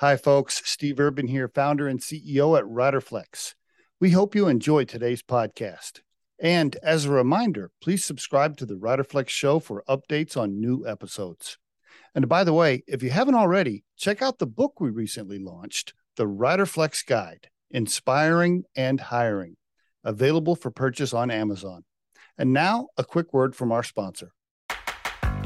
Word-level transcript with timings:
Hi, 0.00 0.18
folks. 0.18 0.60
Steve 0.66 1.00
Urban 1.00 1.26
here, 1.26 1.48
founder 1.48 1.88
and 1.88 2.00
CEO 2.00 2.58
at 2.58 2.66
Riderflex. 2.66 3.54
We 3.98 4.10
hope 4.10 4.34
you 4.34 4.46
enjoy 4.46 4.84
today's 4.84 5.22
podcast. 5.22 6.00
And 6.38 6.76
as 6.82 7.06
a 7.06 7.10
reminder, 7.10 7.70
please 7.80 8.04
subscribe 8.04 8.58
to 8.58 8.66
the 8.66 8.74
Riderflex 8.74 9.30
show 9.30 9.58
for 9.58 9.82
updates 9.88 10.36
on 10.36 10.60
new 10.60 10.86
episodes. 10.86 11.56
And 12.14 12.28
by 12.28 12.44
the 12.44 12.52
way, 12.52 12.82
if 12.86 13.02
you 13.02 13.08
haven't 13.08 13.36
already, 13.36 13.84
check 13.96 14.20
out 14.20 14.38
the 14.38 14.46
book 14.46 14.80
we 14.80 14.90
recently 14.90 15.38
launched, 15.38 15.94
The 16.16 16.26
Riderflex 16.26 17.06
Guide 17.06 17.48
Inspiring 17.70 18.64
and 18.76 19.00
Hiring, 19.00 19.56
available 20.04 20.56
for 20.56 20.70
purchase 20.70 21.14
on 21.14 21.30
Amazon. 21.30 21.84
And 22.36 22.52
now, 22.52 22.88
a 22.98 23.04
quick 23.04 23.32
word 23.32 23.56
from 23.56 23.72
our 23.72 23.82
sponsor. 23.82 24.32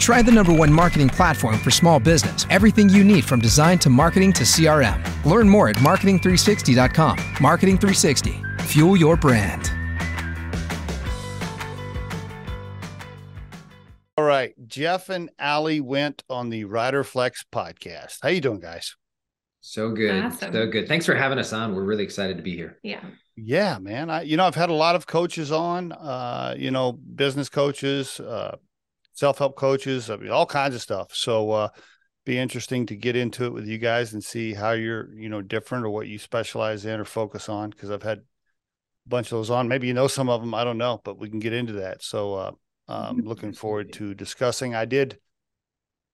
Try 0.00 0.22
the 0.22 0.32
number 0.32 0.52
one 0.52 0.72
marketing 0.72 1.08
platform 1.10 1.58
for 1.58 1.70
small 1.70 2.00
business. 2.00 2.44
Everything 2.50 2.88
you 2.88 3.04
need 3.04 3.24
from 3.24 3.38
design 3.38 3.78
to 3.80 3.90
marketing 3.90 4.32
to 4.32 4.42
CRM. 4.42 4.98
Learn 5.24 5.48
more 5.48 5.68
at 5.68 5.76
marketing360.com. 5.76 7.18
Marketing 7.40 7.78
360. 7.78 8.42
Fuel 8.62 8.96
your 8.96 9.16
brand. 9.16 9.70
All 14.16 14.24
right, 14.26 14.52
Jeff 14.66 15.08
and 15.08 15.30
Ali 15.40 15.80
Wendt 15.80 16.22
on 16.28 16.50
the 16.50 16.64
Riderflex 16.64 17.44
podcast. 17.52 18.18
How 18.22 18.28
you 18.28 18.40
doing, 18.40 18.60
guys? 18.60 18.96
So 19.62 19.90
good, 19.92 20.24
Awesome. 20.24 20.52
so 20.52 20.66
good. 20.66 20.88
Thanks 20.88 21.06
for 21.06 21.14
having 21.14 21.38
us 21.38 21.52
on. 21.52 21.74
We're 21.74 21.84
really 21.84 22.04
excited 22.04 22.36
to 22.38 22.42
be 22.42 22.54
here. 22.56 22.78
Yeah. 22.82 23.00
Yeah, 23.36 23.78
man. 23.78 24.10
I 24.10 24.22
you 24.22 24.36
know 24.36 24.44
I've 24.46 24.54
had 24.54 24.68
a 24.70 24.74
lot 24.74 24.94
of 24.96 25.06
coaches 25.06 25.52
on, 25.52 25.92
uh, 25.92 26.54
you 26.58 26.70
know, 26.70 26.92
business 26.92 27.48
coaches, 27.48 28.20
uh, 28.20 28.56
self-help 29.20 29.54
coaches, 29.54 30.08
I 30.08 30.16
mean, 30.16 30.30
all 30.30 30.46
kinds 30.46 30.74
of 30.74 30.80
stuff. 30.80 31.14
So 31.14 31.50
uh 31.50 31.68
be 32.24 32.38
interesting 32.38 32.86
to 32.86 32.96
get 32.96 33.16
into 33.16 33.44
it 33.44 33.52
with 33.52 33.66
you 33.66 33.78
guys 33.78 34.12
and 34.12 34.22
see 34.22 34.52
how 34.52 34.72
you're, 34.72 35.12
you 35.14 35.28
know, 35.28 35.40
different 35.40 35.84
or 35.84 35.90
what 35.90 36.06
you 36.06 36.18
specialize 36.18 36.84
in 36.84 37.00
or 37.00 37.04
focus 37.04 37.48
on 37.48 37.70
because 37.70 37.90
I've 37.90 38.02
had 38.02 38.18
a 38.18 39.08
bunch 39.08 39.28
of 39.28 39.38
those 39.38 39.50
on. 39.50 39.68
Maybe 39.68 39.86
you 39.86 39.94
know 39.94 40.06
some 40.06 40.28
of 40.28 40.40
them, 40.40 40.54
I 40.54 40.64
don't 40.64 40.78
know, 40.78 41.00
but 41.04 41.18
we 41.18 41.28
can 41.28 41.38
get 41.38 41.52
into 41.52 41.74
that. 41.74 42.02
So 42.02 42.34
uh 42.34 42.52
um 42.88 43.18
looking 43.24 43.52
forward 43.52 43.92
to 43.94 44.14
discussing. 44.14 44.74
I 44.74 44.86
did 44.86 45.18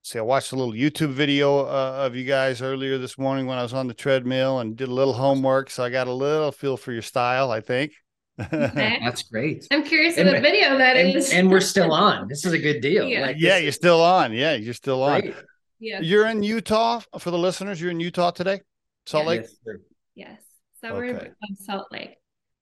see 0.03 0.19
I 0.19 0.23
watched 0.23 0.51
a 0.53 0.57
little 0.57 0.75
YouTube 0.75 1.13
video 1.13 1.61
uh, 1.61 2.07
of 2.07 2.17
you 2.17 2.25
guys 2.25 2.61
earlier 2.61 2.99
this 2.99 3.19
morning 3.19 3.47
when 3.47 3.59
I 3.59 3.63
was 3.63 3.75
on 3.75 3.87
the 3.87 3.95
treadmill 3.95 4.59
and 4.59 4.77
did 4.77 4.89
a 4.89 4.95
little 4.95 5.15
homework, 5.15 5.71
so 5.71 5.85
I 5.85 5.91
got 5.91 6.09
a 6.09 6.13
little 6.13 6.53
feel 6.53 6.77
for 6.77 6.93
your 6.93 7.03
style, 7.03 7.53
I 7.53 7.61
think. 7.61 7.93
Okay. 8.41 8.99
That's 9.05 9.23
great. 9.23 9.67
I'm 9.71 9.85
curious 9.85 10.17
And- 10.19 10.29
of 10.29 10.35
the 10.35 10.41
video 10.41 10.77
that 10.79 10.97
And, 10.97 11.17
is. 11.17 11.33
and 11.33 11.51
we're 11.51 11.61
still 11.61 11.93
on. 12.07 12.29
This 12.29 12.45
is 12.45 12.53
a 12.53 12.59
good 12.59 12.81
deal. 12.81 13.05
Yeah. 13.07 13.23
Like, 13.23 13.37
yeah, 13.39 13.57
you're 13.59 13.69
is 13.69 13.75
still 13.77 14.03
on. 14.03 14.33
Yeah, 14.33 14.55
you're 14.55 14.75
still 14.75 15.03
on. 15.03 15.21
great. 15.23 15.35
yeah. 15.81 16.01
You're 16.01 16.27
in 16.27 16.43
Utah 16.43 17.01
for 17.19 17.31
the 17.31 17.39
listeners. 17.39 17.81
You're 17.81 17.91
in 17.91 18.01
Utah 18.01 18.31
today, 18.31 18.61
Salt 19.07 19.25
Yeah. 19.25 19.29
Lake. 19.29 19.41
Yes, 19.43 19.55
sir. 19.65 19.81
Yes. 20.15 20.41
Suburb 20.83 21.17
Okay. 21.17 21.27
of 21.29 21.59
Salt 21.59 21.87
Lake. 21.91 22.17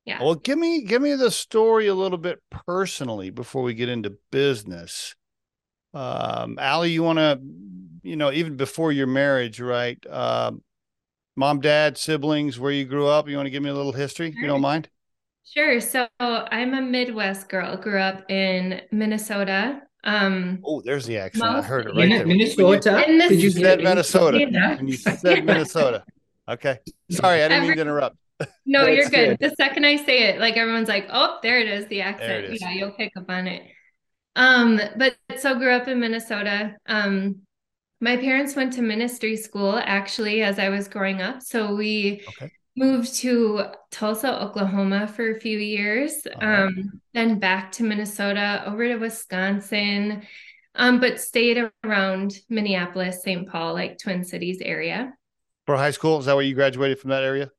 Yeah. 0.04 0.22
Well, 0.22 0.34
give 0.34 0.58
me 0.58 0.84
give 0.84 1.00
me 1.02 1.14
the 1.14 1.30
story 1.30 1.86
a 1.86 1.94
little 1.94 2.18
bit 2.18 2.38
personally 2.66 3.30
before 3.30 3.62
we 3.62 3.72
get 3.74 3.88
into 3.88 4.16
business. 4.30 5.14
Um, 5.94 6.58
Ali, 6.60 6.90
you 6.90 7.02
want 7.02 7.18
to, 7.18 7.40
you 8.02 8.16
know, 8.16 8.30
even 8.30 8.56
before 8.56 8.92
your 8.92 9.06
marriage, 9.06 9.60
right? 9.60 9.98
Um, 10.10 10.62
mom, 11.36 11.60
dad, 11.60 11.96
siblings, 11.96 12.58
where 12.60 12.70
you 12.72 12.84
grew 12.84 13.06
up. 13.06 13.28
You 13.28 13.36
want 13.36 13.46
to 13.46 13.50
give 13.50 13.62
me 13.62 13.70
a 13.70 13.74
little 13.74 13.92
history, 13.92 14.28
if 14.28 14.34
you 14.34 14.46
don't 14.46 14.60
mind? 14.60 14.88
Sure. 15.46 15.80
So 15.80 16.08
I'm 16.20 16.74
a 16.74 16.80
Midwest 16.82 17.48
girl. 17.48 17.76
Grew 17.76 17.98
up 18.00 18.30
in 18.30 18.80
Minnesota. 18.90 19.82
Um, 20.04 20.58
Oh, 20.64 20.80
there's 20.82 21.06
the 21.06 21.18
accent. 21.18 21.44
I 21.44 21.62
heard 21.62 21.86
it 21.86 21.88
right 21.90 22.08
Min- 22.08 22.10
there. 22.10 22.26
Minnesota. 22.26 23.08
In 23.08 23.18
the- 23.18 23.28
Did 23.28 23.38
you 23.38 23.44
You 23.44 23.50
say 23.50 23.62
said 23.62 23.78
Minnesota. 23.82 24.38
Yeah. 24.50 24.76
And 24.78 24.88
you 24.88 24.96
said 24.96 25.44
Minnesota. 25.44 26.04
Okay. 26.48 26.78
Sorry, 27.10 27.42
I 27.42 27.48
didn't 27.48 27.68
mean 27.68 27.76
to 27.76 27.82
interrupt. 27.82 28.16
no, 28.66 28.86
you're 28.86 29.08
good. 29.08 29.38
good. 29.38 29.50
The 29.50 29.54
second 29.56 29.86
I 29.86 29.96
say 29.96 30.24
it, 30.24 30.40
like 30.40 30.56
everyone's 30.56 30.88
like, 30.88 31.06
"Oh, 31.10 31.38
there 31.42 31.58
it 31.60 31.68
is, 31.68 31.86
the 31.86 32.00
accent." 32.02 32.46
is. 32.46 32.60
Yeah, 32.60 32.72
you'll 32.72 32.90
pick 32.90 33.12
up 33.16 33.30
on 33.30 33.46
it. 33.46 33.62
Um, 34.36 34.80
but 34.96 35.16
so 35.38 35.54
grew 35.56 35.70
up 35.70 35.86
in 35.88 36.00
Minnesota. 36.00 36.74
Um, 36.86 37.36
my 38.00 38.16
parents 38.16 38.56
went 38.56 38.72
to 38.74 38.82
ministry 38.82 39.36
school 39.36 39.80
actually 39.82 40.42
as 40.42 40.58
I 40.58 40.68
was 40.68 40.88
growing 40.88 41.22
up. 41.22 41.42
So 41.42 41.74
we 41.76 42.22
Okay. 42.28 42.50
Moved 42.76 43.14
to 43.16 43.64
Tulsa, 43.90 44.42
Oklahoma 44.42 45.06
for 45.06 45.30
a 45.30 45.40
few 45.40 45.58
years. 45.58 46.26
Right. 46.26 46.62
Um, 46.64 47.00
then 47.12 47.38
back 47.38 47.72
to 47.72 47.84
Minnesota, 47.84 48.64
over 48.66 48.86
to 48.88 48.96
Wisconsin. 48.96 50.22
Um, 50.76 50.98
but 50.98 51.20
stayed 51.20 51.70
around 51.84 52.36
Minneapolis, 52.48 53.22
St. 53.22 53.48
Paul, 53.48 53.74
like 53.74 53.98
Twin 53.98 54.24
Cities 54.24 54.58
area. 54.60 55.14
For 55.66 55.76
high 55.76 55.92
school, 55.92 56.18
is 56.18 56.26
that 56.26 56.34
where 56.34 56.44
you 56.44 56.54
graduated 56.54 56.98
from 56.98 57.10
that 57.10 57.22
area? 57.22 57.50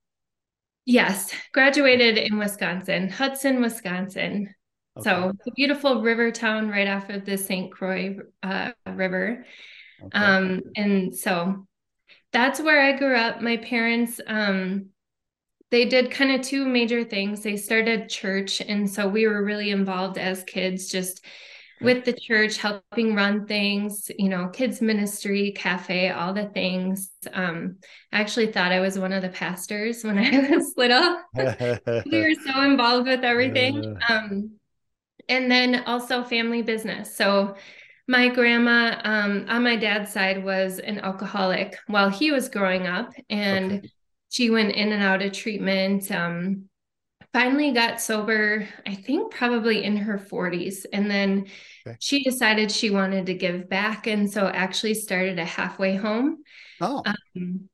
Yes, 0.86 1.32
graduated 1.54 2.18
in 2.18 2.38
Wisconsin, 2.38 3.10
Hudson, 3.10 3.62
Wisconsin. 3.62 4.54
Okay. 4.98 5.10
So 5.10 5.32
the 5.46 5.52
beautiful 5.52 6.02
river 6.02 6.32
town 6.32 6.70
right 6.70 6.88
off 6.88 7.10
of 7.10 7.26
the 7.26 7.38
St. 7.38 7.72
Croix 7.72 8.18
uh, 8.44 8.72
River. 8.86 9.46
Okay. 10.04 10.18
Um, 10.18 10.62
and 10.76 11.16
so 11.16 11.66
that's 12.32 12.60
where 12.60 12.82
I 12.82 12.98
grew 12.98 13.16
up. 13.16 13.42
My 13.42 13.58
parents, 13.58 14.20
um, 14.28 14.90
they 15.76 15.84
did 15.84 16.10
kind 16.10 16.32
of 16.32 16.40
two 16.42 16.66
major 16.66 17.04
things. 17.04 17.42
They 17.44 17.58
started 17.58 18.08
church, 18.08 18.62
and 18.62 18.90
so 18.90 19.10
we 19.10 19.28
were 19.28 19.44
really 19.44 19.72
involved 19.72 20.18
as 20.18 20.42
kids, 20.46 20.88
just 20.88 21.26
with 21.82 22.06
the 22.06 22.14
church, 22.14 22.56
helping 22.56 23.14
run 23.14 23.46
things, 23.46 24.10
you 24.18 24.30
know, 24.30 24.48
kids 24.48 24.82
ministry, 24.82 25.52
cafe, 25.52 26.12
all 26.12 26.34
the 26.34 26.46
things. 26.46 27.12
Um, 27.34 27.76
I 28.14 28.22
actually 28.22 28.54
thought 28.54 28.72
I 28.72 28.80
was 28.80 28.98
one 28.98 29.12
of 29.12 29.22
the 29.22 29.28
pastors 29.28 30.02
when 30.02 30.18
I 30.18 30.50
was 30.50 30.76
little 30.78 31.20
we 32.06 32.22
were 32.22 32.36
so 32.46 32.62
involved 32.62 33.10
with 33.10 33.26
everything. 33.26 33.84
Um, 34.08 34.52
and 35.28 35.52
then 35.52 35.84
also 35.86 36.24
family 36.24 36.62
business. 36.62 37.14
So 37.16 37.56
my 38.08 38.30
grandma 38.30 39.02
um, 39.04 39.46
on 39.50 39.64
my 39.64 39.76
dad's 39.76 40.14
side 40.14 40.44
was 40.44 40.80
an 40.80 41.00
alcoholic 41.00 41.78
while 41.88 42.10
he 42.10 42.32
was 42.32 42.50
growing 42.50 42.88
up, 42.88 43.12
and 43.30 43.74
Okay. 43.74 43.90
She 44.36 44.50
went 44.50 44.74
in 44.76 44.92
and 44.92 45.02
out 45.02 45.22
of 45.22 45.32
treatment. 45.32 46.12
Um, 46.12 46.66
finally 47.32 47.72
got 47.72 48.02
sober, 48.02 48.68
I 48.86 48.94
think 48.94 49.34
probably 49.34 49.82
in 49.86 49.96
her 49.96 50.18
40s, 50.18 50.86
and 50.92 51.10
then 51.10 51.48
Okay. 51.88 51.96
she 52.02 52.22
decided 52.22 52.70
she 52.70 52.90
wanted 52.90 53.28
to 53.28 53.34
give 53.34 53.70
back, 53.70 54.08
and 54.08 54.30
so 54.30 54.46
actually 54.48 54.96
started 54.96 55.40
a 55.40 55.46
halfway 55.46 55.96
home. 55.96 56.44
oh, 56.82 57.02
Um, 57.06 57.70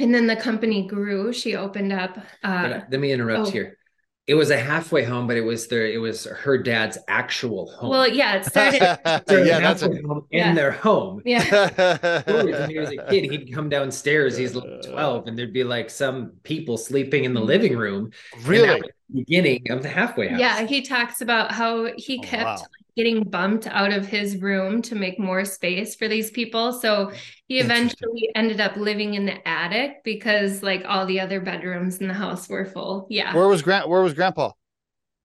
and 0.00 0.12
then 0.12 0.26
the 0.26 0.34
company 0.34 0.88
grew. 0.88 1.32
She 1.32 1.54
opened 1.54 1.92
up. 1.92 2.18
Uh, 2.42 2.80
Let 2.90 2.98
me 2.98 3.12
interrupt 3.12 3.48
oh. 3.48 3.50
here. 3.50 3.78
It 4.28 4.34
was 4.34 4.50
a 4.50 4.56
halfway 4.56 5.02
home, 5.02 5.26
but 5.26 5.36
it 5.36 5.40
was 5.40 5.66
their 5.66 5.86
it 5.86 5.98
was 5.98 6.24
her 6.26 6.56
dad's 6.56 6.96
actual 7.08 7.70
home. 7.72 7.90
well, 7.90 8.06
yeah, 8.08 8.36
it 8.36 8.44
started. 8.44 8.80
So 9.28 9.42
yeah, 9.42 9.58
that's 9.60 9.82
halfway 9.82 10.00
home 10.02 10.26
in 10.30 10.54
their 10.54 10.70
home. 10.70 11.22
Yeah. 11.24 12.22
When 12.26 12.70
he 12.70 12.78
was 12.78 12.90
a 12.90 12.98
kid, 13.10 13.30
he'd 13.30 13.52
come 13.52 13.68
downstairs. 13.68 14.36
He's 14.36 14.54
like 14.54 14.82
twelve, 14.82 15.26
and 15.26 15.36
there'd 15.36 15.52
be 15.52 15.64
like 15.64 15.90
some 15.90 16.32
people 16.44 16.76
sleeping 16.76 17.24
in 17.24 17.34
the 17.34 17.40
living 17.40 17.76
room. 17.76 18.10
and 18.32 18.44
that 18.44 18.48
really. 18.48 18.80
was 18.80 18.90
the 19.10 19.20
beginning 19.24 19.66
of 19.70 19.82
the 19.82 19.88
halfway 19.88 20.28
house. 20.28 20.40
Yeah, 20.40 20.66
he 20.66 20.82
talks 20.82 21.20
about 21.20 21.50
how 21.52 21.90
he 21.96 22.18
Oh, 22.18 22.22
kept 22.22 22.44
wow. 22.44 22.66
Getting 22.96 23.24
bumped 23.24 23.66
out 23.66 23.92
of 23.92 24.06
his 24.06 24.36
room 24.36 24.82
to 24.82 24.94
make 24.94 25.18
more 25.18 25.44
space 25.44 25.94
for 25.94 26.08
these 26.08 26.30
people. 26.30 26.72
So 26.72 27.12
he 27.48 27.58
eventually 27.60 28.30
ended 28.34 28.60
up 28.60 28.76
living 28.76 29.14
in 29.14 29.26
the 29.26 29.46
attic 29.48 30.04
because 30.04 30.62
like 30.62 30.84
all 30.86 31.06
the 31.06 31.20
other 31.20 31.40
bedrooms 31.40 31.98
in 31.98 32.08
the 32.08 32.14
house 32.14 32.48
were 32.48 32.64
full. 32.64 33.06
Yeah. 33.10 33.34
Where 33.34 33.48
was 33.48 33.62
Grant? 33.62 33.88
Where 33.88 34.02
was 34.02 34.14
Grandpa? 34.14 34.52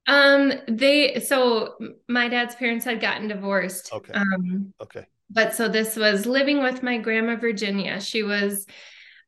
Um 0.07 0.53
they 0.67 1.19
so 1.19 1.75
my 2.07 2.29
dad's 2.29 2.55
parents 2.55 2.85
had 2.85 3.01
gotten 3.01 3.27
divorced. 3.27 3.91
Okay. 3.91 4.13
Um 4.13 4.73
Okay. 4.81 5.05
but 5.29 5.53
so 5.53 5.67
this 5.67 5.95
was 5.95 6.25
living 6.25 6.63
with 6.63 6.81
my 6.81 6.97
grandma 6.97 7.35
Virginia. 7.35 7.99
She 7.99 8.23
was 8.23 8.65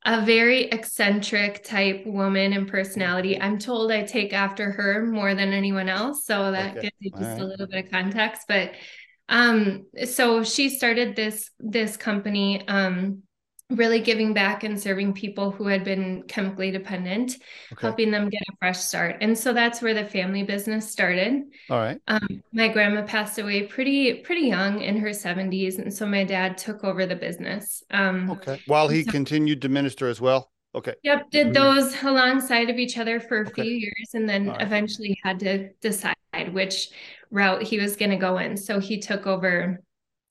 a 0.05 0.25
very 0.25 0.63
eccentric 0.65 1.63
type 1.63 2.05
woman 2.05 2.53
and 2.53 2.67
personality. 2.67 3.39
I'm 3.39 3.59
told 3.59 3.91
I 3.91 4.03
take 4.03 4.33
after 4.33 4.71
her 4.71 5.05
more 5.05 5.35
than 5.35 5.51
anyone 5.53 5.89
else, 5.89 6.25
so 6.25 6.51
that 6.51 6.77
Okay. 6.77 6.81
gives 6.81 6.95
you 6.99 7.11
just 7.17 7.37
right. 7.37 7.39
a 7.39 7.45
little 7.45 7.67
bit 7.67 7.85
of 7.85 7.91
context. 7.91 8.43
But 8.47 8.71
um, 9.27 9.85
so 10.05 10.43
she 10.43 10.69
started 10.69 11.15
this 11.15 11.51
this 11.59 11.97
company, 11.97 12.67
um, 12.67 13.23
really 13.69 13.99
giving 14.01 14.33
back 14.33 14.63
and 14.63 14.79
serving 14.79 15.13
people 15.13 15.51
who 15.51 15.67
had 15.67 15.83
been 15.83 16.23
chemically 16.27 16.71
dependent, 16.71 17.33
Okay. 17.71 17.81
helping 17.85 18.09
them 18.09 18.27
get 18.29 18.41
a 18.41 18.55
fresh 18.59 18.79
start. 18.79 19.17
And 19.21 19.37
so 19.37 19.53
that's 19.53 19.81
where 19.81 19.93
the 19.93 20.05
family 20.05 20.41
business 20.43 20.89
started. 20.91 21.43
All 21.69 21.77
right. 21.77 21.99
Um, 22.07 22.41
my 22.51 22.67
grandma 22.67 23.03
passed 23.03 23.37
away 23.37 23.63
pretty 23.67 24.15
pretty 24.21 24.47
young 24.47 24.81
in 24.81 24.97
her 24.97 25.09
70s, 25.13 25.77
and 25.77 25.93
so 25.93 26.05
my 26.07 26.23
dad 26.23 26.57
took 26.57 26.83
over 26.83 27.05
the 27.05 27.15
business. 27.15 27.83
Um, 27.91 28.31
Okay. 28.31 28.59
While 28.65 28.87
he 28.87 29.03
So- 29.03 29.11
continued 29.11 29.61
to 29.61 29.69
minister 29.69 30.07
as 30.07 30.19
well. 30.19 30.51
Okay. 30.73 30.93
Yep, 31.03 31.29
did 31.31 31.47
Mhm. 31.47 31.53
those 31.53 32.03
alongside 32.03 32.69
of 32.69 32.77
each 32.77 32.97
other 32.97 33.19
for 33.19 33.41
a 33.41 33.47
Okay. 33.47 33.63
few 33.63 33.71
years, 33.71 34.09
and 34.13 34.27
then 34.27 34.49
All 34.49 34.55
right. 34.55 34.61
eventually 34.63 35.19
had 35.23 35.39
to 35.41 35.69
decide 35.81 36.15
which 36.53 36.89
route 37.31 37.63
he 37.63 37.79
was 37.79 37.95
going 37.95 38.11
to 38.11 38.17
go 38.17 38.37
in. 38.37 38.55
So 38.57 38.79
he 38.79 38.99
took 38.99 39.27
over. 39.27 39.79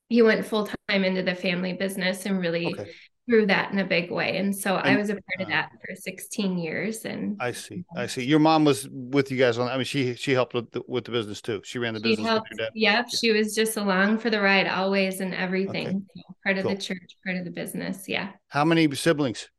He 0.08 0.22
went 0.22 0.44
full 0.46 0.68
time 0.88 1.04
into 1.04 1.22
the 1.22 1.34
family 1.34 1.72
business 1.74 2.24
and 2.24 2.40
really 2.40 2.66
Okay. 2.66 2.90
Through 3.28 3.46
that 3.46 3.72
in 3.72 3.78
a 3.78 3.84
big 3.84 4.10
way. 4.10 4.38
And 4.38 4.56
so 4.56 4.76
and, 4.76 4.88
I 4.88 4.96
was 4.96 5.10
a 5.10 5.14
part 5.14 5.40
of 5.40 5.46
uh, 5.48 5.50
that 5.50 5.70
for 5.72 5.94
16 5.94 6.58
years. 6.58 7.04
And 7.04 7.36
I 7.40 7.52
see, 7.52 7.84
I 7.96 8.06
see. 8.06 8.24
Your 8.24 8.38
mom 8.38 8.64
was 8.64 8.88
with 8.90 9.30
you 9.30 9.36
guys 9.36 9.58
on. 9.58 9.68
I 9.68 9.76
mean, 9.76 9.84
she 9.84 10.14
she 10.14 10.32
helped 10.32 10.54
with 10.54 10.70
the, 10.70 10.82
with 10.88 11.04
the 11.04 11.12
business 11.12 11.40
too. 11.40 11.60
She 11.64 11.78
ran 11.78 11.94
the 11.94 12.00
business. 12.00 12.18
she 12.18 12.22
business. 12.22 12.60
Helped, 12.60 12.74
yep, 12.74 13.06
yeah. 13.10 13.18
she 13.18 13.32
was 13.32 13.54
just 13.54 13.76
along 13.76 14.18
for 14.18 14.30
the 14.30 14.40
ride 14.40 14.66
always 14.66 15.20
and 15.20 15.34
everything. 15.34 15.88
Okay. 15.88 15.98
So 16.16 16.22
part 16.44 16.58
of 16.58 16.64
cool. 16.64 16.74
the 16.74 16.80
church, 16.80 17.16
part 17.24 17.36
of 17.36 17.44
the 17.44 17.50
business. 17.50 18.08
Yeah. 18.08 18.30
How 18.48 18.64
many 18.64 18.92
siblings? 18.94 19.50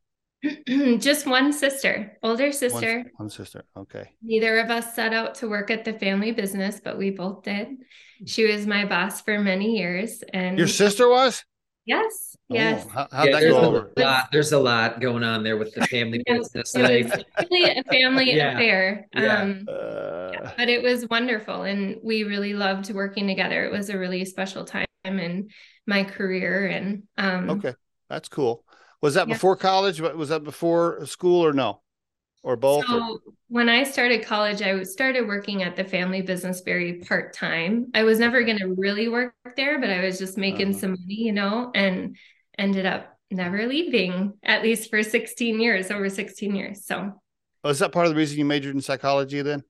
just 0.98 1.26
one 1.26 1.52
sister, 1.52 2.16
older 2.22 2.50
sister. 2.50 2.98
One, 2.98 3.10
one, 3.16 3.30
sister. 3.30 3.64
Okay. 3.76 4.10
Neither 4.22 4.58
of 4.58 4.70
us 4.70 4.94
set 4.94 5.12
out 5.12 5.34
to 5.36 5.48
work 5.48 5.70
at 5.70 5.84
the 5.84 5.92
family 5.92 6.32
business, 6.32 6.80
but 6.82 6.96
we 6.96 7.10
both 7.10 7.42
did. 7.42 7.68
She 8.26 8.50
was 8.50 8.66
my 8.66 8.86
boss 8.86 9.20
for 9.20 9.38
many 9.38 9.76
years. 9.76 10.22
And 10.32 10.58
your 10.58 10.66
sister 10.66 11.08
was? 11.08 11.44
Yes. 11.90 12.36
Oh, 12.48 12.54
yes. 12.54 12.86
how, 12.86 13.08
how'd 13.10 13.26
yeah, 13.26 13.40
that 13.40 13.48
go 13.48 13.60
over? 13.62 13.92
A 13.96 14.00
lot, 14.00 14.28
there's 14.30 14.52
a 14.52 14.58
lot 14.60 15.00
going 15.00 15.24
on 15.24 15.42
there 15.42 15.56
with 15.56 15.74
the 15.74 15.84
family 15.88 16.22
business. 16.26 16.72
it 16.76 17.04
was 17.04 17.24
really 17.50 17.78
a 17.78 17.82
family 17.82 18.32
yeah. 18.36 18.52
affair. 18.52 19.08
Yeah. 19.12 19.42
Um, 19.42 19.66
uh... 19.68 20.52
but 20.56 20.68
it 20.68 20.84
was 20.84 21.08
wonderful. 21.08 21.62
And 21.62 21.96
we 22.00 22.22
really 22.22 22.54
loved 22.54 22.94
working 22.94 23.26
together. 23.26 23.64
It 23.64 23.72
was 23.72 23.90
a 23.90 23.98
really 23.98 24.24
special 24.24 24.64
time 24.64 24.86
in 25.04 25.48
my 25.84 26.04
career. 26.04 26.68
And 26.68 27.02
um, 27.18 27.50
okay, 27.50 27.74
that's 28.08 28.28
cool. 28.28 28.64
Was 29.02 29.14
that 29.14 29.26
before 29.26 29.56
college? 29.56 30.00
Was 30.00 30.28
that 30.28 30.44
before 30.44 31.04
school 31.06 31.44
or 31.44 31.52
no? 31.52 31.80
Or 32.42 32.56
both? 32.56 32.86
So 32.86 33.00
or? 33.02 33.18
when 33.48 33.68
I 33.68 33.84
started 33.84 34.24
college, 34.24 34.62
I 34.62 34.82
started 34.82 35.26
working 35.26 35.62
at 35.62 35.76
the 35.76 35.84
family 35.84 36.22
business 36.22 36.60
very 36.60 36.94
part 36.94 37.32
time. 37.32 37.90
I 37.94 38.04
was 38.04 38.18
never 38.18 38.42
going 38.44 38.58
to 38.58 38.74
really 38.76 39.08
work 39.08 39.34
there, 39.56 39.80
but 39.80 39.90
I 39.90 40.04
was 40.04 40.18
just 40.18 40.38
making 40.38 40.70
uh-huh. 40.70 40.80
some 40.80 40.90
money, 40.90 41.14
you 41.14 41.32
know, 41.32 41.70
and 41.74 42.16
ended 42.58 42.86
up 42.86 43.16
never 43.30 43.66
leaving 43.66 44.34
at 44.42 44.62
least 44.62 44.90
for 44.90 45.02
16 45.02 45.60
years, 45.60 45.90
over 45.90 46.08
16 46.08 46.54
years. 46.54 46.84
So, 46.84 47.12
was 47.62 47.76
is 47.76 47.80
that 47.80 47.92
part 47.92 48.06
of 48.06 48.12
the 48.12 48.16
reason 48.16 48.38
you 48.38 48.44
majored 48.44 48.74
in 48.74 48.80
psychology 48.80 49.42
then? 49.42 49.62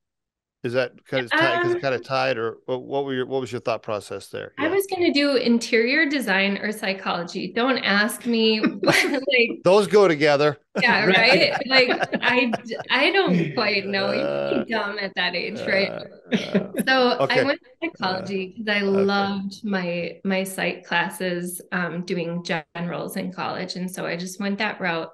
Is 0.63 0.75
that 0.75 0.95
because 0.95 1.25
it's, 1.25 1.33
um, 1.33 1.71
it's 1.71 1.81
kind 1.81 1.95
of 1.95 2.05
tied, 2.05 2.37
or 2.37 2.59
what 2.67 3.07
were 3.07 3.15
your 3.15 3.25
what 3.25 3.41
was 3.41 3.51
your 3.51 3.63
thought 3.63 3.83
process 3.83 4.27
there? 4.27 4.53
Yeah. 4.59 4.67
I 4.67 4.69
was 4.69 4.87
going 4.89 5.03
to 5.11 5.13
do 5.13 5.37
interior 5.37 6.07
design 6.07 6.59
or 6.59 6.71
psychology. 6.71 7.51
Don't 7.55 7.79
ask 7.79 8.27
me. 8.27 8.61
like 8.83 9.63
those 9.65 9.87
go 9.87 10.07
together. 10.07 10.59
Yeah, 10.83 11.07
right. 11.07 11.55
like 11.67 11.91
I 12.21 12.53
I 12.91 13.11
don't 13.11 13.55
quite 13.55 13.87
know. 13.87 14.13
You're 14.13 14.61
uh, 14.61 14.65
dumb 14.65 14.99
at 14.99 15.15
that 15.17 15.35
age, 15.35 15.61
right? 15.67 15.89
Uh, 15.89 16.73
so 16.87 17.17
okay. 17.21 17.41
I 17.41 17.45
went 17.45 17.61
to 17.61 17.89
psychology 17.89 18.55
because 18.59 18.69
I 18.69 18.85
okay. 18.85 19.03
loved 19.03 19.65
my 19.65 20.21
my 20.25 20.45
psych 20.45 20.85
classes, 20.85 21.63
um, 21.73 22.05
doing 22.05 22.45
generals 22.45 23.17
in 23.17 23.33
college, 23.33 23.77
and 23.77 23.91
so 23.91 24.05
I 24.05 24.17
just 24.17 24.39
went 24.39 24.59
that 24.59 24.79
route. 24.79 25.11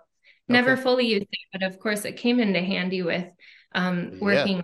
Never 0.48 0.72
okay. 0.72 0.82
fully 0.82 1.06
used 1.06 1.22
it, 1.31 1.38
but 1.52 1.62
of 1.62 1.78
course 1.78 2.04
it 2.04 2.16
came 2.16 2.40
into 2.40 2.60
handy 2.60 3.02
with 3.02 3.26
um, 3.74 4.18
working 4.20 4.62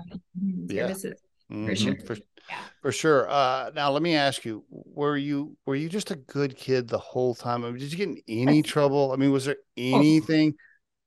yeah. 0.69 0.87
services 0.87 1.21
yeah. 1.49 1.57
for 1.57 1.73
mm-hmm. 1.73 1.75
sure. 1.75 1.97
For, 2.07 2.17
yeah. 2.49 2.59
for 2.81 2.93
sure. 2.93 3.31
Uh, 3.31 3.71
now 3.75 3.91
let 3.91 4.03
me 4.03 4.15
ask 4.15 4.45
you: 4.45 4.65
Were 4.71 5.17
you 5.17 5.57
were 5.67 5.77
you 5.77 5.89
just 5.89 6.11
a 6.11 6.17
good 6.17 6.57
kid 6.57 6.89
the 6.89 6.99
whole 6.99 7.35
time? 7.35 7.65
I 7.65 7.71
mean, 7.71 7.79
did 7.79 7.93
you 7.93 7.99
get 7.99 8.09
in 8.09 8.49
any 8.49 8.63
trouble? 8.63 9.13
I 9.13 9.17
mean, 9.17 9.33
was 9.33 9.45
there 9.45 9.57
oh. 9.57 9.83
anything? 9.99 10.55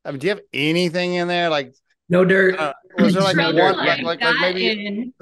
I 0.03 0.11
mean, 0.11 0.19
do 0.19 0.27
you 0.27 0.31
have 0.31 0.43
anything 0.53 1.15
in 1.15 1.27
there 1.27 1.49
like 1.49 1.75
no 2.09 2.23
dirt? 2.23 2.57
Uh, 2.59 2.73
was 2.99 3.13
there 3.13 3.23
like 3.23 3.37
one 3.37 3.55
like, 3.55 4.01
like, 4.03 4.21
like 4.21 4.39
maybe? 4.39 5.13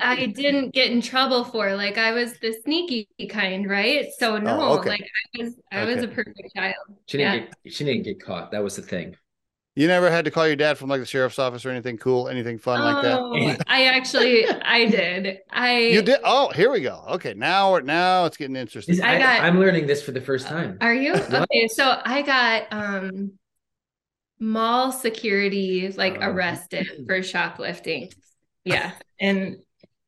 I 0.00 0.26
didn't 0.26 0.72
get 0.72 0.90
in 0.90 1.00
trouble 1.00 1.44
for 1.44 1.74
like 1.74 1.98
I 1.98 2.12
was 2.12 2.38
the 2.38 2.54
sneaky 2.64 3.08
kind, 3.28 3.68
right? 3.68 4.06
So 4.18 4.38
no, 4.38 4.60
oh, 4.60 4.78
okay. 4.78 4.90
like 4.90 5.02
I 5.02 5.42
was 5.42 5.54
I 5.70 5.80
okay. 5.80 5.94
was 5.94 6.04
a 6.04 6.08
perfect 6.08 6.54
child. 6.54 6.74
She 7.06 7.18
didn't 7.18 7.34
yeah. 7.34 7.46
get 7.62 7.72
she 7.72 7.84
didn't 7.84 8.04
get 8.04 8.22
caught. 8.22 8.50
That 8.52 8.62
was 8.62 8.76
the 8.76 8.82
thing. 8.82 9.16
You 9.80 9.86
never 9.86 10.10
had 10.10 10.26
to 10.26 10.30
call 10.30 10.46
your 10.46 10.56
dad 10.56 10.76
from 10.76 10.90
like 10.90 11.00
the 11.00 11.06
sheriff's 11.06 11.38
office 11.38 11.64
or 11.64 11.70
anything 11.70 11.96
cool, 11.96 12.28
anything 12.28 12.58
fun 12.58 12.82
oh, 12.82 12.84
like 12.84 13.02
that. 13.02 13.18
Oh, 13.18 13.64
I 13.66 13.86
actually, 13.86 14.46
I 14.46 14.84
did. 14.84 15.38
I 15.50 15.78
you 15.78 16.02
did. 16.02 16.20
Oh, 16.22 16.50
here 16.50 16.70
we 16.70 16.82
go. 16.82 17.02
Okay, 17.12 17.32
now 17.32 17.78
now 17.78 18.26
it's 18.26 18.36
getting 18.36 18.56
interesting. 18.56 19.00
I 19.00 19.16
got. 19.16 19.40
I'm 19.40 19.58
learning 19.58 19.86
this 19.86 20.02
for 20.02 20.12
the 20.12 20.20
first 20.20 20.48
time. 20.48 20.76
Are 20.82 20.92
you 20.92 21.14
okay? 21.14 21.66
So 21.68 21.98
I 22.04 22.20
got 22.20 22.64
um 22.70 23.32
mall 24.38 24.92
security 24.92 25.90
like 25.96 26.18
oh. 26.20 26.26
arrested 26.26 26.86
for 27.06 27.22
shoplifting. 27.22 28.10
Yeah, 28.66 28.92
and 29.18 29.56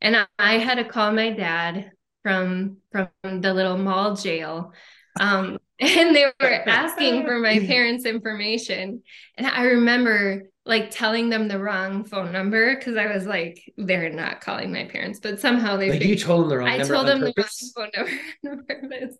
and 0.02 0.28
I 0.38 0.58
had 0.58 0.74
to 0.74 0.84
call 0.84 1.12
my 1.12 1.30
dad 1.30 1.92
from 2.22 2.76
from 2.90 3.08
the 3.22 3.54
little 3.54 3.78
mall 3.78 4.16
jail 4.16 4.74
um 5.18 5.56
and 5.82 6.14
they 6.14 6.24
were 6.24 6.48
asking 6.68 7.24
for 7.24 7.38
my 7.38 7.58
parents' 7.58 8.04
information. 8.06 9.02
And 9.36 9.46
I 9.46 9.64
remember 9.64 10.44
like 10.64 10.90
telling 10.90 11.28
them 11.28 11.48
the 11.48 11.58
wrong 11.58 12.04
phone 12.04 12.30
number 12.32 12.76
because 12.76 12.96
I 12.96 13.12
was 13.12 13.26
like, 13.26 13.72
they're 13.76 14.10
not 14.10 14.40
calling 14.40 14.72
my 14.72 14.84
parents, 14.84 15.18
but 15.20 15.40
somehow 15.40 15.76
they. 15.76 15.90
Like 15.90 16.04
you 16.04 16.16
told 16.16 16.44
them 16.44 16.48
the 16.50 16.58
wrong. 16.58 16.68
I 16.68 16.78
told 16.78 17.08
them 17.08 17.20
purpose? 17.20 17.72
the 17.74 17.80
wrong 17.80 17.90
phone 17.92 18.06
number 18.46 18.62
on 18.72 18.88
purpose. 18.90 19.16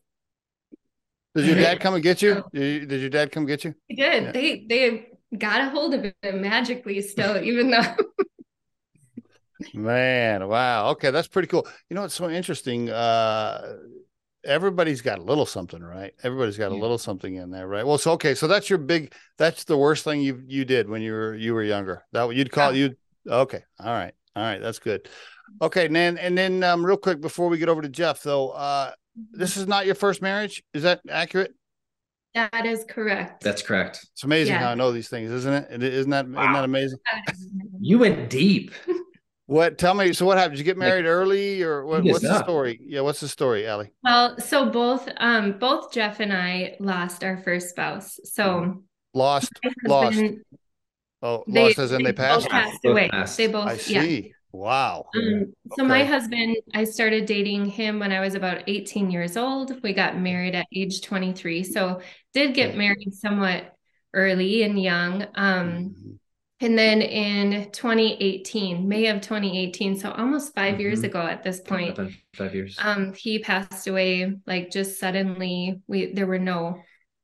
Did 1.35 1.47
your 1.47 1.57
dad 1.57 1.81
come 1.81 1.95
and 1.95 2.03
get 2.03 2.21
you? 2.21 2.45
Did, 2.53 2.89
did 2.89 3.01
your 3.01 3.11
dad 3.11 3.33
come 3.33 3.47
get 3.47 3.65
you? 3.65 3.75
He 3.89 3.97
did. 3.97 4.23
Yeah. 4.25 4.33
They 4.33 4.67
they 4.69 5.07
got 5.37 5.63
a 5.63 5.71
hold 5.71 5.95
of 5.95 6.05
him 6.23 6.43
magically 6.43 7.01
still, 7.01 7.37
even 7.43 7.71
though. 7.71 7.97
Man, 9.75 10.49
wow. 10.49 10.91
Okay, 10.91 11.11
that's 11.11 11.29
pretty 11.29 11.49
cool. 11.49 11.67
You 11.89 11.95
know, 11.95 12.05
it's 12.05 12.15
so 12.15 12.29
interesting. 12.29 12.91
Uh, 12.91 13.77
everybody's 14.45 15.01
got 15.01 15.19
a 15.19 15.23
little 15.23 15.47
something, 15.47 15.83
right? 15.83 16.13
Everybody's 16.23 16.59
got 16.59 16.71
yeah. 16.73 16.79
a 16.79 16.81
little 16.81 16.99
something 16.99 17.35
in 17.35 17.51
there, 17.51 17.67
right? 17.69 17.87
Well, 17.87 17.99
so 17.99 18.13
okay, 18.13 18.35
so 18.35 18.47
that's 18.47 18.69
your 18.69 18.79
big. 18.79 19.13
That's 19.39 19.65
the 19.65 19.77
worst 19.77 20.05
thing 20.05 20.21
you 20.21 20.43
you 20.47 20.65
did 20.65 20.89
when 20.89 21.03
you 21.03 21.13
were 21.13 21.35
you 21.35 21.55
were 21.55 21.63
younger. 21.63 22.05
That 22.13 22.35
you'd 22.35 22.53
call 22.53 22.73
yeah. 22.75 22.89
you. 22.89 22.97
Okay, 23.33 23.63
all 23.79 23.93
right, 23.93 24.15
all 24.35 24.43
right, 24.43 24.61
that's 24.61 24.79
good. 24.79 25.09
Okay, 25.61 25.87
and 25.87 25.95
then 25.97 26.19
and 26.19 26.37
then 26.37 26.63
um, 26.63 26.85
real 26.85 26.97
quick 26.97 27.21
before 27.21 27.49
we 27.49 27.59
get 27.59 27.69
over 27.69 27.83
to 27.83 27.89
Jeff, 27.89 28.23
though, 28.23 28.51
uh, 28.51 28.93
this 29.33 29.57
is 29.57 29.67
not 29.67 29.87
your 29.87 29.95
first 29.95 30.23
marriage. 30.23 30.63
Is 30.75 30.83
that 30.83 31.01
accurate? 31.09 31.55
That 32.35 32.65
is 32.65 32.85
correct. 32.89 33.45
That's 33.45 33.61
correct. 33.61 34.07
It's 34.13 34.25
amazing 34.25 34.55
yeah. 34.55 34.61
how 34.61 34.71
I 34.71 34.75
know 34.75 34.91
these 34.91 35.09
things, 35.09 35.31
isn't 35.31 35.53
it? 35.53 35.83
Isn't 35.83 36.11
that 36.11 36.27
wow. 36.27 36.43
isn't 36.43 36.53
that 36.55 36.65
amazing? 36.65 36.99
You 37.81 37.99
went 37.99 38.31
deep. 38.31 38.73
What? 39.53 39.77
Tell 39.77 39.93
me. 39.93 40.15
So, 40.15 40.25
what 40.25 40.39
happened? 40.39 40.55
Did 40.55 40.61
you 40.61 40.65
get 40.65 40.79
married 40.79 41.05
like, 41.05 41.11
early, 41.11 41.63
or 41.63 41.85
what, 41.85 42.03
what's 42.05 42.23
the 42.23 42.43
story? 42.43 42.81
Yeah, 42.83 43.03
what's 43.03 43.21
the 43.21 43.29
story, 43.29 43.69
Ali? 43.69 43.93
Well, 44.03 44.39
so 44.41 44.71
both, 44.71 45.07
um, 45.19 45.59
both 45.59 45.93
Jeff 45.93 46.21
and 46.21 46.33
I 46.33 46.77
lost 46.81 47.23
our 47.23 47.37
first 47.37 47.69
spouse. 47.69 48.19
So 48.25 48.45
mm-hmm. 48.45 48.79
lost, 49.13 49.53
lost. 49.85 50.23
Oh, 51.21 51.45
they, 51.47 51.65
lost 51.65 51.79
as 51.79 51.93
in 51.93 51.99
they, 51.99 52.05
they 52.05 52.13
passed. 52.15 52.47
Both 52.47 52.51
passed 52.51 52.85
away. 52.87 53.11
Passed. 53.11 53.37
They 53.37 53.47
both. 53.47 53.69
I 53.69 53.77
see. 53.77 54.21
Yeah. 54.21 54.33
Wow. 54.53 55.05
Um, 55.15 55.53
so 55.77 55.83
okay. 55.83 55.89
my 55.89 56.05
husband, 56.05 56.57
I 56.75 56.85
started 56.85 57.27
dating 57.27 57.67
him 57.67 57.99
when 57.99 58.11
I 58.11 58.21
was 58.21 58.35
about 58.35 58.63
18 58.67 59.11
years 59.11 59.37
old. 59.37 59.83
We 59.83 59.93
got 59.93 60.19
married 60.19 60.55
at 60.55 60.67
age 60.75 61.03
23. 61.03 61.63
So 61.65 62.01
did 62.33 62.55
get 62.55 62.75
married 62.75 63.13
somewhat 63.13 63.75
early 64.15 64.63
and 64.63 64.83
young. 64.83 65.23
Um, 65.35 65.69
mm-hmm. 65.69 66.13
And 66.63 66.79
then 66.79 67.03
in 67.03 67.71
2018, 67.73 68.87
May 68.89 69.07
of 69.09 69.21
2018, 69.21 69.99
so 69.99 70.13
almost 70.13 70.55
5 70.55 70.73
mm-hmm. 70.73 70.81
years 70.81 71.03
ago 71.03 71.21
at 71.21 71.43
this 71.43 71.61
point, 71.61 71.99
five 72.37 72.55
years. 72.55 72.77
Um, 72.79 73.13
he 73.15 73.41
passed 73.41 73.89
away 73.89 74.33
like 74.47 74.71
just 74.71 75.01
suddenly. 75.01 75.81
We 75.89 76.13
there 76.13 76.27
were 76.27 76.39
no 76.39 76.81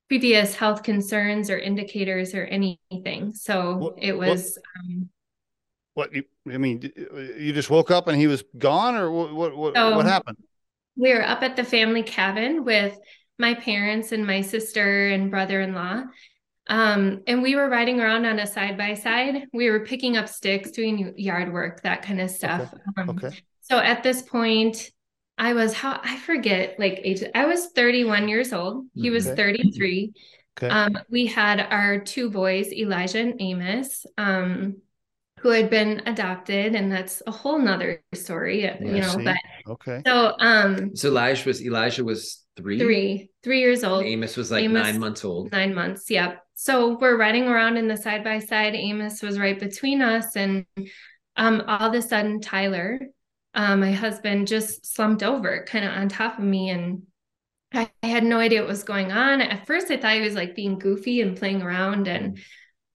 previous 0.08 0.54
health 0.54 0.82
concerns 0.82 1.50
or 1.50 1.58
indicators 1.58 2.34
or 2.34 2.44
anything. 2.44 3.32
So 3.34 3.76
what, 3.76 3.94
it 3.98 4.18
was. 4.18 4.58
What, 4.58 4.84
um, 4.84 5.08
what 5.94 6.14
you, 6.14 6.24
I 6.52 6.58
mean, 6.58 6.92
you 7.38 7.52
just 7.52 7.70
woke 7.70 7.90
up 7.92 8.08
and 8.08 8.18
he 8.18 8.26
was 8.26 8.42
gone, 8.56 8.96
or 8.96 9.10
what? 9.10 9.34
What? 9.34 9.56
What, 9.56 9.74
so 9.76 9.96
what 9.96 10.06
happened? 10.06 10.38
We 10.96 11.14
were 11.14 11.24
up 11.24 11.42
at 11.42 11.54
the 11.54 11.64
family 11.64 12.02
cabin 12.02 12.64
with 12.64 12.98
my 13.38 13.54
parents 13.54 14.10
and 14.10 14.26
my 14.26 14.40
sister 14.40 15.08
and 15.10 15.30
brother-in-law 15.30 16.02
um, 16.68 17.22
and 17.26 17.42
we 17.42 17.56
were 17.56 17.68
riding 17.68 18.00
around 18.00 18.26
on 18.26 18.38
a 18.38 18.46
side 18.46 18.76
by 18.76 18.94
side. 18.94 19.46
We 19.52 19.70
were 19.70 19.80
picking 19.80 20.16
up 20.16 20.28
sticks, 20.28 20.70
doing 20.70 21.14
yard 21.16 21.52
work, 21.52 21.82
that 21.82 22.02
kind 22.02 22.20
of 22.20 22.30
stuff. 22.30 22.72
Okay. 22.72 23.02
Um, 23.02 23.10
okay. 23.10 23.36
So 23.62 23.78
at 23.78 24.02
this 24.02 24.22
point, 24.22 24.90
I 25.38 25.54
was 25.54 25.72
how 25.72 26.00
I 26.02 26.18
forget 26.18 26.78
like 26.78 27.00
age. 27.04 27.22
I 27.34 27.46
was 27.46 27.68
31 27.68 28.28
years 28.28 28.52
old. 28.52 28.86
He 28.94 29.10
was 29.10 29.26
33. 29.26 30.12
Okay. 30.58 30.68
Um, 30.68 30.98
we 31.08 31.26
had 31.26 31.60
our 31.60 32.00
two 32.00 32.30
boys, 32.30 32.72
Elijah 32.72 33.20
and 33.20 33.40
Amos, 33.40 34.04
um, 34.18 34.78
who 35.38 35.50
had 35.50 35.70
been 35.70 36.02
adopted, 36.06 36.74
and 36.74 36.90
that's 36.90 37.22
a 37.26 37.30
whole 37.30 37.60
nother 37.60 38.02
story, 38.12 38.62
yeah, 38.62 38.76
you 38.80 39.00
know. 39.00 39.08
See? 39.08 39.24
But 39.24 39.36
okay. 39.68 40.02
So 40.04 40.34
um 40.40 40.96
so 40.96 41.08
Elijah 41.08 41.48
was 41.48 41.62
Elijah 41.62 42.04
was 42.04 42.44
three, 42.58 42.78
three, 42.78 43.30
three 43.42 43.60
years 43.60 43.84
old. 43.84 44.00
And 44.00 44.08
Amos 44.08 44.36
was 44.36 44.50
like 44.50 44.64
Amos, 44.64 44.82
nine 44.82 45.00
months 45.00 45.24
old. 45.24 45.50
Nine 45.52 45.74
months, 45.74 46.10
yep 46.10 46.44
so 46.60 46.98
we're 46.98 47.16
riding 47.16 47.46
around 47.46 47.76
in 47.76 47.86
the 47.86 47.96
side 47.96 48.24
by 48.24 48.40
side. 48.40 48.74
Amos 48.74 49.22
was 49.22 49.38
right 49.38 49.56
between 49.56 50.02
us, 50.02 50.34
and 50.34 50.66
um, 51.36 51.62
all 51.68 51.88
of 51.88 51.94
a 51.94 52.02
sudden, 52.02 52.40
Tyler, 52.40 52.98
uh, 53.54 53.76
my 53.76 53.92
husband, 53.92 54.48
just 54.48 54.84
slumped 54.84 55.22
over, 55.22 55.64
kind 55.68 55.84
of 55.84 55.92
on 55.92 56.08
top 56.08 56.36
of 56.36 56.44
me, 56.44 56.70
and 56.70 57.02
I, 57.72 57.88
I 58.02 58.08
had 58.08 58.24
no 58.24 58.40
idea 58.40 58.60
what 58.60 58.68
was 58.68 58.82
going 58.82 59.12
on. 59.12 59.40
At 59.40 59.68
first, 59.68 59.88
I 59.92 59.98
thought 59.98 60.14
he 60.14 60.20
was 60.20 60.34
like 60.34 60.56
being 60.56 60.80
goofy 60.80 61.20
and 61.20 61.36
playing 61.36 61.62
around, 61.62 62.08
and 62.08 62.38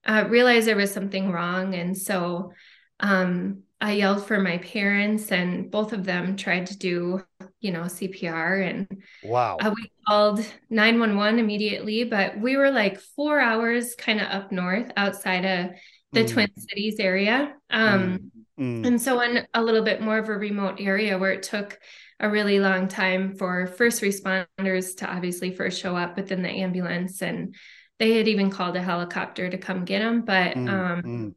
uh, 0.04 0.26
realized 0.28 0.66
there 0.66 0.76
was 0.76 0.92
something 0.92 1.32
wrong. 1.32 1.74
And 1.74 1.96
so 1.96 2.52
um, 3.00 3.62
I 3.80 3.92
yelled 3.92 4.26
for 4.26 4.38
my 4.40 4.58
parents, 4.58 5.32
and 5.32 5.70
both 5.70 5.94
of 5.94 6.04
them 6.04 6.36
tried 6.36 6.66
to 6.66 6.76
do, 6.76 7.24
you 7.64 7.72
know, 7.72 7.82
CPR. 7.82 8.68
And 8.68 9.02
wow, 9.22 9.56
uh, 9.60 9.72
we 9.74 9.90
called 10.06 10.44
911 10.70 11.38
immediately, 11.38 12.04
but 12.04 12.38
we 12.38 12.56
were 12.56 12.70
like 12.70 13.00
four 13.00 13.40
hours 13.40 13.94
kind 13.94 14.20
of 14.20 14.28
up 14.28 14.52
north 14.52 14.90
outside 14.96 15.44
of 15.44 15.70
the 16.12 16.24
mm. 16.24 16.30
Twin 16.30 16.50
Cities 16.56 17.00
area. 17.00 17.54
Um, 17.70 18.18
mm. 18.58 18.82
Mm. 18.82 18.86
And 18.86 19.02
so, 19.02 19.20
in 19.20 19.46
a 19.54 19.62
little 19.62 19.82
bit 19.82 20.00
more 20.00 20.18
of 20.18 20.28
a 20.28 20.32
remote 20.32 20.76
area 20.78 21.18
where 21.18 21.32
it 21.32 21.42
took 21.42 21.78
a 22.20 22.30
really 22.30 22.60
long 22.60 22.86
time 22.86 23.34
for 23.34 23.66
first 23.66 24.02
responders 24.02 24.96
to 24.98 25.10
obviously 25.10 25.52
first 25.52 25.80
show 25.80 25.96
up 25.96 26.16
within 26.16 26.42
the 26.42 26.48
ambulance 26.48 27.22
and 27.22 27.54
they 27.98 28.16
had 28.16 28.28
even 28.28 28.50
called 28.50 28.76
a 28.76 28.82
helicopter 28.82 29.48
to 29.48 29.58
come 29.58 29.84
get 29.84 30.00
him 30.00 30.22
but 30.22 30.54
mm, 30.56 30.68
um, 30.68 31.02
mm. 31.02 31.34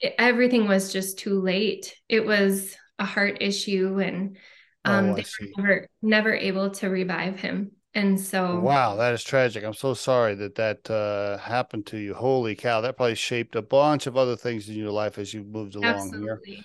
It, 0.00 0.14
everything 0.18 0.68
was 0.68 0.92
just 0.92 1.18
too 1.18 1.40
late 1.40 1.96
it 2.08 2.26
was 2.26 2.76
a 2.98 3.04
heart 3.04 3.38
issue 3.40 3.98
and 4.00 4.36
um, 4.84 5.10
oh, 5.10 5.14
they 5.14 5.24
were 5.38 5.48
never, 5.56 5.88
never 6.02 6.34
able 6.34 6.70
to 6.70 6.88
revive 6.88 7.38
him 7.38 7.72
and 7.94 8.20
so 8.20 8.60
wow 8.60 8.94
that 8.96 9.14
is 9.14 9.24
tragic 9.24 9.64
i'm 9.64 9.74
so 9.74 9.94
sorry 9.94 10.34
that 10.34 10.54
that 10.54 10.88
uh, 10.90 11.38
happened 11.38 11.86
to 11.86 11.96
you 11.96 12.14
holy 12.14 12.54
cow 12.54 12.80
that 12.80 12.96
probably 12.96 13.14
shaped 13.14 13.56
a 13.56 13.62
bunch 13.62 14.06
of 14.06 14.16
other 14.16 14.36
things 14.36 14.68
in 14.68 14.76
your 14.76 14.90
life 14.90 15.18
as 15.18 15.32
you 15.32 15.42
moved 15.42 15.74
along 15.74 15.94
Absolutely. 15.94 16.54
here 16.54 16.64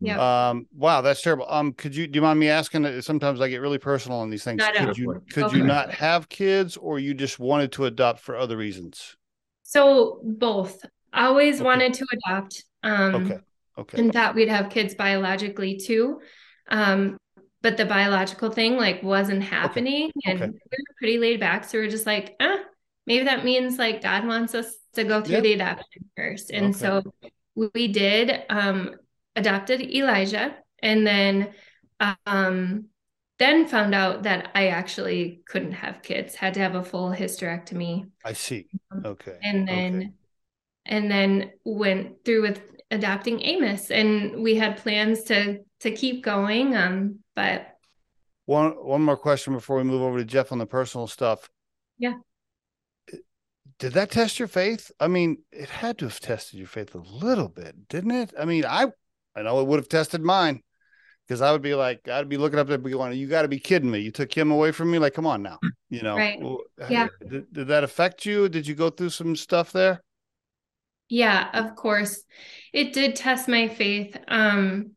yeah. 0.00 0.50
Um, 0.50 0.66
wow, 0.74 1.00
that's 1.00 1.22
terrible. 1.22 1.46
Um, 1.48 1.72
could 1.72 1.94
you 1.94 2.06
do 2.06 2.18
you 2.18 2.22
mind 2.22 2.38
me 2.38 2.48
asking? 2.48 3.02
Sometimes 3.02 3.40
I 3.40 3.48
get 3.48 3.60
really 3.60 3.78
personal 3.78 4.18
on 4.18 4.30
these 4.30 4.44
things. 4.44 4.62
Could 4.76 4.98
you 4.98 5.22
could 5.32 5.52
you 5.52 5.64
not 5.64 5.90
have 5.90 6.28
kids, 6.28 6.76
or 6.76 6.98
you 6.98 7.14
just 7.14 7.38
wanted 7.38 7.72
to 7.72 7.86
adopt 7.86 8.20
for 8.20 8.36
other 8.36 8.56
reasons? 8.56 9.16
So 9.62 10.20
both. 10.22 10.84
I 11.12 11.26
always 11.26 11.56
okay. 11.56 11.64
wanted 11.64 11.94
to 11.94 12.06
adopt. 12.12 12.64
Um, 12.82 13.14
okay. 13.14 13.38
Okay. 13.78 13.98
And 13.98 14.12
thought 14.12 14.34
we'd 14.34 14.48
have 14.48 14.70
kids 14.70 14.94
biologically 14.94 15.78
too. 15.78 16.20
Um, 16.68 17.16
but 17.62 17.76
the 17.76 17.86
biological 17.86 18.50
thing 18.50 18.76
like 18.76 19.02
wasn't 19.02 19.42
happening, 19.42 20.10
okay. 20.18 20.32
and 20.32 20.42
okay. 20.42 20.52
we 20.52 20.76
were 20.78 20.94
pretty 20.98 21.18
laid 21.18 21.40
back. 21.40 21.64
So 21.64 21.78
we 21.78 21.86
are 21.86 21.90
just 21.90 22.06
like, 22.06 22.36
ah, 22.40 22.58
maybe 23.06 23.24
that 23.24 23.44
means 23.44 23.78
like 23.78 24.02
God 24.02 24.26
wants 24.26 24.54
us 24.54 24.74
to 24.94 25.04
go 25.04 25.22
through 25.22 25.36
yep. 25.36 25.42
the 25.42 25.52
adoption 25.54 26.02
first, 26.16 26.50
and 26.50 26.76
so 26.76 27.02
we 27.54 27.88
did. 27.88 28.42
Um, 28.50 28.96
adopted 29.36 29.80
Elijah 29.80 30.54
and 30.82 31.06
then 31.06 31.50
um, 32.26 32.86
then 33.38 33.66
found 33.66 33.94
out 33.94 34.24
that 34.24 34.50
I 34.54 34.68
actually 34.68 35.42
couldn't 35.46 35.72
have 35.72 36.02
kids, 36.02 36.34
had 36.34 36.54
to 36.54 36.60
have 36.60 36.74
a 36.74 36.82
full 36.82 37.10
hysterectomy. 37.10 38.10
I 38.24 38.32
see. 38.32 38.66
Um, 38.90 39.02
okay. 39.04 39.38
And 39.42 39.66
then 39.66 39.96
okay. 39.96 40.12
and 40.86 41.10
then 41.10 41.52
went 41.64 42.24
through 42.24 42.42
with 42.42 42.60
adopting 42.90 43.40
Amos 43.42 43.90
and 43.90 44.42
we 44.42 44.56
had 44.56 44.76
plans 44.76 45.24
to 45.24 45.60
to 45.82 45.90
keep 45.90 46.24
going 46.24 46.76
um 46.76 47.18
but 47.36 47.72
one 48.46 48.72
one 48.72 49.02
more 49.02 49.16
question 49.16 49.52
before 49.52 49.76
we 49.76 49.84
move 49.84 50.02
over 50.02 50.18
to 50.18 50.24
Jeff 50.24 50.52
on 50.52 50.58
the 50.58 50.66
personal 50.66 51.06
stuff. 51.06 51.48
Yeah. 51.98 52.14
Did 53.78 53.94
that 53.94 54.10
test 54.10 54.38
your 54.38 54.48
faith? 54.48 54.90
I 55.00 55.08
mean, 55.08 55.38
it 55.50 55.68
had 55.68 55.98
to 55.98 56.04
have 56.06 56.20
tested 56.20 56.58
your 56.58 56.68
faith 56.68 56.94
a 56.94 56.98
little 56.98 57.48
bit, 57.48 57.88
didn't 57.88 58.12
it? 58.12 58.32
I 58.38 58.44
mean, 58.44 58.64
I 58.64 58.86
I 59.34 59.42
know 59.42 59.60
it 59.60 59.66
would 59.66 59.78
have 59.78 59.88
tested 59.88 60.22
mine 60.22 60.62
because 61.26 61.40
I 61.40 61.52
would 61.52 61.62
be 61.62 61.74
like, 61.74 62.08
I'd 62.08 62.28
be 62.28 62.36
looking 62.36 62.58
up 62.58 62.66
there, 62.66 62.78
be 62.78 62.90
going, 62.90 63.16
"You 63.18 63.26
got 63.26 63.42
to 63.42 63.48
be 63.48 63.58
kidding 63.58 63.90
me! 63.90 64.00
You 64.00 64.10
took 64.10 64.36
him 64.36 64.50
away 64.50 64.72
from 64.72 64.90
me! 64.90 64.98
Like, 64.98 65.14
come 65.14 65.26
on 65.26 65.42
now, 65.42 65.58
you 65.88 66.02
know." 66.02 66.16
Right. 66.16 66.40
Yeah. 66.90 67.08
Did, 67.28 67.52
did 67.52 67.68
that 67.68 67.84
affect 67.84 68.26
you? 68.26 68.48
Did 68.48 68.66
you 68.66 68.74
go 68.74 68.90
through 68.90 69.10
some 69.10 69.34
stuff 69.36 69.72
there? 69.72 70.02
Yeah, 71.08 71.48
of 71.52 71.74
course, 71.76 72.22
it 72.72 72.92
did 72.92 73.16
test 73.16 73.48
my 73.48 73.68
faith. 73.68 74.16
Um, 74.28 74.92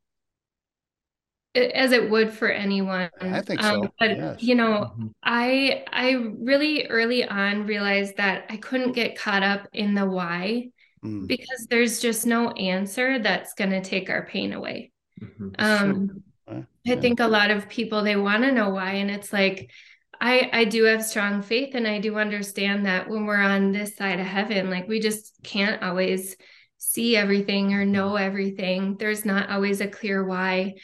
as 1.56 1.92
it 1.92 2.10
would 2.10 2.32
for 2.32 2.50
anyone. 2.50 3.10
I 3.22 3.42
think 3.42 3.62
so. 3.62 3.84
Um, 3.84 3.92
but 4.00 4.18
yes. 4.18 4.44
you 4.44 4.56
know, 4.56 4.92
mm-hmm. 4.92 5.08
I 5.24 5.84
I 5.92 6.12
really 6.38 6.86
early 6.88 7.26
on 7.26 7.66
realized 7.66 8.18
that 8.18 8.46
I 8.50 8.58
couldn't 8.58 8.94
get 8.94 9.18
caught 9.18 9.44
up 9.44 9.68
in 9.74 9.94
the 9.94 10.06
why 10.06 10.70
mm. 11.04 11.28
because 11.28 11.68
there's 11.70 12.00
just 12.00 12.26
no 12.26 12.52
answer 12.52 13.20
that's 13.20 13.54
going 13.54 13.72
to 13.72 13.82
take 13.82 14.10
our 14.10 14.26
pain 14.26 14.54
away. 14.54 14.92
Mm-hmm. 15.22 15.50
Um, 15.60 16.24
sure. 16.48 16.68
I 16.88 16.96
think 16.98 17.20
a 17.20 17.28
lot 17.28 17.52
of 17.52 17.70
people 17.70 18.04
they 18.04 18.16
want 18.16 18.44
to 18.44 18.52
know 18.52 18.70
why, 18.70 18.94
and 18.94 19.10
it's 19.10 19.32
like 19.32 19.72
I 20.20 20.50
I 20.52 20.66
do 20.66 20.84
have 20.86 21.04
strong 21.04 21.42
faith, 21.42 21.76
and 21.76 21.88
I 21.88 22.00
do 22.00 22.18
understand 22.18 22.86
that 22.86 23.10
when 23.10 23.26
we're 23.26 23.42
on 23.42 23.72
this 23.72 23.96
side 23.96 24.20
of 24.20 24.26
heaven, 24.26 24.70
like 24.70 24.88
we 24.88 25.00
just 25.00 25.40
can't 25.44 25.82
always 25.82 26.36
see 26.78 27.16
everything 27.16 27.74
or 27.74 27.86
know 27.86 28.16
everything. 28.16 28.96
There's 28.98 29.26
not 29.26 29.50
always 29.50 29.82
a 29.82 29.88
clear 29.88 30.24
why. 30.24 30.76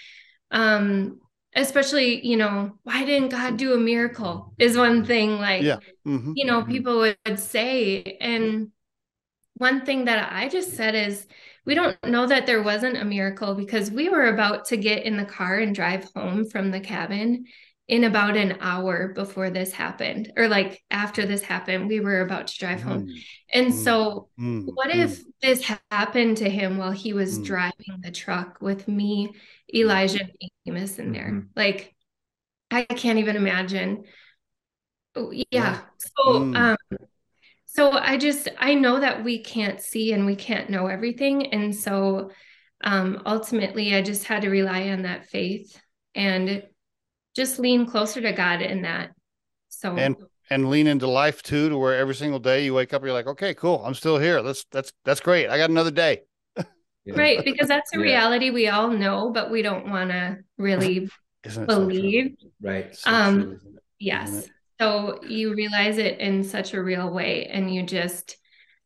Um, 0.52 1.20
especially 1.54 2.26
you 2.26 2.38
know 2.38 2.72
why 2.84 3.04
didn't 3.04 3.28
god 3.28 3.58
do 3.58 3.74
a 3.74 3.78
miracle 3.78 4.54
is 4.58 4.78
one 4.78 5.04
thing 5.04 5.38
like 5.38 5.62
yeah. 5.62 5.80
mm-hmm. 6.08 6.32
you 6.34 6.46
know 6.46 6.62
mm-hmm. 6.62 6.72
people 6.72 7.00
would 7.00 7.18
say 7.38 8.18
and 8.22 8.72
one 9.62 9.86
thing 9.86 10.06
that 10.06 10.32
I 10.34 10.50
just 10.50 10.74
said 10.74 10.96
is 10.96 11.28
we 11.68 11.76
don't 11.76 11.96
know 12.04 12.26
that 12.26 12.48
there 12.48 12.64
wasn't 12.64 12.98
a 12.98 13.06
miracle 13.06 13.54
because 13.54 13.92
we 13.92 14.10
were 14.10 14.30
about 14.30 14.66
to 14.66 14.78
get 14.78 15.04
in 15.04 15.18
the 15.18 15.26
car 15.26 15.60
and 15.60 15.76
drive 15.76 16.10
home 16.16 16.50
from 16.50 16.72
the 16.72 16.80
cabin 16.80 17.46
in 17.92 18.06
about 18.06 18.38
an 18.38 18.58
hour 18.62 19.10
before 19.10 19.50
this 19.50 19.74
happened 19.74 20.32
or 20.38 20.48
like 20.48 20.82
after 20.90 21.26
this 21.26 21.44
happened 21.44 21.90
we 21.90 22.00
were 22.00 22.22
about 22.22 22.48
to 22.48 22.58
drive 22.58 22.80
mm. 22.80 22.84
home 22.84 23.10
and 23.54 23.68
mm. 23.68 23.84
so 23.84 24.30
mm. 24.40 24.64
what 24.66 24.90
mm. 24.90 24.96
if 24.96 25.22
this 25.42 25.70
happened 25.92 26.38
to 26.38 26.50
him 26.50 26.78
while 26.78 26.92
he 26.92 27.12
was 27.12 27.38
mm. 27.38 27.46
driving 27.46 28.00
the 28.00 28.10
truck 28.10 28.60
with 28.62 28.88
me 28.88 29.30
elijah 29.76 30.22
and 30.22 30.52
amos 30.66 30.98
in 31.00 31.12
there 31.12 31.32
mm-hmm. 31.32 31.48
like 31.54 31.94
i 32.72 32.84
can't 32.86 33.20
even 33.20 33.36
imagine 33.36 34.06
oh, 35.18 35.30
yeah, 35.32 35.44
yeah. 35.52 35.80
so 35.98 36.40
mm. 36.40 36.56
um 36.56 36.98
so 37.66 37.92
i 37.92 38.18
just 38.18 38.48
i 38.58 38.74
know 38.74 39.02
that 39.02 39.22
we 39.22 39.44
can't 39.44 39.82
see 39.82 40.14
and 40.14 40.26
we 40.26 40.36
can't 40.38 40.70
know 40.70 40.88
everything 40.88 41.48
and 41.48 41.76
so 41.76 42.32
um 42.86 43.22
ultimately 43.26 43.94
i 43.94 44.02
just 44.02 44.24
had 44.24 44.44
to 44.44 44.50
rely 44.50 44.92
on 44.92 45.02
that 45.02 45.26
faith 45.26 45.78
and 46.16 46.64
just 47.36 47.60
lean 47.60 47.86
closer 47.86 48.22
to 48.22 48.32
god 48.32 48.62
in 48.62 48.84
that. 48.84 49.12
So 49.70 49.96
and 49.96 50.16
and 50.50 50.70
lean 50.70 50.88
into 50.88 51.08
life 51.08 51.42
too 51.42 51.70
to 51.70 51.78
where 51.78 51.98
every 51.98 52.16
single 52.16 52.40
day 52.40 52.66
you 52.66 52.74
wake 52.74 52.94
up 52.94 53.04
you're 53.04 53.14
like 53.14 53.28
okay 53.28 53.54
cool 53.54 53.82
i'm 53.86 53.94
still 53.94 54.18
here. 54.18 54.42
That's 54.42 54.66
that's 54.72 54.92
that's 55.06 55.20
great. 55.20 55.50
I 55.50 55.58
got 55.58 55.70
another 55.70 55.92
day. 55.92 56.22
Right 57.08 57.44
because 57.44 57.68
that's 57.68 57.94
a 57.96 57.98
yeah. 57.98 58.04
reality 58.04 58.52
we 58.52 58.68
all 58.68 58.90
know 58.90 59.32
but 59.32 59.50
we 59.50 59.64
don't 59.64 59.90
want 59.90 60.12
to 60.12 60.38
really 60.60 61.10
believe 61.66 62.38
so 62.38 62.46
right 62.62 62.96
so 62.96 63.10
um 63.10 63.42
true, 63.42 63.60
yes. 64.00 64.48
So 64.80 65.20
you 65.28 65.54
realize 65.54 65.98
it 65.98 66.20
in 66.20 66.44
such 66.44 66.74
a 66.74 66.84
real 66.84 67.12
way 67.12 67.46
and 67.46 67.74
you 67.74 67.84
just 67.84 68.38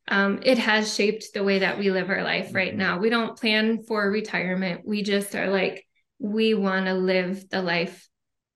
um, 0.07 0.39
it 0.43 0.57
has 0.57 0.93
shaped 0.93 1.33
the 1.33 1.43
way 1.43 1.59
that 1.59 1.79
we 1.79 1.89
live 1.89 2.09
our 2.09 2.23
life 2.23 2.53
right 2.53 2.69
mm-hmm. 2.69 2.79
now. 2.79 2.99
We 2.99 3.09
don't 3.09 3.37
plan 3.37 3.83
for 3.83 4.09
retirement. 4.09 4.81
We 4.85 5.03
just 5.03 5.33
are 5.35 5.49
like 5.49 5.85
we 6.19 6.53
want 6.53 6.85
to 6.85 6.93
live 6.93 7.49
the 7.49 7.61
life 7.61 8.07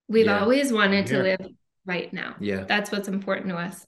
we've 0.09 0.25
yeah. 0.25 0.39
always 0.39 0.73
wanted 0.73 1.05
to 1.07 1.23
live 1.23 1.47
right 1.85 2.11
now 2.11 2.35
yeah 2.39 2.63
that's 2.63 2.91
what's 2.91 3.07
important 3.07 3.47
to 3.47 3.55
us 3.55 3.85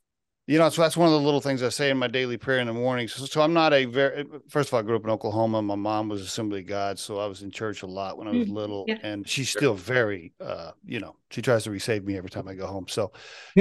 you 0.48 0.58
know, 0.58 0.68
so 0.70 0.82
that's 0.82 0.98
one 0.98 1.08
of 1.08 1.14
the 1.14 1.22
little 1.22 1.40
things 1.40 1.64
I 1.64 1.70
say 1.70 1.92
in 1.92 1.98
my 1.98 2.08
daily 2.08 2.36
prayer 2.36 2.60
in 2.60 2.68
the 2.68 2.74
morning. 2.74 3.08
So, 3.08 3.26
so, 3.26 3.42
I'm 3.42 3.54
not 3.54 3.74
a 3.74 3.86
very 3.86 4.26
first 4.50 4.70
of 4.70 4.74
all, 4.74 4.80
I 4.82 4.84
grew 4.84 4.98
up 4.98 5.04
in 5.04 5.10
Oklahoma. 5.10 5.62
My 5.62 5.76
mom 5.76 6.10
was 6.10 6.22
Assembly 6.22 6.60
of 6.60 6.68
God, 6.68 7.00
so 7.00 7.20
I 7.20 7.28
was 7.28 7.42
in 7.42 7.52
church 7.52 7.84
a 7.84 7.88
lot 7.88 8.18
when 8.18 8.28
I 8.28 8.32
was 8.32 8.50
mm, 8.50 8.54
little, 8.54 8.84
yeah. 8.86 8.98
and 9.04 9.26
she's 9.26 9.50
still 9.50 9.76
very, 9.76 10.34
uh, 10.42 10.72
you 10.84 11.00
know, 11.00 11.16
she 11.30 11.42
tries 11.42 11.64
to 11.66 11.70
resave 11.70 12.04
me 12.04 12.18
every 12.18 12.30
time 12.30 12.50
I 12.50 12.56
go 12.56 12.66
home. 12.66 12.88
So, 12.90 13.14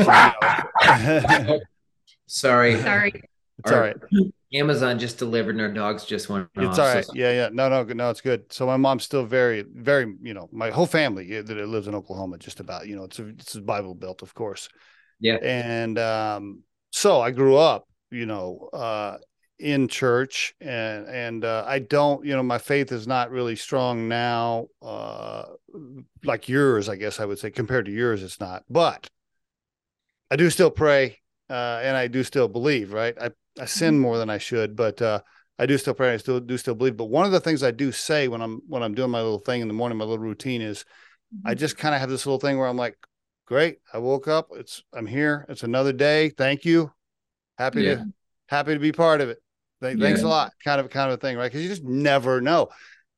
so 0.02 0.04
sorry, 2.26 2.80
sorry, 2.80 3.22
it's 3.58 3.70
all 3.70 3.80
right. 3.80 3.96
Amazon 4.52 4.98
just 4.98 5.18
delivered, 5.18 5.54
and 5.54 5.60
our 5.60 5.72
dogs 5.72 6.04
just 6.04 6.28
went. 6.28 6.48
It's 6.56 6.78
off, 6.78 6.78
all 6.78 6.94
right. 6.94 7.04
So 7.04 7.12
yeah, 7.14 7.32
yeah. 7.32 7.48
No, 7.52 7.68
no, 7.68 7.84
no. 7.84 8.10
It's 8.10 8.20
good. 8.20 8.52
So 8.52 8.66
my 8.66 8.76
mom's 8.76 9.04
still 9.04 9.24
very, 9.24 9.64
very. 9.72 10.12
You 10.22 10.34
know, 10.34 10.48
my 10.52 10.70
whole 10.70 10.86
family 10.86 11.40
that 11.40 11.56
lives 11.68 11.86
in 11.86 11.94
Oklahoma, 11.94 12.38
just 12.38 12.60
about. 12.60 12.86
You 12.86 12.96
know, 12.96 13.04
it's 13.04 13.18
a, 13.18 13.28
it's 13.28 13.54
a 13.54 13.60
Bible 13.60 13.94
belt, 13.94 14.22
of 14.22 14.34
course. 14.34 14.68
Yeah. 15.20 15.36
And 15.42 15.98
um, 15.98 16.62
so 16.90 17.20
I 17.20 17.30
grew 17.30 17.56
up, 17.56 17.86
you 18.10 18.26
know, 18.26 18.68
uh, 18.72 19.18
in 19.60 19.86
church 19.88 20.54
and 20.60 21.06
and 21.06 21.44
uh, 21.44 21.64
I 21.66 21.78
don't, 21.78 22.24
you 22.24 22.34
know, 22.34 22.42
my 22.42 22.58
faith 22.58 22.90
is 22.92 23.06
not 23.06 23.30
really 23.30 23.56
strong 23.56 24.08
now, 24.08 24.66
uh, 24.82 25.44
like 26.24 26.48
yours, 26.48 26.88
I 26.88 26.96
guess 26.96 27.20
I 27.20 27.26
would 27.26 27.38
say. 27.38 27.50
Compared 27.50 27.84
to 27.86 27.92
yours, 27.92 28.22
it's 28.22 28.40
not, 28.40 28.64
but 28.68 29.08
I 30.30 30.36
do 30.36 30.48
still 30.50 30.70
pray, 30.70 31.18
uh, 31.50 31.80
and 31.82 31.96
I 31.96 32.06
do 32.08 32.24
still 32.24 32.48
believe. 32.48 32.92
Right, 32.92 33.14
I 33.20 33.30
I 33.58 33.64
sin 33.64 33.98
more 33.98 34.18
than 34.18 34.30
I 34.30 34.38
should, 34.38 34.76
but 34.76 35.00
uh, 35.02 35.20
I 35.58 35.66
do 35.66 35.76
still 35.78 35.94
pray. 35.94 36.14
I 36.14 36.16
still 36.16 36.40
do 36.40 36.56
still 36.56 36.74
believe. 36.74 36.96
But 36.96 37.06
one 37.06 37.26
of 37.26 37.32
the 37.32 37.40
things 37.40 37.62
I 37.62 37.70
do 37.70 37.92
say 37.92 38.28
when 38.28 38.40
I'm 38.40 38.60
when 38.66 38.82
I'm 38.82 38.94
doing 38.94 39.10
my 39.10 39.20
little 39.20 39.40
thing 39.40 39.60
in 39.60 39.68
the 39.68 39.74
morning, 39.74 39.98
my 39.98 40.04
little 40.04 40.18
routine 40.18 40.62
is, 40.62 40.84
mm-hmm. 41.34 41.48
I 41.48 41.54
just 41.54 41.76
kind 41.76 41.94
of 41.94 42.00
have 42.00 42.10
this 42.10 42.26
little 42.26 42.38
thing 42.40 42.58
where 42.58 42.68
I'm 42.68 42.76
like, 42.76 42.96
great. 43.46 43.78
I 43.92 43.98
woke 43.98 44.28
up. 44.28 44.48
It's 44.52 44.82
I'm 44.94 45.06
here. 45.06 45.46
It's 45.48 45.62
another 45.62 45.92
day. 45.92 46.30
Thank 46.30 46.64
you. 46.64 46.92
Happy 47.58 47.82
Yeah. 47.82 47.96
to 47.96 48.12
happy 48.48 48.74
to 48.74 48.80
be 48.80 48.92
part 48.92 49.20
of 49.20 49.28
it. 49.28 49.38
Thank, 49.80 50.00
Thanks 50.00 50.22
a 50.22 50.28
lot. 50.28 50.52
Kind 50.62 50.80
of 50.80 50.90
kind 50.90 51.10
of 51.10 51.14
a 51.14 51.20
thing, 51.20 51.36
right? 51.36 51.50
Because 51.50 51.62
you 51.62 51.68
just 51.68 51.84
never 51.84 52.40
know. 52.40 52.68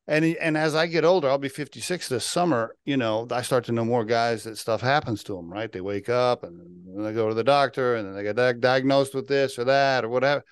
And 0.08 0.24
and 0.24 0.56
as 0.56 0.74
I 0.74 0.86
get 0.88 1.04
older, 1.04 1.28
I'll 1.28 1.38
be 1.38 1.48
56 1.48 2.08
this 2.08 2.24
summer. 2.26 2.74
You 2.84 2.96
know, 2.96 3.26
I 3.30 3.42
start 3.42 3.64
to 3.66 3.72
know 3.72 3.84
more 3.84 4.04
guys 4.04 4.44
that 4.44 4.58
stuff 4.58 4.80
happens 4.80 5.22
to 5.24 5.36
them. 5.36 5.48
Right? 5.50 5.70
They 5.70 5.80
wake 5.80 6.08
up 6.08 6.42
and 6.42 6.58
then 6.58 7.04
they 7.04 7.12
go 7.12 7.28
to 7.28 7.34
the 7.34 7.44
doctor, 7.44 7.94
and 7.96 8.06
then 8.08 8.14
they 8.14 8.22
get 8.24 8.36
di- 8.36 8.52
diagnosed 8.54 9.14
with 9.14 9.28
this 9.28 9.58
or 9.58 9.64
that 9.64 10.04
or 10.04 10.08
whatever. 10.08 10.44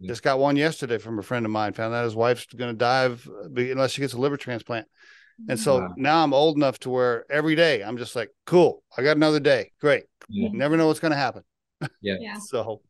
Yeah. 0.00 0.08
Just 0.08 0.22
got 0.22 0.38
one 0.38 0.56
yesterday 0.56 0.98
from 0.98 1.18
a 1.18 1.22
friend 1.22 1.44
of 1.44 1.52
mine. 1.52 1.72
Found 1.74 1.94
out 1.94 2.04
his 2.04 2.16
wife's 2.16 2.46
going 2.46 2.72
to 2.72 2.76
die 2.78 3.04
of, 3.04 3.28
unless 3.56 3.92
she 3.92 4.00
gets 4.00 4.14
a 4.14 4.18
liver 4.18 4.36
transplant. 4.36 4.86
And 5.48 5.58
so 5.58 5.80
Wow. 5.80 5.94
now 5.96 6.22
I'm 6.24 6.32
old 6.32 6.56
enough 6.56 6.78
to 6.80 6.90
where 6.90 7.24
every 7.30 7.54
day 7.56 7.82
I'm 7.82 7.96
just 7.96 8.14
like, 8.16 8.30
cool, 8.46 8.82
I 8.96 9.02
got 9.02 9.16
another 9.16 9.40
day. 9.40 9.72
Great. 9.80 10.04
Yeah. 10.28 10.48
Never 10.52 10.76
know 10.76 10.86
what's 10.86 11.00
going 11.00 11.12
to 11.12 11.16
happen. 11.16 11.42
Yeah. 12.00 12.16
Yeah. 12.20 12.38
So, 12.38 12.80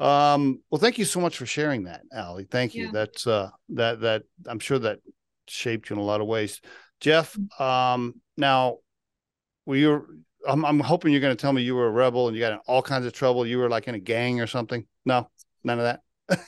um, 0.00 0.60
well, 0.70 0.80
thank 0.80 0.98
you 0.98 1.04
so 1.04 1.20
much 1.20 1.36
for 1.36 1.46
sharing 1.46 1.84
that, 1.84 2.02
Ali. 2.16 2.46
Thank 2.50 2.74
you. 2.74 2.86
Yeah. 2.86 2.90
That's, 2.92 3.26
uh, 3.26 3.50
that, 3.70 4.00
that 4.00 4.22
I'm 4.46 4.58
sure 4.58 4.78
that 4.80 4.98
shaped 5.48 5.90
you 5.90 5.96
in 5.96 6.00
a 6.00 6.04
lot 6.04 6.20
of 6.20 6.26
ways. 6.26 6.60
Jeff, 7.00 7.36
um, 7.60 8.20
now 8.36 8.78
we 9.66 9.86
were, 9.86 10.06
I'm, 10.46 10.64
I'm 10.64 10.80
hoping 10.80 11.12
you're 11.12 11.20
going 11.20 11.36
to 11.36 11.40
tell 11.40 11.52
me 11.52 11.62
you 11.62 11.74
were 11.74 11.86
a 11.86 11.90
rebel 11.90 12.28
and 12.28 12.36
you 12.36 12.42
got 12.42 12.52
in 12.52 12.58
all 12.66 12.82
kinds 12.82 13.06
of 13.06 13.12
trouble. 13.12 13.46
You 13.46 13.58
were 13.58 13.68
like 13.68 13.88
in 13.88 13.94
a 13.94 13.98
gang 14.00 14.40
or 14.40 14.46
something. 14.46 14.86
No, 15.04 15.28
none 15.62 15.78
of 15.80 15.84
that. 15.84 16.40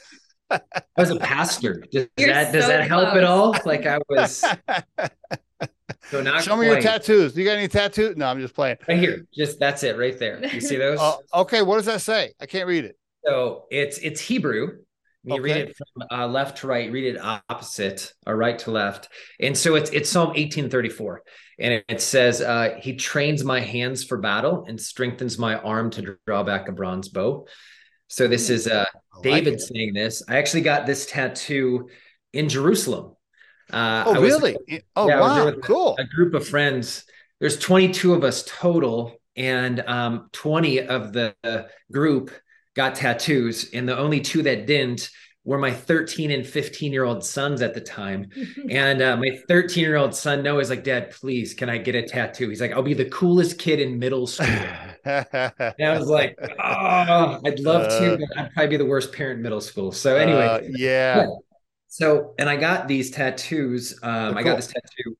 I 0.50 0.60
was 0.96 1.10
a 1.10 1.16
pastor. 1.16 1.82
Does 1.90 2.06
You're 2.16 2.28
that 2.32 2.52
does 2.52 2.64
so 2.64 2.68
that 2.68 2.86
help 2.88 3.10
close. 3.10 3.16
at 3.16 3.24
all? 3.24 3.54
Like 3.64 3.84
I 3.86 3.98
was 4.08 4.44
so 6.10 6.22
not 6.22 6.42
Show 6.42 6.56
me 6.56 6.66
your 6.66 6.76
quite. 6.76 6.84
tattoos. 6.84 7.36
You 7.36 7.44
got 7.44 7.56
any 7.58 7.68
tattoos? 7.68 8.16
No, 8.16 8.26
I'm 8.26 8.40
just 8.40 8.54
playing. 8.54 8.76
Right 8.88 8.98
here. 8.98 9.26
Just 9.34 9.58
that's 9.58 9.82
it 9.82 9.98
right 9.98 10.16
there. 10.18 10.44
You 10.46 10.60
see 10.60 10.76
those? 10.78 11.00
Uh, 11.00 11.16
okay, 11.34 11.62
what 11.62 11.76
does 11.76 11.86
that 11.86 12.00
say? 12.00 12.32
I 12.40 12.46
can't 12.46 12.66
read 12.68 12.84
it. 12.84 12.96
So 13.24 13.64
it's 13.70 13.98
it's 13.98 14.20
Hebrew. 14.20 14.78
You 15.26 15.42
read 15.42 15.56
it 15.56 15.76
from 15.76 16.04
uh, 16.10 16.26
left 16.28 16.58
to 16.58 16.66
right, 16.68 16.90
read 16.90 17.16
it 17.16 17.20
opposite 17.48 18.12
or 18.26 18.36
right 18.36 18.58
to 18.60 18.70
left. 18.70 19.08
And 19.40 19.56
so 19.58 19.74
it's 19.74 19.90
it's 19.90 20.08
Psalm 20.08 20.28
1834. 20.28 21.22
And 21.58 21.72
it, 21.74 21.84
it 21.88 22.00
says, 22.00 22.40
uh, 22.40 22.78
He 22.80 22.94
trains 22.96 23.42
my 23.44 23.60
hands 23.60 24.04
for 24.04 24.18
battle 24.18 24.64
and 24.68 24.80
strengthens 24.80 25.38
my 25.38 25.56
arm 25.56 25.90
to 25.90 26.16
draw 26.26 26.42
back 26.42 26.68
a 26.68 26.72
bronze 26.72 27.08
bow. 27.08 27.46
So 28.08 28.28
this 28.28 28.50
is 28.50 28.68
uh 28.68 28.84
like 29.16 29.22
David 29.22 29.54
it. 29.54 29.60
saying 29.60 29.94
this. 29.94 30.22
I 30.28 30.36
actually 30.36 30.60
got 30.62 30.86
this 30.86 31.06
tattoo 31.06 31.88
in 32.32 32.48
Jerusalem. 32.48 33.16
Uh, 33.72 34.04
Oh, 34.06 34.14
I 34.14 34.18
was- 34.20 34.32
really? 34.32 34.56
Oh, 34.94 35.08
Yeah, 35.08 35.18
I 35.18 35.20
was 35.20 35.34
there 35.44 35.54
wow. 35.56 35.60
Cool. 35.62 35.96
a 35.98 36.04
group 36.04 36.34
of 36.34 36.46
friends. 36.46 37.04
There's 37.40 37.58
22 37.58 38.14
of 38.14 38.22
us 38.24 38.44
total, 38.46 39.20
and 39.34 39.80
um, 39.80 40.28
20 40.32 40.82
of 40.86 41.12
the 41.12 41.34
group 41.92 42.30
got 42.76 42.94
tattoos, 42.94 43.70
and 43.72 43.88
the 43.88 43.98
only 43.98 44.20
two 44.20 44.42
that 44.42 44.66
didn't 44.66 45.10
were 45.44 45.58
my 45.58 45.72
13 45.72 46.30
and 46.32 46.46
15 46.46 46.92
year 46.92 47.04
old 47.04 47.24
sons 47.24 47.62
at 47.62 47.74
the 47.74 47.80
time. 47.80 48.28
And 48.68 49.00
uh, 49.02 49.16
my 49.16 49.30
13 49.48 49.82
year 49.84 49.96
old 49.96 50.14
son 50.14 50.42
Noah 50.42 50.60
is 50.60 50.70
like, 50.70 50.84
Dad, 50.84 51.10
please, 51.12 51.54
can 51.54 51.70
I 51.70 51.78
get 51.78 51.94
a 51.94 52.02
tattoo? 52.02 52.48
He's 52.48 52.60
like, 52.60 52.72
I'll 52.72 52.82
be 52.82 52.94
the 52.94 53.08
coolest 53.10 53.58
kid 53.58 53.80
in 53.80 53.98
middle 53.98 54.26
school. 54.26 54.48
And 55.78 55.88
I 55.88 55.98
was 55.98 56.08
like, 56.08 56.36
oh, 56.58 57.40
I'd 57.44 57.60
love 57.60 57.88
to, 57.98 58.12
Uh, 58.14 58.16
but 58.16 58.38
I'd 58.38 58.50
probably 58.54 58.68
be 58.70 58.76
the 58.76 58.86
worst 58.86 59.12
parent 59.12 59.36
in 59.38 59.42
middle 59.42 59.60
school. 59.60 59.92
So 59.92 60.16
anyway, 60.16 60.46
Uh, 60.46 60.60
yeah. 60.68 61.22
Yeah. 61.22 61.26
so, 61.88 62.34
and 62.38 62.48
I 62.48 62.56
got 62.56 62.88
these 62.88 63.10
tattoos. 63.12 63.98
Um, 64.02 64.34
They're 64.34 64.38
I 64.38 64.42
got 64.42 64.56
this 64.56 64.66
tattoo 64.66 65.16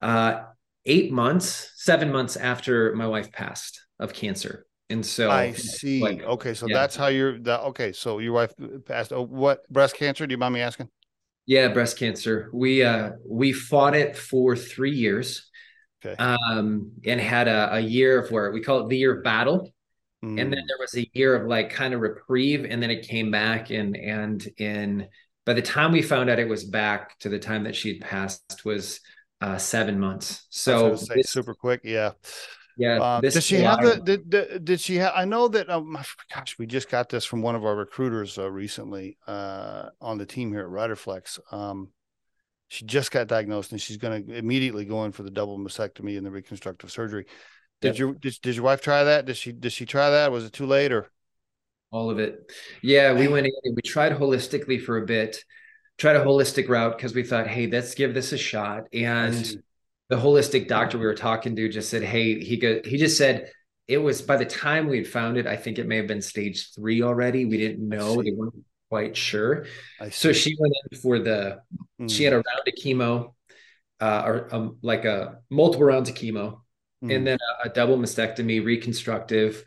uh, 0.00 0.44
eight 0.86 1.10
months, 1.12 1.72
seven 1.76 2.12
months 2.12 2.36
after 2.36 2.94
my 2.94 3.06
wife 3.08 3.32
passed 3.32 3.82
of 3.98 4.12
cancer. 4.12 4.67
And 4.90 5.04
so 5.04 5.30
I 5.30 5.52
see. 5.52 6.00
like, 6.00 6.22
okay, 6.22 6.54
so 6.54 6.66
yeah. 6.66 6.74
that's 6.74 6.96
how 6.96 7.08
you're. 7.08 7.38
That, 7.40 7.60
okay, 7.60 7.92
so 7.92 8.18
your 8.18 8.32
wife 8.32 8.54
passed. 8.86 9.12
Oh, 9.12 9.22
what 9.22 9.68
breast 9.68 9.96
cancer? 9.96 10.26
Do 10.26 10.32
you 10.32 10.38
mind 10.38 10.54
me 10.54 10.60
asking? 10.60 10.88
yeah, 11.48 11.68
breast 11.68 11.98
cancer. 11.98 12.50
We 12.52 12.82
uh 12.82 13.12
we 13.26 13.54
fought 13.54 13.96
it 13.96 14.16
for 14.16 14.54
three 14.54 14.92
years. 14.92 15.50
Okay. 16.04 16.14
Um, 16.22 16.92
and 17.04 17.18
had 17.18 17.48
a, 17.48 17.76
a 17.76 17.80
year 17.80 18.20
of 18.20 18.30
where 18.30 18.52
we 18.52 18.60
call 18.60 18.84
it 18.84 18.88
the 18.90 18.98
year 18.98 19.16
of 19.16 19.24
battle. 19.24 19.72
Mm, 20.22 20.40
and 20.40 20.52
then 20.52 20.62
there 20.68 20.76
was 20.78 20.94
a 20.94 21.08
year 21.14 21.34
of 21.34 21.48
like 21.48 21.70
kind 21.70 21.94
of 21.94 22.00
reprieve 22.00 22.66
and 22.68 22.82
then 22.82 22.90
it 22.90 23.08
came 23.08 23.30
back 23.30 23.70
and 23.70 23.96
and 23.96 24.46
in 24.58 25.08
by 25.46 25.54
the 25.54 25.62
time 25.62 25.90
we 25.90 26.02
found 26.02 26.28
out 26.28 26.38
it 26.38 26.48
was 26.48 26.64
back 26.64 27.18
to 27.20 27.30
the 27.30 27.38
time 27.38 27.64
that 27.64 27.74
she'd 27.74 28.02
passed 28.02 28.64
was 28.64 29.00
uh 29.40 29.56
seven 29.56 29.98
months 29.98 30.46
so 30.50 30.96
say 30.96 31.14
this- 31.16 31.30
super 31.30 31.54
quick. 31.54 31.80
Yeah. 31.82 32.12
Yeah 32.78 32.98
Uh, 33.00 33.20
does 33.20 33.44
she 33.44 33.56
have 33.56 33.82
the? 33.82 33.96
Did, 33.96 34.30
did, 34.30 34.64
did 34.64 34.80
she 34.80 34.96
have? 34.96 35.12
I 35.14 35.24
know 35.24 35.48
that. 35.48 35.68
Um, 35.68 35.98
gosh, 36.34 36.56
we 36.58 36.66
just 36.66 36.88
got 36.88 37.08
this 37.08 37.24
from 37.24 37.42
one 37.42 37.54
of 37.54 37.64
our 37.64 37.74
recruiters 37.76 38.38
uh, 38.38 38.50
recently 38.50 39.18
uh, 39.26 39.90
on 40.00 40.16
the 40.16 40.24
team 40.26 40.50
here 40.52 40.60
at 40.60 40.66
Riderflex. 40.68 41.40
Um, 41.52 41.90
she 42.68 42.84
just 42.84 43.10
got 43.10 43.26
diagnosed 43.26 43.72
and 43.72 43.80
she's 43.80 43.96
going 43.96 44.26
to 44.26 44.34
immediately 44.34 44.84
go 44.84 45.04
in 45.04 45.12
for 45.12 45.22
the 45.22 45.30
double 45.30 45.58
mastectomy 45.58 46.16
and 46.16 46.24
the 46.24 46.30
reconstructive 46.30 46.90
surgery. 46.90 47.26
Did 47.80 47.88
Yep. 47.90 47.98
your 47.98 48.14
did, 48.14 48.38
did 48.42 48.54
your 48.56 48.64
wife 48.64 48.80
try 48.80 49.04
that? 49.04 49.24
Did 49.26 49.36
she 49.36 49.52
did 49.52 49.72
she 49.72 49.86
try 49.86 50.10
that? 50.10 50.32
Was 50.32 50.44
it 50.44 50.52
too 50.52 50.66
late 50.66 50.92
or? 50.92 51.10
all 51.90 52.10
of 52.10 52.18
it 52.18 52.52
yeah 52.82 53.14
we 53.14 53.28
went 53.28 53.46
in 53.46 53.52
and 53.64 53.74
we 53.74 53.80
tried 53.80 54.12
holistically 54.12 54.78
for 54.78 54.98
a 54.98 55.06
bit 55.06 55.42
tried 55.96 56.16
a 56.16 56.22
holistic 56.22 56.68
route 56.68 56.94
because 56.94 57.14
we 57.14 57.22
thought 57.22 57.46
hey 57.46 57.66
let's 57.66 57.94
give 57.94 58.12
this 58.12 58.32
a 58.32 58.36
shot 58.36 58.84
and. 58.92 59.56
The 60.08 60.16
holistic 60.16 60.68
doctor 60.68 60.98
we 60.98 61.04
were 61.04 61.14
talking 61.14 61.54
to 61.56 61.68
just 61.68 61.90
said, 61.90 62.02
"Hey, 62.02 62.40
he 62.40 62.56
go." 62.56 62.80
He 62.84 62.96
just 62.96 63.18
said 63.18 63.50
it 63.86 63.98
was 63.98 64.22
by 64.22 64.36
the 64.36 64.46
time 64.46 64.86
we 64.88 64.98
had 64.98 65.06
found 65.06 65.36
it. 65.36 65.46
I 65.46 65.56
think 65.56 65.78
it 65.78 65.86
may 65.86 65.96
have 65.96 66.06
been 66.06 66.22
stage 66.22 66.72
three 66.74 67.02
already. 67.02 67.44
We 67.44 67.58
didn't 67.58 67.86
know; 67.86 68.22
they 68.22 68.32
weren't 68.32 68.54
quite 68.88 69.16
sure. 69.16 69.66
So 70.10 70.32
she 70.32 70.56
went 70.58 70.74
in 70.90 70.98
for 70.98 71.18
the. 71.18 71.58
Mm, 72.00 72.10
She 72.10 72.24
had 72.24 72.32
a 72.32 72.36
round 72.36 72.66
of 72.66 72.74
chemo, 72.74 73.34
uh, 74.00 74.22
or 74.24 74.54
um, 74.54 74.78
like 74.82 75.04
a 75.04 75.38
multiple 75.50 75.86
rounds 75.86 76.08
of 76.08 76.14
chemo, 76.14 76.60
mm. 77.04 77.14
and 77.14 77.26
then 77.26 77.38
a, 77.64 77.68
a 77.68 77.72
double 77.72 77.98
mastectomy, 77.98 78.64
reconstructive, 78.64 79.64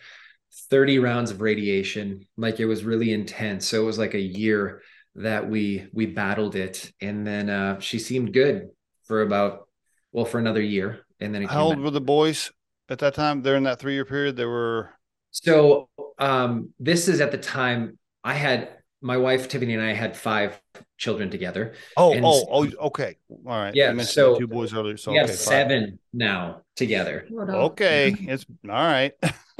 thirty 0.69 0.97
rounds 0.97 1.31
of 1.31 1.41
radiation. 1.41 2.25
Like 2.37 2.59
it 2.59 2.65
was 2.65 2.83
really 2.83 3.11
intense. 3.13 3.67
So 3.67 3.81
it 3.81 3.85
was 3.85 3.99
like 3.99 4.15
a 4.15 4.19
year 4.19 4.81
that 5.15 5.49
we 5.49 5.87
we 5.93 6.05
battled 6.07 6.55
it, 6.55 6.91
and 7.01 7.27
then 7.27 7.49
uh, 7.49 7.79
she 7.79 7.99
seemed 7.99 8.33
good 8.33 8.69
for 9.03 9.21
about 9.21 9.67
well 10.11 10.25
for 10.25 10.39
another 10.39 10.61
year, 10.61 11.05
and 11.19 11.33
then 11.33 11.43
it 11.43 11.49
How 11.49 11.55
came 11.55 11.61
old 11.61 11.75
back. 11.77 11.83
were 11.83 11.91
the 11.91 12.01
boys 12.01 12.51
at 12.89 12.99
that 12.99 13.13
time? 13.13 13.41
During 13.41 13.63
that 13.63 13.79
three 13.79 13.93
year 13.93 14.05
period, 14.05 14.35
they 14.35 14.45
were. 14.45 14.91
So 15.31 15.89
um, 16.19 16.73
this 16.79 17.07
is 17.07 17.21
at 17.21 17.31
the 17.31 17.37
time 17.37 17.97
I 18.23 18.33
had 18.33 18.69
my 19.01 19.17
wife 19.17 19.47
Tiffany 19.47 19.73
and 19.73 19.83
I 19.83 19.93
had 19.93 20.15
five 20.15 20.59
children 20.97 21.29
together. 21.29 21.73
Oh, 21.97 22.13
And 22.13 22.25
oh, 22.25 22.47
oh, 22.49 22.85
okay. 22.87 23.17
All 23.29 23.37
right. 23.45 23.75
Yeah, 23.75 23.91
You 23.93 24.03
so 24.03 24.37
two 24.37 24.47
boys 24.47 24.73
earlier. 24.73 24.97
So 24.97 25.11
we 25.11 25.17
have 25.17 25.27
okay, 25.27 25.35
fine. 25.35 25.45
seven 25.45 25.99
now 26.13 26.61
together. 26.75 27.27
Okay, 27.31 28.15
it's 28.27 28.45
all 28.65 28.75
right. 28.75 29.13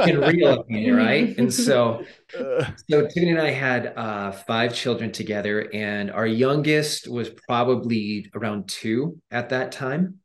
In 0.06 0.19
real 0.19 0.62
opinion, 0.62 0.95
right? 0.97 1.38
And 1.38 1.54
so 1.54 2.04
Uh, 2.38 2.65
so 2.89 3.01
Tiffany 3.08 3.32
and 3.32 3.41
I 3.41 3.51
had 3.51 3.93
uh, 3.95 4.32
five 4.32 4.73
children 4.73 5.12
together, 5.12 5.69
and 5.73 6.10
our 6.12 6.25
youngest 6.25 7.08
was 7.08 7.30
probably 7.30 8.30
around 8.34 8.67
two 8.69 9.19
at 9.32 9.49
that 9.49 9.71
time, 9.71 10.19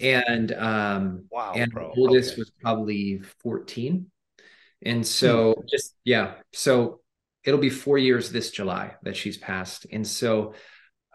and 0.00 0.52
um, 0.52 1.24
wow, 1.30 1.52
and 1.54 1.72
bro. 1.72 1.92
oldest 1.96 2.32
Okay. 2.32 2.40
was 2.40 2.50
probably 2.62 3.20
14 3.42 4.06
and 4.82 5.06
so 5.06 5.54
just 5.68 5.94
yeah 6.04 6.34
so 6.52 7.00
it'll 7.44 7.60
be 7.60 7.70
four 7.70 7.98
years 7.98 8.30
this 8.30 8.50
july 8.50 8.94
that 9.02 9.16
she's 9.16 9.36
passed 9.38 9.86
and 9.92 10.06
so 10.06 10.54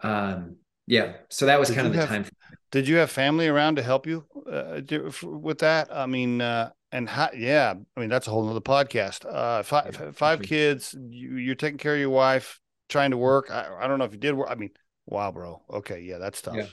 um 0.02 0.56
yeah 0.86 1.14
so 1.30 1.46
that 1.46 1.58
was 1.58 1.68
Did 1.68 1.74
kind 1.76 1.86
of 1.86 1.92
the 1.92 2.00
have- 2.00 2.08
time 2.08 2.24
Did 2.70 2.88
you 2.88 2.96
have 2.96 3.10
family 3.10 3.48
around 3.48 3.76
to 3.76 3.82
help 3.82 4.06
you 4.06 4.24
uh, 4.50 4.80
do, 4.80 5.06
f- 5.06 5.22
with 5.22 5.58
that? 5.58 5.88
I 5.90 6.06
mean, 6.06 6.40
uh, 6.40 6.70
and 6.92 7.08
how, 7.08 7.30
yeah, 7.34 7.74
I 7.96 8.00
mean 8.00 8.08
that's 8.10 8.26
a 8.26 8.30
whole 8.30 8.44
nother 8.44 8.60
podcast. 8.60 9.24
Uh, 9.24 9.62
five 9.62 10.14
five 10.16 10.42
kids. 10.42 10.94
You, 10.94 11.36
you're 11.36 11.54
taking 11.54 11.78
care 11.78 11.94
of 11.94 12.00
your 12.00 12.10
wife, 12.10 12.60
trying 12.88 13.12
to 13.12 13.16
work. 13.16 13.50
I, 13.50 13.68
I 13.80 13.86
don't 13.86 13.98
know 13.98 14.04
if 14.04 14.12
you 14.12 14.18
did 14.18 14.34
work. 14.34 14.48
I 14.50 14.56
mean, 14.56 14.70
wow, 15.06 15.30
bro. 15.32 15.62
Okay, 15.78 16.00
yeah, 16.02 16.18
that's 16.18 16.42
tough. 16.42 16.56
Yeah. 16.56 16.66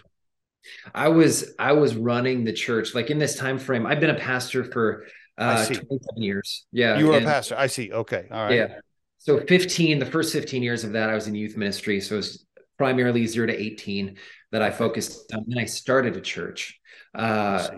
i 0.96 1.08
was 1.10 1.54
i 1.60 1.72
was 1.74 1.96
running 1.96 2.44
the 2.44 2.54
church 2.54 2.96
like 2.96 3.10
in 3.10 3.20
this 3.20 3.36
time 3.36 3.58
frame 3.60 3.86
i've 3.86 4.00
been 4.00 4.16
a 4.16 4.20
pastor 4.32 4.64
for 4.64 5.04
uh 5.38 5.66
27 5.66 6.00
years 6.16 6.66
yeah 6.72 6.98
you 6.98 7.08
were 7.08 7.18
and- 7.18 7.26
a 7.26 7.30
pastor. 7.30 7.56
I 7.58 7.68
see. 7.68 7.92
Okay, 7.92 8.28
all 8.32 8.44
right. 8.46 8.56
Yeah. 8.56 8.80
So 9.24 9.40
15, 9.40 10.00
the 10.00 10.06
first 10.06 10.34
15 10.34 10.62
years 10.62 10.84
of 10.84 10.92
that, 10.92 11.10
I 11.10 11.14
was 11.14 11.28
in 11.28 11.36
youth 11.36 11.56
ministry. 11.56 12.02
So 12.02 12.16
it 12.16 12.18
was 12.18 12.46
primarily 12.78 13.26
zero 13.26 13.48
to 13.48 13.58
18 13.58 14.18
that 14.52 14.62
I 14.62 14.70
focused 14.70 15.34
on. 15.34 15.46
Then 15.48 15.60
I 15.60 15.66
started 15.66 16.18
a 16.18 16.22
church. 16.22 16.78
Uh, 17.16 17.70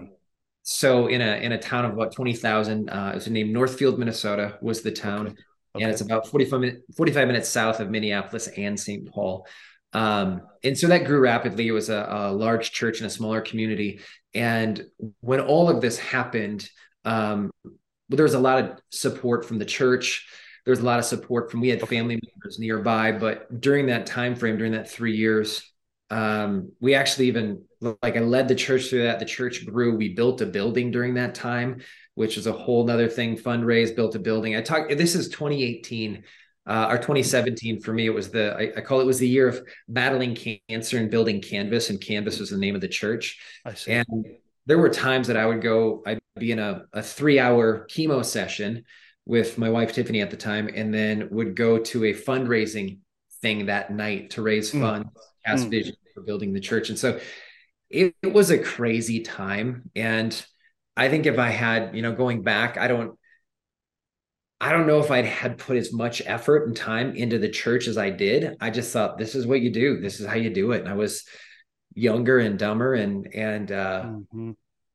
so 0.63 1.05
in 1.05 1.21
a 1.21 1.35
in 1.43 1.51
a 1.51 1.59
town 1.59 1.85
of 1.85 1.93
about 1.93 2.13
20,000, 2.13 2.89
uh, 2.89 3.11
it 3.11 3.15
was 3.15 3.27
named 3.27 3.53
Northfield, 3.53 3.99
Minnesota 3.99 4.57
was 4.59 4.81
the 4.81 4.91
town. 4.91 5.27
Okay. 5.75 5.83
And 5.83 5.91
it's 5.91 6.01
about 6.01 6.25
45 6.27 6.59
minutes 6.59 6.81
45 6.97 7.27
minutes 7.27 7.49
south 7.49 7.79
of 7.79 7.91
Minneapolis 7.91 8.47
and 8.47 8.79
St. 8.79 9.07
Paul. 9.07 9.45
Um, 9.93 10.41
and 10.63 10.75
so 10.75 10.87
that 10.87 11.05
grew 11.05 11.19
rapidly. 11.19 11.67
It 11.67 11.73
was 11.73 11.89
a, 11.89 12.07
a 12.09 12.31
large 12.31 12.71
church 12.71 13.01
in 13.01 13.05
a 13.05 13.09
smaller 13.09 13.41
community. 13.41 13.99
And 14.33 14.83
when 15.19 15.41
all 15.41 15.69
of 15.69 15.79
this 15.79 15.99
happened, 15.99 16.67
um, 17.05 17.51
there 18.09 18.23
was 18.23 18.33
a 18.33 18.39
lot 18.39 18.63
of 18.63 18.79
support 18.89 19.45
from 19.45 19.59
the 19.59 19.65
church. 19.65 20.27
There 20.65 20.71
was 20.71 20.79
a 20.79 20.85
lot 20.85 20.99
of 20.99 21.05
support 21.05 21.51
from 21.51 21.61
we 21.61 21.69
had 21.69 21.87
family 21.87 22.19
members 22.33 22.57
nearby, 22.57 23.11
but 23.11 23.61
during 23.61 23.85
that 23.87 24.07
time 24.07 24.35
frame, 24.35 24.57
during 24.57 24.73
that 24.73 24.89
three 24.89 25.15
years, 25.15 25.71
um, 26.09 26.71
we 26.79 26.95
actually 26.95 27.27
even 27.27 27.63
like 28.01 28.17
I 28.17 28.19
led 28.19 28.47
the 28.47 28.55
church 28.55 28.89
through 28.89 29.03
that. 29.03 29.19
The 29.19 29.25
church 29.25 29.65
grew. 29.65 29.95
We 29.95 30.15
built 30.15 30.41
a 30.41 30.45
building 30.45 30.91
during 30.91 31.13
that 31.15 31.35
time, 31.35 31.81
which 32.15 32.37
is 32.37 32.47
a 32.47 32.51
whole 32.51 32.83
nother 32.83 33.07
thing. 33.07 33.37
Fundraise, 33.37 33.95
built 33.95 34.15
a 34.15 34.19
building. 34.19 34.55
I 34.55 34.61
talked. 34.61 34.95
This 34.97 35.15
is 35.15 35.29
2018. 35.29 36.23
Uh, 36.67 36.71
our 36.71 36.97
2017 36.97 37.79
for 37.79 37.93
me, 37.93 38.07
it 38.07 38.13
was 38.13 38.31
the 38.31 38.55
I, 38.55 38.79
I, 38.79 38.81
call 38.81 38.99
it 38.99 39.05
was 39.05 39.19
the 39.19 39.27
year 39.27 39.47
of 39.47 39.61
battling 39.87 40.35
cancer 40.67 40.97
and 40.97 41.11
building 41.11 41.39
Canvas, 41.39 41.91
and 41.91 42.01
Canvas 42.01 42.39
was 42.39 42.49
the 42.49 42.57
name 42.57 42.73
of 42.73 42.81
the 42.81 42.87
church. 42.87 43.39
I 43.63 43.75
see. 43.75 43.91
And 43.91 44.07
there 44.65 44.79
were 44.79 44.89
times 44.89 45.27
that 45.27 45.37
I 45.37 45.45
would 45.45 45.61
go, 45.61 46.01
I'd 46.07 46.19
be 46.37 46.51
in 46.51 46.57
a, 46.57 46.85
a 46.91 47.03
three 47.03 47.39
hour 47.39 47.85
chemo 47.87 48.25
session 48.25 48.83
with 49.25 49.57
my 49.57 49.69
wife 49.69 49.93
Tiffany 49.93 50.21
at 50.21 50.31
the 50.31 50.37
time, 50.37 50.69
and 50.73 50.93
then 50.93 51.29
would 51.31 51.55
go 51.55 51.79
to 51.79 52.05
a 52.05 52.13
fundraising 52.13 52.99
thing 53.41 53.67
that 53.67 53.91
night 53.91 54.31
to 54.31 54.41
raise 54.41 54.71
mm. 54.71 54.81
funds, 54.81 55.09
cast 55.45 55.67
mm. 55.67 55.71
vision 55.71 55.95
for 56.13 56.21
building 56.21 56.53
the 56.53 56.59
church. 56.59 56.89
And 56.89 56.97
so 56.97 57.19
it, 57.89 58.15
it 58.21 58.33
was 58.33 58.51
a 58.51 58.57
crazy 58.57 59.21
time. 59.21 59.89
And 59.95 60.45
I 60.97 61.09
think 61.09 61.25
if 61.25 61.37
I 61.37 61.49
had, 61.49 61.95
you 61.95 62.01
know, 62.01 62.13
going 62.13 62.43
back, 62.43 62.77
I 62.77 62.87
don't 62.87 63.17
I 64.61 64.71
don't 64.71 64.87
know 64.87 64.99
if 64.99 65.11
I 65.11 65.21
had 65.21 65.57
put 65.57 65.75
as 65.75 65.91
much 65.91 66.21
effort 66.25 66.65
and 66.65 66.75
time 66.75 67.13
into 67.15 67.37
the 67.37 67.49
church 67.49 67.87
as 67.87 67.97
I 67.97 68.09
did. 68.09 68.55
I 68.61 68.69
just 68.69 68.93
thought 68.93 69.17
this 69.17 69.35
is 69.35 69.45
what 69.45 69.61
you 69.61 69.69
do. 69.69 69.99
This 69.99 70.19
is 70.19 70.25
how 70.25 70.35
you 70.35 70.49
do 70.49 70.71
it. 70.71 70.79
And 70.79 70.89
I 70.89 70.93
was 70.93 71.25
younger 71.93 72.39
and 72.39 72.57
dumber 72.57 72.93
and 72.93 73.27
and 73.33 73.71
uh 73.71 74.03
mm-hmm. 74.05 74.51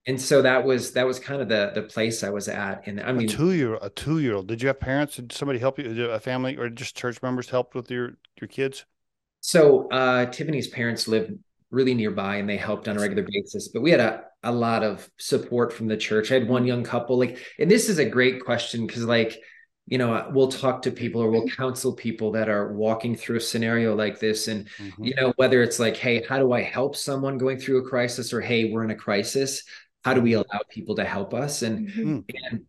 And 0.06 0.20
so 0.20 0.42
that 0.42 0.64
was 0.64 0.92
that 0.92 1.06
was 1.06 1.18
kind 1.18 1.42
of 1.42 1.48
the 1.48 1.72
the 1.74 1.82
place 1.82 2.24
I 2.24 2.30
was 2.30 2.48
at. 2.48 2.86
And 2.86 3.00
I 3.00 3.12
mean 3.12 3.28
a 3.28 3.32
two 3.32 3.52
year 3.52 3.78
a 3.80 3.90
two 3.90 4.18
year 4.20 4.34
old. 4.34 4.48
Did 4.48 4.62
you 4.62 4.68
have 4.68 4.80
parents? 4.80 5.16
Did 5.16 5.32
somebody 5.32 5.58
help 5.58 5.78
you? 5.78 6.10
A 6.10 6.18
family 6.18 6.56
or 6.56 6.68
just 6.68 6.96
church 6.96 7.22
members 7.22 7.50
helped 7.50 7.74
with 7.74 7.90
your 7.90 8.16
your 8.40 8.48
kids? 8.48 8.86
So 9.40 9.88
uh 9.90 10.26
Tiffany's 10.26 10.68
parents 10.68 11.06
lived 11.06 11.32
really 11.70 11.94
nearby 11.94 12.36
and 12.36 12.48
they 12.48 12.56
helped 12.56 12.88
on 12.88 12.96
a 12.96 13.00
regular 13.00 13.26
basis. 13.30 13.68
But 13.68 13.82
we 13.82 13.90
had 13.90 14.00
a, 14.00 14.24
a 14.42 14.52
lot 14.52 14.82
of 14.82 15.08
support 15.18 15.72
from 15.72 15.86
the 15.86 15.96
church. 15.96 16.30
I 16.30 16.34
had 16.34 16.48
one 16.48 16.66
young 16.66 16.82
couple, 16.82 17.18
like, 17.18 17.38
and 17.58 17.70
this 17.70 17.88
is 17.88 17.98
a 17.98 18.04
great 18.04 18.44
question 18.44 18.86
because, 18.86 19.04
like, 19.04 19.38
you 19.86 19.98
know, 19.98 20.30
we'll 20.32 20.48
talk 20.48 20.82
to 20.82 20.90
people 20.90 21.20
or 21.20 21.30
we'll 21.30 21.48
counsel 21.48 21.92
people 21.92 22.32
that 22.32 22.48
are 22.48 22.72
walking 22.72 23.16
through 23.16 23.36
a 23.36 23.40
scenario 23.40 23.94
like 23.94 24.20
this. 24.20 24.46
And, 24.48 24.68
mm-hmm. 24.78 25.04
you 25.04 25.14
know, 25.16 25.32
whether 25.36 25.62
it's 25.62 25.78
like, 25.78 25.96
hey, 25.96 26.24
how 26.28 26.38
do 26.38 26.52
I 26.52 26.62
help 26.62 26.96
someone 26.96 27.38
going 27.38 27.58
through 27.58 27.78
a 27.78 27.88
crisis 27.88 28.32
or 28.32 28.40
hey, 28.40 28.70
we're 28.70 28.84
in 28.84 28.90
a 28.90 28.96
crisis? 28.96 29.64
How 30.04 30.14
do 30.14 30.20
we 30.20 30.32
mm-hmm. 30.32 30.42
allow 30.50 30.60
people 30.68 30.96
to 30.96 31.04
help 31.04 31.34
us? 31.34 31.62
And, 31.62 31.88
mm-hmm. 31.88 32.18
and 32.44 32.64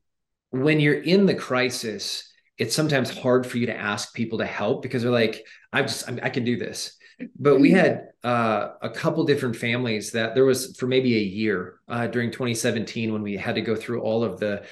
when 0.50 0.80
you're 0.80 1.02
in 1.02 1.26
the 1.26 1.36
crisis, 1.36 2.30
it's 2.58 2.76
sometimes 2.76 3.10
hard 3.10 3.48
for 3.48 3.58
you 3.58 3.68
to 3.68 3.76
ask 3.76 4.14
people 4.14 4.40
to 4.40 4.46
help 4.46 4.82
because 4.82 5.02
they're 5.02 5.12
like, 5.12 5.44
I 5.74 5.82
just, 5.82 6.10
I, 6.10 6.20
I 6.24 6.30
can 6.30 6.44
do 6.44 6.58
this 6.58 6.98
but 7.38 7.60
we 7.60 7.72
had 7.72 8.10
uh, 8.24 8.70
a 8.82 8.90
couple 8.90 9.24
different 9.24 9.56
families 9.56 10.12
that 10.12 10.36
there 10.36 10.46
was 10.46 10.76
for 10.78 10.88
maybe 10.88 11.16
a 11.16 11.24
year 11.24 11.80
uh, 11.88 12.08
during 12.08 12.32
2017 12.32 13.12
when 13.12 13.22
we 13.22 13.38
had 13.38 13.56
to 13.56 13.62
go 13.62 13.76
through 13.76 14.02
all 14.02 14.24
of 14.24 14.40
the 14.40 14.64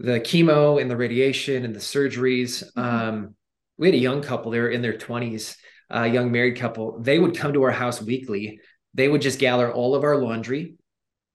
the 0.00 0.20
chemo 0.20 0.80
and 0.80 0.88
the 0.88 0.96
radiation 0.96 1.64
and 1.64 1.74
the 1.74 1.80
surgeries. 1.80 2.62
Mm-hmm. 2.76 2.80
Um, 2.80 3.34
we 3.76 3.88
had 3.88 3.94
a 3.94 3.98
young 3.98 4.22
couple; 4.22 4.50
they 4.50 4.60
were 4.60 4.70
in 4.70 4.82
their 4.82 4.96
20s, 4.96 5.56
a 5.90 6.06
young 6.06 6.32
married 6.32 6.56
couple. 6.56 7.00
They 7.00 7.18
would 7.18 7.36
come 7.36 7.52
to 7.52 7.62
our 7.64 7.70
house 7.70 8.00
weekly. 8.00 8.60
They 8.94 9.08
would 9.08 9.22
just 9.22 9.38
gather 9.38 9.72
all 9.72 9.94
of 9.94 10.04
our 10.04 10.16
laundry, 10.16 10.74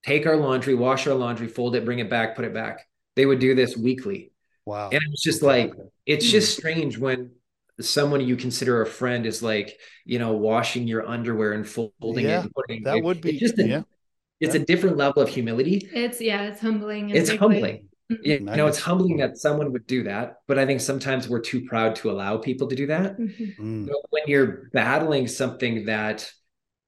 take 0.06 0.26
our 0.26 0.36
laundry, 0.36 0.76
wash 0.76 1.08
our 1.08 1.14
laundry, 1.14 1.48
fold 1.48 1.76
it, 1.76 1.86
bring 1.86 2.00
it 2.00 2.10
back, 2.10 2.36
put 2.36 2.46
it 2.46 2.54
back. 2.54 2.88
They 3.16 3.26
would 3.26 3.40
do 3.40 3.56
this 3.56 3.78
weekly. 3.78 4.32
Wow! 4.66 4.90
And 4.92 5.02
it's 5.12 5.22
just 5.22 5.42
like 5.42 5.74
it's 6.06 6.30
just 6.30 6.58
strange 6.58 6.98
when 6.98 7.32
someone 7.82 8.22
you 8.22 8.36
consider 8.36 8.82
a 8.82 8.86
friend 8.86 9.26
is 9.26 9.42
like 9.42 9.80
you 10.06 10.20
know 10.20 10.34
washing 10.34 10.88
your 10.88 11.08
underwear 11.08 11.54
and 11.54 11.68
folding 11.68 12.26
yeah, 12.26 12.44
it 12.44 12.54
putting 12.54 12.84
that 12.84 12.98
it. 12.98 13.04
would 13.04 13.22
be 13.22 13.32
it's 13.32 13.40
just 13.40 13.60
a, 13.60 13.68
yeah 13.68 13.82
it's 14.40 14.56
yeah. 14.56 14.62
a 14.62 14.66
different 14.66 14.98
level 14.98 15.24
of 15.24 15.30
humility 15.30 15.90
it's 15.94 16.22
yeah 16.22 16.44
it's 16.44 16.62
humbling 16.62 17.10
it's 17.10 17.32
humbling 17.36 17.88
mm-hmm. 18.12 18.24
you 18.24 18.40
know 18.40 18.68
it's 18.68 18.80
humbling 18.80 19.18
that 19.18 19.38
someone 19.38 19.72
would 19.72 19.88
do 19.88 20.04
that 20.04 20.38
but 20.48 20.60
i 20.60 20.66
think 20.66 20.82
sometimes 20.82 21.28
we're 21.28 21.42
too 21.42 21.66
proud 21.66 21.96
to 21.96 22.12
allow 22.12 22.38
people 22.38 22.68
to 22.68 22.76
do 22.76 22.86
that 22.88 23.18
mm-hmm. 23.18 23.86
mm. 23.86 23.90
when 24.12 24.24
you're 24.28 24.70
battling 24.72 25.28
something 25.28 25.86
that 25.86 26.32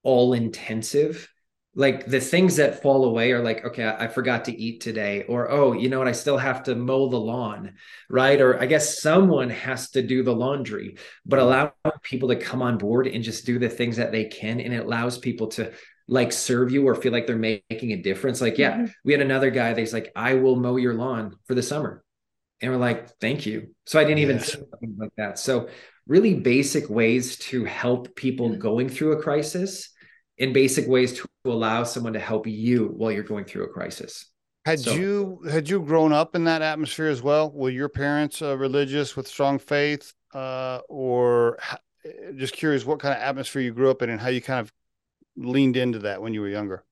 all 0.04 0.34
intensive 0.34 1.28
like 1.76 2.06
the 2.06 2.20
things 2.20 2.56
that 2.56 2.82
fall 2.82 3.04
away 3.04 3.30
are 3.32 3.42
like 3.42 3.64
okay 3.64 3.86
I, 3.86 4.08
forgot 4.08 4.46
to 4.46 4.58
eat 4.58 4.80
today 4.80 5.24
or 5.28 5.50
oh 5.50 5.74
you 5.74 5.90
know 5.90 5.98
what? 5.98 6.08
I 6.08 6.12
still 6.12 6.38
have 6.38 6.64
to 6.64 6.74
mow 6.74 7.08
the 7.08 7.20
lawn 7.20 7.74
right? 8.08 8.40
Or 8.40 8.60
i 8.60 8.66
guess 8.66 9.00
someone 9.00 9.50
has 9.50 9.90
to 9.90 10.02
do 10.02 10.24
the 10.24 10.34
laundry 10.34 10.96
but 11.24 11.38
allow 11.38 11.72
people 12.02 12.30
to 12.30 12.36
come 12.36 12.62
on 12.62 12.78
board 12.78 13.06
and 13.06 13.22
just 13.22 13.46
do 13.46 13.58
the 13.58 13.68
things 13.68 13.98
that 13.98 14.10
they 14.10 14.24
can 14.24 14.58
and 14.58 14.74
it 14.74 14.84
allows 14.84 15.18
people 15.18 15.48
to 15.48 15.72
like 16.08 16.32
serve 16.32 16.70
you 16.72 16.86
or 16.86 16.94
feel 16.94 17.12
like 17.12 17.26
they're 17.26 17.36
making 17.36 17.92
a 17.92 18.02
difference. 18.02 18.40
Like 18.40 18.58
yeah 18.58 18.72
mm-hmm. 18.72 18.86
we 19.04 19.12
had 19.12 19.20
another 19.20 19.50
guy 19.50 19.74
that's 19.74 19.92
like 19.92 20.10
i 20.16 20.34
will 20.34 20.56
mow 20.56 20.76
your 20.76 20.94
lawn 20.94 21.36
for 21.46 21.54
the 21.54 21.62
summer 21.62 22.02
and 22.62 22.72
we're 22.72 22.78
like 22.78 23.10
thank 23.20 23.44
you. 23.44 23.74
So 23.84 24.00
i 24.00 24.04
didn't 24.04 24.20
even 24.20 24.40
something 24.40 24.96
like 24.98 25.12
that. 25.18 25.38
So 25.38 25.68
really 26.06 26.34
basic 26.34 26.88
ways 26.88 27.36
to 27.36 27.64
help 27.64 28.14
people 28.14 28.56
going 28.56 28.88
through 28.88 29.12
a 29.12 29.22
crisis 29.22 29.90
in 30.38 30.52
basic 30.52 30.86
ways 30.86 31.14
to 31.14 31.28
allow 31.44 31.82
someone 31.82 32.12
to 32.12 32.20
help 32.20 32.46
you 32.46 32.92
while 32.96 33.10
you're 33.10 33.22
going 33.22 33.44
through 33.44 33.64
a 33.64 33.68
crisis. 33.68 34.26
Had 34.64 34.80
so, 34.80 34.94
you 34.94 35.40
had 35.48 35.68
you 35.68 35.80
grown 35.80 36.12
up 36.12 36.34
in 36.34 36.44
that 36.44 36.60
atmosphere 36.60 37.06
as 37.06 37.22
well? 37.22 37.50
Were 37.52 37.70
your 37.70 37.88
parents 37.88 38.42
uh, 38.42 38.56
religious 38.56 39.16
with 39.16 39.28
strong 39.28 39.58
faith, 39.58 40.12
uh, 40.34 40.80
or 40.88 41.58
just 42.36 42.52
curious 42.52 42.84
what 42.84 42.98
kind 42.98 43.14
of 43.14 43.20
atmosphere 43.20 43.62
you 43.62 43.72
grew 43.72 43.90
up 43.90 44.02
in 44.02 44.10
and 44.10 44.20
how 44.20 44.28
you 44.28 44.40
kind 44.40 44.60
of 44.60 44.72
leaned 45.36 45.76
into 45.76 46.00
that 46.00 46.20
when 46.20 46.34
you 46.34 46.40
were 46.40 46.48
younger? 46.48 46.84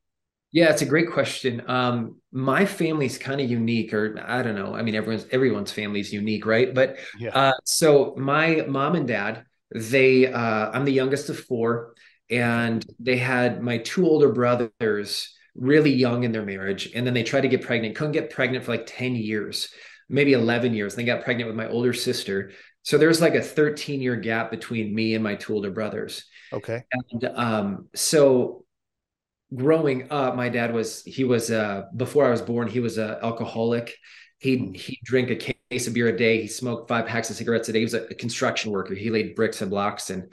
Yeah, 0.53 0.71
it's 0.71 0.83
a 0.83 0.87
great 0.87 1.11
question. 1.11 1.65
Um, 1.67 2.21
my 2.31 2.65
family's 2.65 3.19
kind 3.19 3.41
of 3.41 3.51
unique, 3.51 3.93
or 3.93 4.23
I 4.25 4.41
don't 4.45 4.55
know. 4.55 4.73
I 4.73 4.83
mean, 4.83 4.95
everyone's 4.95 5.27
everyone's 5.33 5.73
family 5.73 5.99
is 5.99 6.13
unique, 6.13 6.47
right? 6.47 6.73
But 6.73 6.99
yeah. 7.19 7.31
uh, 7.31 7.53
so 7.65 8.15
my 8.17 8.65
mom 8.69 8.95
and 8.95 9.09
dad, 9.09 9.47
they, 9.75 10.33
uh, 10.33 10.71
I'm 10.71 10.85
the 10.85 10.93
youngest 10.93 11.29
of 11.29 11.41
four 11.41 11.95
and 12.31 12.85
they 12.99 13.17
had 13.17 13.63
my 13.63 13.79
two 13.79 14.07
older 14.07 14.33
brothers 14.33 15.35
really 15.55 15.93
young 15.93 16.25
in 16.25 16.33
their 16.33 16.45
marriage 16.45 16.91
and 16.95 17.07
then 17.07 17.15
they 17.15 17.23
tried 17.23 17.43
to 17.43 17.49
get 17.49 17.63
pregnant 17.63 17.95
couldn't 17.95 18.13
get 18.13 18.31
pregnant 18.31 18.65
for 18.65 18.73
like 18.73 18.87
10 18.87 19.15
years 19.15 19.69
maybe 20.09 20.33
11 20.33 20.75
years 20.75 20.95
they 20.95 21.05
got 21.05 21.25
pregnant 21.25 21.49
with 21.49 21.57
my 21.57 21.69
older 21.69 21.93
sister. 21.93 22.53
So 22.83 22.99
there's 22.99 23.21
like 23.21 23.35
a 23.35 23.43
13 23.43 24.01
year 24.01 24.17
gap 24.17 24.51
between 24.51 24.95
me 24.95 25.15
and 25.15 25.25
my 25.25 25.35
two 25.37 25.55
older 25.55 25.71
brothers. 25.71 26.25
Okay. 26.53 26.85
And 26.93 27.25
um 27.35 27.89
so 27.95 28.65
growing 29.55 30.11
up 30.11 30.37
my 30.37 30.49
dad 30.49 30.75
was 30.75 31.03
he 31.05 31.23
was 31.23 31.51
uh 31.51 31.85
before 31.95 32.27
i 32.27 32.31
was 32.31 32.43
born 32.43 32.67
he 32.67 32.81
was 32.81 32.99
a 32.99 33.19
alcoholic. 33.23 33.97
He 34.39 34.57
hmm. 34.57 34.73
he 34.75 35.01
drank 35.05 35.31
a 35.31 35.37
case 35.37 35.87
of 35.87 35.95
beer 35.95 36.09
a 36.09 36.17
day. 36.17 36.43
He 36.43 36.49
smoked 36.49 36.89
five 36.89 37.07
packs 37.07 37.31
of 37.31 37.37
cigarettes 37.37 37.69
a 37.69 37.73
day. 37.73 37.81
He 37.81 37.85
was 37.85 37.95
a 37.95 38.15
construction 38.15 38.71
worker. 38.71 38.95
He 38.95 39.11
laid 39.11 39.35
bricks 39.35 39.63
and 39.63 39.71
blocks 39.71 40.11
and 40.11 40.33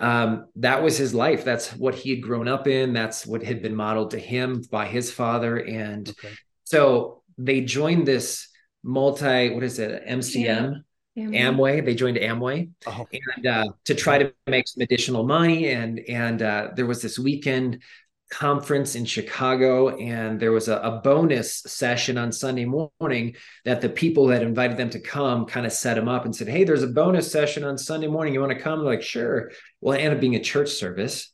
um, 0.00 0.46
that 0.56 0.82
was 0.82 0.96
his 0.96 1.14
life. 1.14 1.44
That's 1.44 1.72
what 1.72 1.94
he 1.94 2.10
had 2.10 2.22
grown 2.22 2.48
up 2.48 2.66
in. 2.66 2.92
That's 2.92 3.26
what 3.26 3.42
had 3.42 3.62
been 3.62 3.74
modeled 3.74 4.10
to 4.10 4.18
him 4.18 4.62
by 4.70 4.86
his 4.86 5.12
father. 5.12 5.56
And 5.58 6.08
okay. 6.08 6.34
so 6.64 7.22
they 7.38 7.60
joined 7.60 8.06
this 8.06 8.48
multi, 8.82 9.50
what 9.50 9.62
is 9.62 9.78
it, 9.78 10.06
MCM? 10.06 10.82
Yeah. 11.14 11.26
Amway. 11.26 11.36
Amway. 11.36 11.84
They 11.84 11.94
joined 11.94 12.16
Amway 12.16 12.70
oh. 12.86 13.06
and 13.36 13.46
uh, 13.46 13.68
to 13.84 13.94
try 13.94 14.18
to 14.18 14.32
make 14.48 14.66
some 14.66 14.82
additional 14.82 15.24
money. 15.24 15.68
And 15.68 16.00
and 16.08 16.42
uh, 16.42 16.70
there 16.74 16.86
was 16.86 17.00
this 17.02 17.18
weekend 17.18 17.82
conference 18.34 18.96
in 18.96 19.04
Chicago, 19.04 19.96
and 19.96 20.40
there 20.40 20.50
was 20.50 20.66
a, 20.66 20.78
a, 20.78 21.00
bonus 21.04 21.60
session 21.60 22.18
on 22.18 22.32
Sunday 22.32 22.64
morning 22.64 23.36
that 23.64 23.80
the 23.80 23.88
people 23.88 24.26
that 24.26 24.42
invited 24.42 24.76
them 24.76 24.90
to 24.90 24.98
come 24.98 25.46
kind 25.46 25.64
of 25.64 25.72
set 25.72 25.94
them 25.94 26.08
up 26.08 26.24
and 26.24 26.34
said, 26.34 26.48
Hey, 26.48 26.64
there's 26.64 26.82
a 26.82 26.88
bonus 26.88 27.30
session 27.30 27.62
on 27.62 27.78
Sunday 27.78 28.08
morning. 28.08 28.34
You 28.34 28.40
want 28.40 28.52
to 28.52 28.58
come? 28.58 28.80
They're 28.80 28.88
like, 28.88 29.02
sure. 29.02 29.52
Well, 29.80 29.96
it 29.96 30.00
ended 30.00 30.14
up 30.14 30.20
being 30.20 30.34
a 30.34 30.42
church 30.42 30.70
service. 30.70 31.32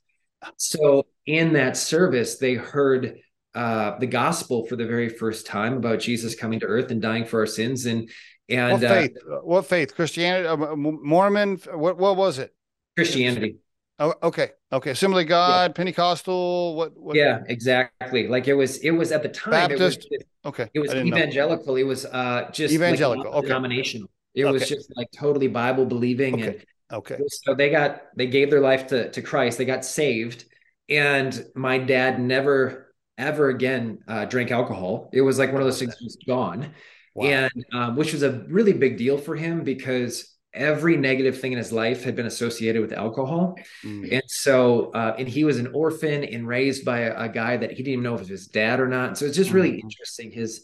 So 0.59 1.07
in 1.25 1.55
that 1.55 1.79
service, 1.79 2.37
they 2.37 2.55
heard 2.55 3.19
uh, 3.55 3.99
the 3.99 4.07
gospel 4.07 4.67
for 4.67 4.77
the 4.77 4.87
very 4.87 5.09
first 5.09 5.47
time 5.47 5.79
about 5.79 6.01
Jesus 6.01 6.35
coming 6.35 6.61
to 6.61 6.67
earth 6.67 6.91
and 6.91 7.01
dying 7.01 7.25
for 7.25 7.41
our 7.41 7.47
sins. 7.47 7.87
And 7.87 8.11
and 8.51 8.73
what 8.73 8.85
uh, 8.85 8.95
faith? 8.95 9.17
Uh, 9.27 9.37
what 9.37 9.67
faith? 9.67 9.95
Christianity, 9.95 10.49
uh, 10.49 10.77
Mormon? 10.77 11.57
What 11.73 11.97
what 11.97 12.17
was 12.17 12.39
it? 12.39 12.55
Christianity. 12.95 13.57
Oh, 14.01 14.15
okay. 14.23 14.53
Okay. 14.73 14.93
Assembly 14.93 15.25
God, 15.25 15.71
yeah. 15.71 15.75
Pentecostal. 15.75 16.75
What, 16.75 16.99
what, 16.99 17.17
Yeah, 17.17 17.43
exactly. 17.47 18.29
Like 18.29 18.49
it 18.49 18.55
was. 18.55 18.79
It 18.79 18.93
was 18.93 19.13
at 19.13 19.23
the 19.23 19.29
time. 19.29 19.53
Baptist. 19.53 20.09
It 20.11 20.25
was, 20.43 20.53
okay. 20.55 20.71
It 20.73 20.81
was 20.81 20.95
evangelical. 20.95 21.75
Know. 21.75 21.81
It 21.81 21.87
was 21.87 22.07
uh 22.07 22.51
just 22.51 22.73
evangelical. 22.73 23.27
Like 23.27 23.35
okay. 23.35 23.49
Denominational. 23.49 24.09
It 24.35 24.45
okay. 24.45 24.53
was 24.53 24.69
just 24.69 24.91
like 24.97 25.09
totally 25.13 25.49
Bible 25.49 25.85
believing 25.85 26.35
okay. 26.35 26.47
and 26.47 26.65
okay. 26.93 27.19
So 27.29 27.55
they 27.55 27.69
got 27.69 28.03
they 28.17 28.27
gave 28.27 28.51
their 28.51 28.61
life 28.61 28.87
to 28.89 29.11
to 29.11 29.21
Christ. 29.21 29.59
They 29.59 29.67
got 29.67 29.85
saved, 29.85 30.47
and 30.89 31.45
my 31.55 31.77
dad 31.77 32.19
never 32.19 32.95
ever 33.19 33.51
again 33.51 33.99
uh, 34.09 34.25
drank 34.25 34.51
alcohol. 34.51 35.11
It 35.13 35.21
was 35.21 35.39
like 35.39 35.53
one 35.53 35.61
of 35.61 35.67
those 35.67 35.79
things 35.79 35.95
was 36.01 36.17
gone, 36.27 36.73
wow. 37.15 37.27
and 37.27 37.65
um, 37.75 37.97
which 37.97 38.15
was 38.15 38.23
a 38.23 38.45
really 38.49 38.73
big 38.73 38.97
deal 38.97 39.19
for 39.19 39.37
him 39.37 39.63
because 39.63 40.35
every 40.53 40.97
negative 40.97 41.41
thing 41.41 41.53
in 41.53 41.59
his 41.59 41.73
life 41.73 42.03
had 42.03 42.17
been 42.17 42.27
associated 42.27 42.83
with 42.83 42.93
alcohol, 42.93 43.57
mm. 43.85 44.13
and 44.13 44.23
so 44.27 44.91
uh, 44.93 45.15
and 45.19 45.29
he 45.29 45.45
was 45.45 45.59
an 45.59 45.69
orphan 45.75 46.25
and 46.25 46.47
raised 46.47 46.85
by 46.85 47.01
a, 47.01 47.25
a, 47.25 47.29
guy 47.29 47.57
that 47.57 47.71
he 47.71 47.77
didn't 47.77 47.93
even 47.93 48.03
know 48.05 48.15
if 48.15 48.21
it 48.21 48.23
was 48.23 48.29
his 48.29 48.47
dad 48.49 48.81
or 48.81 48.89
not. 48.89 49.17
So 49.17 49.27
it's 49.27 49.37
just 49.37 49.53
really 49.53 49.73
mm. 49.73 49.81
interesting 49.81 50.31
his 50.31 50.63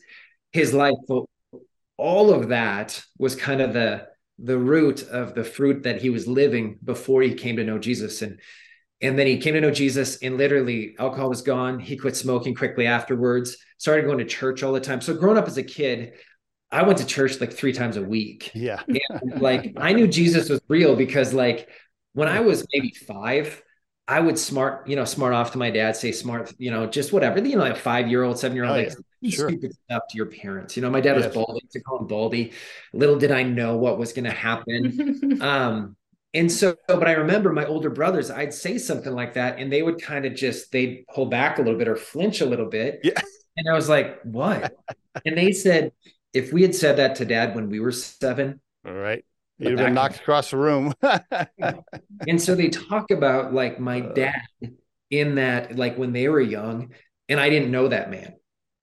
his 0.53 0.75
life. 0.75 0.97
But 1.09 1.25
all 1.97 2.33
of 2.33 2.49
that 2.49 3.03
was 3.19 3.37
kind 3.37 3.61
of 3.61 3.73
the 3.73 4.07
the 4.39 4.59
root 4.59 5.03
of 5.09 5.35
the 5.35 5.45
fruit 5.45 5.85
that 5.85 6.03
he 6.03 6.11
was 6.11 6.29
living 6.29 6.79
before 6.85 7.23
he 7.23 7.35
came 7.35 7.57
to 7.57 7.65
know 7.65 7.79
Jesus 7.79 8.23
and 8.23 8.41
and 9.03 9.19
then 9.19 9.27
he 9.27 9.39
came 9.39 9.55
to 9.55 9.61
know 9.61 9.71
Jesus 9.71 10.17
and 10.23 10.39
literally 10.39 10.95
alcohol 10.99 11.29
was 11.29 11.43
gone. 11.43 11.79
He 11.79 11.99
quit 11.99 12.17
smoking 12.17 12.55
quickly 12.55 12.87
afterwards, 12.87 13.59
started 13.77 14.07
going 14.07 14.19
to 14.19 14.25
church 14.25 14.63
all 14.63 14.73
the 14.73 14.81
time. 14.81 15.03
So 15.03 15.15
growing 15.15 15.37
up 15.37 15.47
as 15.47 15.59
a 15.59 15.63
kid, 15.63 16.15
I 16.71 16.83
went 16.83 16.99
to 16.99 17.07
church 17.07 17.41
like 17.41 17.53
three 17.53 17.73
times 17.73 17.97
a 17.97 18.03
week. 18.03 18.51
Yeah. 18.55 18.83
And 18.87 19.41
like 19.41 19.75
I 19.81 19.93
knew 19.93 20.07
Jesus 20.09 20.49
was 20.49 20.61
real 20.69 20.97
because 20.97 21.33
like 21.33 21.69
when 22.13 22.29
I 22.29 22.41
was 22.41 22.67
maybe 22.73 22.91
five, 22.91 23.63
I 24.09 24.21
would 24.21 24.39
smart, 24.39 24.89
you 24.89 24.95
know, 24.95 25.05
smart 25.05 25.33
off 25.33 25.53
to 25.53 25.59
my 25.59 25.71
dad, 25.71 25.97
say 25.97 26.13
smart, 26.13 26.53
you 26.59 26.71
know, 26.71 26.87
just 26.87 27.13
whatever, 27.13 27.41
you 27.41 27.57
know, 27.57 27.63
like 27.63 27.73
a 27.73 27.77
five 27.77 28.09
year 28.09 28.23
old, 28.23 28.39
seven 28.39 28.57
year 28.57 28.65
old, 28.65 28.77
oh, 28.77 28.83
like 28.83 28.93
yeah. 29.21 29.31
sure. 29.31 29.49
stupid 29.49 29.73
stuff 29.85 30.03
to 30.11 30.17
your 30.17 30.27
parents. 30.27 30.77
You 30.77 30.83
know, 30.83 30.91
my 30.91 31.01
dad 31.01 31.17
was 31.17 31.27
baldy 31.27 31.61
to 31.73 31.81
call 31.81 31.99
him 31.99 32.07
baldy. 32.07 32.53
Little 32.93 33.19
did 33.19 33.33
I 33.33 33.43
know 33.43 33.77
what 33.77 33.99
was 33.99 34.13
going 34.13 34.25
to 34.25 34.31
happen. 34.31 35.39
um, 35.43 35.97
and 36.35 36.53
so, 36.53 36.77
but 36.87 37.09
I 37.09 37.13
remember 37.13 37.53
my 37.53 37.65
older 37.65 37.91
brothers, 37.91 38.31
I'd 38.31 38.53
say 38.53 38.79
something 38.79 39.13
like 39.13 39.35
that, 39.35 39.59
and 39.59 39.73
they 39.73 39.83
would 39.83 40.01
kind 40.01 40.27
of 40.27 40.35
just 40.35 40.71
they'd 40.71 41.05
pull 41.13 41.27
back 41.27 41.59
a 41.59 41.63
little 41.63 41.79
bit 41.79 41.89
or 41.89 41.97
flinch 41.97 42.43
a 42.43 42.47
little 42.47 42.69
bit. 42.69 43.01
Yeah. 43.03 43.19
And 43.57 43.69
I 43.71 43.75
was 43.75 43.89
like, 43.89 44.21
what? 44.23 44.75
and 45.25 45.37
they 45.37 45.53
said, 45.53 45.93
if 46.37 46.53
we 46.53 46.63
had 46.63 46.75
said 46.75 46.99
that 46.99 47.17
to 47.17 47.25
dad 47.25 47.55
when 47.55 47.71
we 47.71 47.81
were 47.81 47.93
seven, 47.93 48.61
all 48.87 48.93
right. 48.93 49.25
You'd 49.59 49.79
have 49.79 49.87
been 49.87 49.95
knocked 49.95 50.17
across 50.17 50.51
the 50.51 50.59
room. 50.59 50.93
and 52.29 52.41
so 52.41 52.55
they 52.55 52.69
talk 52.69 53.11
about 53.11 53.55
like 53.55 53.81
my 53.81 54.03
uh. 54.03 54.13
dad 54.13 54.43
in 55.11 55.37
that, 55.37 55.77
like 55.77 55.97
when 55.97 56.13
they 56.13 56.29
were 56.29 56.41
young, 56.41 56.93
and 57.29 57.41
I 57.41 57.49
didn't 57.49 57.71
know 57.71 57.89
that 57.89 58.11
man. 58.11 58.35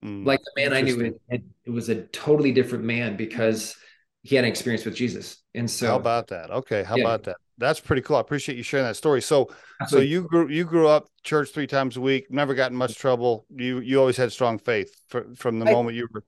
Mm, 0.03 0.25
like 0.25 0.39
the 0.39 0.61
man 0.61 0.73
I 0.73 0.81
knew, 0.81 0.99
it, 1.29 1.43
it 1.65 1.69
was 1.69 1.89
a 1.89 2.01
totally 2.07 2.51
different 2.51 2.83
man 2.85 3.15
because 3.15 3.75
he 4.23 4.35
had 4.35 4.45
an 4.45 4.51
experience 4.51 4.83
with 4.83 4.95
Jesus. 4.95 5.37
And 5.53 5.69
so, 5.69 5.87
how 5.87 5.95
about 5.95 6.27
that? 6.29 6.49
Okay, 6.49 6.83
how 6.83 6.95
yeah. 6.95 7.03
about 7.03 7.23
that? 7.23 7.37
That's 7.59 7.79
pretty 7.79 8.01
cool. 8.01 8.17
I 8.17 8.21
appreciate 8.21 8.57
you 8.57 8.63
sharing 8.63 8.87
that 8.87 8.95
story. 8.95 9.21
So, 9.21 9.49
Absolutely. 9.79 10.07
so 10.07 10.11
you 10.11 10.27
grew 10.27 10.49
you 10.49 10.63
grew 10.65 10.87
up 10.87 11.07
church 11.23 11.51
three 11.51 11.67
times 11.67 11.97
a 11.97 12.01
week, 12.01 12.31
never 12.31 12.55
got 12.55 12.71
in 12.71 12.77
much 12.77 12.95
trouble. 12.95 13.45
You 13.55 13.79
you 13.79 13.99
always 13.99 14.17
had 14.17 14.31
strong 14.31 14.57
faith 14.57 14.99
for, 15.07 15.27
from 15.35 15.59
the 15.59 15.67
I, 15.67 15.71
moment 15.71 15.95
you 15.95 16.07
were. 16.11 16.23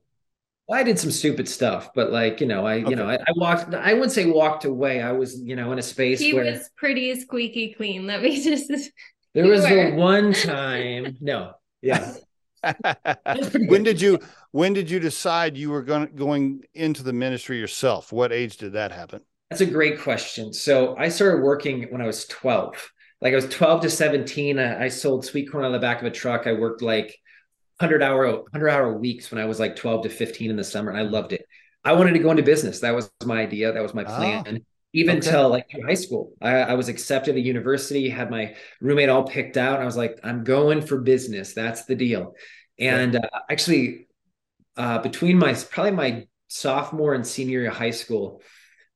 Well, 0.67 0.79
I 0.79 0.83
did 0.83 0.97
some 0.97 1.11
stupid 1.11 1.47
stuff, 1.47 1.91
but 1.93 2.11
like 2.11 2.41
you 2.41 2.47
know, 2.47 2.65
I 2.65 2.81
okay. 2.81 2.89
you 2.89 2.95
know, 2.95 3.07
I, 3.07 3.15
I, 3.15 3.31
walked. 3.35 3.73
I 3.73 3.93
wouldn't 3.93 4.11
say 4.11 4.25
walked 4.25 4.65
away. 4.65 5.01
I 5.01 5.11
was 5.11 5.39
you 5.39 5.55
know 5.55 5.71
in 5.71 5.79
a 5.79 5.83
space. 5.83 6.19
He 6.19 6.33
where, 6.33 6.45
was 6.45 6.69
pretty 6.75 7.19
squeaky 7.19 7.73
clean. 7.73 8.07
Let 8.07 8.23
me 8.23 8.41
just. 8.43 8.71
There 9.33 9.45
was 9.45 9.63
the 9.63 9.91
one 9.91 10.33
time. 10.33 11.17
No, 11.21 11.53
yeah. 11.81 12.13
when 13.67 13.83
did 13.83 14.01
you 14.01 14.19
when 14.51 14.73
did 14.73 14.89
you 14.89 14.99
decide 14.99 15.55
you 15.57 15.69
were 15.69 15.83
going 15.83 16.09
going 16.15 16.63
into 16.73 17.03
the 17.03 17.13
ministry 17.13 17.59
yourself? 17.59 18.11
What 18.11 18.31
age 18.31 18.57
did 18.57 18.73
that 18.73 18.91
happen? 18.91 19.21
That's 19.49 19.61
a 19.61 19.65
great 19.67 19.99
question. 19.99 20.51
So 20.53 20.97
I 20.97 21.09
started 21.09 21.43
working 21.43 21.83
when 21.91 22.01
I 22.01 22.07
was 22.07 22.25
12. 22.25 22.91
Like 23.21 23.33
I 23.33 23.35
was 23.35 23.47
12 23.49 23.83
to 23.83 23.89
17. 23.89 24.57
I, 24.57 24.85
I 24.85 24.87
sold 24.87 25.25
sweet 25.25 25.51
corn 25.51 25.63
on 25.63 25.71
the 25.71 25.79
back 25.79 26.01
of 26.01 26.07
a 26.07 26.11
truck. 26.11 26.47
I 26.47 26.53
worked 26.53 26.81
like 26.81 27.15
100 27.79 28.01
hour 28.01 28.25
100 28.27 28.69
hour 28.69 28.97
weeks 28.97 29.31
when 29.31 29.41
I 29.41 29.45
was 29.45 29.59
like 29.59 29.75
12 29.75 30.03
to 30.03 30.09
15 30.09 30.49
in 30.49 30.55
the 30.55 30.63
summer 30.63 30.91
and 30.91 30.99
I 30.99 31.03
loved 31.03 31.33
it. 31.33 31.45
I 31.83 31.93
wanted 31.93 32.13
to 32.13 32.19
go 32.19 32.31
into 32.31 32.43
business. 32.43 32.79
That 32.79 32.95
was 32.95 33.11
my 33.25 33.41
idea. 33.41 33.71
That 33.71 33.83
was 33.83 33.93
my 33.93 34.03
ah, 34.03 34.17
plan. 34.17 34.65
Even 34.93 35.17
okay. 35.17 35.29
till 35.29 35.49
like 35.49 35.69
high 35.85 35.93
school, 35.93 36.33
I, 36.41 36.55
I, 36.59 36.73
was 36.75 36.87
accepted 36.87 37.35
at 37.35 37.41
university, 37.41 38.07
had 38.07 38.31
my 38.31 38.55
roommate 38.79 39.09
all 39.09 39.23
picked 39.23 39.57
out. 39.57 39.81
I 39.81 39.85
was 39.85 39.97
like, 39.97 40.17
I'm 40.23 40.45
going 40.45 40.81
for 40.81 41.01
business. 41.01 41.53
That's 41.53 41.83
the 41.83 41.95
deal. 41.95 42.33
And 42.79 43.17
uh, 43.17 43.29
actually, 43.49 44.07
uh, 44.77 44.99
between 44.99 45.37
my 45.37 45.53
probably 45.53 45.91
my 45.91 46.27
sophomore 46.47 47.13
and 47.13 47.27
senior 47.27 47.59
year 47.59 47.71
of 47.71 47.75
high 47.75 47.91
school, 47.91 48.41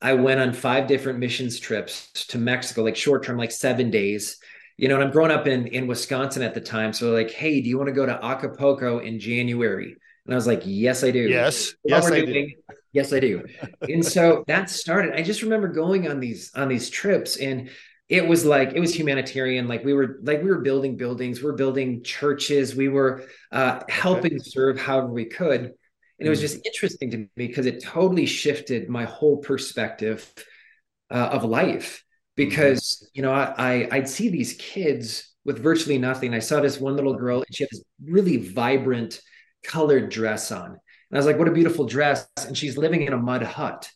I 0.02 0.14
went 0.14 0.40
on 0.40 0.54
five 0.54 0.88
different 0.88 1.20
missions 1.20 1.60
trips 1.60 2.12
to 2.28 2.38
Mexico, 2.38 2.84
like 2.84 2.96
short 2.96 3.24
term, 3.24 3.38
like 3.38 3.52
seven 3.52 3.92
days. 3.92 4.40
You 4.80 4.88
know, 4.88 4.96
and 4.96 5.04
I'm 5.04 5.12
growing 5.12 5.32
up 5.32 5.46
in 5.46 5.68
in 5.68 5.88
Wisconsin 5.88 6.42
at 6.42 6.54
the 6.54 6.62
time. 6.62 6.94
So 6.94 7.12
like, 7.12 7.32
hey, 7.32 7.60
do 7.62 7.68
you 7.68 7.78
want 7.78 7.90
to 7.90 7.94
go 7.94 8.06
to 8.06 8.24
Acapulco 8.24 9.00
in 9.00 9.20
January? 9.20 9.96
And 10.26 10.34
I 10.34 10.36
was 10.36 10.48
like, 10.48 10.62
yes, 10.64 11.04
I 11.04 11.12
do. 11.12 11.20
Yes, 11.20 11.74
yes, 11.84 12.06
I 12.06 12.22
doing? 12.22 12.48
do. 12.48 12.76
Yes, 12.94 13.12
I 13.12 13.20
do. 13.20 13.44
and 13.82 14.06
so 14.06 14.44
that 14.48 14.70
started. 14.70 15.16
I 15.16 15.22
just 15.22 15.42
remember 15.42 15.68
going 15.68 16.08
on 16.08 16.20
these 16.20 16.52
on 16.56 16.70
these 16.70 16.90
trips, 16.90 17.36
and 17.36 17.70
it 18.08 18.28
was 18.28 18.46
like 18.46 18.74
it 18.74 18.80
was 18.80 18.96
humanitarian 18.96 19.68
like 19.68 19.84
we 19.84 19.94
were 19.94 20.20
like 20.24 20.42
we 20.42 20.50
were 20.50 20.62
building 20.62 20.98
buildings 20.98 21.44
we 21.44 21.50
are 21.50 21.54
building 21.54 22.04
churches 22.04 22.76
we 22.76 22.90
were 22.90 23.24
uh, 23.52 23.82
helping 23.88 24.34
okay. 24.34 24.44
serve 24.44 24.80
however 24.80 25.08
we 25.08 25.26
could 25.26 25.62
and 25.62 26.28
it 26.28 26.30
was 26.30 26.40
hmm. 26.40 26.46
just 26.46 26.66
interesting 26.66 27.12
to 27.12 27.18
me 27.18 27.30
because 27.36 27.68
it 27.68 27.84
totally 27.84 28.26
shifted 28.26 28.90
my 28.90 29.06
whole 29.06 29.38
perspective 29.38 30.28
uh, 31.12 31.30
of 31.32 31.44
life 31.44 32.04
because 32.40 32.96
mm-hmm. 32.96 33.06
you 33.14 33.22
know 33.22 33.34
I, 33.34 33.88
I 33.92 34.00
would 34.00 34.10
see 34.10 34.30
these 34.30 34.54
kids 34.54 35.36
with 35.46 35.60
virtually 35.60 35.98
nothing 35.98 36.34
i 36.34 36.40
saw 36.40 36.62
this 36.62 36.80
one 36.80 36.96
little 36.96 37.16
girl 37.16 37.38
and 37.38 37.56
she 37.56 37.64
had 37.64 37.70
this 37.72 37.84
really 38.04 38.38
vibrant 38.38 39.22
colored 39.64 40.10
dress 40.10 40.52
on 40.52 40.68
and 40.68 40.78
i 41.14 41.18
was 41.18 41.26
like 41.26 41.38
what 41.38 41.48
a 41.48 41.52
beautiful 41.52 41.86
dress 41.86 42.28
and 42.48 42.58
she's 42.58 42.78
living 42.78 43.02
in 43.02 43.14
a 43.14 43.18
mud 43.18 43.44
hut 43.44 43.90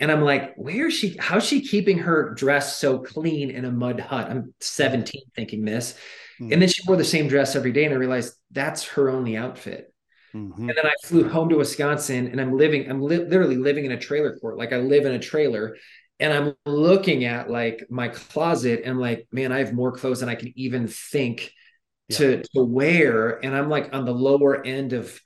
and 0.00 0.10
I'm 0.10 0.22
like, 0.22 0.54
where 0.56 0.86
is 0.86 0.94
she? 0.94 1.14
How's 1.20 1.44
she 1.44 1.60
keeping 1.60 1.98
her 1.98 2.32
dress 2.32 2.78
so 2.78 3.00
clean 3.00 3.50
in 3.50 3.66
a 3.66 3.70
mud 3.70 4.00
hut? 4.00 4.30
I'm 4.30 4.54
17 4.60 5.20
thinking 5.36 5.62
this. 5.62 5.92
Mm-hmm. 6.40 6.54
And 6.54 6.62
then 6.62 6.70
she 6.70 6.82
wore 6.86 6.96
the 6.96 7.04
same 7.04 7.28
dress 7.28 7.54
every 7.54 7.70
day. 7.70 7.84
And 7.84 7.92
I 7.92 7.98
realized 7.98 8.32
that's 8.50 8.88
her 8.88 9.10
only 9.10 9.36
outfit. 9.36 9.92
Mm-hmm. 10.34 10.70
And 10.70 10.70
then 10.70 10.86
I 10.86 10.94
flew 11.04 11.28
home 11.28 11.50
to 11.50 11.56
Wisconsin 11.56 12.28
and 12.28 12.40
I'm 12.40 12.56
living, 12.56 12.90
I'm 12.90 13.02
li- 13.02 13.18
literally 13.18 13.56
living 13.56 13.84
in 13.84 13.92
a 13.92 13.98
trailer 13.98 14.38
court. 14.38 14.56
Like 14.56 14.72
I 14.72 14.78
live 14.78 15.04
in 15.04 15.12
a 15.12 15.18
trailer 15.18 15.76
and 16.20 16.32
I'm 16.32 16.54
looking 16.66 17.24
at 17.24 17.50
like 17.50 17.86
my 17.90 18.08
closet 18.08 18.82
and 18.84 19.00
like, 19.00 19.26
man, 19.32 19.52
I 19.52 19.58
have 19.58 19.72
more 19.72 19.90
clothes 19.90 20.20
than 20.20 20.28
I 20.28 20.34
can 20.34 20.52
even 20.54 20.86
think 20.86 21.52
yeah. 22.08 22.16
to, 22.18 22.42
to 22.54 22.62
wear. 22.62 23.44
And 23.44 23.56
I'm 23.56 23.70
like 23.70 23.94
on 23.94 24.04
the 24.04 24.12
lower 24.12 24.64
end 24.64 24.92
of 24.92 25.20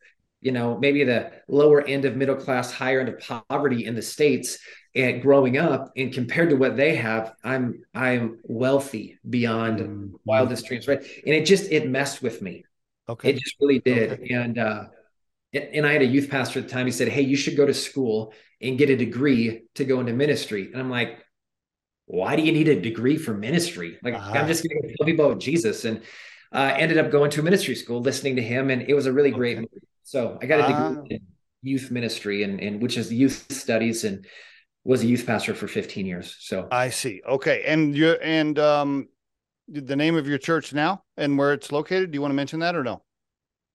you 0.45 0.53
know 0.53 0.79
maybe 0.79 1.03
the 1.03 1.33
lower 1.49 1.83
end 1.83 2.05
of 2.05 2.17
middle 2.17 2.37
class 2.37 2.71
higher 2.71 3.01
end 3.01 3.09
of 3.09 3.19
poverty 3.49 3.87
in 3.87 3.95
the 3.95 4.03
states 4.03 4.59
and 4.95 5.21
growing 5.23 5.57
up 5.57 5.91
and 5.97 6.13
compared 6.13 6.51
to 6.51 6.57
what 6.57 6.77
they 6.77 6.95
have 6.95 7.33
i'm 7.43 7.83
i'm 7.95 8.39
wealthy 8.45 9.19
beyond 9.29 9.81
mm-hmm. 9.81 10.15
wildest 10.25 10.67
dreams 10.67 10.87
right 10.87 10.99
and 10.99 11.35
it 11.35 11.47
just 11.47 11.73
it 11.73 11.89
messed 11.89 12.23
with 12.23 12.43
me 12.43 12.63
okay 13.09 13.31
it 13.31 13.39
just 13.39 13.57
really 13.59 13.79
did 13.81 14.13
okay. 14.13 14.35
and 14.35 14.59
uh 14.59 14.85
and 15.55 15.87
i 15.87 15.93
had 15.93 16.03
a 16.03 16.07
youth 16.07 16.29
pastor 16.29 16.59
at 16.59 16.67
the 16.67 16.71
time 16.71 16.85
he 16.85 16.93
said 16.93 17.09
hey 17.09 17.23
you 17.23 17.37
should 17.37 17.57
go 17.57 17.65
to 17.65 17.75
school 17.75 18.35
and 18.65 18.79
get 18.79 18.91
a 18.91 18.97
degree 18.97 19.63
to 19.75 19.85
go 19.85 20.01
into 20.01 20.13
ministry 20.13 20.71
and 20.73 20.81
i'm 20.81 20.91
like 20.91 21.19
why 22.07 22.37
do 22.37 22.43
you 22.43 22.53
need 22.53 22.69
a 22.69 22.81
degree 22.81 23.17
for 23.17 23.35
ministry 23.35 23.99
like 24.03 24.15
uh-huh. 24.15 24.33
i'm 24.33 24.47
just 24.47 24.67
going 24.69 24.83
to 24.83 24.95
tell 24.97 25.07
people 25.07 25.27
about 25.27 25.41
jesus 25.41 25.85
and 25.85 26.03
uh, 26.53 26.73
ended 26.77 26.99
up 26.99 27.11
going 27.11 27.31
to 27.33 27.41
a 27.41 27.43
ministry 27.43 27.75
school 27.75 28.01
listening 28.01 28.37
to 28.37 28.43
him 28.43 28.71
and 28.71 28.83
it 28.83 28.95
was 28.95 29.07
a 29.07 29.13
really 29.13 29.31
okay. 29.31 29.55
great 29.55 29.69
so 30.05 30.39
I 30.41 30.47
got 30.47 30.61
a 30.61 30.73
degree 30.73 31.17
uh, 31.17 31.17
in 31.17 31.21
youth 31.63 31.91
ministry 31.91 32.43
and, 32.43 32.61
and 32.61 32.81
which 32.81 32.97
is 32.97 33.13
youth 33.13 33.51
studies 33.51 34.05
and 34.05 34.27
was 34.85 35.03
a 35.03 35.07
youth 35.07 35.27
pastor 35.27 35.55
for 35.55 35.67
15 35.67 36.07
years. 36.07 36.37
So 36.41 36.69
I 36.71 36.91
see. 36.91 37.23
Okay. 37.27 37.65
And 37.67 37.97
you 37.97 38.13
and 38.13 38.59
um 38.59 39.09
the 39.67 39.97
name 39.97 40.15
of 40.15 40.29
your 40.29 40.37
church 40.37 40.75
now 40.75 41.03
and 41.17 41.39
where 41.39 41.55
it's 41.55 41.73
located, 41.73 42.11
do 42.11 42.17
you 42.17 42.21
want 42.21 42.33
to 42.33 42.37
mention 42.37 42.61
that 42.61 42.77
or 42.77 42.85
no? 42.85 43.03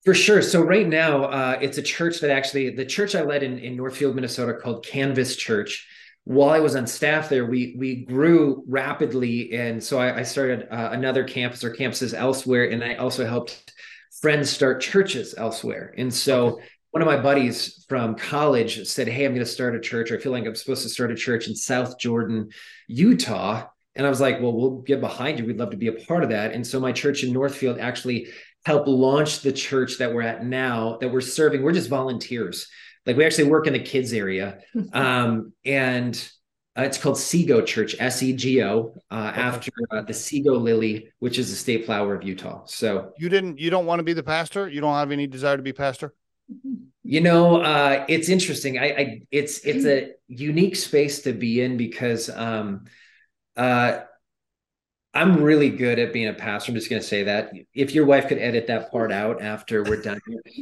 For 0.05 0.13
sure. 0.13 0.41
So 0.41 0.62
right 0.62 0.88
now, 0.88 1.25
uh, 1.25 1.57
it's 1.62 1.77
a 1.77 1.81
church 1.81 2.21
that 2.21 2.31
actually 2.31 2.69
the 2.69 2.85
church 2.85 3.15
I 3.15 3.21
led 3.21 3.43
in, 3.43 3.59
in 3.59 3.75
Northfield, 3.75 4.15
Minnesota 4.15 4.53
called 4.53 4.85
Canvas 4.85 5.35
Church. 5.35 5.88
While 6.23 6.49
I 6.49 6.59
was 6.59 6.75
on 6.75 6.88
staff 6.88 7.27
there, 7.27 7.45
we 7.45 7.75
we 7.77 8.05
grew 8.05 8.63
rapidly, 8.67 9.51
and 9.53 9.83
so 9.83 9.99
I, 9.99 10.19
I 10.19 10.23
started 10.23 10.67
uh, 10.69 10.89
another 10.91 11.23
campus 11.23 11.63
or 11.63 11.73
campuses 11.73 12.13
elsewhere, 12.13 12.69
and 12.69 12.83
I 12.83 12.95
also 12.95 13.25
helped 13.25 13.73
friends 14.21 14.49
start 14.49 14.81
churches 14.81 15.33
elsewhere. 15.38 15.93
And 15.97 16.13
so 16.13 16.59
one 16.91 17.01
of 17.01 17.07
my 17.07 17.17
buddies 17.17 17.85
from 17.88 18.15
college 18.15 18.85
said, 18.88 19.07
Hey, 19.07 19.25
I'm 19.25 19.33
going 19.33 19.45
to 19.45 19.51
start 19.51 19.75
a 19.75 19.79
church, 19.79 20.12
or 20.12 20.17
I 20.17 20.21
feel 20.21 20.31
like 20.31 20.45
I'm 20.45 20.55
supposed 20.55 20.83
to 20.83 20.89
start 20.89 21.12
a 21.12 21.15
church 21.15 21.47
in 21.47 21.55
South 21.55 21.99
Jordan, 21.99 22.49
Utah. 22.88 23.67
And 23.95 24.05
I 24.05 24.09
was 24.09 24.21
like, 24.21 24.39
Well, 24.41 24.53
we'll 24.53 24.81
get 24.81 25.01
behind 25.01 25.39
you. 25.39 25.45
We'd 25.45 25.57
love 25.57 25.71
to 25.71 25.77
be 25.77 25.88
a 25.88 25.93
part 25.93 26.23
of 26.23 26.29
that. 26.29 26.53
And 26.53 26.65
so 26.65 26.79
my 26.79 26.91
church 26.91 27.23
in 27.23 27.33
Northfield 27.33 27.79
actually 27.79 28.27
helped 28.65 28.88
launch 28.88 29.41
the 29.41 29.52
church 29.52 29.98
that 30.00 30.13
we're 30.13 30.22
at 30.22 30.45
now, 30.45 30.98
that 31.02 31.12
we're 31.12 31.22
serving. 31.22 31.63
We're 31.63 31.74
just 31.74 31.89
volunteers. 31.89 32.67
Like 33.06 33.17
we 33.17 33.26
actually 33.26 33.50
work 33.50 33.67
in 33.67 33.74
the 33.74 33.80
kids 33.80 34.13
area. 34.13 34.60
um, 34.93 35.54
and 35.65 36.15
Uh, 36.78 36.84
it's 36.84 36.98
called 36.98 37.17
Sego 37.17 37.62
Church, 37.62 37.95
S 38.00 38.22
E 38.24 38.32
G 38.32 38.63
O, 38.63 38.93
uh, 39.12 39.32
okay. 39.34 39.41
after 39.41 39.72
uh, 39.91 40.04
the 40.04 40.13
Sego 40.13 40.56
lily, 40.58 41.12
which 41.19 41.38
is 41.38 41.50
the 41.50 41.56
state 41.56 41.86
flower 41.86 42.15
of 42.15 42.24
Utah. 42.24 42.63
So 42.65 43.12
you 43.17 43.28
didn't, 43.28 43.60
you 43.60 43.69
don't 43.69 43.86
want 43.86 44.00
to 44.00 44.04
be 44.04 44.13
the 44.13 44.24
pastor. 44.24 44.69
You 44.69 44.80
don't 44.80 44.93
have 44.93 45.12
any 45.12 45.28
desire 45.28 45.58
to 45.58 45.63
be 45.63 45.74
pastor. 45.74 46.13
You 47.04 47.22
know, 47.22 47.62
uh, 47.62 48.06
it's 48.08 48.30
interesting. 48.30 48.78
I, 48.78 48.86
I, 48.86 49.22
it's 49.32 49.60
it's 49.65 49.86
a 49.86 50.12
unique 50.28 50.76
space 50.76 51.24
to 51.24 51.34
be 51.34 51.62
in 51.62 51.76
because 51.76 52.30
um, 52.30 52.86
uh, 53.58 54.02
I'm 55.13 55.41
really 55.41 55.69
good 55.69 55.98
at 55.98 56.13
being 56.13 56.28
a 56.28 56.34
pastor. 56.34 56.72
I'm 56.72 56.76
just 56.76 56.89
going 56.89 57.02
to 57.02 57.08
say 57.08 57.24
that. 57.24 57.52
If 57.74 57.93
your 57.93 58.06
wife 58.06 58.28
could 58.28 58.38
edit 58.38 58.67
that 58.67 58.91
part 58.91 59.12
out 59.12 59.41
after 59.41 59.84
we're 59.84 60.02
done, 60.02 60.19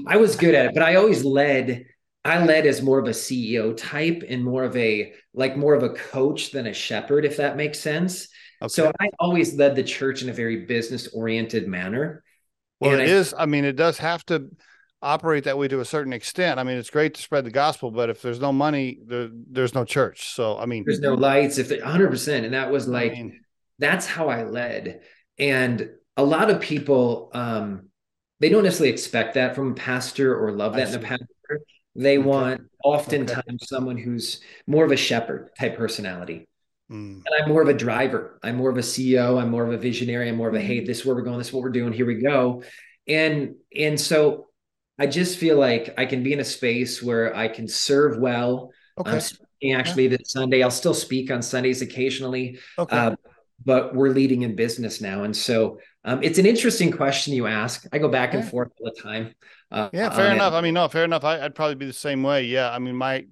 I 0.08 0.18
was 0.18 0.36
good 0.36 0.56
at 0.56 0.68
it, 0.68 0.74
but 0.74 0.84
I 0.84 0.96
always 0.96 1.24
led 1.24 1.86
I 2.28 2.44
led 2.44 2.66
as 2.66 2.82
more 2.82 3.00
of 3.00 3.08
a 3.08 3.12
CEO 3.12 3.76
type 3.76 4.22
and 4.28 4.44
more 4.44 4.64
of 4.64 4.76
a 4.76 5.14
like 5.34 5.56
more 5.56 5.74
of 5.74 5.84
a 5.84 5.90
coach 5.90 6.52
than 6.52 6.68
a 6.68 6.74
shepherd, 6.74 7.24
if 7.24 7.38
that 7.38 7.56
makes 7.56 7.80
sense. 7.80 8.28
Okay. 8.62 8.70
So 8.70 8.92
I 9.00 9.10
always 9.20 9.56
led 9.56 9.76
the 9.76 9.84
church 9.84 10.24
in 10.24 10.30
a 10.30 10.34
very 10.34 10.66
business 10.66 11.08
oriented 11.14 11.68
manner. 11.68 12.24
Well, 12.80 12.94
and 12.94 13.02
it 13.02 13.10
I, 13.10 13.12
is. 13.12 13.34
I 13.38 13.46
mean, 13.46 13.66
it 13.66 13.76
does 13.76 13.98
have 14.00 14.26
to 14.26 14.50
operate 15.02 15.46
that 15.46 15.58
way 15.58 15.68
to 15.68 15.80
a 15.80 15.86
certain 15.86 16.12
extent. 16.12 16.60
I 16.60 16.64
mean, 16.64 16.78
it's 16.78 16.90
great 16.90 17.14
to 17.14 17.22
spread 17.22 17.46
the 17.46 17.52
gospel, 17.52 17.92
but 17.92 18.10
if 18.10 18.22
there's 18.22 18.40
no 18.40 18.52
money, 18.52 19.00
there, 19.06 19.30
there's 19.32 19.74
no 19.74 19.86
church. 19.86 20.34
So, 20.34 20.58
I 20.58 20.66
mean, 20.66 20.84
there's 20.86 21.00
no 21.00 21.14
lights. 21.14 21.60
If 21.60 21.70
100, 21.70 22.10
percent 22.10 22.46
and 22.46 22.54
that 22.54 22.72
was 22.72 22.88
like, 22.88 23.12
I 23.12 23.16
mean, 23.16 23.40
that's 23.80 24.06
how 24.06 24.30
I 24.30 24.44
led. 24.44 25.02
And 25.38 25.92
a 26.16 26.24
lot 26.24 26.50
of 26.50 26.62
people, 26.62 27.30
um, 27.34 27.90
they 28.40 28.50
don't 28.50 28.64
necessarily 28.64 28.92
expect 28.92 29.36
that 29.36 29.56
from 29.56 29.72
a 29.72 29.76
pastor 29.76 30.38
or 30.38 30.52
love 30.52 30.76
that 30.76 30.90
in 30.90 30.96
a 30.96 31.00
pastor. 31.00 31.28
They 31.96 32.18
okay. 32.18 32.28
want 32.28 32.62
oftentimes 32.84 33.44
okay. 33.48 33.66
someone 33.66 33.98
who's 33.98 34.42
more 34.68 34.86
of 34.86 34.92
a 34.92 34.98
shepherd 34.98 35.50
type 35.60 35.78
personality. 35.78 36.48
Mm. 36.92 37.24
And 37.26 37.28
I'm 37.40 37.50
more 37.50 37.62
of 37.62 37.68
a 37.68 37.74
driver. 37.74 38.40
I'm 38.44 38.56
more 38.56 38.70
of 38.70 38.78
a 38.78 38.82
CEO. 38.82 39.42
I'm 39.42 39.50
more 39.50 39.66
of 39.66 39.74
a 39.74 39.78
visionary. 39.78 40.30
I'm 40.30 40.38
more 40.38 40.48
of 40.48 40.56
a 40.56 40.62
hey, 40.62 40.86
this 40.86 41.00
is 41.00 41.06
where 41.06 41.16
we're 41.16 41.24
going. 41.24 41.38
This 41.38 41.48
is 41.48 41.54
what 41.54 41.64
we're 41.64 41.70
doing. 41.70 41.92
Here 41.92 42.06
we 42.06 42.22
go. 42.22 42.64
And 43.08 43.56
and 43.76 44.00
so 44.00 44.48
I 45.00 45.08
just 45.08 45.38
feel 45.38 45.58
like 45.58 45.94
I 45.98 46.06
can 46.06 46.24
be 46.24 46.34
in 46.34 46.40
a 46.40 46.46
space 46.46 47.04
where 47.04 47.36
I 47.36 47.48
can 47.48 47.68
serve 47.68 48.18
well. 48.18 48.72
Okay. 49.00 49.12
I'm 49.12 49.20
speaking 49.20 49.74
actually 49.74 50.04
yeah. 50.04 50.18
this 50.18 50.32
Sunday. 50.32 50.64
I'll 50.64 50.72
still 50.72 50.94
speak 50.94 51.30
on 51.30 51.42
Sundays 51.42 51.82
occasionally. 51.82 52.60
Okay. 52.78 52.96
Uh, 52.96 53.16
but 53.66 53.94
we're 53.94 54.10
leading 54.10 54.44
in 54.44 54.56
business 54.56 55.02
now. 55.02 55.24
And 55.24 55.36
so 55.36 55.80
um, 56.06 56.24
it's 56.24 56.40
an 56.40 56.46
interesting 56.46 56.92
question 56.92 57.34
you 57.34 57.48
ask. 57.48 57.86
I 57.92 57.98
go 57.98 58.08
back 58.08 58.34
and 58.34 58.44
yeah. 58.44 58.50
forth 58.50 58.72
all 58.80 58.92
the 58.94 59.02
time. 59.02 59.36
Uh, 59.72 59.90
yeah, 59.92 60.10
fair 60.10 60.34
enough. 60.34 60.54
I 60.54 60.62
mean, 60.62 60.74
no, 60.74 60.88
fair 60.88 61.04
enough. 61.04 61.24
I, 61.24 61.40
would 61.40 61.56
probably 61.56 61.76
be 61.76 61.86
the 61.86 61.94
same 61.94 62.24
way. 62.24 62.44
Yeah, 62.44 62.72
I 62.72 62.80
mean, 62.80 62.96
my 62.96 63.26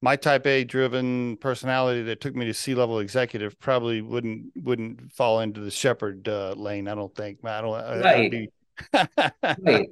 my 0.00 0.16
type 0.16 0.46
A 0.46 0.64
driven 0.64 1.36
personality 1.38 2.02
that 2.04 2.20
took 2.20 2.34
me 2.34 2.46
to 2.46 2.54
C 2.54 2.74
level 2.74 3.00
executive 3.00 3.58
probably 3.58 4.00
wouldn't 4.00 4.52
wouldn't 4.56 5.12
fall 5.12 5.40
into 5.40 5.60
the 5.60 5.70
shepherd 5.70 6.26
uh, 6.28 6.54
lane. 6.56 6.88
I 6.88 6.94
don't 6.94 7.14
think. 7.14 7.38
I 7.44 7.60
don't. 7.60 8.02
Right. 8.02 8.30
Be... 8.30 8.48
right. 8.94 9.88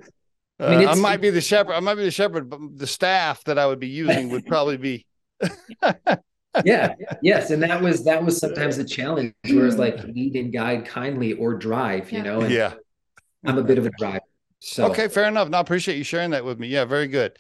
Uh, 0.61 0.67
I, 0.67 0.77
mean, 0.77 0.89
I 0.89 0.95
might 0.95 1.21
be 1.21 1.31
the 1.31 1.41
shepherd. 1.41 1.73
I 1.73 1.81
might 1.81 1.97
be 1.97 2.05
the 2.05 2.11
shepherd, 2.11 2.49
but 2.49 2.61
the 2.77 2.87
staff 2.87 3.43
that 3.45 3.59
I 3.59 3.67
would 3.67 3.81
be 3.81 3.89
using 3.89 4.31
would 4.31 4.47
probably 4.47 4.77
be. 4.77 5.07
yeah. 6.65 6.95
Yes, 7.23 7.51
and 7.51 7.63
that 7.63 7.81
was 7.81 8.05
that 8.05 8.23
was 8.23 8.39
sometimes 8.41 8.79
a 8.79 8.85
challenge, 8.85 9.35
where 9.47 9.67
it's 9.67 9.77
like 9.77 10.03
lead 10.05 10.37
and 10.37 10.53
guide 10.53 10.87
kindly 10.87 11.35
or 11.35 11.55
drive. 11.55 12.11
You 12.13 12.23
know. 12.23 12.41
And 12.41 12.53
yeah. 12.53 12.75
I'm 13.45 13.59
a 13.59 13.63
bit 13.63 13.79
of 13.79 13.87
a 13.87 13.91
driver. 13.99 14.21
So 14.61 14.91
okay, 14.91 15.09
fair 15.09 15.25
enough. 15.25 15.49
No, 15.49 15.59
I 15.59 15.61
appreciate 15.61 15.97
you 15.97 16.05
sharing 16.05 16.31
that 16.31 16.45
with 16.45 16.59
me. 16.59 16.69
Yeah, 16.69 16.85
very 16.85 17.09
good. 17.09 17.37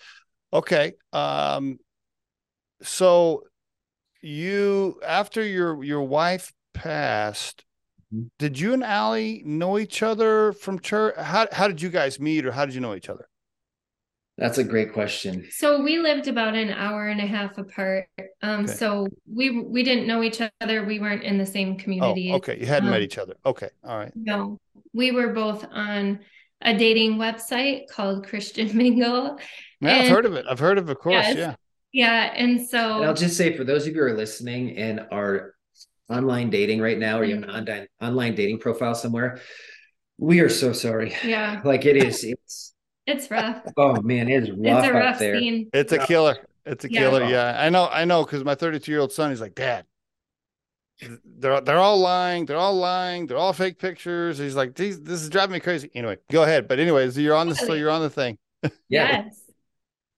Okay. 0.53 0.95
Um, 1.13 1.79
so 2.83 3.45
you 4.21 5.01
after 5.07 5.45
your 5.45 5.83
your 5.85 6.03
wife 6.03 6.53
passed, 6.75 7.65
mm-hmm. 8.13 8.27
did 8.39 8.59
you 8.59 8.73
and 8.73 8.83
Ali 8.83 9.43
know 9.45 9.79
each 9.79 10.03
other 10.03 10.53
from 10.53 10.81
church? 10.81 11.17
How 11.17 11.47
how 11.53 11.69
did 11.69 11.81
you 11.81 11.91
guys 11.91 12.19
meet, 12.19 12.45
or 12.45 12.53
how 12.53 12.67
did 12.67 12.75
you 12.75 12.81
know 12.81 12.95
each 12.95 13.09
other? 13.09 13.29
That's 14.39 14.59
a 14.59 14.65
great 14.65 14.93
question. 14.93 15.47
So 15.51 15.83
we 15.83 15.99
lived 15.99 16.27
about 16.27 16.55
an 16.55 16.71
hour 16.71 17.09
and 17.09 17.21
a 17.21 17.27
half 17.27 17.59
apart. 17.59 18.09
Um, 18.41 18.65
okay. 18.65 18.73
so 18.73 19.07
we 19.31 19.61
we 19.61 19.83
didn't 19.83 20.07
know 20.07 20.23
each 20.23 20.41
other. 20.61 20.85
We 20.85 20.99
weren't 20.99 21.23
in 21.23 21.37
the 21.37 21.47
same 21.47 21.77
community. 21.77 22.31
Oh, 22.33 22.37
okay. 22.37 22.59
You 22.59 22.67
hadn't 22.67 22.89
um, 22.89 22.93
met 22.93 23.03
each 23.03 23.19
other. 23.19 23.35
Okay. 23.45 23.69
All 23.85 23.99
right. 23.99 24.13
No, 24.15 24.59
we 24.95 25.11
were 25.11 25.29
both 25.35 25.67
on 25.71 26.21
a 26.63 26.77
dating 26.77 27.19
website 27.19 27.89
called 27.89 28.27
Christian 28.27 28.75
Mingle. 28.77 29.39
Yeah, 29.81 29.91
and, 29.91 30.03
I've 30.05 30.09
heard 30.09 30.27
of 30.27 30.35
it. 30.35 30.47
I've 30.49 30.59
heard 30.59 30.79
of 30.79 30.89
it, 30.89 30.93
of 30.93 30.99
course. 30.99 31.27
Yes, 31.27 31.37
yeah. 31.37 31.55
Yeah. 31.93 32.33
And 32.35 32.67
so 32.67 32.97
and 32.97 33.05
I'll 33.05 33.15
just 33.15 33.37
say 33.37 33.55
for 33.55 33.65
those 33.65 33.87
of 33.87 33.95
you 33.95 34.01
who 34.01 34.07
are 34.07 34.17
listening 34.17 34.79
and 34.79 35.07
are 35.11 35.55
online 36.09 36.49
dating 36.49 36.81
right 36.81 36.99
now, 36.99 37.19
or 37.19 37.25
you 37.25 37.35
have 37.35 37.45
an 37.45 37.51
mm-hmm. 37.51 37.59
online 37.59 37.87
online 38.01 38.35
dating 38.35 38.61
profile 38.61 38.95
somewhere, 38.95 39.41
we 40.17 40.41
are 40.41 40.49
so 40.49 40.73
sorry. 40.73 41.15
Yeah. 41.23 41.61
Like 41.65 41.85
it 41.85 41.97
is, 41.97 42.25
it's 42.25 42.72
it's 43.07 43.31
rough. 43.31 43.63
Oh 43.77 44.01
man, 44.03 44.29
it 44.29 44.45
is 44.45 44.51
rough, 44.51 44.85
it's 44.85 44.87
a 44.89 44.93
rough 44.93 45.19
there. 45.19 45.39
Scene. 45.39 45.69
It's 45.73 45.93
a 45.93 45.99
killer. 45.99 46.37
It's 46.65 46.85
a 46.85 46.93
yeah. 46.93 47.01
killer. 47.01 47.25
Yeah. 47.25 47.57
I 47.59 47.69
know, 47.69 47.89
I 47.89 48.05
know, 48.05 48.25
because 48.25 48.45
my 48.45 48.55
32 48.55 48.91
year 48.91 49.01
old 49.01 49.13
son, 49.13 49.31
he's 49.31 49.41
like, 49.41 49.55
Dad, 49.55 49.85
they're 51.25 51.61
they're 51.61 51.79
all 51.79 51.99
lying. 51.99 52.47
They're 52.47 52.57
all 52.57 52.77
lying. 52.77 53.27
They're 53.27 53.37
all 53.37 53.53
fake 53.53 53.79
pictures. 53.79 54.39
He's 54.39 54.55
like, 54.55 54.75
this 54.75 54.99
is 54.99 55.29
driving 55.29 55.55
me 55.55 55.61
crazy. 55.61 55.91
Anyway, 55.95 56.19
go 56.31 56.43
ahead. 56.43 56.69
But 56.69 56.79
anyways, 56.79 57.19
you're 57.19 57.35
on 57.35 57.49
the 57.49 57.55
so 57.55 57.75
you're 57.75 57.91
on 57.91 58.03
the 58.03 58.11
thing. 58.11 58.39
yeah. 58.63 58.71
Yes. 58.89 59.39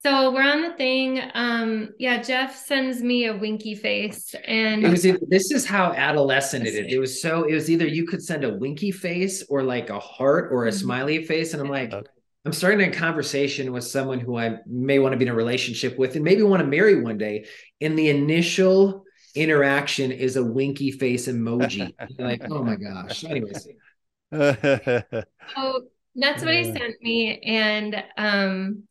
So 0.03 0.31
we're 0.33 0.43
on 0.43 0.61
the 0.61 0.75
thing. 0.75 1.23
Um, 1.33 1.95
yeah, 1.99 2.21
Jeff 2.21 2.55
sends 2.55 3.03
me 3.03 3.25
a 3.25 3.35
winky 3.35 3.75
face, 3.75 4.35
and 4.47 4.85
it 4.85 4.91
was 4.91 5.03
this 5.03 5.51
is 5.51 5.65
how 5.65 5.93
adolescent 5.93 6.67
it 6.67 6.75
is. 6.75 6.93
It 6.93 6.99
was 6.99 7.23
so 7.23 7.45
it 7.45 7.55
was 7.55 7.71
either 7.71 7.87
you 7.87 8.07
could 8.07 8.23
send 8.23 8.45
a 8.45 8.53
winky 8.53 8.91
face 8.91 9.43
or 9.49 9.63
like 9.63 9.89
a 9.89 9.99
heart 9.99 10.51
or 10.53 10.67
a 10.67 10.69
mm-hmm. 10.69 10.79
smiley 10.79 11.25
face, 11.25 11.55
and 11.55 11.63
I'm 11.63 11.71
like, 11.71 11.95
okay. 11.95 12.07
I'm 12.45 12.53
starting 12.53 12.87
a 12.87 12.93
conversation 12.93 13.73
with 13.73 13.85
someone 13.85 14.21
who 14.21 14.37
I 14.37 14.59
may 14.67 14.99
want 14.99 15.13
to 15.13 15.17
be 15.17 15.25
in 15.25 15.31
a 15.31 15.35
relationship 15.35 15.99
with, 15.99 16.15
and 16.15 16.25
maybe 16.25 16.43
want 16.43 16.61
to 16.61 16.67
marry 16.67 17.01
one 17.01 17.17
day. 17.17 17.47
In 17.81 17.97
the 17.97 18.11
initial 18.11 19.05
interaction 19.35 20.13
is 20.13 20.37
a 20.37 20.45
winky 20.45 20.91
face 20.91 21.27
emoji. 21.27 21.93
like, 22.19 22.43
oh 22.51 22.63
my 22.63 22.77
gosh. 22.77 23.25
Anyways. 23.25 23.69
oh, 24.33 25.83
that's 26.15 26.45
what 26.45 26.55
he 26.55 26.65
sent 26.65 26.95
me. 27.03 27.41
And 27.41 28.03
um, 28.17 28.85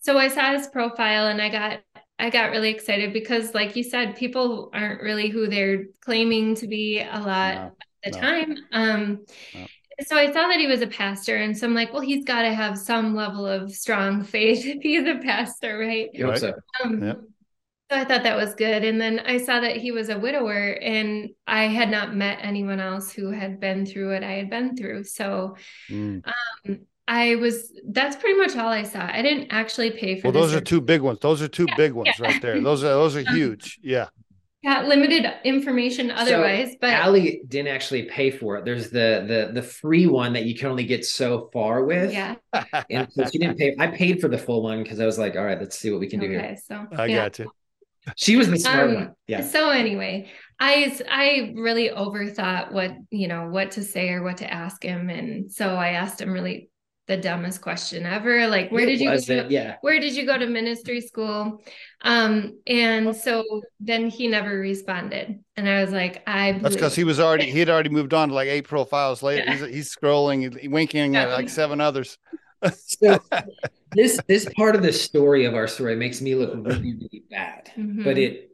so 0.00 0.18
I 0.18 0.28
saw 0.28 0.52
his 0.52 0.66
profile 0.68 1.28
and 1.28 1.40
I 1.40 1.48
got 1.48 1.80
I 2.18 2.30
got 2.30 2.50
really 2.50 2.70
excited 2.70 3.12
because 3.12 3.54
like 3.54 3.76
you 3.76 3.82
said, 3.82 4.16
people 4.16 4.70
aren't 4.72 5.02
really 5.02 5.28
who 5.28 5.48
they're 5.48 5.86
claiming 6.00 6.54
to 6.56 6.66
be 6.66 7.00
a 7.00 7.20
lot 7.20 7.54
no, 7.54 7.60
at 7.60 7.76
the 8.04 8.10
no. 8.12 8.20
time. 8.20 8.56
Um 8.72 9.26
no. 9.54 9.66
So 10.04 10.16
I 10.16 10.26
saw 10.26 10.48
that 10.48 10.58
he 10.58 10.66
was 10.66 10.82
a 10.82 10.86
pastor, 10.86 11.36
and 11.36 11.56
so 11.56 11.66
I'm 11.66 11.74
like, 11.74 11.92
well, 11.92 12.02
he's 12.02 12.24
got 12.24 12.42
to 12.42 12.52
have 12.52 12.78
some 12.78 13.14
level 13.14 13.46
of 13.46 13.72
strong 13.72 14.22
faith 14.22 14.66
if 14.66 14.82
he's 14.82 15.06
a 15.06 15.18
pastor, 15.18 15.78
right? 15.78 16.10
right. 16.20 16.38
So. 16.38 16.54
Um, 16.84 17.02
yep. 17.02 17.20
So 17.90 17.96
I 17.96 18.04
thought 18.04 18.24
that 18.24 18.36
was 18.36 18.52
good. 18.54 18.82
And 18.82 19.00
then 19.00 19.20
I 19.20 19.38
saw 19.38 19.60
that 19.60 19.76
he 19.76 19.92
was 19.92 20.08
a 20.08 20.18
widower, 20.18 20.72
and 20.82 21.30
I 21.46 21.64
had 21.64 21.88
not 21.88 22.14
met 22.14 22.38
anyone 22.42 22.80
else 22.80 23.12
who 23.12 23.30
had 23.30 23.60
been 23.60 23.86
through 23.86 24.12
what 24.12 24.24
I 24.24 24.32
had 24.32 24.50
been 24.50 24.76
through. 24.76 25.04
So 25.04 25.56
mm. 25.88 26.20
um, 26.26 26.80
I 27.06 27.36
was, 27.36 27.72
that's 27.88 28.16
pretty 28.16 28.38
much 28.38 28.56
all 28.56 28.68
I 28.68 28.82
saw. 28.82 29.08
I 29.08 29.22
didn't 29.22 29.48
actually 29.50 29.92
pay 29.92 30.20
for 30.20 30.32
Well, 30.32 30.42
those 30.42 30.52
are 30.52 30.60
two 30.60 30.80
big 30.80 31.00
ones. 31.00 31.20
Those 31.20 31.40
are 31.40 31.48
two 31.48 31.66
yeah, 31.68 31.76
big 31.76 31.92
ones 31.92 32.10
yeah. 32.18 32.26
right 32.26 32.42
there. 32.42 32.60
Those 32.60 32.82
are, 32.82 32.88
those 32.88 33.14
are 33.14 33.20
um, 33.28 33.34
huge. 33.34 33.78
Yeah. 33.82 34.08
Yeah, 34.66 34.82
limited 34.82 35.32
information 35.44 36.10
otherwise, 36.10 36.72
so 36.72 36.78
but 36.80 36.94
Ali 36.94 37.42
didn't 37.46 37.72
actually 37.72 38.02
pay 38.02 38.32
for 38.32 38.56
it. 38.56 38.64
There's 38.64 38.90
the 38.90 39.24
the 39.28 39.50
the 39.54 39.62
free 39.62 40.06
one 40.06 40.32
that 40.32 40.44
you 40.44 40.56
can 40.56 40.68
only 40.68 40.84
get 40.84 41.04
so 41.04 41.48
far 41.52 41.84
with. 41.84 42.12
Yeah. 42.12 42.34
and 42.90 43.10
so 43.12 43.24
she 43.30 43.38
didn't 43.38 43.58
pay. 43.58 43.76
I 43.78 43.86
paid 43.86 44.20
for 44.20 44.28
the 44.28 44.38
full 44.38 44.62
one 44.62 44.82
because 44.82 44.98
I 44.98 45.06
was 45.06 45.18
like, 45.18 45.36
all 45.36 45.44
right, 45.44 45.60
let's 45.60 45.78
see 45.78 45.90
what 45.90 46.00
we 46.00 46.08
can 46.08 46.18
do 46.18 46.26
okay, 46.26 46.34
here. 46.34 46.56
So 46.66 46.86
I 46.96 47.06
yeah. 47.06 47.16
got 47.16 47.38
you 47.38 47.52
she 48.14 48.36
was 48.36 48.48
the 48.48 48.58
smart 48.58 48.88
um, 48.90 48.94
one. 48.94 49.14
Yeah. 49.26 49.42
So 49.42 49.70
anyway, 49.70 50.30
I 50.60 50.96
I 51.10 51.52
really 51.56 51.88
overthought 51.88 52.72
what 52.72 52.92
you 53.10 53.26
know 53.26 53.48
what 53.48 53.72
to 53.72 53.82
say 53.82 54.10
or 54.10 54.22
what 54.22 54.36
to 54.38 54.52
ask 54.52 54.82
him, 54.82 55.10
and 55.10 55.50
so 55.50 55.74
I 55.74 55.90
asked 55.90 56.20
him 56.20 56.32
really 56.32 56.70
the 57.08 57.16
dumbest 57.16 57.60
question 57.60 58.04
ever 58.04 58.48
like 58.48 58.70
where 58.70 58.82
it 58.82 58.86
did 58.86 59.00
you 59.00 59.10
go 59.10 59.18
to, 59.18 59.46
yeah 59.48 59.76
where 59.80 60.00
did 60.00 60.14
you 60.14 60.26
go 60.26 60.36
to 60.36 60.46
ministry 60.46 61.00
school 61.00 61.62
um 62.02 62.58
and 62.66 63.14
so 63.14 63.44
then 63.78 64.08
he 64.08 64.26
never 64.26 64.58
responded 64.58 65.38
and 65.56 65.68
i 65.68 65.80
was 65.80 65.92
like 65.92 66.22
i 66.26 66.52
that's 66.52 66.74
because 66.74 66.96
he 66.96 67.04
was 67.04 67.20
already 67.20 67.50
he 67.50 67.60
had 67.60 67.70
already 67.70 67.90
moved 67.90 68.12
on 68.12 68.28
to 68.28 68.34
like 68.34 68.48
eight 68.48 68.66
profiles 68.66 69.22
later 69.22 69.44
yeah. 69.44 69.56
he's, 69.56 69.74
he's 69.74 69.94
scrolling 69.94 70.68
winking 70.70 71.14
yeah. 71.14 71.22
at 71.22 71.28
like 71.30 71.48
seven 71.48 71.80
others 71.80 72.18
so 72.74 73.18
this 73.92 74.20
this 74.26 74.48
part 74.56 74.74
of 74.74 74.82
the 74.82 74.92
story 74.92 75.44
of 75.44 75.54
our 75.54 75.68
story 75.68 75.96
makes 75.96 76.20
me 76.20 76.34
look 76.34 76.54
really, 76.54 76.94
really 76.94 77.24
bad, 77.30 77.70
mm-hmm. 77.76 78.04
but 78.04 78.18
it 78.18 78.50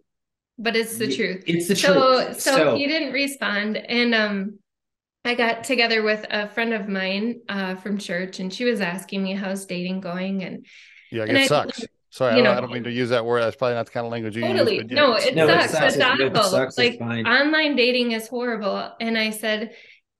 but 0.59 0.77
it's 0.77 0.97
the 0.99 1.13
truth. 1.15 1.43
It's 1.47 1.69
the 1.69 1.77
so, 1.77 2.25
truth. 2.25 2.41
So, 2.41 2.57
so 2.57 2.77
he 2.77 2.87
didn't 2.87 3.13
respond, 3.13 3.77
and 3.77 4.15
um, 4.15 4.59
I 5.25 5.35
got 5.35 5.65
together 5.65 6.03
with 6.03 6.27
a 6.31 6.49
friend 6.49 6.73
of 6.75 6.89
mine 6.89 7.41
uh, 7.49 7.77
from 7.77 7.99
church, 7.99 8.41
and 8.41 8.53
she 8.53 8.65
was 8.65 8.81
asking 8.81 9.23
me 9.23 9.35
how's 9.35 9.67
dating 9.67 10.01
going, 10.01 10.43
and 10.43 10.67
yeah, 11.11 11.23
and 11.23 11.37
it 11.37 11.43
I 11.43 11.47
sucks. 11.47 11.85
Sorry, 12.11 12.35
you 12.37 12.41
I, 12.41 12.45
don't, 12.45 12.53
know- 12.55 12.59
I 12.59 12.61
don't 12.63 12.73
mean 12.73 12.85
to 12.85 12.91
use 12.93 13.09
that 13.11 13.25
word. 13.25 13.41
That's 13.43 13.57
probably 13.57 13.75
not 13.77 13.87
the 13.87 13.93
kind 13.93 14.05
of 14.07 14.13
language 14.13 14.37
you 14.37 14.43
Totally. 14.43 14.75
use. 14.77 14.83
but 14.85 14.91
yeah. 14.93 15.01
No, 15.01 15.15
it 15.15 15.35
No, 15.35 15.49
it 15.49 15.71
sucks. 15.71 15.73
sucks. 15.73 15.95
It's 15.95 16.05
It- 16.05 16.21
it 16.27 16.37
awful. 16.37 16.51
sucks. 16.51 16.77
Like 16.77 16.99
fine. 16.99 17.27
online 17.27 17.75
dating 17.77 18.13
is 18.13 18.29
horrible. 18.29 18.93
And 19.01 19.17
I 19.17 19.31
said, 19.31 19.73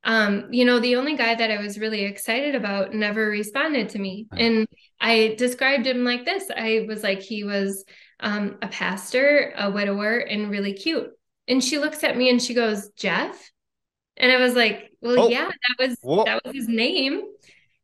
um, 0.05 0.47
you 0.53 0.65
know, 0.65 0.81
the 0.81 0.97
only 0.97 1.17
guy 1.17 1.35
that 1.35 1.51
I 1.51 1.59
was 1.61 1.79
really 1.79 2.05
excited 2.05 2.55
about 2.55 2.95
never 2.95 3.27
responded 3.29 3.91
to 3.91 3.99
me. 3.99 4.27
And 4.35 4.67
I 5.01 5.35
described 5.37 5.87
him 5.87 6.03
like 6.05 6.25
this. 6.25 6.45
I 6.57 6.87
was 6.89 7.03
like, 7.03 7.21
he 7.21 7.45
was 7.45 7.85
um, 8.21 8.57
a 8.63 8.69
pastor, 8.69 9.53
a 9.59 9.71
widower, 9.71 10.17
and 10.19 10.51
really 10.51 10.73
cute. 10.73 11.09
And 11.47 11.63
she 11.63 11.79
looks 11.79 12.03
at 12.05 12.17
me 12.17 12.31
and 12.31 12.41
she 12.41 12.55
goes, 12.55 12.89
Jeff. 12.97 13.51
And 14.17 14.31
I 14.33 14.37
was 14.39 14.55
like, 14.55 14.91
well, 15.01 15.25
Oh. 15.25 15.29
yeah, 15.29 15.49
that 15.49 15.89
was 15.89 15.97
Whoa. 16.03 16.25
that 16.25 16.45
was 16.45 16.55
his 16.55 16.69
name. 16.69 17.23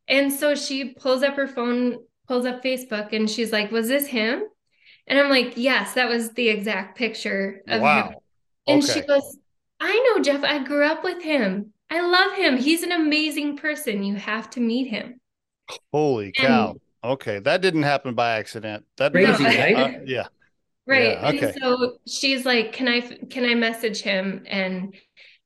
And 0.07 0.31
so 0.31 0.55
she 0.55 0.93
pulls 0.93 1.23
up 1.23 1.35
her 1.35 1.47
phone, 1.47 1.99
pulls 2.27 2.45
up 2.45 2.63
Facebook, 2.63 3.13
and 3.13 3.29
she's 3.29 3.51
like, 3.51 3.71
was 3.71 3.87
this 3.87 4.07
him? 4.07 4.43
And 5.07 5.19
I'm 5.19 5.29
like, 5.29 5.53
yes, 5.55 5.93
that 5.93 6.07
was 6.09 6.31
the 6.33 6.49
exact 6.49 6.97
picture 6.97 7.61
of 7.67 7.75
him. 7.75 7.81
wow. 7.81 8.21
And 8.67 8.83
she 8.83 9.01
goes, 9.01 9.37
I 9.79 9.97
know 10.15 10.21
Jeff. 10.23 10.43
I 10.43 10.63
grew 10.63 10.85
up 10.85 11.03
with 11.03 11.23
him. 11.23 11.73
I 11.89 12.01
love 12.01 12.37
him. 12.37 12.57
He's 12.57 12.83
an 12.83 12.91
amazing 12.91 13.57
person. 13.57 14.03
You 14.03 14.15
have 14.15 14.49
to 14.51 14.59
meet 14.59 14.89
him. 14.89 15.19
Holy 15.91 16.31
cow. 16.31 16.75
Okay. 17.03 17.39
That 17.39 17.61
didn't 17.61 17.83
happen 17.83 18.13
by 18.13 18.37
accident. 18.37 18.85
That 18.97 19.11
Crazy, 19.11 19.43
right? 19.43 19.75
uh, 19.75 19.91
yeah. 20.05 20.27
Right. 20.85 21.17
Yeah, 21.19 21.29
okay. 21.29 21.39
And 21.53 21.55
so 21.61 21.97
she's 22.07 22.45
like, 22.45 22.73
Can 22.73 22.87
I 22.87 23.01
can 23.01 23.45
I 23.45 23.53
message 23.55 24.01
him 24.01 24.43
and 24.47 24.95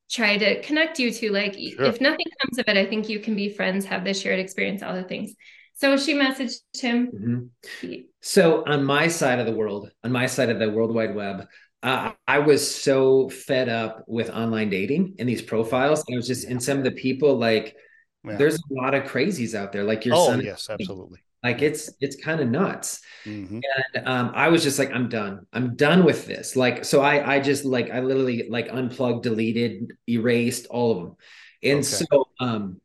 try 0.09 0.37
to 0.37 0.61
connect 0.61 0.99
you 0.99 1.11
to 1.11 1.31
Like 1.31 1.53
Sure. 1.53 1.85
if 1.85 2.01
nothing 2.01 2.25
comes 2.41 2.57
of 2.59 2.65
it, 2.67 2.77
I 2.77 2.85
think 2.85 3.09
you 3.09 3.19
can 3.19 3.35
be 3.35 3.49
friends, 3.49 3.85
have 3.85 4.03
the 4.03 4.13
shared 4.13 4.39
experience, 4.39 4.83
all 4.83 4.93
the 4.93 5.03
things. 5.03 5.33
So 5.75 5.97
she 5.97 6.13
messaged 6.13 6.61
him. 6.79 7.09
Mhm. 7.13 7.49
He- 7.81 8.05
So 8.21 8.63
on 8.65 8.83
my 8.83 9.07
side 9.07 9.39
of 9.39 9.45
the 9.45 9.51
world, 9.53 9.91
on 10.03 10.11
my 10.11 10.27
side 10.27 10.49
of 10.49 10.59
the 10.59 10.69
World 10.69 10.93
Wide 10.93 11.15
Web, 11.15 11.47
uh, 11.81 12.11
I 12.27 12.39
was 12.39 12.63
so 12.63 13.27
fed 13.29 13.67
up 13.69 14.03
with 14.07 14.29
online 14.29 14.69
dating 14.69 15.15
and 15.19 15.27
these 15.27 15.41
profiles. 15.41 16.03
I 16.11 16.15
was 16.15 16.27
just 16.27 16.47
in 16.47 16.59
some 16.59 16.77
of 16.77 16.83
the 16.83 16.91
people 16.91 17.37
like 17.37 17.75
Yeah. 18.23 18.37
there's 18.37 18.55
a 18.55 18.73
lot 18.73 18.93
of 18.93 19.03
crazies 19.03 19.53
out 19.55 19.71
there. 19.73 19.83
Like 19.83 20.05
your 20.05 20.15
Oh, 20.15 20.27
son, 20.27 20.41
yes, 20.41 20.69
absolutely. 20.69 21.19
Like 21.43 21.61
it's 21.61 21.91
it's 21.99 22.15
kind 22.23 22.41
of 22.41 22.49
nuts. 22.49 23.01
hmm 23.25 23.61
And 23.95 24.07
um, 24.07 24.31
I 24.35 24.49
was 24.49 24.63
just 24.63 24.77
like, 24.79 24.91
I'm 24.91 25.09
done. 25.09 25.47
I'm 25.53 25.75
done 25.75 26.03
with 26.03 26.25
this. 26.27 26.55
Like, 26.55 26.85
so 26.85 27.01
I 27.01 27.35
I 27.35 27.39
just 27.39 27.65
like 27.65 27.91
I 27.91 28.01
literally 28.01 28.47
like 28.49 28.67
unplugged, 28.71 29.23
deleted, 29.23 29.93
erased 30.09 30.67
all 30.67 30.91
of 30.91 30.97
them. 31.03 31.15
And 31.63 31.85
Okay. 31.85 31.85
so 31.85 32.05
um, 32.39 32.81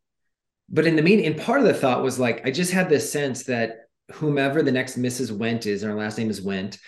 but 0.69 0.87
in 0.87 0.97
the 0.97 1.03
mean, 1.03 1.25
and 1.25 1.41
part 1.41 1.61
of 1.61 1.67
the 1.67 1.75
thought 1.75 2.03
was 2.03 2.19
like 2.19 2.47
I 2.47 2.51
just 2.51 2.73
had 2.73 2.89
this 2.89 3.11
sense 3.13 3.45
that 3.45 3.89
whomever 4.13 4.63
the 4.63 4.73
next 4.73 4.97
Mrs. 4.97 5.31
Wendt 5.33 5.67
is, 5.67 5.83
and 5.83 5.93
her 5.93 5.99
last 5.99 6.19
name 6.19 6.31
is 6.31 6.41
Wendt, 6.41 6.79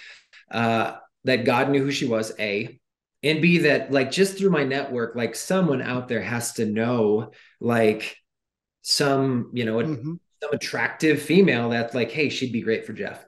uh, 0.50 0.96
that 1.24 1.44
God 1.44 1.70
knew 1.70 1.82
who 1.84 1.92
she 1.92 2.06
was, 2.06 2.32
A, 2.38 2.80
and 3.22 3.42
B, 3.42 3.58
that 3.60 3.92
like 3.92 4.10
just 4.10 4.38
through 4.38 4.50
my 4.50 4.64
network, 4.64 5.16
like 5.16 5.34
someone 5.36 5.82
out 5.82 6.08
there 6.08 6.22
has 6.22 6.54
to 6.54 6.66
know 6.66 7.32
like 7.60 8.16
some, 8.82 9.50
you 9.54 9.64
know, 9.66 9.80
hmm 9.82 10.16
some 10.42 10.52
attractive 10.52 11.22
female 11.22 11.70
that's 11.70 11.94
like, 11.94 12.10
hey, 12.10 12.28
she'd 12.28 12.52
be 12.52 12.62
great 12.62 12.86
for 12.86 12.92
Jeff. 12.92 13.24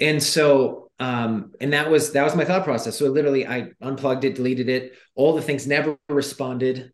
And 0.00 0.22
so, 0.22 0.90
um, 1.00 1.52
and 1.60 1.72
that 1.72 1.90
was 1.90 2.12
that 2.12 2.24
was 2.24 2.34
my 2.36 2.44
thought 2.44 2.64
process. 2.64 2.98
So 2.98 3.06
literally, 3.06 3.46
I 3.46 3.70
unplugged 3.80 4.24
it, 4.24 4.36
deleted 4.36 4.68
it, 4.68 4.94
all 5.14 5.34
the 5.34 5.42
things, 5.42 5.66
never 5.66 5.96
responded. 6.08 6.92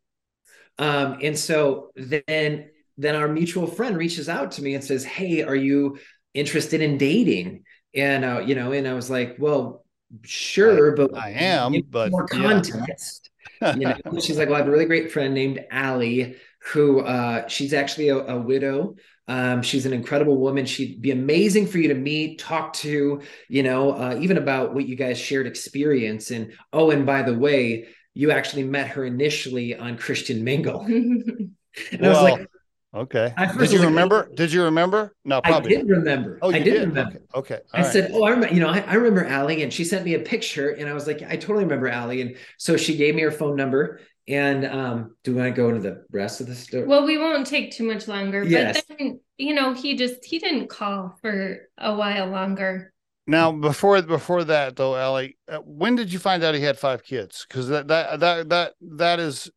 Um, 0.78 1.18
and 1.22 1.38
so 1.38 1.90
then 1.96 2.70
then 2.96 3.14
our 3.16 3.28
mutual 3.28 3.66
friend 3.66 3.96
reaches 3.96 4.28
out 4.28 4.52
to 4.52 4.62
me 4.62 4.74
and 4.74 4.82
says, 4.82 5.04
Hey, 5.04 5.42
are 5.42 5.56
you 5.56 5.98
interested 6.32 6.80
in 6.80 6.98
dating? 6.98 7.64
And 7.94 8.24
uh, 8.24 8.40
you 8.40 8.54
know, 8.54 8.72
and 8.72 8.88
I 8.88 8.94
was 8.94 9.10
like, 9.10 9.36
Well, 9.38 9.84
sure, 10.22 10.92
but 10.96 11.16
I 11.16 11.30
am, 11.30 11.74
but 11.90 12.10
more 12.10 12.26
yeah. 12.32 12.38
context 12.42 13.30
you 13.76 13.86
know 13.86 14.20
she's 14.20 14.38
like 14.38 14.48
well 14.48 14.56
i 14.56 14.58
have 14.58 14.68
a 14.68 14.70
really 14.70 14.84
great 14.84 15.10
friend 15.12 15.34
named 15.34 15.64
Ali 15.72 16.36
who 16.72 17.00
uh 17.00 17.46
she's 17.48 17.72
actually 17.72 18.08
a, 18.08 18.18
a 18.18 18.38
widow 18.38 18.96
um 19.28 19.62
she's 19.62 19.86
an 19.86 19.92
incredible 19.92 20.36
woman 20.38 20.66
she'd 20.66 21.00
be 21.00 21.10
amazing 21.10 21.66
for 21.66 21.78
you 21.78 21.88
to 21.88 21.94
meet 21.94 22.38
talk 22.38 22.72
to 22.72 23.20
you 23.48 23.62
know 23.62 23.92
uh, 23.92 24.16
even 24.20 24.36
about 24.36 24.74
what 24.74 24.86
you 24.86 24.96
guys 24.96 25.18
shared 25.18 25.46
experience 25.46 26.30
and 26.30 26.52
oh 26.72 26.90
and 26.90 27.06
by 27.06 27.22
the 27.22 27.32
way 27.36 27.86
you 28.14 28.30
actually 28.30 28.62
met 28.64 28.88
her 28.88 29.04
initially 29.04 29.74
on 29.76 29.96
christian 29.96 30.44
mingle 30.44 30.80
and 30.88 31.54
i 32.02 32.08
was 32.08 32.20
like 32.22 32.46
okay. 32.94 33.34
Did 33.58 33.72
you 33.72 33.78
like, 33.80 33.88
remember? 33.88 34.28
Did 34.36 34.52
you 34.52 34.62
remember? 34.62 35.16
No, 35.24 35.40
probably. 35.42 35.74
i 35.74 35.76
probably. 35.76 35.76
did 35.76 35.88
remember 35.88 36.38
Oh, 36.42 36.50
you 36.50 36.56
i 36.56 36.58
did, 36.60 36.70
did. 36.74 36.88
remember 36.90 37.20
Okay. 37.34 37.56
okay. 37.56 37.60
I 37.72 37.78
all 37.78 37.84
right. 37.84 37.92
said, 37.92 38.10
"Oh, 38.14 38.22
I 38.22 38.30
remember. 38.30 38.54
You 38.54 38.60
know, 38.60 38.68
I, 38.68 38.80
I 38.80 38.94
remember 38.94 39.28
Ali, 39.28 39.64
and 39.64 39.72
she 39.72 39.82
sent 39.84 40.04
me 40.04 40.14
a 40.14 40.20
picture, 40.20 40.70
and 40.70 40.88
I 40.88 40.92
was 40.92 41.06
like, 41.08 41.20
I 41.22 41.34
totally 41.36 41.64
remember 41.64 41.90
Ali." 41.90 42.20
And 42.20 42.36
so 42.56 42.76
she 42.76 42.96
gave 42.96 43.16
me 43.16 43.22
her 43.22 43.32
phone 43.32 43.56
number. 43.56 44.00
And 44.26 44.64
um, 44.64 45.16
do 45.22 45.42
I 45.42 45.50
go 45.50 45.68
into 45.68 45.80
the 45.80 46.04
rest 46.10 46.40
of 46.40 46.46
the 46.46 46.54
story? 46.54 46.86
well, 46.86 47.04
we 47.04 47.18
won't 47.18 47.46
take 47.46 47.72
too 47.72 47.84
much 47.84 48.08
longer. 48.08 48.42
Yes. 48.42 48.82
But 48.88 48.98
then, 48.98 49.20
you 49.36 49.54
know, 49.54 49.74
he 49.74 49.96
just 49.96 50.24
he 50.24 50.38
didn't 50.38 50.68
call 50.68 51.18
for 51.20 51.68
a 51.76 51.94
while 51.94 52.28
longer. 52.28 52.92
Now, 53.26 53.52
before 53.52 54.00
before 54.02 54.44
that 54.44 54.76
though, 54.76 54.94
Ali, 54.94 55.36
uh, 55.48 55.58
when 55.58 55.94
did 55.94 56.12
you 56.12 56.18
find 56.18 56.42
out 56.42 56.54
he 56.54 56.62
had 56.62 56.78
five 56.78 57.02
kids? 57.02 57.44
Because 57.46 57.68
that 57.68 57.88
that 57.88 58.20
that 58.20 58.48
that 58.48 58.74
that 58.80 59.20
is, 59.20 59.50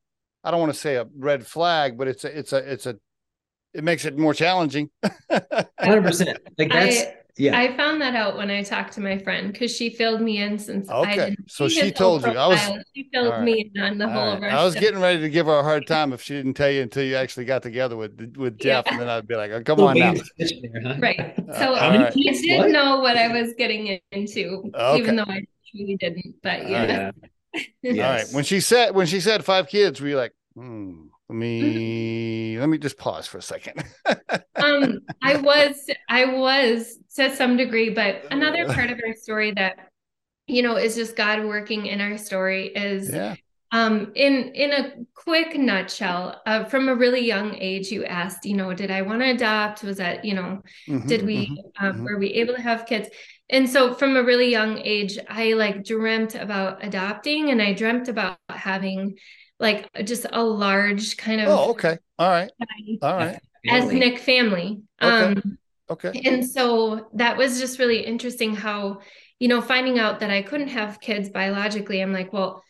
I 0.43 0.51
don't 0.51 0.59
want 0.59 0.73
to 0.73 0.79
say 0.79 0.95
a 0.95 1.07
red 1.17 1.45
flag, 1.45 1.97
but 1.97 2.07
it's 2.07 2.23
a 2.23 2.37
it's 2.37 2.53
a 2.53 2.57
it's 2.57 2.85
a 2.85 2.97
it 3.73 3.83
makes 3.83 4.05
it 4.05 4.17
more 4.17 4.33
challenging. 4.33 4.89
Hundred 5.79 6.03
percent. 6.03 6.39
Like 6.57 6.71
that's 6.71 7.01
I 7.01 7.13
yeah. 7.37 7.57
I 7.57 7.75
found 7.77 8.01
that 8.01 8.15
out 8.15 8.35
when 8.37 8.49
I 8.49 8.63
talked 8.63 8.93
to 8.93 9.01
my 9.01 9.17
friend 9.19 9.51
because 9.51 9.75
she 9.75 9.89
filled 9.89 10.21
me 10.21 10.37
in 10.41 10.57
since 10.59 10.89
I 10.89 11.15
didn't 11.15 11.49
so 11.51 11.67
see 11.67 11.81
she 11.81 11.91
told 11.91 12.23
whole 12.25 12.33
you. 12.33 12.39
I 12.39 12.47
was- 12.47 12.83
She 12.95 13.09
filled 13.13 13.33
All 13.33 13.41
me 13.41 13.71
in 13.73 13.81
on 13.81 13.97
the 13.97 14.05
All 14.05 14.11
whole 14.11 14.39
right. 14.41 14.51
I 14.53 14.63
was 14.63 14.75
getting 14.75 14.99
ready 14.99 15.21
to 15.21 15.29
give 15.29 15.45
her 15.45 15.59
a 15.59 15.63
hard 15.63 15.85
time 15.95 16.13
if 16.13 16.21
she 16.21 16.33
didn't 16.33 16.55
tell 16.55 16.69
you 16.71 16.81
until 16.81 17.03
you 17.03 17.15
actually 17.15 17.45
got 17.45 17.61
together 17.63 17.95
with 17.95 18.35
with 18.37 18.57
Jeff, 18.59 18.85
Yeah. 18.85 18.91
and 18.93 19.01
then 19.01 19.09
I'd 19.09 19.27
be 19.27 19.35
like, 19.35 19.51
oh, 19.51 19.61
"Come 19.63 19.77
Little 19.79 19.89
on 19.89 19.99
now." 19.99 20.13
there, 20.37 20.49
huh? 20.83 20.95
right. 20.99 21.33
So 21.37 21.73
Uh, 21.73 21.77
I 21.79 21.95
all 21.95 22.03
right. 22.03 22.13
did 22.13 22.57
What? 22.59 22.71
know 22.71 22.99
what 22.99 23.17
I 23.17 23.27
was 23.29 23.53
getting 23.57 23.99
into, 24.11 24.71
Okay. 24.75 24.97
even 24.99 25.15
though 25.15 25.25
I 25.27 25.41
truly 25.71 25.95
didn't. 25.97 26.35
But 26.43 26.69
yeah, 26.69 26.85
Yeah. 26.85 27.11
All 27.55 27.61
right. 27.93 27.95
Yes. 27.95 28.33
When 28.33 28.43
she 28.43 28.59
said 28.59 28.93
when 28.95 29.07
she 29.07 29.19
said 29.19 29.43
five 29.45 29.67
kids, 29.67 29.99
were 30.01 30.07
you 30.07 30.17
like, 30.17 30.33
hmm, 30.55 31.07
let 31.29 31.35
me 31.35 32.57
let 32.59 32.69
me 32.69 32.77
just 32.77 32.97
pause 32.97 33.27
for 33.27 33.37
a 33.37 33.41
second. 33.41 33.83
um, 34.59 34.99
I 35.23 35.35
was, 35.37 35.75
I 36.09 36.25
was 36.25 36.97
to 37.15 37.35
some 37.35 37.57
degree, 37.57 37.89
but 37.89 38.23
another 38.31 38.65
part 38.73 38.89
of 38.89 38.99
our 39.05 39.13
story 39.13 39.51
that, 39.51 39.89
you 40.47 40.61
know, 40.63 40.77
is 40.77 40.95
just 40.95 41.15
God 41.15 41.45
working 41.45 41.85
in 41.87 42.01
our 42.01 42.17
story 42.17 42.67
is, 42.67 43.13
yeah. 43.13 43.35
um, 43.71 44.13
in 44.15 44.53
in 44.55 44.71
a 44.71 44.93
quick 45.13 45.57
nutshell, 45.57 46.41
uh, 46.45 46.63
from 46.65 46.87
a 46.87 46.95
really 46.95 47.25
young 47.25 47.55
age, 47.55 47.91
you 47.91 48.05
asked, 48.05 48.45
you 48.45 48.55
know, 48.55 48.73
did 48.73 48.91
I 48.91 49.01
want 49.01 49.21
to 49.21 49.29
adopt? 49.31 49.83
Was 49.83 49.97
that, 49.97 50.23
you 50.25 50.33
know, 50.33 50.61
Mhm, 50.87 51.07
did 51.07 51.25
we, 51.25 51.47
mhm, 51.47 51.71
um, 51.79 51.93
mhm. 51.97 52.03
were 52.05 52.17
we 52.17 52.29
able 52.35 52.55
to 52.55 52.61
have 52.61 52.85
kids? 52.85 53.09
And 53.49 53.69
so 53.69 53.93
from 53.93 54.15
a 54.15 54.23
really 54.23 54.49
young 54.49 54.77
age, 54.79 55.19
I 55.29 55.53
like 55.53 55.83
dreamt 55.83 56.35
about 56.35 56.83
adopting, 56.83 57.49
and 57.51 57.61
I 57.61 57.73
dreamt 57.73 58.07
about 58.07 58.37
having 58.49 59.17
like 59.59 59.89
just 60.05 60.25
a 60.31 60.43
large 60.43 61.17
kind 61.17 61.41
of 61.41 61.49
Oh, 61.49 61.71
okay. 61.71 61.97
All 62.19 62.29
right. 62.29 62.51
All 63.01 63.15
right. 63.15 63.39
ethnic 63.67 64.19
family. 64.19 64.81
Okay. 65.03 65.33
Um, 65.33 65.57
Okay. 65.89 66.17
and 66.25 66.45
so 66.45 67.07
that 67.13 67.37
was 67.37 67.59
just 67.59 67.79
really 67.79 68.05
interesting 68.05 68.55
how, 68.55 69.01
you 69.39 69.47
know, 69.47 69.61
finding 69.61 69.99
out 69.99 70.19
that 70.21 70.31
I 70.31 70.41
couldn't 70.41 70.69
have 70.69 71.01
kids 71.01 71.29
biologically, 71.29 72.01
I'm 72.01 72.13
like, 72.13 72.33
well, 72.33 72.63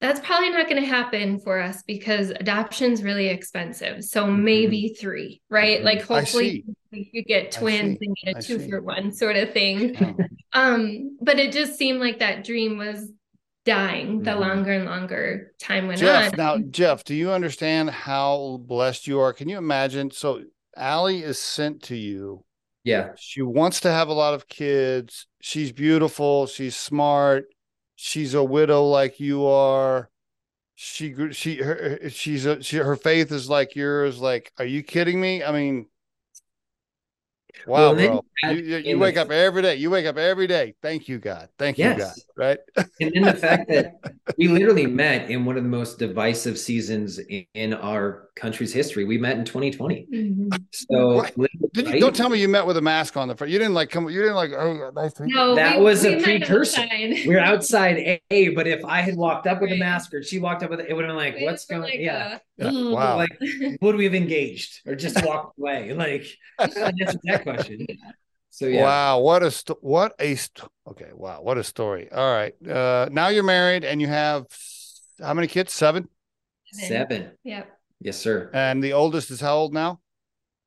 that's 0.00 0.20
probably 0.20 0.50
not 0.50 0.68
going 0.68 0.82
to 0.82 0.88
happen 0.88 1.40
for 1.40 1.60
us 1.60 1.82
because 1.84 2.30
adoption's 2.30 3.02
really 3.02 3.28
expensive. 3.28 4.04
So 4.04 4.26
maybe 4.26 4.96
three, 5.00 5.42
right? 5.50 5.82
Mhm. 5.82 5.84
Like 5.84 6.02
Mm-hmm. 6.02 6.14
I 6.14 6.24
hopefully 6.24 6.64
you 6.92 7.24
get 7.24 7.52
twins 7.52 7.96
see. 7.96 8.00
and 8.00 8.16
get 8.24 8.36
I 8.36 8.40
a 8.40 8.42
two 8.42 8.58
see. 8.58 8.68
for 8.68 8.82
one 8.82 9.12
sort 9.12 9.36
of 9.36 9.52
thing. 9.52 9.98
Oh, 10.00 10.20
Um, 10.52 11.18
but 11.20 11.38
it 11.40 11.52
just 11.52 11.76
seemed 11.78 12.00
like 12.00 12.20
that 12.20 12.44
dream 12.44 12.78
was 12.78 13.10
dying 13.64 14.22
the 14.22 14.30
Mhm. 14.32 14.40
longer 14.40 14.72
and 14.72 14.84
longer 14.84 15.52
time 15.58 15.86
went 15.86 15.98
Jeff, 16.00 16.32
on. 16.32 16.38
now 16.38 16.58
Jeff, 16.58 17.04
do 17.04 17.14
you 17.14 17.30
understand 17.30 17.90
how 17.90 18.58
blessed 18.66 19.06
you 19.06 19.20
are? 19.20 19.32
Can 19.32 19.48
you 19.48 19.58
imagine? 19.58 20.10
So 20.10 20.44
Ali 20.76 21.22
is 21.22 21.38
sent 21.38 21.82
to 21.84 21.96
you. 21.96 22.44
Yeah. 22.84 23.12
She 23.16 23.40
wants 23.42 23.80
to 23.80 23.90
have 23.90 24.08
a 24.08 24.12
lot 24.12 24.34
of 24.34 24.48
kids. 24.48 25.26
She's 25.40 25.72
beautiful. 25.72 26.46
She's 26.46 26.76
smart. 26.76 27.46
She's 27.96 28.34
a 28.34 28.44
widow 28.44 28.84
like 28.84 29.20
you 29.20 29.46
are. 29.46 30.10
She 30.74 31.14
she 31.32 31.56
her 31.62 32.10
she's 32.10 32.46
a 32.46 32.62
she 32.62 32.78
her 32.78 32.96
faith 32.96 33.30
is 33.32 33.48
like 33.48 33.74
yours. 33.76 34.18
Like, 34.20 34.52
are 34.58 34.64
you 34.66 34.82
kidding 34.82 35.20
me? 35.20 35.42
I 35.44 35.52
mean, 35.52 35.88
wow, 37.66 37.90
Well, 37.90 37.90
and 37.90 37.98
then 37.98 38.10
bro. 38.10 38.24
you 38.42 38.50
You, 38.50 38.62
you, 38.62 38.76
you 38.78 38.98
wake 38.98 39.16
up 39.16 39.30
every 39.30 39.62
day. 39.62 39.76
You 39.76 39.90
wake 39.90 40.06
up 40.06 40.16
every 40.16 40.46
day. 40.46 40.74
Thank 40.82 41.08
you, 41.08 41.18
God. 41.18 41.48
Thank 41.58 41.78
you, 41.82 41.94
God. 41.94 42.14
Yes. 42.38 42.58
right? 42.76 42.86
and 43.00 43.12
then 43.14 43.22
the 43.22 43.32
fact 43.38 43.68
that 43.68 44.00
we 44.38 44.48
literally 44.48 44.86
met 44.86 45.30
in 45.30 45.44
one 45.44 45.56
of 45.56 45.62
the 45.62 45.68
most 45.68 45.98
divisive 45.98 46.58
seasons 46.58 47.18
in, 47.18 47.46
in 47.54 47.74
our 47.74 48.28
country's 48.36 48.72
history. 48.72 49.04
We 49.04 49.18
met 49.18 49.36
in 49.38 49.44
2020. 49.44 50.06
Mm-hmm. 50.12 50.48
So 50.72 51.20
right. 51.20 51.34
you, 51.74 52.00
don't 52.00 52.14
tell 52.14 52.28
me 52.28 52.40
you 52.40 52.48
met 52.48 52.66
with 52.66 52.76
a 52.76 52.82
mask 52.82 53.16
on 53.16 53.28
the 53.28 53.36
front. 53.36 53.52
You 53.52 53.58
didn't 53.58 53.74
like 53.74 53.90
come. 53.90 54.08
You 54.08 54.20
didn't 54.20 54.36
like. 54.36 54.52
Oh, 54.52 54.90
nice 54.94 55.12
no, 55.20 55.54
that 55.54 55.78
we, 55.78 55.84
was 55.84 56.02
we 56.02 56.14
a 56.14 56.22
precursor. 56.22 56.86
We 57.26 57.34
are 57.34 57.40
outside 57.40 58.20
A, 58.30 58.48
but 58.50 58.66
if 58.66 58.84
I 58.84 59.00
had 59.00 59.16
walked 59.16 59.46
up 59.46 59.60
with 59.60 59.70
right. 59.70 59.76
a 59.76 59.80
mask 59.80 60.12
or 60.14 60.22
she 60.22 60.38
walked 60.38 60.62
up 60.62 60.70
with 60.70 60.80
it, 60.80 60.86
it 60.88 60.94
would 60.94 61.04
have 61.04 61.10
been 61.10 61.16
like, 61.16 61.40
"What's 61.40 61.66
going?" 61.66 61.82
Like 61.82 61.98
yeah. 61.98 62.38
A, 62.58 62.72
yeah. 62.72 62.90
Wow. 62.90 63.16
Like, 63.16 63.38
would 63.80 63.96
we 63.96 64.04
have 64.04 64.14
engaged 64.14 64.80
or 64.86 64.94
just 64.94 65.24
walked 65.24 65.58
away? 65.58 65.92
Like, 65.92 66.26
that's 66.58 66.74
that 66.74 67.42
question. 67.42 67.86
So 68.54 68.66
yeah. 68.66 68.84
Wow, 68.84 69.18
what 69.18 69.42
a 69.42 69.50
st- 69.50 69.82
what 69.82 70.14
a 70.20 70.36
st- 70.36 70.68
okay. 70.86 71.10
Wow, 71.12 71.42
what 71.42 71.58
a 71.58 71.64
story. 71.64 72.08
All 72.12 72.32
right, 72.32 72.54
uh, 72.68 73.08
now 73.10 73.26
you're 73.26 73.42
married 73.42 73.82
and 73.82 74.00
you 74.00 74.06
have 74.06 74.46
how 75.20 75.34
many 75.34 75.48
kids? 75.48 75.72
Seven. 75.72 76.08
Seven. 76.72 77.32
Yep. 77.42 77.68
Yes, 77.98 78.16
sir. 78.16 78.50
And 78.54 78.80
the 78.80 78.92
oldest 78.92 79.32
is 79.32 79.40
how 79.40 79.56
old 79.56 79.74
now? 79.74 79.98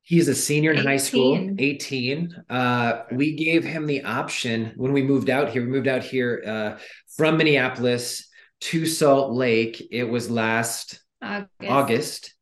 He's 0.02 0.28
a 0.28 0.36
senior 0.36 0.72
in 0.72 0.80
18. 0.80 0.86
high 0.86 0.98
school, 0.98 1.56
18. 1.58 2.44
Uh, 2.50 3.04
we 3.14 3.38
gave 3.38 3.64
him 3.64 3.86
the 3.86 4.04
option 4.04 4.74
when 4.76 4.92
we 4.92 5.02
moved 5.02 5.30
out 5.30 5.52
here. 5.52 5.62
We 5.62 5.70
moved 5.70 5.88
out 5.88 6.04
here 6.04 6.44
uh, 6.46 6.84
from 7.16 7.38
Minneapolis 7.38 8.28
to 8.62 8.86
Salt 8.86 9.32
Lake. 9.32 9.82
It 9.92 10.04
was 10.10 10.30
last 10.30 11.02
August. 11.22 11.48
August 11.66 12.34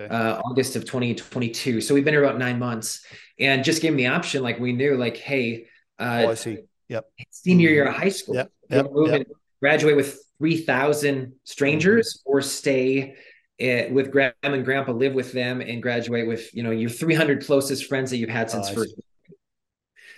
okay. 0.00 0.14
uh, 0.14 0.40
August 0.44 0.76
of 0.76 0.84
2022. 0.84 1.80
So 1.80 1.94
we've 1.94 2.04
been 2.04 2.14
here 2.14 2.24
about 2.24 2.38
nine 2.38 2.58
months 2.58 3.04
and 3.38 3.64
just 3.64 3.82
gave 3.82 3.92
him 3.92 3.96
the 3.96 4.08
option. 4.08 4.42
Like 4.42 4.58
we 4.58 4.72
knew, 4.72 4.96
like, 4.96 5.16
hey, 5.16 5.66
uh, 5.98 6.24
oh, 6.26 6.30
I 6.30 6.34
see. 6.34 6.58
Yep. 6.88 7.06
Senior 7.30 7.70
year 7.70 7.86
of 7.86 7.94
high 7.94 8.08
school. 8.08 8.34
Yep. 8.34 8.52
yep. 8.68 8.92
Move 8.92 9.10
yep. 9.10 9.26
graduate 9.60 9.96
with 9.96 10.18
3,000 10.38 11.34
strangers 11.44 12.18
mm-hmm. 12.18 12.32
or 12.32 12.42
stay 12.42 13.14
it, 13.58 13.92
with 13.92 14.10
grandma 14.10 14.32
and 14.42 14.64
grandpa, 14.64 14.92
live 14.92 15.14
with 15.14 15.32
them 15.32 15.60
and 15.60 15.82
graduate 15.82 16.26
with, 16.26 16.52
you 16.54 16.62
know, 16.62 16.70
your 16.70 16.90
300 16.90 17.44
closest 17.44 17.86
friends 17.86 18.10
that 18.10 18.16
you've 18.16 18.30
had 18.30 18.50
since 18.50 18.70
oh, 18.70 18.74
first. 18.74 19.00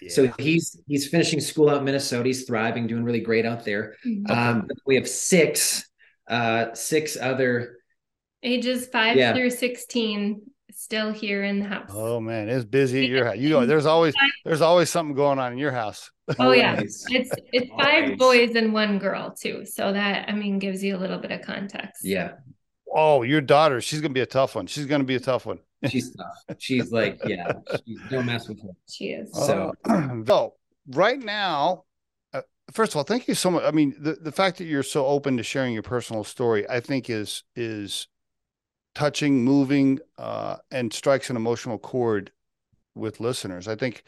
Yeah. 0.01 0.09
So 0.11 0.33
he's 0.39 0.81
he's 0.89 1.07
finishing 1.07 1.39
school 1.39 1.71
out 1.71 1.79
in 1.79 1.85
Minnesota. 1.85 2.27
He's 2.27 2.45
thriving, 2.45 2.89
doing 2.89 3.05
really 3.05 3.21
great 3.21 3.47
out 3.47 3.65
there. 3.65 3.95
Mm-hmm. 4.05 4.33
Um, 4.33 4.69
we 4.85 4.97
have 4.97 5.09
six 5.09 5.89
uh, 6.29 6.75
six 6.75 7.17
other 7.17 7.79
ages 8.43 8.87
five 8.87 9.17
yeah. 9.17 9.35
through 9.35 9.51
16 9.51 10.43
still 10.75 11.13
here 11.13 11.45
in 11.45 11.61
the 11.61 11.67
house. 11.67 11.91
Oh 11.93 12.21
man, 12.21 12.49
it's 12.49 12.65
busy 12.65 13.05
at 13.05 13.11
your 13.11 13.27
house. 13.27 13.37
You 13.37 13.51
know, 13.51 13.67
there's 13.67 13.87
always 13.87 14.15
there's 14.45 14.61
always 14.61 14.91
something 14.91 15.15
going 15.15 15.39
on 15.39 15.53
in 15.53 15.59
your 15.59 15.73
house. 15.73 16.11
Oh 16.39 16.53
yeah. 16.53 16.81
it's 16.81 17.05
it's 17.11 17.71
five 17.79 18.17
boys 18.17 18.55
and 18.55 18.73
one 18.73 18.99
girl 18.99 19.35
too. 19.39 19.67
So 19.67 19.93
that 19.93 20.31
I 20.31 20.33
mean 20.33 20.59
gives 20.59 20.83
you 20.83 20.97
a 20.97 20.99
little 20.99 21.19
bit 21.19 21.31
of 21.31 21.43
context. 21.43 22.05
Yeah. 22.05 22.33
Oh, 22.95 23.23
your 23.23 23.41
daughter, 23.41 23.81
she's 23.81 24.01
gonna 24.01 24.15
be 24.15 24.21
a 24.21 24.27
tough 24.27 24.55
one. 24.55 24.67
She's 24.67 24.87
gonna 24.87 25.05
be 25.05 25.17
a 25.17 25.21
tough 25.21 25.45
one. 25.45 25.59
she's 25.91 26.15
tough. 26.15 26.57
She's 26.59 26.93
like, 26.93 27.21
yeah, 27.27 27.53
she's, 27.85 27.99
don't 28.09 28.25
mess 28.25 28.49
with 28.49 28.63
her. 28.63 28.71
She 28.89 29.07
is. 29.07 29.33
So, 29.35 29.73
uh, 29.85 30.09
so 30.27 30.55
right 30.89 31.19
now, 31.19 31.85
uh, 32.33 32.43
first 32.73 32.93
of 32.93 32.97
all, 32.97 33.05
thank 33.05 33.29
you 33.29 33.35
so 33.35 33.51
much. 33.51 33.65
I 33.65 33.73
mean, 33.73 33.95
the, 33.99 34.13
the 34.15 34.33
fact 34.33 34.59
that 34.59 34.65
you're 34.65 34.85
so 34.85 35.05
open 35.07 35.37
to 35.37 35.43
sharing 35.43 35.75
your 35.75 35.83
personal 35.83 36.25
story, 36.25 36.69
I 36.69 36.81
think 36.81 37.11
is 37.11 37.43
is 37.57 38.07
touching, 38.95 39.45
moving, 39.45 39.99
uh, 40.19 40.57
and 40.71 40.93
strikes 40.93 41.31
an 41.31 41.37
emotional 41.37 41.79
chord 41.79 42.33
with 42.95 43.21
listeners. 43.21 43.69
I 43.69 43.77
think 43.77 44.05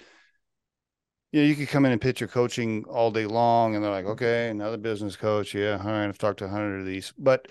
you 1.33 1.41
know, 1.41 1.49
you 1.49 1.57
could 1.57 1.69
come 1.69 1.85
in 1.85 1.91
and 1.91 2.01
pitch 2.01 2.21
your 2.21 2.29
coaching 2.29 2.85
all 2.85 3.11
day 3.11 3.27
long, 3.27 3.75
and 3.75 3.83
they're 3.83 3.91
like, 3.91 4.05
okay, 4.05 4.51
another 4.51 4.77
business 4.77 5.17
coach. 5.17 5.53
Yeah, 5.53 5.81
all 5.81 5.91
right, 5.91 6.07
I've 6.07 6.17
talked 6.17 6.39
to 6.39 6.45
a 6.45 6.49
hundred 6.49 6.79
of 6.79 6.87
these. 6.87 7.13
But 7.19 7.51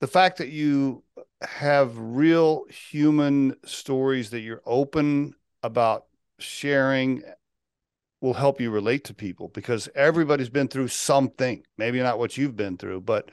the 0.00 0.06
fact 0.06 0.36
that 0.36 0.50
you 0.50 1.02
have 1.40 1.96
real 1.96 2.64
human 2.68 3.56
stories 3.64 4.30
that 4.30 4.40
you're 4.40 4.60
open 4.66 5.34
about 5.62 6.06
sharing 6.38 7.22
will 8.20 8.34
help 8.34 8.60
you 8.60 8.70
relate 8.70 9.04
to 9.04 9.14
people 9.14 9.48
because 9.48 9.88
everybody's 9.94 10.50
been 10.50 10.68
through 10.68 10.88
something. 10.88 11.62
Maybe 11.78 12.00
not 12.00 12.18
what 12.18 12.36
you've 12.36 12.56
been 12.56 12.76
through, 12.76 13.00
but 13.00 13.30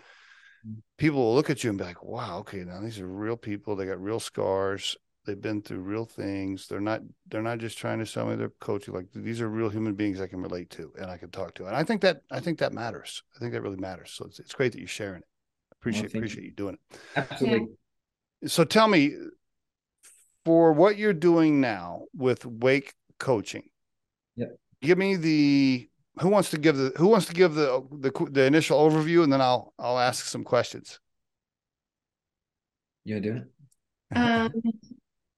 people 0.99 1.19
will 1.19 1.33
look 1.33 1.49
at 1.49 1.63
you 1.63 1.69
and 1.69 1.79
be 1.79 1.85
like, 1.85 2.03
wow, 2.03 2.39
okay, 2.39 2.59
now 2.59 2.79
these 2.81 2.99
are 2.99 3.07
real 3.07 3.37
people. 3.37 3.75
They 3.75 3.85
got 3.85 4.01
real 4.01 4.19
scars. 4.19 4.95
They've 5.25 5.39
been 5.39 5.61
through 5.61 5.79
real 5.79 6.05
things. 6.05 6.67
They're 6.67 6.79
not, 6.79 7.01
they're 7.27 7.41
not 7.41 7.59
just 7.59 7.77
trying 7.77 7.99
to 7.99 8.05
sell 8.05 8.25
me 8.25 8.35
their 8.35 8.51
coaching. 8.59 8.93
Like 8.93 9.07
these 9.13 9.41
are 9.41 9.49
real 9.49 9.69
human 9.69 9.95
beings 9.95 10.21
I 10.21 10.27
can 10.27 10.41
relate 10.41 10.69
to 10.71 10.91
and 10.99 11.09
I 11.09 11.17
can 11.17 11.29
talk 11.31 11.55
to. 11.55 11.65
And 11.65 11.75
I 11.75 11.83
think 11.83 12.01
that, 12.01 12.21
I 12.31 12.39
think 12.39 12.59
that 12.59 12.73
matters. 12.73 13.23
I 13.35 13.39
think 13.39 13.53
that 13.53 13.61
really 13.61 13.77
matters. 13.77 14.11
So 14.11 14.25
it's, 14.25 14.39
it's 14.39 14.53
great 14.53 14.73
that 14.73 14.79
you're 14.79 14.87
sharing 14.87 15.19
it. 15.19 15.27
Appreciate, 15.71 16.13
well, 16.13 16.19
appreciate 16.19 16.43
you. 16.43 16.49
you 16.49 16.55
doing 16.55 16.75
it. 16.75 16.99
Absolutely. 17.15 17.67
So 18.45 18.63
tell 18.63 18.87
me 18.87 19.15
for 20.45 20.73
what 20.73 20.97
you're 20.97 21.13
doing 21.13 21.61
now 21.61 22.03
with 22.13 22.45
wake 22.45 22.93
coaching, 23.19 23.63
yep. 24.35 24.49
give 24.81 24.97
me 24.97 25.15
the 25.15 25.88
who 26.22 26.30
wants 26.30 26.49
to 26.51 26.57
give 26.57 26.78
the 26.78 26.91
who 26.97 27.07
wants 27.07 27.26
to 27.28 27.34
give 27.34 27.53
the 27.55 27.84
the, 27.91 28.11
the 28.32 28.45
initial 28.45 28.80
overview, 28.80 29.24
and 29.24 29.32
then 29.32 29.41
I'll 29.41 29.74
I'll 29.80 29.99
ask 29.99 30.26
some 30.26 30.43
questions. 30.43 30.99
You 33.05 33.20
do 33.20 33.36
it? 33.38 34.17
Um, 34.17 34.53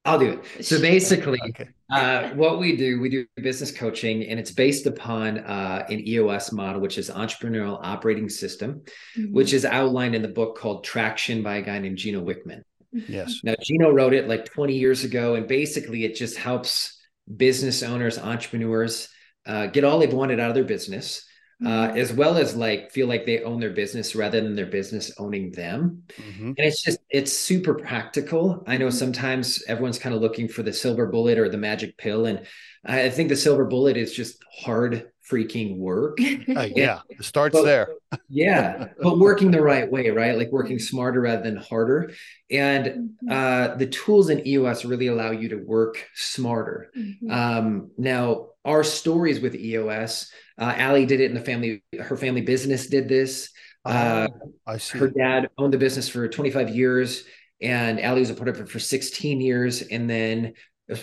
I'll 0.03 0.19
do 0.19 0.41
it. 0.41 0.65
So 0.65 0.81
basically, 0.81 1.39
okay. 1.49 1.69
uh, 1.91 2.29
what 2.31 2.59
we 2.59 2.75
do, 2.75 2.99
we 2.99 3.09
do 3.09 3.25
business 3.35 3.71
coaching, 3.71 4.25
and 4.25 4.39
it's 4.39 4.51
based 4.51 4.87
upon 4.87 5.39
uh, 5.39 5.85
an 5.89 6.07
EOS 6.07 6.51
model, 6.51 6.81
which 6.81 6.97
is 6.97 7.09
Entrepreneurial 7.09 7.79
Operating 7.83 8.27
System, 8.27 8.81
mm-hmm. 9.17 9.31
which 9.31 9.53
is 9.53 9.63
outlined 9.63 10.15
in 10.15 10.23
the 10.23 10.27
book 10.27 10.57
called 10.57 10.83
Traction 10.83 11.43
by 11.43 11.57
a 11.57 11.61
guy 11.61 11.77
named 11.77 11.97
Gino 11.97 12.23
Wickman. 12.23 12.63
Yes. 12.91 13.41
Now, 13.43 13.53
Gino 13.61 13.91
wrote 13.91 14.13
it 14.13 14.27
like 14.27 14.45
20 14.45 14.73
years 14.73 15.03
ago, 15.03 15.35
and 15.35 15.47
basically, 15.47 16.03
it 16.03 16.15
just 16.15 16.35
helps 16.35 16.99
business 17.37 17.83
owners, 17.83 18.17
entrepreneurs 18.17 19.07
uh, 19.45 19.67
get 19.67 19.83
all 19.83 19.99
they've 19.99 20.13
wanted 20.13 20.39
out 20.39 20.49
of 20.49 20.55
their 20.55 20.63
business, 20.63 21.25
uh, 21.63 21.67
mm-hmm. 21.67 21.97
as 21.97 22.13
well 22.13 22.37
as 22.37 22.55
like 22.55 22.91
feel 22.91 23.07
like 23.07 23.25
they 23.25 23.43
own 23.43 23.59
their 23.59 23.71
business 23.71 24.15
rather 24.15 24.41
than 24.41 24.55
their 24.55 24.65
business 24.65 25.11
owning 25.17 25.51
them. 25.51 26.03
Mm-hmm. 26.17 26.47
And 26.47 26.59
it's 26.59 26.81
just 26.81 26.99
it's 27.09 27.33
super 27.33 27.73
practical. 27.73 28.63
I 28.67 28.77
know 28.77 28.87
mm-hmm. 28.87 28.97
sometimes 28.97 29.63
everyone's 29.67 29.99
kind 29.99 30.15
of 30.15 30.21
looking 30.21 30.47
for 30.47 30.63
the 30.63 30.73
silver 30.73 31.07
bullet 31.07 31.37
or 31.37 31.49
the 31.49 31.57
magic 31.57 31.97
pill, 31.97 32.25
and 32.25 32.45
I 32.85 33.09
think 33.09 33.29
the 33.29 33.35
silver 33.35 33.65
bullet 33.65 33.97
is 33.97 34.13
just 34.13 34.37
hard 34.63 35.11
freaking 35.31 35.77
work. 35.77 36.19
Uh, 36.21 36.67
yeah, 36.75 36.99
it 37.09 37.23
starts 37.23 37.53
but, 37.53 37.63
there. 37.63 37.89
yeah, 38.29 38.87
but 39.01 39.19
working 39.19 39.51
the 39.51 39.61
right 39.61 39.89
way, 39.89 40.09
right? 40.09 40.37
Like 40.37 40.51
working 40.51 40.79
smarter 40.79 41.21
rather 41.21 41.43
than 41.43 41.57
harder. 41.57 42.11
And 42.49 42.85
mm-hmm. 42.85 43.31
uh, 43.31 43.75
the 43.75 43.87
tools 43.87 44.29
in 44.29 44.45
EOS 44.45 44.83
really 44.83 45.07
allow 45.07 45.31
you 45.31 45.49
to 45.49 45.57
work 45.57 46.07
smarter. 46.15 46.91
Mm-hmm. 46.97 47.31
Um, 47.31 47.91
now, 47.97 48.49
our 48.65 48.83
stories 48.83 49.39
with 49.39 49.55
EOS, 49.55 50.31
uh, 50.57 50.75
Ali 50.77 51.05
did 51.05 51.19
it 51.19 51.31
in 51.31 51.33
the 51.33 51.41
family. 51.41 51.83
Her 51.99 52.17
family 52.17 52.41
business 52.41 52.87
did 52.87 53.09
this. 53.09 53.49
Uh, 53.83 54.27
I 54.67 54.77
see. 54.77 54.99
Her 54.99 55.07
dad 55.07 55.49
owned 55.57 55.73
the 55.73 55.77
business 55.77 56.07
for 56.07 56.27
25 56.27 56.69
years, 56.69 57.23
and 57.61 57.99
Ali 57.99 58.19
was 58.19 58.29
a 58.29 58.35
part 58.35 58.49
of 58.49 58.59
it 58.59 58.69
for 58.69 58.79
16 58.79 59.41
years, 59.41 59.81
and 59.81 60.09
then 60.09 60.53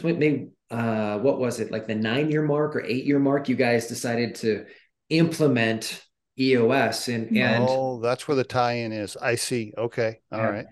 maybe 0.03 0.49
uh, 0.71 1.19
what 1.19 1.39
was 1.39 1.61
it 1.61 1.71
like 1.71 1.87
the 1.87 1.95
nine 1.95 2.31
year 2.31 2.43
mark 2.43 2.77
or 2.77 2.85
eight 2.85 3.05
year 3.05 3.19
mark? 3.19 3.49
You 3.49 3.57
guys 3.57 3.87
decided 3.87 4.35
to 4.37 4.67
implement 5.09 6.05
EOS, 6.39 7.09
and 7.09 7.37
and 7.37 7.67
oh, 7.69 8.01
that's 8.01 8.29
where 8.29 8.37
the 8.37 8.45
tie-in 8.45 8.93
is. 8.93 9.17
I 9.17 9.35
see. 9.35 9.73
Okay, 9.77 10.21
all 10.31 10.39
yeah. 10.39 10.49
right. 10.49 10.67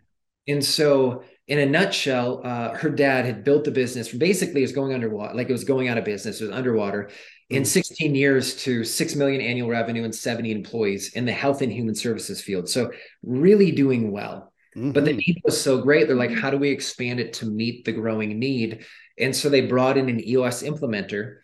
And 0.49 0.65
so, 0.65 1.25
in 1.49 1.59
a 1.61 1.67
nutshell, 1.67 2.41
uh, 2.45 2.75
her 2.75 2.91
dad 2.91 3.25
had 3.25 3.45
built 3.45 3.65
the 3.65 3.71
business. 3.71 4.13
Basically, 4.13 4.61
it 4.61 4.65
was 4.65 4.73
going 4.73 4.93
underwater, 4.93 5.35
like 5.35 5.49
it 5.49 5.53
was 5.53 5.65
going 5.65 5.89
out 5.89 5.99
of 5.99 6.05
business. 6.05 6.41
It 6.41 6.47
was 6.47 6.57
underwater 6.57 7.11
in 7.51 7.63
mm. 7.63 7.67
16 7.67 8.15
years 8.15 8.57
to 8.65 8.83
6 8.83 9.15
million 9.15 9.41
annual 9.41 9.69
revenue 9.69 10.03
and 10.05 10.15
70 10.15 10.51
employees 10.51 11.13
in 11.13 11.25
the 11.25 11.33
health 11.33 11.63
and 11.63 11.73
human 11.73 11.95
services 11.95 12.41
field. 12.41 12.69
So, 12.69 12.91
really 13.23 13.71
doing 13.71 14.11
well. 14.11 14.53
Mm-hmm. 14.77 14.91
But 14.91 15.05
the 15.05 15.13
mm-hmm. 15.13 15.19
need 15.19 15.43
was 15.45 15.61
so 15.61 15.81
great. 15.81 16.07
They're 16.07 16.17
like, 16.17 16.33
how 16.33 16.51
do 16.51 16.59
we 16.59 16.71
expand 16.71 17.21
it 17.21 17.33
to 17.35 17.47
meet 17.47 17.85
the 17.85 17.93
growing 17.93 18.39
need? 18.39 18.85
And 19.19 19.35
so 19.35 19.49
they 19.49 19.63
brought 19.63 19.97
in 19.97 20.09
an 20.09 20.27
EOS 20.27 20.63
implementer. 20.63 21.39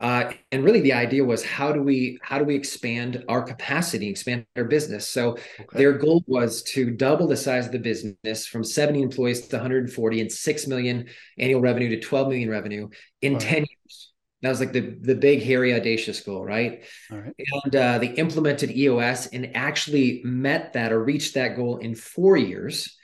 Uh, 0.00 0.32
and 0.52 0.62
really 0.62 0.80
the 0.80 0.92
idea 0.92 1.24
was 1.24 1.44
how 1.44 1.72
do 1.72 1.82
we 1.82 2.20
how 2.22 2.38
do 2.38 2.44
we 2.44 2.54
expand 2.54 3.24
our 3.28 3.42
capacity 3.42 4.08
expand 4.08 4.46
our 4.54 4.62
business 4.62 5.08
so 5.08 5.32
okay. 5.32 5.78
their 5.78 5.92
goal 5.92 6.22
was 6.28 6.62
to 6.62 6.90
double 6.90 7.26
the 7.26 7.36
size 7.36 7.66
of 7.66 7.72
the 7.72 7.80
business 7.80 8.46
from 8.46 8.62
70 8.62 9.02
employees 9.02 9.48
to 9.48 9.56
140 9.56 10.20
and 10.20 10.30
6 10.30 10.66
million 10.68 11.08
annual 11.36 11.60
revenue 11.60 11.88
to 11.88 12.00
12 12.00 12.28
million 12.28 12.48
revenue 12.48 12.88
in 13.22 13.38
10 13.38 13.56
years 13.56 14.12
that 14.42 14.50
was 14.50 14.60
like 14.60 14.72
the 14.72 14.96
the 15.00 15.16
big 15.16 15.42
hairy 15.42 15.74
audacious 15.74 16.20
goal 16.20 16.44
right, 16.44 16.84
right. 17.10 17.34
and 17.64 17.74
uh, 17.74 17.98
they 17.98 18.10
implemented 18.10 18.70
eos 18.70 19.26
and 19.26 19.56
actually 19.56 20.20
met 20.22 20.74
that 20.74 20.92
or 20.92 21.02
reached 21.02 21.34
that 21.34 21.56
goal 21.56 21.78
in 21.78 21.96
four 21.96 22.36
years 22.36 22.96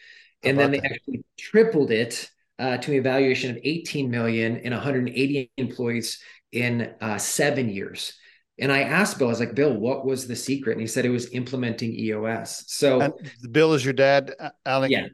and 0.44 0.56
then 0.56 0.70
they 0.70 0.78
that? 0.78 0.92
actually 0.92 1.24
tripled 1.36 1.90
it 1.90 2.30
uh, 2.58 2.76
to 2.76 2.92
an 2.92 2.98
evaluation 2.98 3.50
of 3.50 3.58
18 3.64 4.10
million 4.10 4.58
and 4.58 4.72
180 4.72 5.50
employees 5.56 6.20
in 6.54 6.94
uh, 7.00 7.18
seven 7.18 7.68
years. 7.68 8.14
And 8.58 8.70
I 8.70 8.82
asked 8.82 9.18
Bill, 9.18 9.28
I 9.28 9.30
was 9.30 9.40
like, 9.40 9.54
Bill, 9.54 9.74
what 9.74 10.06
was 10.06 10.28
the 10.28 10.36
secret? 10.36 10.72
And 10.72 10.80
he 10.80 10.86
said 10.86 11.04
it 11.04 11.10
was 11.10 11.32
implementing 11.32 11.92
EOS. 11.92 12.64
So 12.68 13.00
And 13.00 13.12
Bill 13.50 13.74
is 13.74 13.84
your 13.84 13.94
dad, 13.94 14.32
uh, 14.38 14.50
Ali? 14.64 14.90
yeah, 14.90 15.08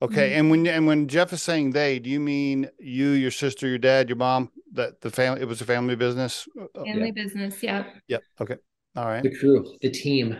Okay. 0.00 0.34
And 0.34 0.50
when 0.50 0.66
and 0.66 0.86
when 0.86 1.08
Jeff 1.08 1.32
is 1.32 1.42
saying 1.42 1.72
they, 1.72 1.98
do 1.98 2.08
you 2.08 2.20
mean 2.20 2.70
you, 2.78 3.10
your 3.10 3.30
sister, 3.30 3.66
your 3.66 3.78
dad, 3.78 4.08
your 4.08 4.16
mom? 4.16 4.50
That 4.72 5.00
the 5.00 5.10
family 5.10 5.40
it 5.40 5.48
was 5.48 5.60
a 5.60 5.64
family 5.64 5.96
business? 5.96 6.46
Uh, 6.58 6.84
Family 6.84 7.10
business. 7.10 7.62
Yeah. 7.62 7.84
Yep. 8.06 8.22
Okay. 8.40 8.56
All 8.96 9.06
right. 9.06 9.22
the 9.22 9.34
crew, 9.36 9.76
the 9.80 9.90
team. 9.90 10.36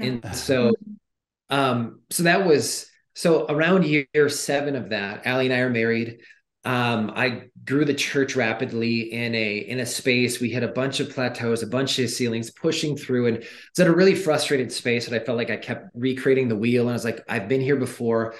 And 0.00 0.24
so 0.34 0.74
um 1.50 2.00
so 2.10 2.22
that 2.24 2.46
was 2.46 2.86
so 3.14 3.46
around 3.48 3.84
year 3.84 4.28
seven 4.28 4.74
of 4.74 4.90
that, 4.90 5.26
Ali 5.26 5.46
and 5.46 5.54
I 5.54 5.58
are 5.58 5.70
married 5.70 6.20
um, 6.64 7.12
I 7.14 7.44
grew 7.64 7.84
the 7.84 7.94
church 7.94 8.36
rapidly 8.36 9.12
in 9.12 9.34
a 9.34 9.56
in 9.58 9.80
a 9.80 9.86
space. 9.86 10.40
We 10.40 10.50
had 10.50 10.62
a 10.62 10.68
bunch 10.68 11.00
of 11.00 11.10
plateaus, 11.10 11.62
a 11.62 11.66
bunch 11.66 11.98
of 11.98 12.08
ceilings, 12.08 12.50
pushing 12.50 12.96
through, 12.96 13.26
and 13.26 13.36
it's 13.38 13.78
at 13.78 13.86
a 13.86 13.94
really 13.94 14.14
frustrated 14.14 14.72
space. 14.72 15.06
And 15.06 15.14
I 15.14 15.18
felt 15.18 15.36
like 15.36 15.50
I 15.50 15.56
kept 15.56 15.90
recreating 15.94 16.48
the 16.48 16.56
wheel, 16.56 16.82
and 16.82 16.90
I 16.90 16.94
was 16.94 17.04
like, 17.04 17.22
I've 17.28 17.48
been 17.48 17.60
here 17.60 17.76
before. 17.76 18.34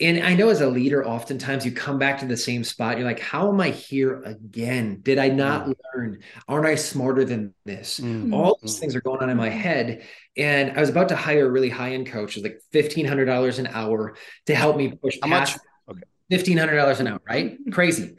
And 0.00 0.24
I 0.24 0.34
know 0.34 0.48
as 0.48 0.60
a 0.60 0.68
leader, 0.68 1.06
oftentimes 1.06 1.64
you 1.64 1.70
come 1.70 1.96
back 1.96 2.18
to 2.20 2.26
the 2.26 2.36
same 2.36 2.64
spot. 2.64 2.98
You're 2.98 3.06
like, 3.06 3.20
how 3.20 3.48
am 3.52 3.60
I 3.60 3.70
here 3.70 4.20
again? 4.22 4.98
Did 5.00 5.18
I 5.18 5.28
not 5.28 5.66
mm. 5.66 5.74
learn? 5.94 6.18
Aren't 6.48 6.66
I 6.66 6.74
smarter 6.74 7.24
than 7.24 7.54
this? 7.64 8.00
Mm. 8.00 8.34
All 8.34 8.58
these 8.60 8.76
mm. 8.76 8.80
things 8.80 8.96
are 8.96 9.00
going 9.00 9.20
on 9.20 9.30
in 9.30 9.36
my 9.36 9.50
head. 9.50 10.04
And 10.36 10.76
I 10.76 10.80
was 10.80 10.88
about 10.88 11.10
to 11.10 11.16
hire 11.16 11.46
a 11.46 11.50
really 11.50 11.68
high 11.68 11.92
end 11.92 12.08
coach, 12.08 12.36
it 12.36 12.42
was 12.42 12.50
like 12.50 12.60
$1,500 12.74 13.58
an 13.60 13.68
hour 13.68 14.16
to 14.46 14.54
help 14.54 14.76
me 14.76 14.92
push 14.92 15.18
how 15.22 15.28
past. 15.28 15.58
Much? 15.88 15.96
Okay. 15.96 16.06
$1,500 16.32 17.00
an 17.00 17.06
hour, 17.06 17.20
right? 17.28 17.52
Mm-hmm. 17.52 17.70
Crazy. 17.70 18.16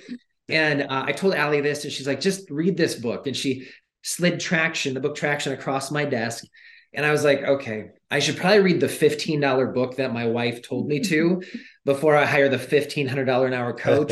And 0.49 0.83
uh, 0.83 1.03
I 1.07 1.11
told 1.11 1.35
Ali 1.35 1.61
this, 1.61 1.83
and 1.83 1.93
she's 1.93 2.07
like, 2.07 2.19
just 2.19 2.49
read 2.49 2.77
this 2.77 2.95
book. 2.95 3.27
And 3.27 3.35
she 3.35 3.67
slid 4.01 4.39
Traction, 4.39 4.93
the 4.93 4.99
book 4.99 5.15
Traction, 5.15 5.53
across 5.53 5.91
my 5.91 6.05
desk. 6.05 6.45
And 6.93 7.05
I 7.05 7.11
was 7.11 7.23
like, 7.23 7.41
okay, 7.41 7.89
I 8.11 8.19
should 8.19 8.37
probably 8.37 8.59
read 8.59 8.79
the 8.79 8.87
$15 8.87 9.73
book 9.73 9.95
that 9.95 10.13
my 10.13 10.27
wife 10.27 10.61
told 10.61 10.87
me 10.87 10.99
to 11.01 11.41
before 11.85 12.15
I 12.15 12.25
hire 12.25 12.49
the 12.49 12.57
$1,500 12.57 13.47
an 13.47 13.53
hour 13.53 13.73
coach. 13.73 14.11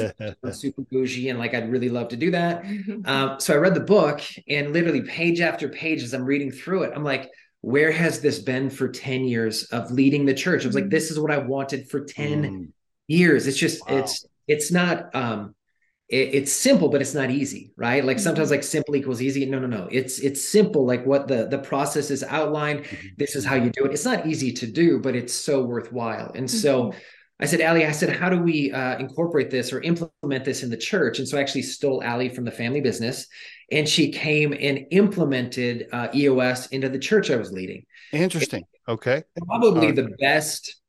super 0.52 0.82
bougie. 0.82 1.30
And 1.30 1.38
like, 1.38 1.54
I'd 1.54 1.72
really 1.72 1.90
love 1.90 2.08
to 2.10 2.16
do 2.16 2.32
that. 2.32 2.64
Mm-hmm. 2.64 3.06
Um, 3.06 3.40
so 3.40 3.54
I 3.54 3.58
read 3.58 3.76
the 3.76 3.82
book, 3.82 4.22
and 4.48 4.74
literally 4.74 5.02
page 5.02 5.42
after 5.42 5.70
page, 5.70 6.02
as 6.02 6.14
I'm 6.14 6.26
reading 6.26 6.52
through 6.52 6.84
it, 6.84 6.94
I'm 6.96 7.04
like, 7.04 7.30
where 7.62 7.92
has 7.92 8.22
this 8.22 8.40
been 8.40 8.72
for 8.72 8.88
10 8.88 9.26
years 9.26 9.66
of 9.66 9.92
leading 9.92 10.26
the 10.26 10.34
church? 10.34 10.64
I 10.64 10.68
was 10.68 10.76
like, 10.76 10.86
mm. 10.86 10.92
this 10.92 11.12
is 11.12 11.20
what 11.20 11.30
I 11.30 11.38
wanted 11.38 11.90
for 11.90 12.04
10 12.04 12.44
mm 12.44 12.68
years. 13.20 13.48
It's 13.48 13.58
just, 13.58 13.78
Wow. 13.88 13.98
it's, 14.00 14.26
it's 14.48 14.72
not, 14.72 15.14
um, 15.16 15.56
it- 16.10 16.32
it's 16.38 16.52
simple, 16.54 16.90
but 16.90 17.02
it's 17.02 17.14
not 17.14 17.30
easy, 17.32 17.72
right? 17.78 18.04
Like 18.04 18.20
sometimes 18.20 18.52
like 18.52 18.64
simple 18.64 18.96
equals 18.96 19.22
easy. 19.22 19.46
No, 19.46 19.60
no, 19.60 19.68
no. 19.68 19.88
It's, 19.92 20.20
it's 20.20 20.42
simple. 20.58 20.86
Like 20.86 21.06
what 21.06 21.28
the, 21.28 21.48
the 21.48 21.60
process 21.60 22.12
is 22.12 22.24
outlined. 22.24 22.86
This 23.18 23.36
is 23.36 23.46
how 23.46 23.56
you 23.56 23.70
do 23.70 23.86
it. 23.86 23.92
It's 23.94 24.06
not 24.06 24.26
easy 24.28 24.52
to 24.54 24.68
do, 24.68 25.00
but 25.00 25.16
it's 25.16 25.34
so 25.34 25.64
worthwhile. 25.64 26.32
And 26.36 26.50
so 26.50 26.94
I 27.40 27.46
said, 27.48 27.62
Ali, 27.62 27.86
I 27.86 27.92
said, 27.92 28.10
how 28.16 28.30
do 28.30 28.38
we 28.40 28.72
uh, 28.72 28.98
incorporate 29.00 29.50
this 29.50 29.74
or 29.74 29.82
implement 29.82 30.46
this 30.46 30.64
in 30.64 30.70
the 30.70 30.78
church? 30.78 31.18
And 31.20 31.28
so 31.28 31.38
I 31.38 31.42
actually 31.42 31.64
stole 31.64 32.04
Ali 32.04 32.30
from 32.30 32.44
the 32.46 32.52
family 32.52 32.82
business 32.82 33.26
and 33.72 33.88
she 33.88 34.12
came 34.12 34.54
and 34.54 34.86
implemented 34.92 35.88
uh, 35.94 36.10
EOS 36.14 36.68
into 36.68 36.90
the 36.90 37.00
church 37.00 37.32
I 37.32 37.38
was 37.38 37.52
leading. 37.52 37.86
Interesting. 38.12 38.64
Okay. 38.88 39.24
Probably 39.48 39.92
the 39.92 40.10
best, 40.20 40.81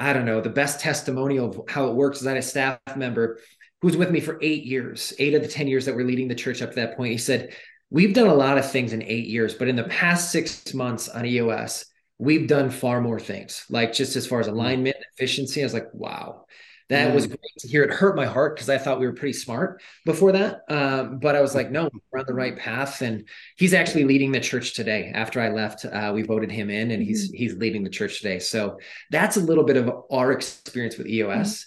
I 0.00 0.14
don't 0.14 0.24
know, 0.24 0.40
the 0.40 0.48
best 0.48 0.80
testimonial 0.80 1.50
of 1.50 1.68
how 1.68 1.88
it 1.88 1.94
works 1.94 2.20
is 2.20 2.26
I 2.26 2.30
had 2.30 2.38
a 2.38 2.42
staff 2.42 2.78
member 2.96 3.38
who 3.80 3.88
was 3.88 3.96
with 3.98 4.10
me 4.10 4.20
for 4.20 4.38
eight 4.40 4.64
years, 4.64 5.12
eight 5.18 5.34
of 5.34 5.42
the 5.42 5.48
10 5.48 5.68
years 5.68 5.84
that 5.84 5.94
we're 5.94 6.06
leading 6.06 6.26
the 6.26 6.34
church 6.34 6.62
up 6.62 6.70
to 6.70 6.76
that 6.76 6.96
point. 6.96 7.12
He 7.12 7.18
said, 7.18 7.54
We've 7.92 8.14
done 8.14 8.28
a 8.28 8.34
lot 8.34 8.56
of 8.56 8.70
things 8.70 8.92
in 8.92 9.02
eight 9.02 9.26
years, 9.26 9.54
but 9.54 9.66
in 9.66 9.74
the 9.74 9.84
past 9.84 10.30
six 10.30 10.72
months 10.72 11.08
on 11.08 11.26
EOS, 11.26 11.86
we've 12.18 12.46
done 12.46 12.70
far 12.70 13.00
more 13.00 13.18
things, 13.18 13.66
like 13.68 13.92
just 13.92 14.14
as 14.14 14.26
far 14.26 14.40
as 14.40 14.46
hmm. 14.46 14.54
alignment, 14.54 14.96
efficiency. 15.14 15.60
I 15.60 15.64
was 15.64 15.74
like, 15.74 15.92
wow, 15.92 16.46
that 16.90 17.14
was 17.14 17.26
Mm. 17.26 17.30
great 17.30 17.40
to 17.60 17.68
hear. 17.68 17.82
It 17.84 17.90
hurt 17.90 18.16
my 18.16 18.26
heart 18.26 18.56
because 18.56 18.68
I 18.68 18.78
thought 18.78 19.00
we 19.00 19.06
were 19.06 19.14
pretty 19.14 19.32
smart 19.32 19.80
before 20.04 20.32
that. 20.32 20.60
Um, 20.68 21.18
but 21.18 21.34
I 21.36 21.40
was 21.40 21.54
like, 21.54 21.70
no, 21.70 21.88
we're 22.12 22.20
on 22.20 22.26
the 22.26 22.34
right 22.34 22.56
path. 22.56 23.00
And 23.00 23.26
he's 23.56 23.72
actually 23.74 24.04
leading 24.04 24.32
the 24.32 24.40
church 24.40 24.74
today. 24.74 25.10
After 25.14 25.40
I 25.40 25.48
left, 25.50 25.84
uh, 25.86 26.12
we 26.14 26.22
voted 26.22 26.50
him 26.52 26.70
in 26.70 26.90
and 26.90 27.02
he's 27.02 27.30
he's 27.30 27.54
leading 27.56 27.82
the 27.84 27.90
church 27.90 28.20
today. 28.20 28.38
So 28.40 28.78
that's 29.10 29.36
a 29.38 29.40
little 29.40 29.64
bit 29.64 29.76
of 29.78 29.90
our 30.10 30.32
experience 30.32 30.98
with 30.98 31.06
EOS. 31.08 31.66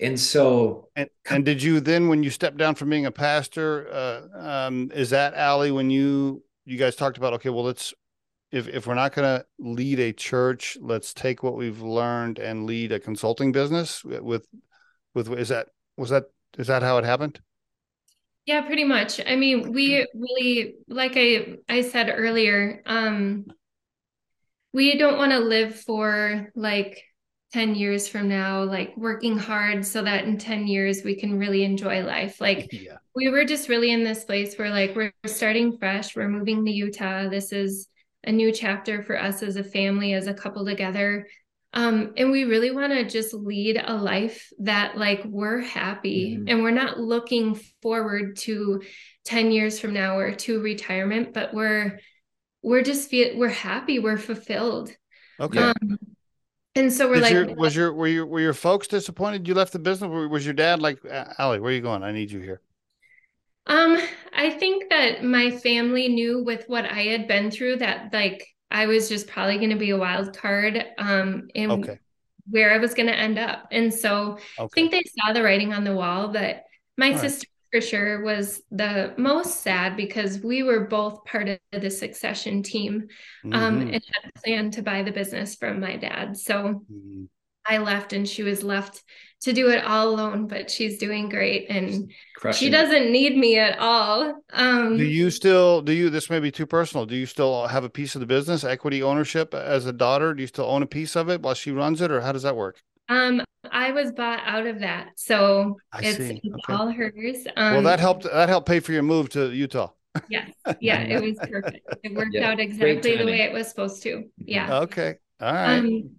And 0.00 0.18
so 0.20 0.88
And 0.96 1.08
and 1.30 1.44
did 1.44 1.62
you 1.62 1.80
then 1.80 2.08
when 2.08 2.22
you 2.22 2.30
stepped 2.30 2.56
down 2.56 2.74
from 2.74 2.90
being 2.90 3.06
a 3.06 3.12
pastor, 3.12 3.88
uh, 3.92 4.66
um, 4.66 4.90
is 4.94 5.10
that 5.10 5.34
Ali 5.34 5.70
when 5.70 5.88
you 5.90 6.42
you 6.66 6.78
guys 6.78 6.96
talked 6.96 7.16
about 7.16 7.32
okay, 7.34 7.48
well 7.50 7.64
let's 7.64 7.94
if 8.54 8.68
if 8.68 8.86
we're 8.86 8.94
not 8.94 9.14
going 9.14 9.38
to 9.38 9.44
lead 9.58 9.98
a 9.98 10.12
church, 10.12 10.78
let's 10.80 11.12
take 11.12 11.42
what 11.42 11.56
we've 11.56 11.80
learned 11.80 12.38
and 12.38 12.66
lead 12.66 12.92
a 12.92 13.00
consulting 13.00 13.50
business 13.50 14.04
with 14.04 14.46
with 15.12 15.32
is 15.32 15.48
that 15.48 15.68
was 15.96 16.10
that 16.10 16.24
is 16.56 16.68
that 16.68 16.82
how 16.82 16.98
it 16.98 17.04
happened? 17.04 17.40
Yeah, 18.46 18.60
pretty 18.62 18.84
much. 18.84 19.20
I 19.26 19.36
mean, 19.36 19.72
we 19.72 20.06
really, 20.14 20.76
like 20.86 21.14
I 21.16 21.56
I 21.68 21.80
said 21.80 22.14
earlier, 22.14 22.80
um, 22.86 23.46
we 24.72 24.98
don't 24.98 25.18
want 25.18 25.32
to 25.32 25.38
live 25.38 25.80
for 25.80 26.52
like 26.54 27.02
10 27.52 27.74
years 27.74 28.06
from 28.06 28.28
now, 28.28 28.62
like 28.62 28.96
working 28.96 29.36
hard 29.36 29.84
so 29.84 30.02
that 30.02 30.24
in 30.24 30.38
10 30.38 30.68
years 30.68 31.02
we 31.02 31.16
can 31.16 31.38
really 31.38 31.64
enjoy 31.64 32.04
life. 32.04 32.40
Like 32.40 32.68
Yeah. 32.72 32.98
we 33.16 33.30
were 33.30 33.44
just 33.44 33.68
really 33.68 33.90
in 33.90 34.04
this 34.04 34.24
place 34.24 34.56
where 34.56 34.70
like 34.70 34.94
we're 34.94 35.12
starting 35.26 35.76
fresh, 35.76 36.14
we're 36.14 36.28
moving 36.28 36.64
to 36.64 36.70
Utah. 36.70 37.28
This 37.28 37.50
is 37.50 37.88
a 38.26 38.32
new 38.32 38.52
chapter 38.52 39.02
for 39.02 39.20
us 39.20 39.42
as 39.42 39.56
a 39.56 39.64
family, 39.64 40.14
as 40.14 40.26
a 40.26 40.34
couple 40.34 40.64
together. 40.64 41.26
Um, 41.72 42.12
and 42.16 42.30
we 42.30 42.44
really 42.44 42.70
want 42.70 42.92
to 42.92 43.04
just 43.04 43.34
lead 43.34 43.82
a 43.84 43.96
life 43.96 44.52
that 44.60 44.96
like 44.96 45.24
we're 45.24 45.60
happy 45.60 46.36
Mhm. 46.38 46.44
and 46.48 46.62
we're 46.62 46.70
not 46.70 47.00
looking 47.00 47.56
forward 47.82 48.36
to 48.38 48.82
10 49.24 49.50
years 49.50 49.80
from 49.80 49.92
now 49.92 50.16
or 50.18 50.32
to 50.32 50.60
retirement, 50.60 51.32
but 51.34 51.52
we're 51.52 51.98
we're 52.62 52.82
just 52.82 53.10
feel 53.10 53.36
we're 53.36 53.48
happy, 53.48 53.98
we're 53.98 54.16
fulfilled. 54.16 54.90
Okay. 55.40 55.58
Um, 55.58 55.98
and 56.76 56.92
so 56.92 57.08
we're 57.08 57.14
Did 57.14 57.22
like, 57.22 57.32
your, 57.32 57.54
was 57.54 57.76
your 57.76 57.92
were 57.92 58.06
your 58.06 58.26
were 58.26 58.40
your 58.40 58.54
folks 58.54 58.86
disappointed 58.86 59.46
you 59.46 59.54
left 59.54 59.72
the 59.72 59.78
business? 59.78 60.10
Was 60.30 60.44
your 60.44 60.54
dad 60.54 60.80
like, 60.80 60.98
Ali, 61.38 61.58
where 61.60 61.70
are 61.70 61.74
you 61.74 61.80
going? 61.80 62.02
I 62.02 62.12
need 62.12 62.30
you 62.30 62.40
here. 62.40 62.60
Um, 63.66 63.98
I 64.32 64.50
think 64.50 64.90
that 64.90 65.24
my 65.24 65.50
family 65.50 66.08
knew 66.08 66.44
with 66.44 66.64
what 66.68 66.84
I 66.84 67.02
had 67.04 67.26
been 67.26 67.50
through 67.50 67.76
that 67.76 68.12
like 68.12 68.46
I 68.70 68.86
was 68.86 69.08
just 69.08 69.26
probably 69.26 69.56
going 69.58 69.70
to 69.70 69.76
be 69.76 69.90
a 69.90 69.96
wild 69.98 70.36
card 70.36 70.84
um 70.98 71.48
in 71.54 71.70
Okay. 71.70 71.98
where 72.50 72.74
I 72.74 72.78
was 72.78 72.92
going 72.92 73.06
to 73.08 73.16
end 73.16 73.38
up. 73.38 73.68
And 73.70 73.92
so 73.92 74.38
I 74.58 74.66
think 74.74 74.90
they 74.90 75.02
saw 75.18 75.32
the 75.32 75.42
writing 75.42 75.72
on 75.72 75.84
the 75.84 75.94
wall, 75.94 76.28
but 76.28 76.64
my 76.98 77.12
All 77.12 77.18
right. 77.18 77.20
sister 77.22 77.46
for 77.72 77.80
sure 77.80 78.22
was 78.22 78.62
the 78.70 79.14
most 79.16 79.62
sad 79.62 79.96
because 79.96 80.40
we 80.40 80.62
were 80.62 80.86
both 80.86 81.24
part 81.24 81.48
of 81.48 81.58
the 81.72 81.90
succession 81.90 82.62
team 82.62 83.08
um 83.52 83.80
Mhm. 83.80 83.88
and 83.94 84.02
had 84.22 84.30
planned 84.44 84.72
to 84.74 84.82
buy 84.82 85.02
the 85.02 85.10
business 85.12 85.54
from 85.54 85.80
my 85.80 85.96
dad. 85.96 86.36
So 86.36 86.84
Mhm. 86.88 87.28
I 87.66 87.78
left 87.78 88.12
and 88.12 88.28
she 88.28 88.42
was 88.42 88.62
left 88.62 89.02
to 89.44 89.52
do 89.52 89.70
it 89.70 89.84
all 89.84 90.08
alone, 90.10 90.46
but 90.46 90.70
she's 90.70 90.98
doing 90.98 91.28
great 91.28 91.66
and 91.70 92.10
crushing 92.34 92.66
she 92.66 92.70
doesn't 92.70 93.10
need 93.10 93.36
me 93.36 93.58
at 93.58 93.78
all. 93.78 94.42
Um, 94.52 94.96
Do 94.96 95.04
you 95.04 95.30
still 95.30 95.82
do 95.82 95.92
you 95.92 96.10
this 96.10 96.30
may 96.30 96.40
be 96.40 96.50
too 96.50 96.66
personal. 96.66 97.06
Do 97.06 97.14
you 97.16 97.26
still 97.26 97.66
have 97.68 97.84
a 97.84 97.90
piece 97.90 98.14
of 98.16 98.20
the 98.20 98.26
business, 98.26 98.64
equity 98.64 99.02
ownership 99.02 99.52
as 99.54 99.86
a 99.86 99.92
daughter? 99.92 100.34
Do 100.34 100.40
you 100.42 100.46
still 100.46 100.66
own 100.66 100.82
a 100.82 100.86
piece 100.86 101.16
of 101.16 101.28
it 101.28 101.42
while 101.42 101.54
she 101.54 101.70
runs 101.70 102.00
it, 102.00 102.10
or 102.10 102.20
how 102.22 102.32
does 102.32 102.42
that 102.42 102.56
work? 102.56 102.82
um, 103.08 103.42
I 103.70 103.92
was 103.92 104.12
bought 104.12 104.40
out 104.44 104.66
of 104.66 104.80
that, 104.80 105.10
so 105.16 105.76
I 105.92 106.02
it's, 106.02 106.18
see. 106.18 106.40
it's 106.42 106.54
Okay. 106.54 106.72
all 106.74 106.90
hers. 106.90 107.46
Um, 107.56 107.74
well, 107.74 107.82
that 107.82 108.00
helped 108.00 108.24
that 108.24 108.48
helped 108.48 108.68
pay 108.68 108.80
for 108.80 108.92
your 108.92 109.02
move 109.02 109.28
to 109.30 109.50
Utah. 109.50 109.90
Yes, 110.26 110.52
yeah, 110.80 111.02
it 111.02 111.20
was 111.20 111.38
perfect. 111.50 111.84
It 112.02 112.14
worked 112.14 112.34
Yeah, 112.34 112.46
out 112.48 112.60
exactly 112.60 113.16
the 113.16 113.24
way 113.26 113.40
it 113.42 113.52
was 113.52 113.68
supposed 113.68 114.02
to. 114.04 114.24
Yeah. 114.38 114.74
Okay. 114.82 115.16
All 115.40 115.52
right. 115.52 115.80
Um, 115.80 116.10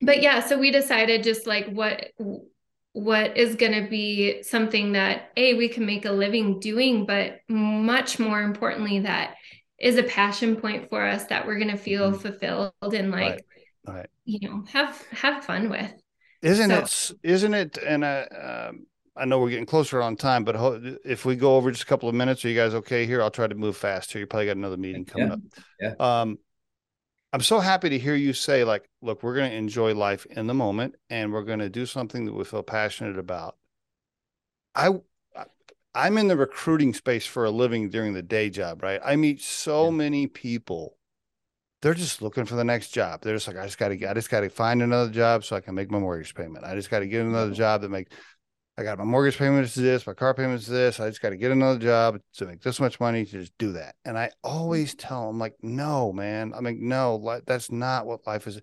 but 0.00 0.22
yeah, 0.22 0.40
so 0.40 0.58
we 0.58 0.70
decided 0.70 1.22
just 1.22 1.46
like 1.46 1.66
what 1.68 2.10
what 2.94 3.36
is 3.36 3.56
going 3.56 3.72
to 3.84 3.88
be 3.90 4.42
something 4.44 4.92
that 4.92 5.30
a 5.36 5.54
we 5.54 5.68
can 5.68 5.84
make 5.84 6.04
a 6.06 6.12
living 6.12 6.58
doing, 6.60 7.04
but 7.06 7.40
much 7.48 8.18
more 8.18 8.40
importantly 8.42 9.00
that 9.00 9.34
is 9.80 9.96
a 9.96 10.02
passion 10.04 10.54
point 10.56 10.88
for 10.88 11.04
us 11.04 11.24
that 11.26 11.44
we're 11.46 11.58
going 11.58 11.70
to 11.72 11.76
feel 11.76 12.12
Mhm. 12.12 12.22
fulfilled 12.22 12.72
and 12.94 13.10
like 13.10 13.44
Right. 13.86 13.96
Right. 13.96 14.06
you 14.24 14.48
know 14.48 14.64
have 14.68 15.04
have 15.10 15.44
fun 15.44 15.68
with. 15.70 15.92
Isn't 16.40 16.70
So- 16.70 16.76
it? 16.78 16.82
s- 16.82 17.12
Isn't 17.24 17.54
it? 17.54 17.78
And 17.78 18.04
uh, 18.04 18.26
um, 18.70 18.86
I 19.16 19.24
know 19.24 19.40
we're 19.40 19.50
getting 19.50 19.66
closer 19.66 20.00
on 20.00 20.14
time, 20.16 20.44
but 20.44 20.54
ho- 20.54 20.80
if 21.04 21.24
we 21.24 21.34
go 21.36 21.56
over 21.56 21.70
just 21.72 21.82
a 21.82 21.86
couple 21.86 22.08
of 22.08 22.14
minutes, 22.14 22.44
are 22.44 22.48
you 22.48 22.54
guys 22.56 22.74
okay 22.74 23.06
here? 23.06 23.22
I'll 23.22 23.30
try 23.30 23.46
to 23.48 23.54
move 23.54 23.76
fast 23.76 24.12
here. 24.12 24.20
You 24.20 24.26
probably 24.26 24.46
got 24.46 24.56
another 24.56 24.76
meeting 24.76 25.04
coming 25.04 25.32
up. 25.32 25.40
Yeah. 25.80 25.94
Um, 25.98 26.38
I'm 27.34 27.40
so 27.40 27.58
happy 27.58 27.88
to 27.88 27.98
hear 27.98 28.14
you 28.14 28.32
say, 28.32 28.62
like, 28.62 28.88
look, 29.02 29.24
we're 29.24 29.34
going 29.34 29.50
to 29.50 29.56
enjoy 29.56 29.92
life 29.92 30.24
in 30.24 30.46
the 30.46 30.54
moment, 30.54 30.94
and 31.10 31.32
we're 31.32 31.42
going 31.42 31.58
to 31.58 31.68
do 31.68 31.84
something 31.84 32.26
that 32.26 32.32
we 32.32 32.44
feel 32.44 32.62
passionate 32.62 33.18
about. 33.18 33.56
I, 34.72 34.90
I'm 35.96 36.16
in 36.16 36.28
the 36.28 36.36
recruiting 36.36 36.94
space 36.94 37.26
for 37.26 37.44
a 37.44 37.50
living 37.50 37.90
during 37.90 38.12
the 38.12 38.22
day 38.22 38.50
job, 38.50 38.84
right? 38.84 39.00
I 39.04 39.16
meet 39.16 39.40
so 39.40 39.86
yeah. 39.86 39.96
many 39.96 40.26
people. 40.28 40.96
They're 41.82 41.92
just 41.92 42.22
looking 42.22 42.44
for 42.44 42.54
the 42.54 42.62
next 42.62 42.90
job. 42.90 43.22
They're 43.22 43.34
just 43.34 43.48
like, 43.48 43.56
I 43.56 43.64
just 43.64 43.78
got 43.78 43.88
to, 43.88 44.08
I 44.08 44.14
just 44.14 44.30
got 44.30 44.42
to 44.42 44.48
find 44.48 44.80
another 44.80 45.10
job 45.10 45.44
so 45.44 45.56
I 45.56 45.60
can 45.60 45.74
make 45.74 45.90
my 45.90 45.98
mortgage 45.98 46.36
payment. 46.36 46.64
I 46.64 46.76
just 46.76 46.88
got 46.88 47.00
to 47.00 47.08
get 47.08 47.26
another 47.26 47.52
job 47.52 47.80
that 47.80 47.88
makes. 47.88 48.14
I 48.76 48.82
got 48.82 48.98
my 48.98 49.04
mortgage 49.04 49.38
payment 49.38 49.64
is 49.64 49.74
this, 49.74 50.06
my 50.06 50.14
car 50.14 50.34
payment 50.34 50.60
is 50.60 50.66
this. 50.66 50.98
I 50.98 51.08
just 51.08 51.22
got 51.22 51.30
to 51.30 51.36
get 51.36 51.52
another 51.52 51.78
job 51.78 52.18
to 52.34 52.46
make 52.46 52.60
this 52.60 52.80
much 52.80 52.98
money 52.98 53.24
to 53.24 53.30
just 53.30 53.56
do 53.56 53.72
that. 53.72 53.94
And 54.04 54.18
I 54.18 54.30
always 54.42 54.94
mm-hmm. 54.94 55.08
tell 55.08 55.26
them, 55.28 55.38
like, 55.38 55.54
no, 55.62 56.12
man. 56.12 56.52
I 56.56 56.60
mean, 56.60 56.88
no, 56.88 57.40
that's 57.46 57.70
not 57.70 58.06
what 58.06 58.26
life 58.26 58.46
is 58.46 58.60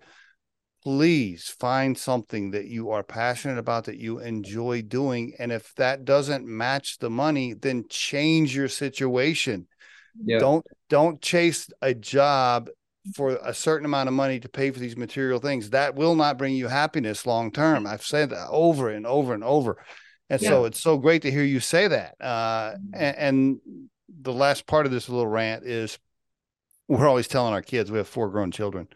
please 0.84 1.48
find 1.60 1.98
something 1.98 2.52
that 2.52 2.66
you 2.66 2.90
are 2.90 3.04
passionate 3.04 3.58
about 3.58 3.86
that 3.86 3.98
you 3.98 4.20
enjoy 4.20 4.82
doing 4.82 5.34
and 5.38 5.52
if 5.52 5.74
that 5.76 6.06
doesn't 6.06 6.48
match 6.48 6.98
the 6.98 7.10
money 7.10 7.54
then 7.54 7.86
change 7.90 8.56
your 8.56 8.68
situation 8.68 9.68
yeah. 10.24 10.40
don't 10.40 10.66
don't 10.90 11.22
chase 11.22 11.70
a 11.82 11.94
job 11.94 12.68
for 13.16 13.40
a 13.44 13.54
certain 13.54 13.86
amount 13.86 14.08
of 14.08 14.14
money 14.14 14.40
to 14.40 14.50
pay 14.50 14.72
for 14.72 14.80
these 14.80 14.96
material 14.96 15.40
things 15.40 15.72
that 15.72 15.96
will 15.96 16.16
not 16.16 16.38
bring 16.38 16.54
you 16.54 16.68
happiness 16.68 17.26
long 17.26 17.52
term 17.52 17.88
i've 17.88 18.04
said 18.04 18.30
that 18.30 18.48
over 18.50 18.90
and 18.90 19.08
over 19.08 19.34
and 19.34 19.44
over 19.44 19.84
and 20.30 20.42
yeah. 20.42 20.50
so 20.50 20.66
it's 20.66 20.80
so 20.80 20.98
great 20.98 21.22
to 21.24 21.32
hear 21.32 21.44
you 21.44 21.60
say 21.60 21.88
that 21.88 22.16
uh, 22.22 22.74
and, 22.94 23.18
and 23.18 23.60
the 24.22 24.34
last 24.34 24.68
part 24.68 24.86
of 24.86 24.92
this 24.92 25.10
little 25.10 25.28
rant 25.28 25.66
is 25.66 25.98
we're 26.88 27.08
always 27.08 27.28
telling 27.28 27.54
our 27.54 27.62
kids 27.62 27.92
we 27.92 27.98
have 27.98 28.08
four 28.08 28.30
grown 28.30 28.52
children 28.52 28.88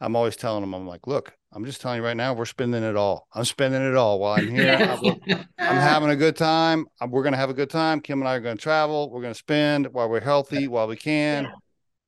I'm 0.00 0.14
always 0.14 0.36
telling 0.36 0.60
them, 0.60 0.74
I'm 0.74 0.86
like, 0.86 1.06
look, 1.06 1.34
I'm 1.52 1.64
just 1.64 1.80
telling 1.80 1.98
you 1.98 2.04
right 2.04 2.16
now, 2.16 2.32
we're 2.32 2.44
spending 2.44 2.82
it 2.82 2.96
all. 2.96 3.26
I'm 3.34 3.44
spending 3.44 3.82
it 3.82 3.96
all 3.96 4.20
while 4.20 4.34
I'm 4.34 4.48
here. 4.54 4.76
I'm, 4.78 5.18
I'm, 5.26 5.46
having 5.76 6.10
a 6.10 6.16
good 6.16 6.36
time. 6.36 6.86
We're 7.00 7.22
going 7.22 7.32
to 7.32 7.38
have 7.38 7.50
a 7.50 7.54
good 7.54 7.70
time. 7.70 8.00
Kim 8.00 8.20
and 8.20 8.28
I 8.28 8.36
are 8.36 8.40
going 8.40 8.56
to 8.56 8.62
travel. 8.62 9.10
We're 9.10 9.22
going 9.22 9.34
to 9.34 9.38
spend 9.38 9.88
while 9.92 10.08
we're 10.08 10.20
healthy, 10.20 10.68
while 10.68 10.86
we 10.86 10.96
can. 10.96 11.44
Yeah. 11.44 11.50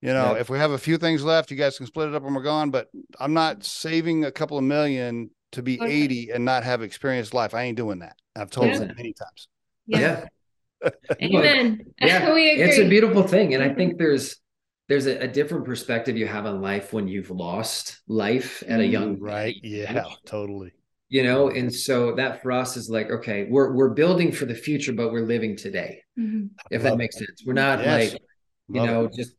You 0.01 0.15
know, 0.15 0.35
yeah. 0.35 0.41
if 0.41 0.49
we 0.49 0.59
have 0.59 0.71
a 0.71 0.79
few 0.79 0.97
things 0.97 1.23
left, 1.23 1.51
you 1.51 1.57
guys 1.57 1.77
can 1.77 1.87
split 1.87 2.09
it 2.09 2.15
up 2.15 2.23
when 2.23 2.35
we're 2.35 2.43
gone. 2.43 2.71
But 2.71 2.89
I'm 3.19 3.35
not 3.35 3.65
saving 3.65 4.25
a 4.25 4.33
couple 4.33 4.57
of 4.57 4.65
million 4.65 5.31
to 5.53 5.63
be 5.63 5.81
okay. 5.81 5.91
80 5.91 6.31
and 6.31 6.45
not 6.45 6.65
have 6.65 6.83
experienced 6.83 7.35
life. 7.35 7.55
I 7.55 7.65
ain't 7.65 7.77
doing 7.77 7.99
that. 7.99 8.17
I've 8.35 8.51
told 8.51 8.69
yeah. 8.69 8.79
them 8.79 8.95
many 8.97 9.13
times. 9.13 9.49
Yeah. 9.87 10.25
Amen. 11.23 11.85
Yeah. 12.01 12.35
it's 12.35 12.79
a 12.79 12.89
beautiful 12.89 13.23
thing. 13.25 13.55
And 13.55 13.63
I 13.63 13.75
think 13.75 13.99
there's, 13.99 14.37
there's 14.89 15.07
a, 15.07 15.25
a, 15.25 15.29
different 15.29 15.67
perspective 15.67 16.17
you 16.17 16.27
have 16.27 16.47
on 16.47 16.63
life 16.63 16.93
when 16.93 17.07
you've 17.07 17.31
lost 17.31 18.01
life 18.09 18.63
at 18.67 18.81
a 18.81 18.87
young 18.87 19.17
mm, 19.17 19.21
right 19.23 19.55
age. 19.55 19.61
yeah 19.63 20.05
totally 20.27 20.73
you 21.09 21.23
know 21.23 21.49
and 21.49 21.73
so 21.73 22.13
that 22.17 22.43
for 22.43 22.51
us 22.51 22.77
is 22.77 22.91
like 22.91 23.09
okay 23.09 23.47
we're 23.49 23.73
we're 23.73 23.91
building 23.91 24.33
for 24.33 24.47
the 24.47 24.55
future 24.55 24.93
but 24.93 25.13
we're 25.13 25.25
living 25.25 25.57
today 25.57 26.03
mm-hmm. 26.19 26.47
if 26.73 26.83
that 26.83 26.97
makes 26.97 27.17
sense 27.17 27.45
we're 27.47 27.53
not 27.53 27.79
yes. 27.79 28.13
like 28.13 28.23
you 28.69 28.81
Love 28.81 28.87
know 28.89 29.05
it. 29.05 29.13
just 29.13 29.35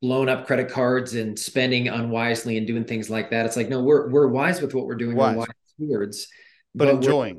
blowing 0.00 0.28
up 0.28 0.46
credit 0.46 0.70
cards 0.70 1.14
and 1.14 1.38
spending 1.38 1.88
unwisely 1.88 2.56
and 2.56 2.66
doing 2.66 2.84
things 2.84 3.10
like 3.10 3.30
that 3.30 3.44
it's 3.44 3.56
like 3.56 3.68
no 3.68 3.82
we're 3.82 4.08
we're 4.10 4.26
wise 4.26 4.60
with 4.62 4.74
what 4.74 4.86
we're 4.86 4.94
doing 4.94 5.16
wise. 5.16 5.34
we're 5.34 5.40
wise 5.40 5.48
stewards 5.74 6.28
but, 6.74 6.86
but 6.86 6.94
enjoying 6.94 7.36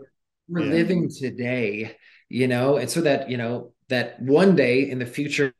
we're, 0.47 0.61
we're 0.61 0.65
yeah. 0.67 0.73
living 0.73 1.09
today 1.09 1.95
you 2.29 2.47
know 2.47 2.77
and 2.77 2.89
so 2.89 3.01
that 3.01 3.29
you 3.29 3.37
know 3.37 3.73
that 3.89 4.21
one 4.21 4.55
day 4.55 4.89
in 4.89 4.99
the 4.99 5.05
future 5.05 5.53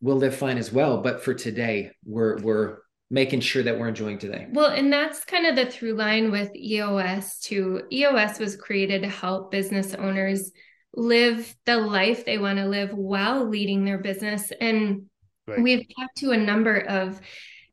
we'll 0.00 0.16
live 0.16 0.36
fine 0.36 0.58
as 0.58 0.72
well. 0.72 0.98
But 0.98 1.22
for 1.22 1.34
today, 1.34 1.92
we're 2.04 2.38
we're 2.38 2.78
making 3.10 3.40
sure 3.40 3.62
that 3.62 3.78
we're 3.78 3.88
enjoying 3.88 4.18
today. 4.18 4.46
Well, 4.52 4.70
and 4.70 4.92
that's 4.92 5.24
kind 5.24 5.46
of 5.46 5.56
the 5.56 5.66
through 5.66 5.94
line 5.94 6.30
with 6.30 6.54
EOS 6.54 7.40
too. 7.40 7.82
EOS 7.90 8.38
was 8.38 8.56
created 8.56 9.02
to 9.02 9.08
help 9.08 9.50
business 9.50 9.94
owners 9.94 10.50
live 10.94 11.54
the 11.64 11.78
life 11.78 12.24
they 12.24 12.38
want 12.38 12.58
to 12.58 12.66
live 12.66 12.92
while 12.92 13.48
leading 13.48 13.84
their 13.84 13.98
business. 13.98 14.52
And 14.60 15.06
right. 15.48 15.62
we've 15.62 15.86
talked 15.98 16.16
to 16.18 16.30
a 16.30 16.36
number 16.36 16.76
of 16.76 17.20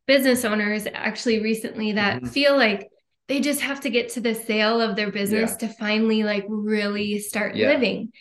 business 0.07 0.45
owners 0.45 0.87
actually 0.93 1.41
recently 1.41 1.93
that 1.93 2.17
mm-hmm. 2.17 2.27
feel 2.27 2.55
like 2.55 2.89
they 3.27 3.39
just 3.39 3.61
have 3.61 3.81
to 3.81 3.89
get 3.89 4.09
to 4.09 4.21
the 4.21 4.35
sale 4.35 4.81
of 4.81 4.95
their 4.95 5.11
business 5.11 5.51
yeah. 5.51 5.67
to 5.67 5.73
finally 5.73 6.23
like 6.23 6.45
really 6.47 7.19
start 7.19 7.55
yeah. 7.55 7.67
living. 7.69 8.11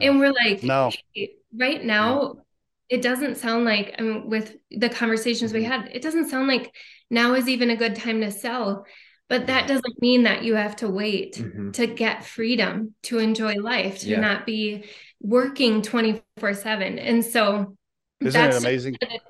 And 0.00 0.18
we're 0.18 0.32
like, 0.32 0.62
no. 0.62 0.90
Hey, 1.14 1.34
right 1.56 1.82
now, 1.82 2.42
it 2.88 3.02
doesn't 3.02 3.36
sound 3.36 3.64
like 3.64 3.94
I 3.98 4.02
mean, 4.02 4.28
with 4.28 4.56
the 4.70 4.88
conversations 4.88 5.52
we 5.52 5.62
mm-hmm. 5.62 5.70
had, 5.70 5.90
it 5.92 6.02
doesn't 6.02 6.28
sound 6.28 6.48
like 6.48 6.74
now 7.10 7.34
is 7.34 7.48
even 7.48 7.70
a 7.70 7.76
good 7.76 7.96
time 7.96 8.20
to 8.20 8.30
sell. 8.30 8.84
But 9.28 9.48
that 9.48 9.68
doesn't 9.68 10.00
mean 10.00 10.22
that 10.22 10.42
you 10.42 10.54
have 10.54 10.76
to 10.76 10.88
wait 10.88 11.36
mm-hmm. 11.36 11.72
to 11.72 11.86
get 11.86 12.24
freedom 12.24 12.94
to 13.04 13.18
enjoy 13.18 13.56
life, 13.56 14.00
to 14.00 14.08
yeah. 14.08 14.20
not 14.20 14.46
be 14.46 14.84
working 15.20 15.82
24 15.82 16.54
7. 16.54 16.98
And 16.98 17.22
so 17.22 17.76
isn't 18.20 18.40
it 18.40 18.56
amazing? 18.56 18.96
Just, 19.00 19.20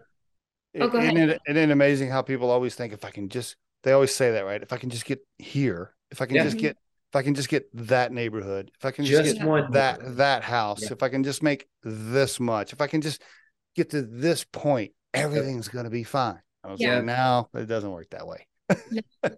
oh, 0.80 0.88
go 0.88 0.98
ahead. 0.98 1.14
Isn't 1.14 1.30
it, 1.30 1.40
isn't 1.48 1.70
it 1.70 1.70
amazing 1.70 2.10
how 2.10 2.22
people 2.22 2.50
always 2.50 2.74
think 2.74 2.92
if 2.92 3.04
I 3.04 3.10
can 3.10 3.28
just, 3.28 3.56
they 3.82 3.92
always 3.92 4.14
say 4.14 4.32
that, 4.32 4.44
right? 4.44 4.62
If 4.62 4.72
I 4.72 4.76
can 4.76 4.90
just 4.90 5.04
get 5.04 5.20
here, 5.38 5.94
if 6.10 6.22
I 6.22 6.26
can 6.26 6.36
yeah. 6.36 6.44
just 6.44 6.58
get 6.58 6.76
if 7.10 7.16
I 7.16 7.22
can 7.22 7.34
just 7.34 7.48
get 7.48 7.68
that 7.74 8.12
neighborhood, 8.12 8.70
if 8.76 8.84
I 8.84 8.90
can 8.90 9.04
just, 9.04 9.24
just 9.24 9.38
get 9.38 9.72
that 9.72 10.16
that 10.18 10.44
house, 10.44 10.82
yeah. 10.82 10.92
if 10.92 11.02
I 11.02 11.08
can 11.08 11.24
just 11.24 11.42
make 11.42 11.66
this 11.82 12.38
much, 12.38 12.72
if 12.72 12.82
I 12.82 12.86
can 12.86 13.00
just 13.00 13.22
get 13.74 13.90
to 13.90 14.02
this 14.02 14.44
point, 14.44 14.92
everything's 15.14 15.68
going 15.68 15.84
to 15.84 15.90
be 15.90 16.04
fine. 16.04 16.40
I 16.62 16.72
was 16.72 16.80
yeah. 16.80 16.96
like, 16.96 17.04
now 17.04 17.48
it 17.54 17.66
doesn't 17.66 17.90
work 17.90 18.10
that 18.10 18.26
way. 18.26 18.46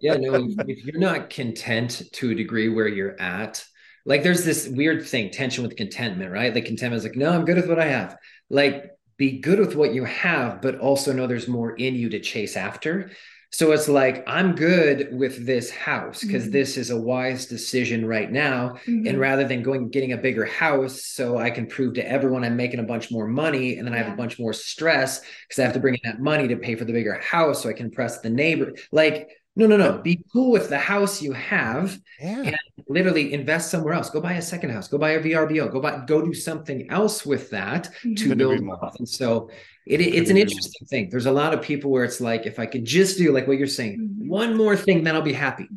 yeah, 0.01 0.15
no, 0.17 0.49
if 0.67 0.83
you're 0.83 0.99
not 0.99 1.29
content 1.29 2.01
to 2.11 2.31
a 2.31 2.35
degree 2.35 2.67
where 2.67 2.89
you're 2.89 3.19
at, 3.21 3.63
like 4.05 4.23
there's 4.23 4.43
this 4.43 4.67
weird 4.67 5.07
thing, 5.07 5.31
tension 5.31 5.63
with 5.63 5.77
contentment, 5.77 6.31
right? 6.31 6.53
Like 6.53 6.65
contentment 6.65 6.97
is 6.97 7.05
like, 7.05 7.15
no, 7.15 7.31
I'm 7.31 7.45
good 7.45 7.55
with 7.55 7.69
what 7.69 7.79
I 7.79 7.85
have. 7.85 8.17
Like 8.49 8.91
be 9.21 9.37
good 9.37 9.59
with 9.59 9.75
what 9.75 9.93
you 9.93 10.03
have, 10.03 10.63
but 10.63 10.79
also 10.79 11.13
know 11.13 11.27
there's 11.27 11.47
more 11.47 11.75
in 11.75 11.93
you 11.93 12.09
to 12.09 12.19
chase 12.19 12.57
after. 12.57 13.11
So 13.51 13.71
it's 13.71 13.87
like, 13.87 14.23
I'm 14.27 14.55
good 14.55 15.09
with 15.11 15.45
this 15.45 15.69
house 15.69 16.23
because 16.23 16.45
mm-hmm. 16.45 16.53
this 16.53 16.75
is 16.75 16.89
a 16.89 16.99
wise 16.99 17.45
decision 17.45 18.07
right 18.07 18.31
now. 18.31 18.79
Mm-hmm. 18.87 19.05
And 19.05 19.19
rather 19.19 19.47
than 19.47 19.61
going 19.61 19.89
getting 19.89 20.13
a 20.13 20.17
bigger 20.17 20.45
house, 20.45 21.05
so 21.05 21.37
I 21.37 21.51
can 21.51 21.67
prove 21.67 21.93
to 21.95 22.09
everyone 22.09 22.43
I'm 22.43 22.57
making 22.57 22.79
a 22.79 22.83
bunch 22.83 23.11
more 23.11 23.27
money 23.27 23.77
and 23.77 23.85
then 23.85 23.93
I 23.93 23.97
have 23.97 24.11
a 24.11 24.15
bunch 24.15 24.39
more 24.39 24.53
stress 24.53 25.19
because 25.19 25.59
I 25.59 25.63
have 25.65 25.73
to 25.73 25.79
bring 25.79 25.95
in 25.95 26.01
that 26.05 26.19
money 26.19 26.47
to 26.47 26.55
pay 26.55 26.73
for 26.73 26.85
the 26.85 26.93
bigger 26.93 27.19
house 27.19 27.61
so 27.61 27.69
I 27.69 27.73
can 27.73 27.87
impress 27.87 28.21
the 28.21 28.29
neighbor. 28.31 28.71
Like, 28.91 29.29
no, 29.55 29.67
no, 29.67 29.75
no. 29.75 29.97
Be 29.97 30.23
cool 30.31 30.51
with 30.51 30.69
the 30.69 30.77
house 30.77 31.21
you 31.21 31.33
have 31.33 31.99
yeah. 32.21 32.41
and 32.41 32.57
literally 32.87 33.33
invest 33.33 33.69
somewhere 33.69 33.93
else. 33.93 34.09
Go 34.09 34.21
buy 34.21 34.33
a 34.33 34.41
second 34.41 34.69
house. 34.69 34.87
Go 34.87 34.97
buy 34.97 35.11
a 35.11 35.19
VRBO. 35.21 35.71
Go 35.71 35.81
buy, 35.81 36.03
go 36.05 36.21
do 36.21 36.33
something 36.33 36.89
else 36.89 37.25
with 37.25 37.49
that 37.49 37.91
mm-hmm. 38.03 38.13
to 38.15 38.35
build 38.35 38.65
wealth. 38.65 38.95
And 38.97 39.07
so 39.07 39.49
it, 39.85 39.99
it's 39.99 40.29
an 40.29 40.37
interesting 40.37 40.87
thing. 40.87 41.09
There's 41.09 41.25
a 41.25 41.31
lot 41.31 41.53
of 41.53 41.61
people 41.61 41.91
where 41.91 42.05
it's 42.05 42.21
like, 42.21 42.45
if 42.45 42.59
I 42.59 42.65
could 42.65 42.85
just 42.85 43.17
do 43.17 43.33
like 43.33 43.45
what 43.45 43.57
you're 43.57 43.67
saying, 43.67 43.99
mm-hmm. 43.99 44.29
one 44.29 44.55
more 44.55 44.77
thing, 44.77 45.03
then 45.03 45.15
I'll 45.15 45.21
be 45.21 45.33
happy. 45.33 45.67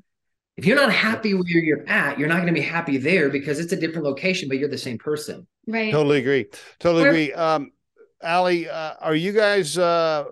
If 0.57 0.67
you're 0.67 0.77
not 0.77 0.93
happy 0.93 1.35
where 1.35 1.43
you're 1.49 1.89
at, 1.89 2.17
you're 2.17 2.29
not 2.29 2.37
going 2.37 2.47
to 2.47 2.53
be 2.53 2.61
happy 2.61 2.97
there 2.97 3.29
because 3.29 3.59
it's 3.59 3.73
a 3.73 3.77
different 3.77 4.05
location, 4.05 4.49
but 4.49 4.59
you're 4.59 4.69
the 4.69 4.79
same 4.79 4.99
person. 4.99 5.49
Right. 5.67 5.91
Totally 5.91 6.19
agree. 6.19 6.47
Totally 6.79 7.03
We're- 7.03 7.25
agree. 7.25 7.33
Um, 7.33 7.73
Ali, 8.23 8.69
uh, 8.69 8.95
are 9.01 9.17
you 9.17 9.33
guys 9.33 9.77
uh, 9.77 10.25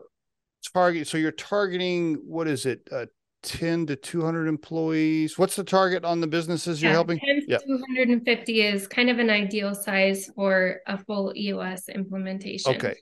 target? 0.73 1.09
So 1.09 1.19
you're 1.19 1.33
targeting 1.33 2.15
what 2.25 2.47
is 2.47 2.67
it? 2.67 2.89
Uh, 2.91 3.07
10 3.43 3.87
to 3.87 3.97
200 3.97 4.47
employees. 4.47 5.39
What's 5.39 5.57
the 5.57 5.65
target 5.65 6.05
on 6.05 6.21
the 6.21 6.27
businesses 6.27 6.81
you're 6.81 6.91
yeah, 6.91 6.97
helping? 6.97 7.19
10 7.19 7.41
to 7.41 7.47
yep. 7.49 7.63
250 7.67 8.63
is 8.63 8.87
kind 8.87 9.11
of 9.11 9.19
an 9.19 9.31
ideal 9.31 9.75
size 9.75 10.31
for 10.35 10.81
a 10.87 10.99
full 10.99 11.33
EOS 11.37 11.89
implementation. 11.89 12.75
Okay. 12.75 12.95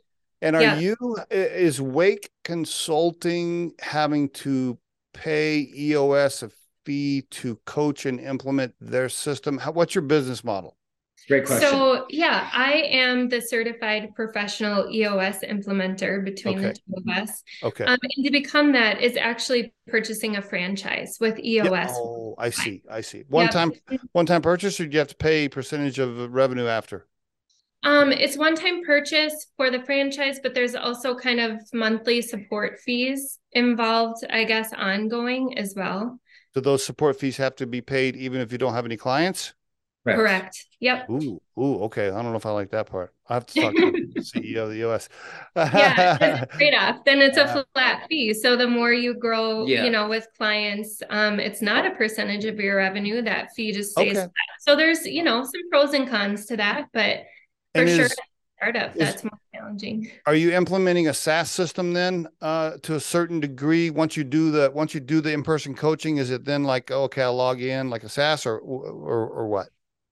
And 0.42 0.56
are 0.56 0.62
yeah. 0.62 0.78
you 0.78 0.96
is 1.30 1.80
Wake 1.80 2.30
Consulting 2.44 3.72
having 3.80 4.30
to 4.30 4.78
pay 5.12 5.70
EOS 5.76 6.42
a 6.42 6.50
fee 6.86 7.22
to 7.30 7.56
coach 7.66 8.06
and 8.06 8.18
implement 8.18 8.74
their 8.80 9.10
system? 9.10 9.58
How, 9.58 9.72
what's 9.72 9.94
your 9.94 10.02
business 10.02 10.42
model? 10.42 10.76
Great 11.30 11.46
question. 11.46 11.70
So, 11.70 12.06
yeah, 12.10 12.50
I 12.52 12.72
am 12.72 13.28
the 13.28 13.40
certified 13.40 14.12
professional 14.16 14.90
EOS 14.90 15.44
implementer 15.44 16.24
between 16.24 16.58
okay. 16.58 16.68
the 16.68 16.74
two 16.74 16.94
of 16.96 17.22
us. 17.22 17.44
Okay. 17.62 17.84
Um, 17.84 17.98
and 18.02 18.24
to 18.26 18.32
become 18.32 18.72
that 18.72 19.00
is 19.00 19.16
actually 19.16 19.72
purchasing 19.86 20.38
a 20.38 20.42
franchise 20.42 21.18
with 21.20 21.38
EOS. 21.38 21.92
Oh, 21.94 22.34
I 22.36 22.50
see. 22.50 22.82
I 22.90 23.00
see. 23.00 23.22
One 23.28 23.44
yep. 23.44 23.52
time, 23.52 23.72
one 24.10 24.26
time 24.26 24.42
purchase, 24.42 24.80
or 24.80 24.86
do 24.86 24.92
you 24.92 24.98
have 24.98 25.06
to 25.06 25.14
pay 25.14 25.48
percentage 25.48 26.00
of 26.00 26.34
revenue 26.34 26.66
after? 26.66 27.06
Um, 27.84 28.10
it's 28.10 28.36
one 28.36 28.56
time 28.56 28.82
purchase 28.84 29.46
for 29.56 29.70
the 29.70 29.82
franchise, 29.84 30.40
but 30.42 30.52
there's 30.52 30.74
also 30.74 31.14
kind 31.14 31.38
of 31.38 31.60
monthly 31.72 32.22
support 32.22 32.80
fees 32.80 33.38
involved, 33.52 34.24
I 34.28 34.42
guess, 34.42 34.72
ongoing 34.72 35.56
as 35.56 35.74
well. 35.76 36.18
So 36.54 36.60
those 36.60 36.84
support 36.84 37.20
fees 37.20 37.36
have 37.36 37.54
to 37.56 37.68
be 37.68 37.80
paid 37.80 38.16
even 38.16 38.40
if 38.40 38.50
you 38.50 38.58
don't 38.58 38.74
have 38.74 38.84
any 38.84 38.96
clients? 38.96 39.54
Correct. 40.04 40.18
Correct. 40.18 40.66
Yep. 40.80 41.10
Ooh, 41.10 41.40
ooh, 41.58 41.82
okay. 41.84 42.06
I 42.08 42.22
don't 42.22 42.30
know 42.30 42.36
if 42.36 42.46
I 42.46 42.52
like 42.52 42.70
that 42.70 42.86
part. 42.86 43.12
I 43.28 43.34
have 43.34 43.44
to 43.46 43.60
talk 43.60 43.74
to 43.74 43.90
the 44.14 44.20
CEO 44.20 44.64
of 44.64 44.70
the 44.70 44.88
US. 44.90 45.08
yeah, 45.54 46.44
trade 46.56 46.74
off. 46.74 47.04
Then 47.04 47.20
it's 47.20 47.36
a 47.36 47.66
flat 47.74 48.06
fee. 48.08 48.32
So 48.32 48.56
the 48.56 48.66
more 48.66 48.92
you 48.94 49.12
grow, 49.14 49.66
yeah. 49.66 49.84
you 49.84 49.90
know, 49.90 50.08
with 50.08 50.26
clients, 50.38 51.02
um, 51.10 51.38
it's 51.38 51.60
not 51.60 51.84
a 51.86 51.90
percentage 51.90 52.46
of 52.46 52.58
your 52.58 52.76
revenue. 52.76 53.20
That 53.20 53.52
fee 53.54 53.72
just 53.72 53.92
stays 53.92 54.12
okay. 54.12 54.20
flat. 54.20 54.30
So 54.60 54.74
there's, 54.74 55.04
you 55.04 55.22
know, 55.22 55.44
some 55.44 55.68
pros 55.70 55.92
and 55.92 56.08
cons 56.08 56.46
to 56.46 56.56
that, 56.56 56.86
but 56.94 57.24
For 57.74 57.82
And 57.82 57.88
sure, 57.90 58.04
is- 58.06 58.16
startup 58.56 58.92
is- 58.92 58.98
that's 58.98 59.22
more 59.22 59.38
challenging. 59.54 60.10
Are 60.24 60.34
you 60.34 60.52
implementing 60.52 61.08
a 61.08 61.14
SaaS 61.14 61.50
system 61.50 61.92
then 61.92 62.26
uh, 62.40 62.78
to 62.84 62.94
a 62.94 63.00
certain 63.00 63.38
degree? 63.38 63.90
Once 63.90 64.16
you 64.16 64.24
do 64.24 64.50
the 64.50 64.70
once 64.74 64.94
you 64.94 65.00
do 65.00 65.20
the 65.20 65.32
in 65.32 65.42
person 65.42 65.74
coaching, 65.74 66.16
is 66.16 66.30
it 66.30 66.46
then 66.46 66.64
like 66.64 66.90
okay, 66.90 67.22
I'll 67.22 67.36
log 67.36 67.60
in 67.60 67.90
like 67.90 68.02
a 68.02 68.08
SaaS 68.08 68.46
or 68.46 68.58
or 68.58 69.26
or 69.28 69.46
what? 69.48 69.68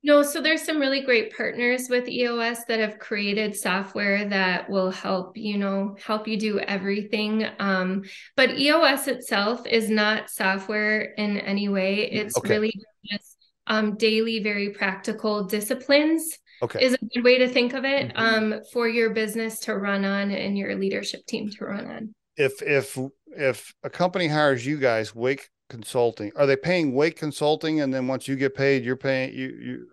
No, 0.08 0.22
so 0.22 0.40
there's 0.40 0.62
some 0.64 0.78
really 0.80 1.02
great 1.02 1.36
partners 1.36 1.90
with 1.90 2.08
EOS 2.08 2.64
that 2.64 2.80
have 2.80 2.98
created 2.98 3.54
software 3.54 4.26
that 4.30 4.70
will 4.70 4.90
help, 4.90 5.36
you 5.36 5.58
know, 5.58 5.96
help 6.02 6.26
you 6.26 6.38
do 6.38 6.58
everything. 6.60 7.46
Um, 7.58 8.04
but 8.34 8.58
EOS 8.58 9.06
itself 9.06 9.66
is 9.66 9.90
not 9.90 10.30
software 10.30 11.02
in 11.02 11.36
any 11.36 11.68
way. 11.68 12.10
It's 12.10 12.38
Okay. 12.38 12.58
really 12.58 12.72
just 13.04 13.36
um, 13.66 13.96
daily, 13.96 14.42
very 14.42 14.70
practical 14.70 15.44
disciplines 15.44 16.38
Okay, 16.62 16.82
is 16.82 16.94
a 16.94 17.04
good 17.14 17.22
way 17.22 17.36
to 17.40 17.46
think 17.46 17.74
of 17.74 17.84
it 17.84 18.10
Mhm. 18.10 18.16
um, 18.16 18.60
for 18.72 18.88
your 18.88 19.10
business 19.10 19.60
to 19.60 19.76
run 19.76 20.06
on 20.06 20.30
and 20.30 20.56
your 20.56 20.74
leadership 20.76 21.26
team 21.26 21.50
to 21.50 21.66
run 21.66 21.86
on. 21.86 22.14
if 22.38 22.62
if 22.62 22.96
if 23.36 23.74
a 23.82 23.90
company 23.90 24.28
hires 24.28 24.64
you 24.64 24.78
guys, 24.78 25.14
Wake 25.14 25.50
Consulting, 25.68 26.32
are 26.34 26.46
they 26.46 26.56
paying 26.56 26.94
Wake 26.94 27.16
Consulting, 27.18 27.82
and 27.82 27.92
then 27.92 28.06
once 28.08 28.26
you 28.26 28.36
get 28.36 28.54
paid, 28.54 28.86
you're 28.86 28.96
paying 28.96 29.34
you 29.34 29.48
you. 29.48 29.86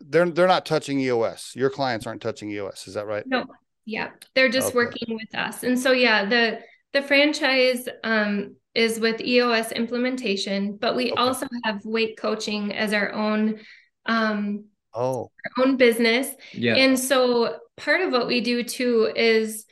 They're 0.00 0.30
they're 0.30 0.46
not 0.48 0.66
touching 0.66 1.00
EOS. 1.00 1.52
Your 1.56 1.70
clients 1.70 2.06
aren't 2.06 2.22
touching 2.22 2.50
EOS. 2.50 2.86
Is 2.86 2.94
that 2.94 3.06
right? 3.06 3.24
No, 3.26 3.44
yeah, 3.84 4.10
they're 4.34 4.48
just 4.48 4.68
Okay. 4.68 4.76
working 4.76 5.14
with 5.16 5.34
us. 5.34 5.62
And 5.62 5.78
so 5.78 5.92
yeah, 5.92 6.24
the 6.24 6.60
the 6.92 7.02
franchise 7.02 7.88
um 8.04 8.56
is 8.74 8.98
with 9.00 9.20
EOS 9.20 9.72
implementation, 9.72 10.76
but 10.76 10.96
we 10.96 11.10
Okay. 11.12 11.20
also 11.20 11.46
have 11.64 11.84
Wake 11.84 12.16
Coaching 12.18 12.72
as 12.72 12.92
our 12.92 13.12
own 13.12 13.60
um 14.06 14.64
Oh, 14.94 15.30
our 15.58 15.64
own 15.64 15.76
business. 15.76 16.28
Yeah. 16.52 16.74
And 16.76 16.98
so 16.98 17.58
part 17.76 18.00
of 18.00 18.12
what 18.12 18.26
we 18.26 18.40
do 18.40 18.62
too 18.62 19.10
is 19.14 19.66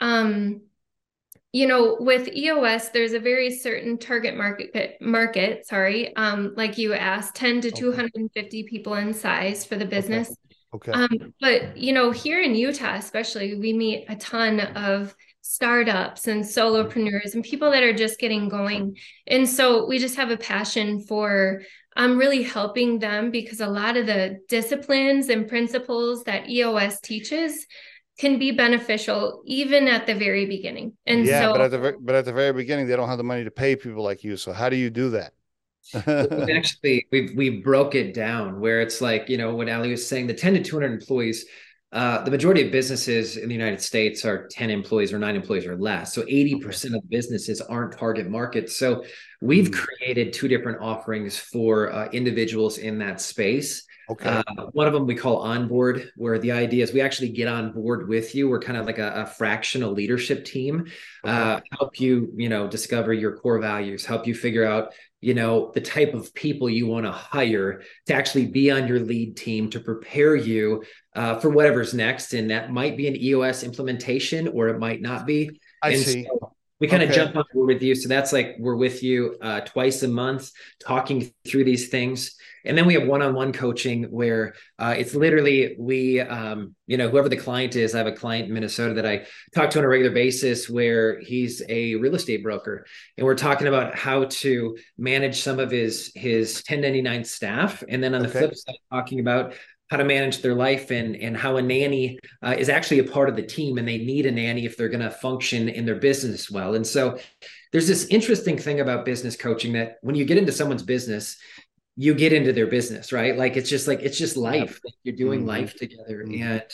um 0.00 0.62
you 1.54 1.68
know 1.68 1.96
with 2.00 2.28
EOS 2.34 2.88
there's 2.88 3.12
a 3.12 3.20
very 3.20 3.50
certain 3.50 3.96
target 3.96 4.36
market 4.36 4.96
market 5.00 5.64
sorry 5.64 6.14
um 6.16 6.52
like 6.56 6.76
you 6.76 6.92
asked 6.92 7.36
10 7.36 7.60
to 7.60 7.68
Okay. 7.68 7.80
250 7.80 8.64
people 8.64 8.94
in 8.94 9.14
size 9.14 9.64
for 9.64 9.76
the 9.76 9.86
business 9.86 10.34
okay. 10.74 10.90
um, 10.92 11.32
but 11.40 11.76
you 11.76 11.92
know, 11.92 12.10
here 12.10 12.42
in 12.42 12.56
Utah, 12.56 12.96
especially, 12.96 13.54
we 13.54 13.72
meet 13.72 14.06
a 14.08 14.16
ton 14.16 14.58
of 14.58 15.14
startups 15.40 16.26
and 16.26 16.42
solopreneurs 16.42 17.34
and 17.34 17.44
people 17.44 17.70
that 17.70 17.82
are 17.82 17.92
just 17.92 18.18
getting 18.18 18.48
going. 18.48 18.96
And 19.26 19.48
so 19.48 19.86
we 19.86 19.98
just 19.98 20.16
have 20.16 20.30
a 20.30 20.36
passion 20.36 21.02
for 21.02 21.62
um, 21.96 22.18
really 22.18 22.42
helping 22.42 22.98
them 22.98 23.30
because 23.30 23.60
a 23.60 23.66
lot 23.68 23.96
of 23.96 24.06
the 24.06 24.40
disciplines 24.48 25.28
and 25.28 25.46
principles 25.46 26.24
that 26.24 26.48
EOS 26.48 27.00
teaches 27.00 27.66
can 28.18 28.38
be 28.38 28.52
beneficial 28.52 29.42
even 29.46 29.88
at 29.88 30.06
the 30.06 30.14
very 30.14 30.46
beginning. 30.46 30.92
And 31.06 31.26
yeah, 31.26 31.42
so 31.42 31.52
but 31.52 31.60
at 31.62 31.70
the 31.70 31.78
ver- 31.78 31.98
but 32.00 32.14
at 32.14 32.24
the 32.24 32.32
very 32.32 32.52
beginning, 32.52 32.86
they 32.86 32.96
don't 32.96 33.08
have 33.08 33.18
the 33.18 33.24
money 33.24 33.44
to 33.44 33.50
pay 33.50 33.76
people 33.76 34.02
like 34.02 34.24
you. 34.24 34.36
So 34.36 34.52
how 34.52 34.68
do 34.68 34.76
you 34.76 34.90
do 34.90 35.10
that? 35.10 35.32
We've 35.92 36.48
actually 36.56 37.06
we've 37.12 37.34
we 37.36 37.50
broke 37.60 37.94
it 37.94 38.14
down 38.14 38.60
where 38.60 38.80
it's 38.80 39.00
like 39.00 39.28
you 39.28 39.36
know 39.36 39.54
what 39.54 39.68
Ali 39.68 39.90
was 39.90 40.06
saying 40.06 40.26
the 40.28 40.34
10 40.34 40.54
to 40.54 40.62
200 40.62 40.92
employees 40.92 41.44
uh, 41.92 42.24
the 42.24 42.30
majority 42.30 42.64
of 42.66 42.72
businesses 42.72 43.36
in 43.36 43.48
the 43.48 43.54
United 43.54 43.80
States 43.80 44.24
are 44.24 44.48
10 44.48 44.68
employees 44.68 45.12
or 45.12 45.18
nine 45.20 45.36
employees 45.36 45.64
or 45.64 45.76
less. 45.76 46.12
So 46.12 46.22
80% 46.24 46.96
of 46.96 47.08
businesses 47.08 47.60
aren't 47.60 47.96
target 47.96 48.28
markets. 48.28 48.76
So 48.76 49.04
we've 49.40 49.70
Mm. 49.70 49.74
created 49.74 50.32
two 50.32 50.48
different 50.48 50.80
offerings 50.80 51.38
for 51.38 51.92
uh, 51.92 52.08
individuals 52.10 52.78
in 52.78 52.98
that 52.98 53.20
space. 53.20 53.84
Okay. 54.10 54.28
Uh, 54.28 54.66
one 54.72 54.86
of 54.86 54.92
them 54.92 55.06
we 55.06 55.14
call 55.14 55.38
onboard, 55.38 56.12
where 56.16 56.38
the 56.38 56.52
idea 56.52 56.82
is 56.82 56.92
we 56.92 57.00
actually 57.00 57.30
get 57.30 57.48
on 57.48 57.72
board 57.72 58.08
with 58.08 58.34
you. 58.34 58.48
We're 58.48 58.60
kind 58.60 58.78
of 58.78 58.86
like 58.86 58.98
a, 58.98 59.22
a 59.22 59.26
fractional 59.26 59.92
leadership 59.92 60.44
team, 60.44 60.86
uh, 61.24 61.60
help 61.78 62.00
you, 62.00 62.32
you 62.36 62.48
know, 62.48 62.66
discover 62.68 63.12
your 63.12 63.36
core 63.36 63.58
values, 63.58 64.04
help 64.04 64.26
you 64.26 64.34
figure 64.34 64.64
out, 64.64 64.92
you 65.20 65.34
know, 65.34 65.72
the 65.74 65.80
type 65.80 66.14
of 66.14 66.34
people 66.34 66.68
you 66.68 66.86
want 66.86 67.06
to 67.06 67.12
hire 67.12 67.82
to 68.06 68.14
actually 68.14 68.46
be 68.46 68.70
on 68.70 68.86
your 68.86 69.00
lead 69.00 69.36
team 69.36 69.70
to 69.70 69.80
prepare 69.80 70.36
you 70.36 70.84
uh, 71.16 71.38
for 71.38 71.48
whatever's 71.50 71.94
next. 71.94 72.34
And 72.34 72.50
that 72.50 72.70
might 72.70 72.96
be 72.96 73.08
an 73.08 73.16
EOS 73.16 73.62
implementation, 73.62 74.48
or 74.48 74.68
it 74.68 74.78
might 74.78 75.00
not 75.00 75.26
be. 75.26 75.60
I 75.82 75.90
and 75.90 76.00
see. 76.00 76.24
so 76.24 76.54
we 76.80 76.88
kind 76.88 77.02
of 77.02 77.10
jump 77.10 77.36
on 77.36 77.44
board 77.52 77.68
with 77.68 77.82
you. 77.82 77.94
So 77.94 78.08
that's 78.08 78.32
like 78.32 78.56
we're 78.58 78.76
with 78.76 79.02
you 79.02 79.36
uh, 79.40 79.60
twice 79.60 80.02
a 80.02 80.08
month, 80.08 80.50
talking 80.84 81.32
through 81.46 81.64
these 81.64 81.88
things. 81.88 82.36
And 82.64 82.76
then 82.76 82.86
we 82.86 82.94
have 82.94 83.06
one-on-one 83.06 83.52
coaching 83.52 84.04
where 84.04 84.54
uh, 84.78 84.94
it's 84.96 85.14
literally 85.14 85.76
we, 85.78 86.20
um, 86.20 86.74
you 86.86 86.96
know, 86.96 87.08
whoever 87.08 87.28
the 87.28 87.36
client 87.36 87.76
is. 87.76 87.94
I 87.94 87.98
have 87.98 88.06
a 88.06 88.12
client 88.12 88.48
in 88.48 88.54
Minnesota 88.54 88.94
that 88.94 89.06
I 89.06 89.26
talk 89.54 89.70
to 89.70 89.78
on 89.78 89.84
a 89.84 89.88
regular 89.88 90.12
basis 90.12 90.68
where 90.68 91.20
he's 91.20 91.62
a 91.68 91.94
real 91.96 92.14
estate 92.14 92.42
broker, 92.42 92.86
and 93.18 93.26
we're 93.26 93.34
talking 93.34 93.66
about 93.66 93.94
how 93.94 94.24
to 94.24 94.76
manage 94.98 95.40
some 95.42 95.58
of 95.58 95.70
his 95.70 96.10
his 96.14 96.56
1099 96.68 97.24
staff, 97.24 97.82
and 97.88 98.02
then 98.02 98.14
on 98.14 98.22
the 98.22 98.28
Okay. 98.28 98.38
flip 98.38 98.54
side, 98.56 98.76
talking 98.90 99.20
about 99.20 99.54
how 99.90 99.98
to 99.98 100.04
manage 100.04 100.40
their 100.40 100.54
life 100.54 100.90
and 100.90 101.14
and 101.16 101.36
how 101.36 101.56
a 101.58 101.62
nanny 101.62 102.18
uh, 102.42 102.54
is 102.58 102.68
actually 102.70 102.98
a 103.00 103.04
part 103.04 103.28
of 103.28 103.36
the 103.36 103.42
team 103.42 103.76
and 103.78 103.86
they 103.86 103.98
need 103.98 104.24
a 104.26 104.30
nanny 104.30 104.64
if 104.64 104.76
they're 104.76 104.88
going 104.88 105.02
to 105.02 105.10
function 105.10 105.68
in 105.68 105.84
their 105.84 105.96
business 105.96 106.50
well 106.50 106.74
and 106.74 106.86
so 106.86 107.18
there's 107.70 107.86
this 107.86 108.06
interesting 108.06 108.56
thing 108.56 108.80
about 108.80 109.04
business 109.04 109.36
coaching 109.36 109.72
that 109.74 109.98
when 110.00 110.14
you 110.14 110.24
get 110.24 110.38
into 110.38 110.52
someone's 110.52 110.82
business 110.82 111.36
you 111.96 112.14
get 112.14 112.32
into 112.32 112.52
their 112.52 112.66
business 112.66 113.12
right 113.12 113.36
like 113.36 113.56
it's 113.56 113.70
just 113.70 113.86
like 113.86 114.00
it's 114.00 114.18
just 114.18 114.36
life 114.36 114.80
like 114.84 114.94
you're 115.04 115.16
doing 115.16 115.42
Mhm. 115.42 115.46
life 115.46 115.76
together 115.76 116.24
Mhm. 116.24 116.40
and 116.42 116.64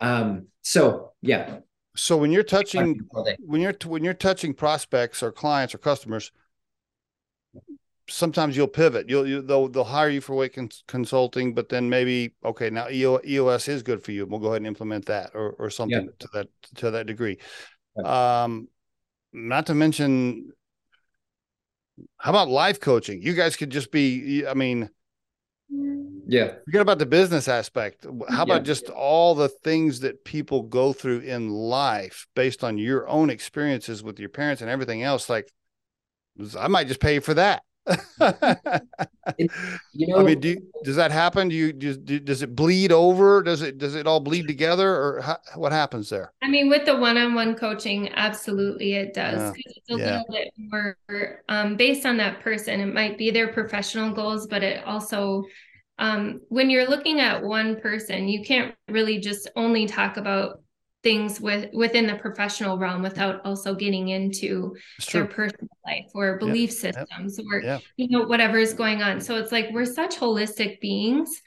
um 0.00 0.46
so 0.62 1.12
yeah 1.20 1.58
So 1.94 2.16
when 2.16 2.32
you're 2.32 2.42
touching 2.42 3.00
when 3.44 3.60
you're 3.60 3.74
when 3.84 4.02
you're 4.04 4.14
touching 4.14 4.54
prospects 4.54 5.22
or 5.22 5.30
clients 5.30 5.74
or 5.74 5.78
customers, 5.78 6.32
sometimes 8.08 8.56
you'll 8.56 8.68
pivot. 8.68 9.08
You'll 9.08 9.26
you, 9.26 9.42
they'll 9.42 9.68
they'll 9.68 9.84
hire 9.84 10.08
you 10.08 10.20
for 10.20 10.34
Wake 10.34 10.54
Cons- 10.54 10.84
Consulting, 10.86 11.54
but 11.54 11.68
then 11.68 11.88
maybe 11.88 12.34
okay 12.44 12.70
now 12.70 12.88
EO, 12.88 13.20
EOS 13.26 13.68
is 13.68 13.82
good 13.82 14.02
for 14.02 14.12
you. 14.12 14.26
We'll 14.26 14.40
go 14.40 14.48
ahead 14.48 14.58
and 14.58 14.66
implement 14.66 15.06
that 15.06 15.30
or 15.34 15.50
or 15.58 15.70
something 15.70 16.08
to 16.18 16.28
that 16.32 16.48
to 16.76 16.90
that 16.90 17.06
degree. 17.06 17.38
Um, 18.04 18.68
not 19.32 19.66
to 19.66 19.74
mention, 19.74 20.52
how 22.18 22.30
about 22.30 22.48
life 22.48 22.80
coaching? 22.80 23.22
You 23.22 23.34
guys 23.34 23.56
could 23.56 23.70
just 23.70 23.90
be. 23.92 24.46
I 24.46 24.54
mean, 24.54 24.88
yeah 26.26 26.54
forget 26.64 26.80
about 26.80 26.98
the 26.98 27.06
business 27.06 27.48
aspect. 27.48 28.06
How 28.28 28.42
about 28.42 28.62
Yeah. 28.62 28.72
just 28.72 28.88
all 28.90 29.34
the 29.34 29.48
things 29.48 30.00
that 30.00 30.24
people 30.24 30.62
go 30.62 30.92
through 30.92 31.20
in 31.20 31.50
life 31.50 32.26
based 32.34 32.62
on 32.62 32.78
your 32.78 33.08
own 33.08 33.30
experiences 33.30 34.02
with 34.02 34.18
your 34.20 34.28
parents 34.28 34.62
and 34.62 34.70
everything 34.70 35.02
else? 35.02 35.28
Like, 35.28 35.50
I 36.58 36.68
might 36.68 36.88
just 36.88 37.00
pay 37.00 37.18
for 37.18 37.34
that. 37.34 37.62
You 39.94 40.06
know 40.06 40.18
I 40.18 40.22
mean, 40.22 40.40
do 40.40 40.48
you, 40.48 40.72
does 40.84 40.96
that 40.96 41.10
happen? 41.10 41.48
Do 41.48 41.54
you 41.54 41.72
do, 41.72 41.96
do- 41.96 42.20
does 42.20 42.42
it 42.42 42.54
bleed 42.54 42.92
over? 42.92 43.42
Does 43.42 43.62
it 43.62 43.78
does 43.78 43.94
it 43.94 44.06
all 44.06 44.20
bleed 44.20 44.46
together, 44.46 44.88
or 44.88 45.20
how, 45.20 45.38
what 45.56 45.72
happens 45.72 46.08
there? 46.08 46.32
I 46.42 46.48
mean, 46.48 46.68
with 46.68 46.84
the 46.84 46.96
one-on-one 46.96 47.56
coaching, 47.56 48.08
absolutely 48.14 48.94
it 48.94 49.14
does. 49.14 49.34
Yeah. 49.40 49.48
'cause 49.50 49.74
it's 49.76 49.90
a 49.90 49.98
Yeah. 49.98 50.18
little 50.18 50.26
bit 50.30 50.52
more 50.58 50.96
um, 51.48 51.76
based 51.76 52.06
on 52.06 52.16
that 52.18 52.40
person. 52.40 52.80
It 52.80 52.94
might 52.94 53.18
be 53.18 53.30
their 53.30 53.48
professional 53.52 54.12
goals, 54.12 54.46
but 54.46 54.62
it 54.62 54.84
also, 54.84 55.44
um, 55.98 56.40
when 56.48 56.70
you're 56.70 56.88
looking 56.88 57.20
at 57.20 57.42
one 57.42 57.80
person, 57.80 58.28
you 58.28 58.44
can't 58.44 58.74
really 58.88 59.18
just 59.18 59.50
only 59.56 59.86
talk 59.86 60.16
about 60.16 60.60
things 61.02 61.40
with 61.40 61.70
within 61.72 62.06
the 62.06 62.14
professional 62.14 62.78
realm 62.78 63.02
without 63.02 63.44
also 63.44 63.74
getting 63.74 64.08
into 64.08 64.74
their 65.12 65.26
personal 65.26 65.68
life 65.84 66.06
or 66.14 66.38
belief 66.38 66.70
systems 66.72 67.38
or 67.40 67.60
Yeah. 67.62 67.78
you 67.96 68.08
know 68.08 68.24
whatever 68.26 68.58
is 68.58 68.72
going 68.74 69.02
on. 69.02 69.20
So 69.20 69.36
it's 69.36 69.52
like 69.52 69.68
we're 69.72 69.84
such 69.84 70.16
holistic 70.16 70.80
beings. 70.80 71.42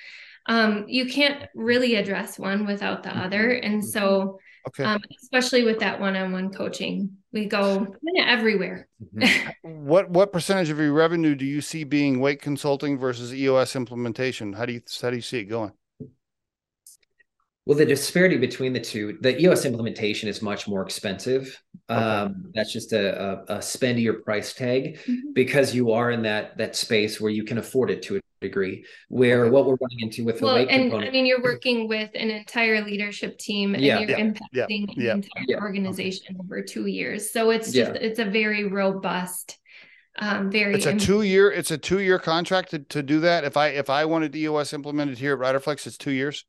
Um, 0.47 0.85
you 0.87 1.07
can't 1.07 1.43
really 1.55 1.95
address 1.95 2.37
one 2.37 2.65
without 2.67 3.01
the 3.03 3.15
other, 3.17 3.51
and 3.51 3.83
so 3.83 4.39
Okay. 4.67 4.83
um, 4.83 4.99
especially 5.21 5.63
with 5.63 5.79
that 5.79 5.99
one-on-one 5.99 6.51
coaching 6.51 7.17
we 7.31 7.45
go 7.45 7.85
kind 7.85 8.17
of 8.19 8.27
everywhere 8.27 8.87
Mhm. 9.13 9.53
what 9.61 10.09
what 10.09 10.33
percentage 10.33 10.69
of 10.71 10.79
your 10.79 10.91
revenue 10.93 11.35
do 11.35 11.45
you 11.45 11.61
see 11.61 11.83
being 11.83 12.19
Wake 12.19 12.41
Consulting 12.41 12.97
versus 12.97 13.33
EOS 13.33 13.75
implementation? 13.75 14.53
How 14.53 14.65
do 14.65 14.73
you 14.73 14.81
how 15.01 15.09
do 15.11 15.15
you 15.17 15.21
see 15.21 15.39
it 15.39 15.45
going? 15.45 15.73
Well, 17.65 17.77
the 17.77 17.85
disparity 17.85 18.37
between 18.37 18.73
the 18.73 18.79
two, 18.79 19.17
the 19.21 19.41
EOS 19.41 19.65
implementation 19.65 20.29
is 20.29 20.41
much 20.41 20.67
more 20.67 20.83
expensive. 20.83 21.59
Okay. 21.89 21.99
Um, 21.99 22.51
that's 22.53 22.71
just 22.71 22.93
a, 22.93 23.19
a, 23.49 23.55
a 23.55 23.57
spendier 23.57 24.23
price 24.23 24.53
tag 24.53 24.99
Mhm. 25.07 25.33
because 25.33 25.73
you 25.73 25.91
are 25.91 26.11
in 26.11 26.21
that 26.23 26.57
that 26.57 26.75
space 26.75 27.19
where 27.19 27.31
you 27.31 27.43
can 27.43 27.57
afford 27.57 27.89
it 27.89 28.03
to 28.03 28.17
a 28.17 28.21
degree. 28.41 28.85
Where 29.09 29.41
Okay. 29.45 29.49
what 29.51 29.65
we're 29.65 29.77
running 29.81 30.01
into 30.01 30.23
with 30.25 30.39
the 30.39 30.45
well 30.45 30.55
weight 30.55 30.69
and 30.69 30.93
i 30.93 31.09
mean 31.09 31.25
you're 31.25 31.41
working 31.41 31.87
with 31.87 32.11
an 32.13 32.29
entire 32.29 32.81
leadership 32.83 33.39
team 33.39 33.73
and 33.73 33.83
Yeah. 33.83 33.99
you're 33.99 34.09
Yeah. 34.11 34.19
impacting 34.19 34.85
Yeah. 34.95 35.11
an 35.13 35.17
entire 35.23 35.45
Yeah. 35.47 35.57
organization 35.61 36.37
over 36.39 36.61
two 36.61 36.85
years 36.85 37.31
so 37.31 37.49
it's 37.49 37.71
just 37.71 37.93
it's 37.95 38.19
a 38.19 38.25
very 38.25 38.65
robust 38.65 39.57
um 40.19 40.51
very 40.51 40.75
It's 40.75 40.85
a 40.85 40.95
two 40.95 41.23
year 41.23 41.51
it's 41.51 41.71
a 41.71 41.77
two 41.79 41.99
year 41.99 42.19
contract 42.19 42.69
to, 42.71 42.79
to 42.79 43.01
do 43.01 43.19
that. 43.21 43.43
If 43.43 43.57
I 43.57 43.69
if 43.69 43.89
I 43.89 44.05
wanted 44.05 44.35
EOS 44.35 44.71
implemented 44.73 45.17
here 45.17 45.33
at 45.33 45.39
Riderflex, 45.39 45.87
it's 45.87 45.97
two 45.97 46.11
years. 46.11 46.45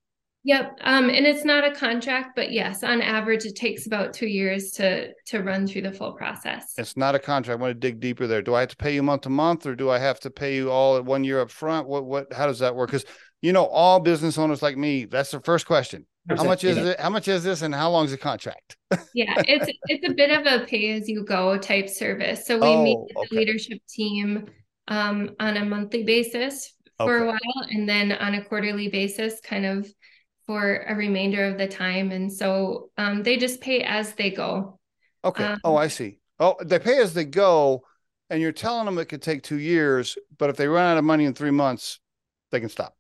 Yep. 0.47 0.79
Um, 0.83 1.11
and 1.11 1.27
it's 1.27 1.45
not 1.45 1.65
a 1.65 1.75
contract, 1.75 2.37
but 2.37 2.53
yes, 2.53 2.85
on 2.85 3.03
average, 3.03 3.45
it 3.45 3.57
takes 3.57 3.89
about 3.89 4.15
two 4.15 4.29
years 4.29 4.71
to 4.73 5.13
to 5.27 5.43
run 5.43 5.67
through 5.67 5.83
the 5.83 5.91
full 5.91 6.13
process. 6.13 6.73
It's 6.79 6.97
not 6.97 7.17
a 7.17 7.19
contract. 7.19 7.59
I 7.59 7.61
want 7.61 7.73
to 7.73 7.75
dig 7.75 7.99
deeper 7.99 8.29
there. 8.29 8.43
Do 8.43 8.55
I 8.55 8.61
have 8.61 8.69
to 8.69 8.77
pay 8.77 8.95
you 8.95 9.03
month 9.03 9.23
to 9.23 9.29
month, 9.29 9.67
or 9.67 9.75
do 9.75 9.91
I 9.91 9.99
have 9.99 10.21
to 10.21 10.31
pay 10.31 10.55
you 10.55 10.71
all 10.71 10.99
at 10.99 11.05
one 11.05 11.25
year 11.25 11.41
up 11.41 11.51
front? 11.51 11.89
What 11.89 12.05
what? 12.05 12.33
How 12.33 12.47
does 12.47 12.61
that 12.61 12.77
work? 12.77 12.91
Because 12.91 13.05
you 13.43 13.53
know, 13.53 13.67
all 13.67 13.99
business 13.99 14.39
owners 14.39 14.63
like 14.63 14.77
me, 14.77 15.05
that's 15.05 15.33
the 15.33 15.41
first 15.41 15.67
question. 15.67 16.07
How 16.29 16.45
much 16.45 16.63
is 16.63 16.77
it? 16.77 17.01
How 17.01 17.11
much 17.11 17.27
is 17.27 17.43
this, 17.43 17.63
and 17.63 17.75
how 17.75 17.91
long 17.91 18.05
is 18.05 18.13
the 18.13 18.17
contract? 18.17 18.77
yeah, 19.15 19.35
it's 19.49 19.77
it's 19.89 20.09
a 20.09 20.15
bit 20.15 20.31
of 20.31 20.47
a 20.47 20.65
pay 20.65 20.93
as 20.93 21.09
you 21.09 21.25
go 21.25 21.59
type 21.59 21.89
service. 21.89 22.47
So 22.47 22.57
we 22.57 22.69
oh, 22.69 22.85
meet 22.85 22.99
the 23.09 23.19
okay. 23.19 23.37
leadership 23.37 23.81
team 23.89 24.47
um, 24.87 25.35
on 25.41 25.57
a 25.57 25.65
monthly 25.65 26.05
basis 26.05 26.73
for 26.99 27.17
okay. 27.17 27.25
a 27.25 27.27
while, 27.27 27.69
and 27.69 27.89
then 27.89 28.13
on 28.13 28.35
a 28.35 28.45
quarterly 28.45 28.87
basis, 28.87 29.41
kind 29.41 29.67
of 29.67 29.93
for 30.47 30.85
a 30.89 30.95
remainder 30.95 31.45
of 31.45 31.59
the 31.59 31.67
time. 31.67 32.13
And 32.13 32.33
so 32.33 32.91
um, 32.97 33.23
they 33.23 33.37
just 33.37 33.61
pay 33.61 33.83
as 33.83 34.13
they 34.15 34.31
go. 34.31 34.79
Okay. 35.25 35.45
Um, 35.45 35.61
oh, 35.65 35.77
I 35.77 35.89
see. 35.89 36.19
Oh, 36.39 36.57
they 36.65 36.79
pay 36.79 36.99
as 36.99 37.15
they 37.15 37.25
go. 37.25 37.83
And 38.29 38.41
you're 38.41 38.53
telling 38.53 38.87
them 38.87 38.99
it 38.99 39.09
could 39.09 39.23
take 39.23 39.43
two 39.43 39.59
years, 39.59 40.19
but 40.37 40.51
if 40.51 40.57
they 40.57 40.67
run 40.67 40.85
out 40.85 40.99
of 40.99 41.05
money 41.05 41.25
in 41.25 41.35
three 41.35 41.53
months, 41.53 42.01
they 42.51 42.59
can 42.59 42.69
stop. 42.69 42.97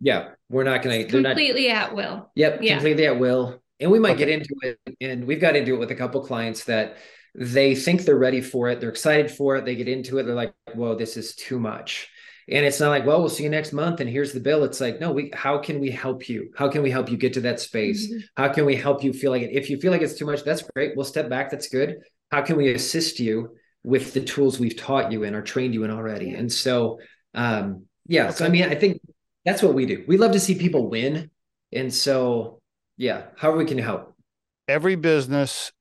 Yeah. 0.00 0.30
We're 0.48 0.64
not 0.64 0.82
going 0.82 1.02
to 1.02 1.08
completely 1.08 1.68
not, 1.68 1.76
at 1.76 1.94
will. 1.94 2.30
Yep. 2.34 2.58
Yeah. 2.62 2.74
Completely 2.74 3.06
at 3.06 3.18
will. 3.18 3.62
And 3.78 3.90
we 3.90 3.98
might 3.98 4.16
okay. 4.16 4.26
get 4.26 4.28
into 4.28 4.54
it. 4.62 4.96
And 5.00 5.24
we've 5.24 5.40
got 5.40 5.54
into 5.54 5.74
it 5.74 5.78
with 5.78 5.90
a 5.90 5.94
couple 5.94 6.20
clients 6.24 6.64
that 6.64 6.96
they 7.34 7.74
think 7.74 8.02
they're 8.02 8.18
ready 8.18 8.40
for 8.40 8.68
it. 8.68 8.80
They're 8.80 8.90
excited 8.90 9.30
for 9.30 9.56
it. 9.56 9.64
They 9.64 9.76
get 9.76 9.88
into 9.88 10.18
it. 10.18 10.24
They're 10.24 10.34
like, 10.34 10.54
whoa, 10.74 10.94
this 10.94 11.16
is 11.16 11.34
too 11.34 11.60
much 11.60 12.08
and 12.48 12.64
it's 12.64 12.80
not 12.80 12.90
like 12.90 13.04
well 13.04 13.20
we'll 13.20 13.28
see 13.28 13.42
you 13.44 13.50
next 13.50 13.72
month 13.72 14.00
and 14.00 14.08
here's 14.08 14.32
the 14.32 14.40
bill. 14.40 14.64
It's 14.64 14.80
like 14.80 15.00
no 15.00 15.12
we 15.12 15.30
how 15.34 15.58
can 15.58 15.80
we 15.80 15.90
help 15.90 16.28
you? 16.28 16.50
How 16.56 16.68
can 16.68 16.82
we 16.82 16.90
help 16.90 17.10
you 17.10 17.16
get 17.16 17.34
to 17.34 17.40
that 17.42 17.60
space? 17.60 18.06
Mm-hmm. 18.06 18.18
how 18.36 18.52
can 18.52 18.64
we 18.64 18.76
help 18.76 19.02
you 19.02 19.12
feel 19.12 19.30
like 19.30 19.42
it? 19.42 19.50
If 19.52 19.70
you 19.70 19.78
feel 19.78 19.92
like 19.92 20.02
it's 20.02 20.18
too 20.18 20.26
much 20.26 20.44
that's 20.44 20.62
great. 20.62 20.96
We'll 20.96 21.04
step 21.04 21.28
back. 21.28 21.50
That's 21.50 21.68
good. 21.68 21.98
How 22.30 22.42
can 22.42 22.56
we 22.56 22.72
assist 22.72 23.20
you 23.20 23.56
with 23.84 24.12
the 24.14 24.20
tools 24.20 24.58
we've 24.58 24.76
taught 24.76 25.12
you 25.12 25.24
and 25.24 25.36
are 25.36 25.42
trained 25.42 25.74
you 25.74 25.84
in 25.84 25.90
already? 25.90 26.34
And 26.34 26.52
so 26.52 26.98
um 27.34 27.84
yeah 28.06 28.30
so 28.30 28.46
i 28.46 28.48
mean 28.48 28.64
i 28.64 28.74
think 28.74 29.00
that's 29.44 29.62
what 29.62 29.74
we 29.74 29.86
do. 29.86 30.04
We 30.08 30.16
love 30.16 30.32
to 30.32 30.40
see 30.40 30.54
people 30.54 30.88
win. 30.88 31.30
And 31.72 31.92
so 31.92 32.60
yeah 32.96 33.24
how 33.36 33.52
we 33.52 33.64
can 33.64 33.78
help? 33.78 34.14
Every 34.68 34.96
business 34.96 35.72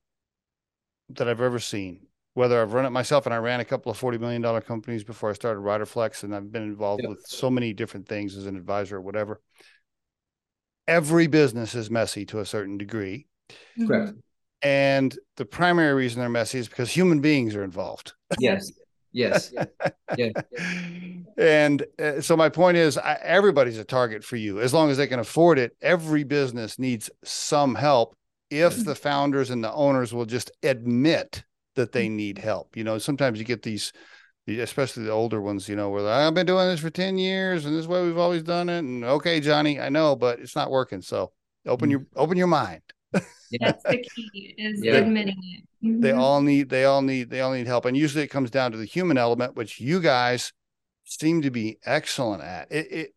that 1.10 1.28
i've 1.28 1.42
ever 1.42 1.60
seen 1.60 2.05
whether 2.36 2.62
I've 2.62 2.74
run 2.74 2.86
it 2.86 2.90
myself 2.92 3.26
and 3.26 3.34
I 3.34 3.38
ran 3.38 3.62
a 3.62 3.66
couple 3.66 3.92
of 3.92 4.00
$40 4.00 4.20
million 4.20 4.62
companies 4.62 5.04
before 5.04 5.30
I 5.30 5.34
started 5.34 5.62
Riderflex 5.62 6.24
and 6.24 6.36
I've 6.36 6.52
been 6.52 6.64
involved 6.64 7.02
yep. 7.02 7.10
with 7.10 7.26
so 7.26 7.50
many 7.50 7.74
different 7.74 8.08
things 8.08 8.36
as 8.36 8.46
an 8.46 8.58
advisor 8.58 8.98
or 8.98 9.02
whatever. 9.02 9.42
Every 10.86 11.28
business 11.28 11.74
is 11.74 11.90
messy 11.90 12.26
to 12.28 12.42
a 12.42 12.46
certain 12.46 12.78
degree. 12.78 13.28
Correct. 13.80 14.14
And 14.62 15.18
the 15.38 15.46
primary 15.46 15.94
reason 15.94 16.20
they're 16.20 16.30
messy 16.30 16.60
is 16.60 16.68
because 16.68 16.92
human 16.92 17.22
beings 17.22 17.56
are 17.56 17.64
involved. 17.64 18.14
Yes. 18.38 18.70
Yes. 19.14 19.54
yeah. 20.18 20.30
And 21.38 21.86
uh, 21.98 22.20
so 22.20 22.36
my 22.36 22.50
point 22.50 22.76
is 22.76 22.98
I, 22.98 23.18
everybody's 23.24 23.78
a 23.78 23.86
target 23.86 24.26
for 24.26 24.36
you 24.36 24.60
as 24.60 24.74
long 24.74 24.90
as 24.90 24.98
they 24.98 25.08
can 25.08 25.20
afford 25.20 25.58
it. 25.58 25.72
Every 25.82 26.26
business 26.26 26.78
needs 26.78 27.10
some 27.24 27.76
help 27.76 28.14
if 28.50 28.74
mm-hmm. 28.74 28.84
the 28.84 28.96
founders 28.96 29.52
and 29.52 29.64
the 29.64 29.72
owners 29.72 30.14
will 30.14 30.26
just 30.26 30.52
admit 30.64 31.46
that 31.76 31.92
they 31.92 32.08
mm-hmm. 32.08 32.16
need 32.16 32.38
help. 32.38 32.76
You 32.76 32.84
know, 32.84 32.98
sometimes 32.98 33.40
you 33.40 33.46
get 33.46 33.64
these, 33.64 33.94
especially 34.48 35.04
the 35.04 35.12
older 35.12 35.42
ones, 35.42 35.70
you 35.70 35.76
know, 35.76 35.90
where 35.90 36.02
like, 36.02 36.22
I've 36.22 36.34
been 36.34 36.46
doing 36.46 36.68
this 36.68 36.80
for 36.80 36.90
10 36.90 37.18
years 37.18 37.66
and 37.66 37.74
this 37.74 37.82
is 37.82 37.88
way 37.88 38.04
we've 38.04 38.18
always 38.18 38.44
done 38.44 38.70
it. 38.70 38.80
And 38.80 39.04
okay, 39.04 39.40
Johnny, 39.40 39.80
I 39.80 39.90
know, 39.90 40.16
but 40.16 40.40
it's 40.40 40.56
not 40.56 40.72
working. 40.72 41.02
So 41.02 41.32
open 41.66 41.90
your, 41.90 42.02
mm-hmm. 42.02 42.20
open 42.20 42.38
your 42.38 42.48
mind. 42.48 42.82
That's 43.12 43.84
the 43.84 43.98
key 43.98 44.56
is 44.58 44.84
yeah. 44.84 44.96
admitting 44.96 45.38
it. 45.42 45.86
Mm-hmm. 45.86 46.02
They 46.02 46.12
all 46.12 46.42
need, 46.42 46.70
they 46.70 46.86
all 46.86 47.02
need, 47.02 47.30
they 47.30 47.42
all 47.42 47.54
need 47.54 47.68
help. 47.68 47.86
And 47.86 47.96
usually 47.96 48.24
it 48.24 48.28
comes 48.28 48.50
down 48.50 48.72
to 48.72 48.78
the 48.78 48.86
human 48.86 49.18
element, 49.18 49.56
which 49.56 49.80
you 49.80 50.02
guys 50.02 50.52
seem 51.06 51.42
to 51.44 51.52
be 51.52 51.78
excellent 51.86 52.44
at. 52.44 52.72
It, 52.72 52.92
it 52.92 53.15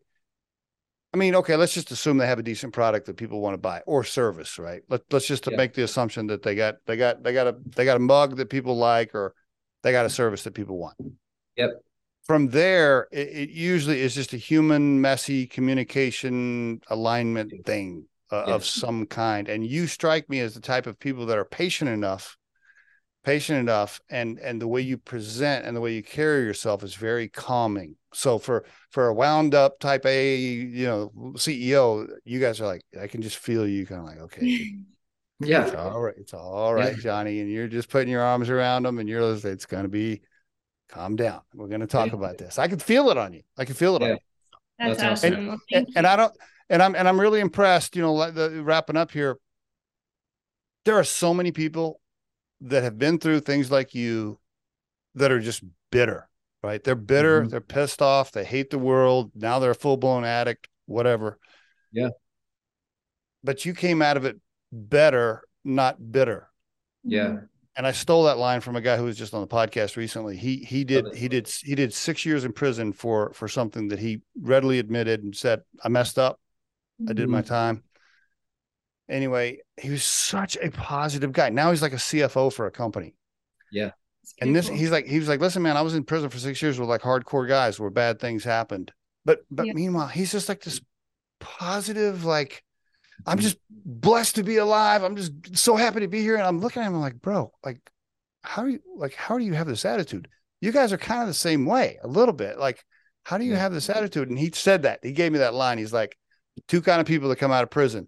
I 1.13 1.17
mean, 1.17 1.35
okay, 1.35 1.55
let's 1.55 1.73
just 1.73 1.89
assume 1.89 2.17
they 2.17 2.27
have 2.27 2.39
a 2.39 2.43
decent 2.43 2.71
product 2.71 3.07
that 3.07 3.17
people 3.17 3.41
want 3.41 3.55
to 3.55 3.57
buy 3.57 3.81
or 3.87 4.03
service, 4.03 4.59
right? 4.59 4.83
Let, 4.89 5.01
let's 5.11 5.25
just 5.25 5.47
yeah. 5.49 5.57
make 5.57 5.73
the 5.73 5.83
assumption 5.83 6.27
that 6.27 6.43
they 6.43 6.53
got 6.53 6.75
they 6.85 6.97
got 6.97 7.23
they 7.23 7.33
got 7.33 7.47
a 7.47 7.55
they 7.75 7.85
got 7.85 7.97
a 7.97 7.99
mug 7.99 8.37
that 8.37 8.49
people 8.49 8.77
like 8.77 9.15
or 9.15 9.33
they 9.81 9.91
got 9.91 10.05
a 10.05 10.09
service 10.09 10.43
that 10.43 10.53
people 10.53 10.77
want. 10.77 10.95
Yep. 11.55 11.71
From 12.25 12.49
there, 12.49 13.07
it, 13.11 13.27
it 13.29 13.49
usually 13.49 14.01
is 14.01 14.13
just 14.13 14.33
a 14.33 14.37
human, 14.37 15.01
messy 15.01 15.47
communication 15.47 16.79
alignment 16.89 17.65
thing 17.65 18.05
uh, 18.31 18.43
of 18.43 18.63
some 18.63 19.07
kind. 19.07 19.49
And 19.49 19.65
you 19.65 19.87
strike 19.87 20.29
me 20.29 20.39
as 20.41 20.53
the 20.53 20.61
type 20.61 20.85
of 20.85 20.99
people 20.99 21.25
that 21.25 21.37
are 21.39 21.45
patient 21.45 21.89
enough 21.89 22.37
patient 23.29 23.59
enough 23.59 24.01
and 24.09 24.39
and 24.39 24.61
the 24.61 24.67
way 24.67 24.81
you 24.81 24.97
present 24.97 25.65
and 25.65 25.75
the 25.75 25.81
way 25.81 25.93
you 25.93 26.01
carry 26.01 26.43
yourself 26.43 26.83
is 26.83 26.95
very 26.95 27.27
calming. 27.27 27.95
So 28.13 28.39
for 28.39 28.65
for 28.89 29.07
a 29.07 29.13
wound 29.13 29.53
up 29.53 29.79
type 29.79 30.05
a 30.05 30.35
you 30.35 30.87
know 30.87 31.11
ceo 31.35 32.07
you 32.25 32.39
guys 32.39 32.59
are 32.59 32.65
like 32.65 32.81
i 32.99 33.05
can 33.05 33.21
just 33.21 33.37
feel 33.37 33.67
you 33.67 33.85
kind 33.85 34.01
of 34.01 34.07
like 34.07 34.17
okay 34.17 34.73
yeah. 35.39 35.67
it's 35.67 35.75
all 35.75 36.01
right 36.01 36.15
it's 36.17 36.33
all 36.33 36.73
right 36.73 36.95
yeah. 36.95 37.03
johnny 37.03 37.39
and 37.39 37.51
you're 37.51 37.67
just 37.67 37.87
putting 37.87 38.09
your 38.09 38.23
arms 38.23 38.49
around 38.49 38.81
them 38.81 38.97
and 38.97 39.07
you're 39.07 39.35
it's 39.45 39.67
going 39.67 39.83
to 39.83 39.89
be 39.89 40.21
calm 40.89 41.15
down. 41.15 41.41
We're 41.53 41.67
going 41.67 41.81
to 41.81 41.87
talk 41.87 42.07
yeah. 42.07 42.15
about 42.15 42.37
this. 42.37 42.59
I 42.59 42.67
can 42.67 42.79
feel 42.79 43.09
it 43.09 43.17
on 43.17 43.33
you. 43.33 43.43
I 43.57 43.65
can 43.65 43.75
feel 43.75 43.95
it 43.95 44.01
yeah. 44.01 44.07
on 44.07 44.13
you. 44.13 44.19
That's, 44.79 45.01
that's 45.01 45.23
awesome. 45.23 45.33
and, 45.49 45.59
and, 45.71 45.87
and, 45.97 46.07
i 46.07 46.15
don't 46.15 46.33
and 46.69 46.81
i'm 46.81 46.95
and 46.95 47.05
i'm 47.05 47.19
really 47.19 47.41
impressed 47.41 47.97
you 47.97 48.01
know 48.01 48.31
the, 48.31 48.63
wrapping 48.63 48.97
up 48.97 49.11
here. 49.11 49.37
There 50.85 50.97
are 50.97 51.03
so 51.03 51.33
many 51.33 51.51
people 51.51 51.98
that 52.61 52.83
have 52.83 52.97
been 52.97 53.19
through 53.19 53.41
things 53.41 53.71
like 53.71 53.95
you 53.95 54.39
that 55.15 55.31
are 55.31 55.39
just 55.39 55.63
bitter, 55.91 56.29
right? 56.63 56.83
They're 56.83 56.95
bitter, 56.95 57.41
mm-hmm. 57.41 57.49
they're 57.49 57.61
pissed 57.61 58.01
off, 58.01 58.31
they 58.31 58.43
hate 58.43 58.69
the 58.69 58.79
world. 58.79 59.31
Now 59.35 59.59
they're 59.59 59.71
a 59.71 59.75
full 59.75 59.97
blown 59.97 60.25
addict, 60.25 60.67
whatever. 60.85 61.39
Yeah. 61.91 62.09
But 63.43 63.65
you 63.65 63.73
came 63.73 64.01
out 64.01 64.17
of 64.17 64.25
it 64.25 64.37
better, 64.71 65.43
not 65.63 66.11
bitter. 66.11 66.49
Yeah. 67.03 67.27
Mm-hmm. 67.27 67.45
And 67.77 67.87
I 67.87 67.93
stole 67.93 68.23
that 68.23 68.37
line 68.37 68.59
from 68.59 68.75
a 68.75 68.81
guy 68.81 68.97
who 68.97 69.05
was 69.05 69.17
just 69.17 69.33
on 69.33 69.39
the 69.39 69.47
podcast 69.47 69.95
recently. 69.95 70.35
He 70.35 70.57
he 70.57 70.83
did 70.83 71.15
he 71.15 71.29
did 71.29 71.47
he 71.47 71.75
did 71.75 71.93
six 71.93 72.25
years 72.25 72.43
in 72.43 72.51
prison 72.51 72.91
for 72.91 73.31
for 73.31 73.47
something 73.47 73.87
that 73.87 73.99
he 73.99 74.19
readily 74.41 74.79
admitted 74.79 75.23
and 75.23 75.33
said, 75.33 75.61
I 75.81 75.87
messed 75.87 76.19
up. 76.19 76.41
I 77.07 77.13
did 77.13 77.29
my 77.29 77.39
mm-hmm. 77.39 77.47
time 77.47 77.83
anyway, 79.09 79.59
he 79.77 79.89
was 79.89 80.03
such 80.03 80.57
a 80.57 80.69
positive 80.71 81.31
guy. 81.31 81.49
Now 81.49 81.71
he's 81.71 81.81
like 81.81 81.93
a 81.93 81.97
CFO 81.97 82.53
for 82.53 82.67
a 82.67 82.71
company. 82.71 83.15
Yeah. 83.71 83.91
And 84.41 84.55
this, 84.55 84.67
he's 84.67 84.91
like, 84.91 85.05
he 85.05 85.19
was 85.19 85.27
like, 85.27 85.41
listen, 85.41 85.63
man, 85.63 85.75
I 85.75 85.81
was 85.81 85.95
in 85.95 86.03
prison 86.03 86.29
for 86.29 86.37
six 86.37 86.61
years 86.61 86.79
with 86.79 86.87
like 86.87 87.01
hardcore 87.01 87.47
guys 87.47 87.79
where 87.79 87.89
bad 87.89 88.19
things 88.19 88.43
happened. 88.43 88.91
But, 89.25 89.39
but 89.51 89.65
yeah. 89.65 89.73
meanwhile, 89.73 90.07
he's 90.07 90.31
just 90.31 90.47
like 90.47 90.61
this 90.61 90.79
positive, 91.39 92.23
like, 92.23 92.63
I'm 93.25 93.39
just 93.39 93.57
blessed 93.69 94.35
to 94.35 94.43
be 94.43 94.57
alive. 94.57 95.03
I'm 95.03 95.15
just 95.15 95.57
so 95.57 95.75
happy 95.75 96.01
to 96.01 96.07
be 96.07 96.21
here. 96.21 96.35
And 96.35 96.43
I'm 96.43 96.59
looking 96.59 96.81
at 96.81 96.87
him 96.87 96.95
I'm 96.95 97.01
like, 97.01 97.19
bro, 97.19 97.51
like, 97.65 97.79
how 98.43 98.63
do 98.63 98.69
you, 98.69 98.79
like, 98.95 99.15
how 99.15 99.37
do 99.37 99.43
you 99.43 99.53
have 99.53 99.67
this 99.67 99.83
attitude? 99.83 100.29
You 100.61 100.71
guys 100.71 100.93
are 100.93 100.97
kind 100.97 101.21
of 101.21 101.27
the 101.27 101.33
same 101.33 101.65
way 101.65 101.99
a 102.01 102.07
little 102.07 102.33
bit. 102.33 102.57
Like, 102.57 102.83
how 103.23 103.37
do 103.37 103.43
you 103.43 103.55
have 103.55 103.73
this 103.73 103.89
attitude? 103.89 104.29
And 104.29 104.39
he 104.39 104.51
said 104.53 104.83
that. 104.83 104.99
He 105.03 105.11
gave 105.11 105.31
me 105.31 105.39
that 105.39 105.53
line. 105.53 105.77
He's 105.77 105.93
like, 105.93 106.17
two 106.67 106.81
kind 106.81 107.01
of 107.01 107.07
people 107.07 107.29
that 107.29 107.37
come 107.37 107.51
out 107.51 107.63
of 107.63 107.69
prison 107.69 108.07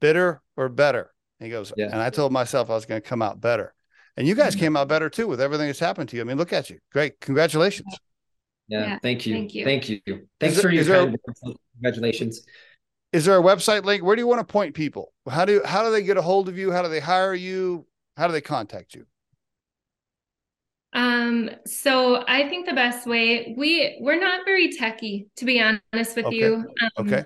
bitter 0.00 0.42
or 0.56 0.68
better? 0.68 1.12
he 1.40 1.50
goes, 1.50 1.72
yeah. 1.76 1.86
and 1.86 2.02
I 2.02 2.10
told 2.10 2.32
myself 2.32 2.70
I 2.70 2.74
was 2.74 2.84
going 2.84 3.00
to 3.00 3.08
come 3.08 3.22
out 3.22 3.40
better. 3.40 3.74
And 4.16 4.26
you 4.26 4.34
guys 4.34 4.54
mm-hmm. 4.54 4.60
came 4.60 4.76
out 4.76 4.88
better 4.88 5.08
too 5.08 5.28
with 5.28 5.40
everything 5.40 5.68
that's 5.68 5.78
happened 5.78 6.08
to 6.10 6.16
you. 6.16 6.22
I 6.22 6.24
mean, 6.24 6.36
look 6.36 6.52
at 6.52 6.70
you. 6.70 6.80
Great. 6.92 7.20
Congratulations. 7.20 7.94
Yeah. 8.66 8.80
yeah 8.80 8.98
thank 9.00 9.26
you. 9.26 9.34
Thank 9.34 9.54
you. 9.54 9.64
Thank 9.64 9.88
you. 9.88 10.00
Thanks 10.40 10.56
is 10.56 10.62
for 10.62 10.70
your 10.70 10.84
there, 10.84 11.14
congratulations. 11.74 12.42
Is 13.12 13.24
there 13.24 13.38
a 13.38 13.42
website 13.42 13.84
link? 13.84 14.02
Where 14.02 14.16
do 14.16 14.20
you 14.20 14.26
want 14.26 14.40
to 14.40 14.52
point 14.52 14.74
people? 14.74 15.12
How 15.30 15.44
do 15.44 15.62
how 15.64 15.84
do 15.84 15.92
they 15.92 16.02
get 16.02 16.16
a 16.16 16.22
hold 16.22 16.48
of 16.48 16.58
you? 16.58 16.72
How 16.72 16.82
do 16.82 16.88
they 16.88 17.00
hire 17.00 17.32
you? 17.32 17.86
How 18.16 18.26
do 18.26 18.32
they 18.32 18.40
contact 18.40 18.94
you? 18.94 19.06
Um, 20.92 21.50
so 21.64 22.24
I 22.26 22.48
think 22.48 22.66
the 22.66 22.74
best 22.74 23.06
way 23.06 23.54
we 23.56 23.98
we're 24.00 24.18
not 24.18 24.44
very 24.44 24.72
techy, 24.72 25.28
to 25.36 25.44
be 25.44 25.60
honest 25.60 26.16
with 26.16 26.26
okay. 26.26 26.36
you. 26.36 26.54
Um, 26.82 27.06
okay 27.06 27.24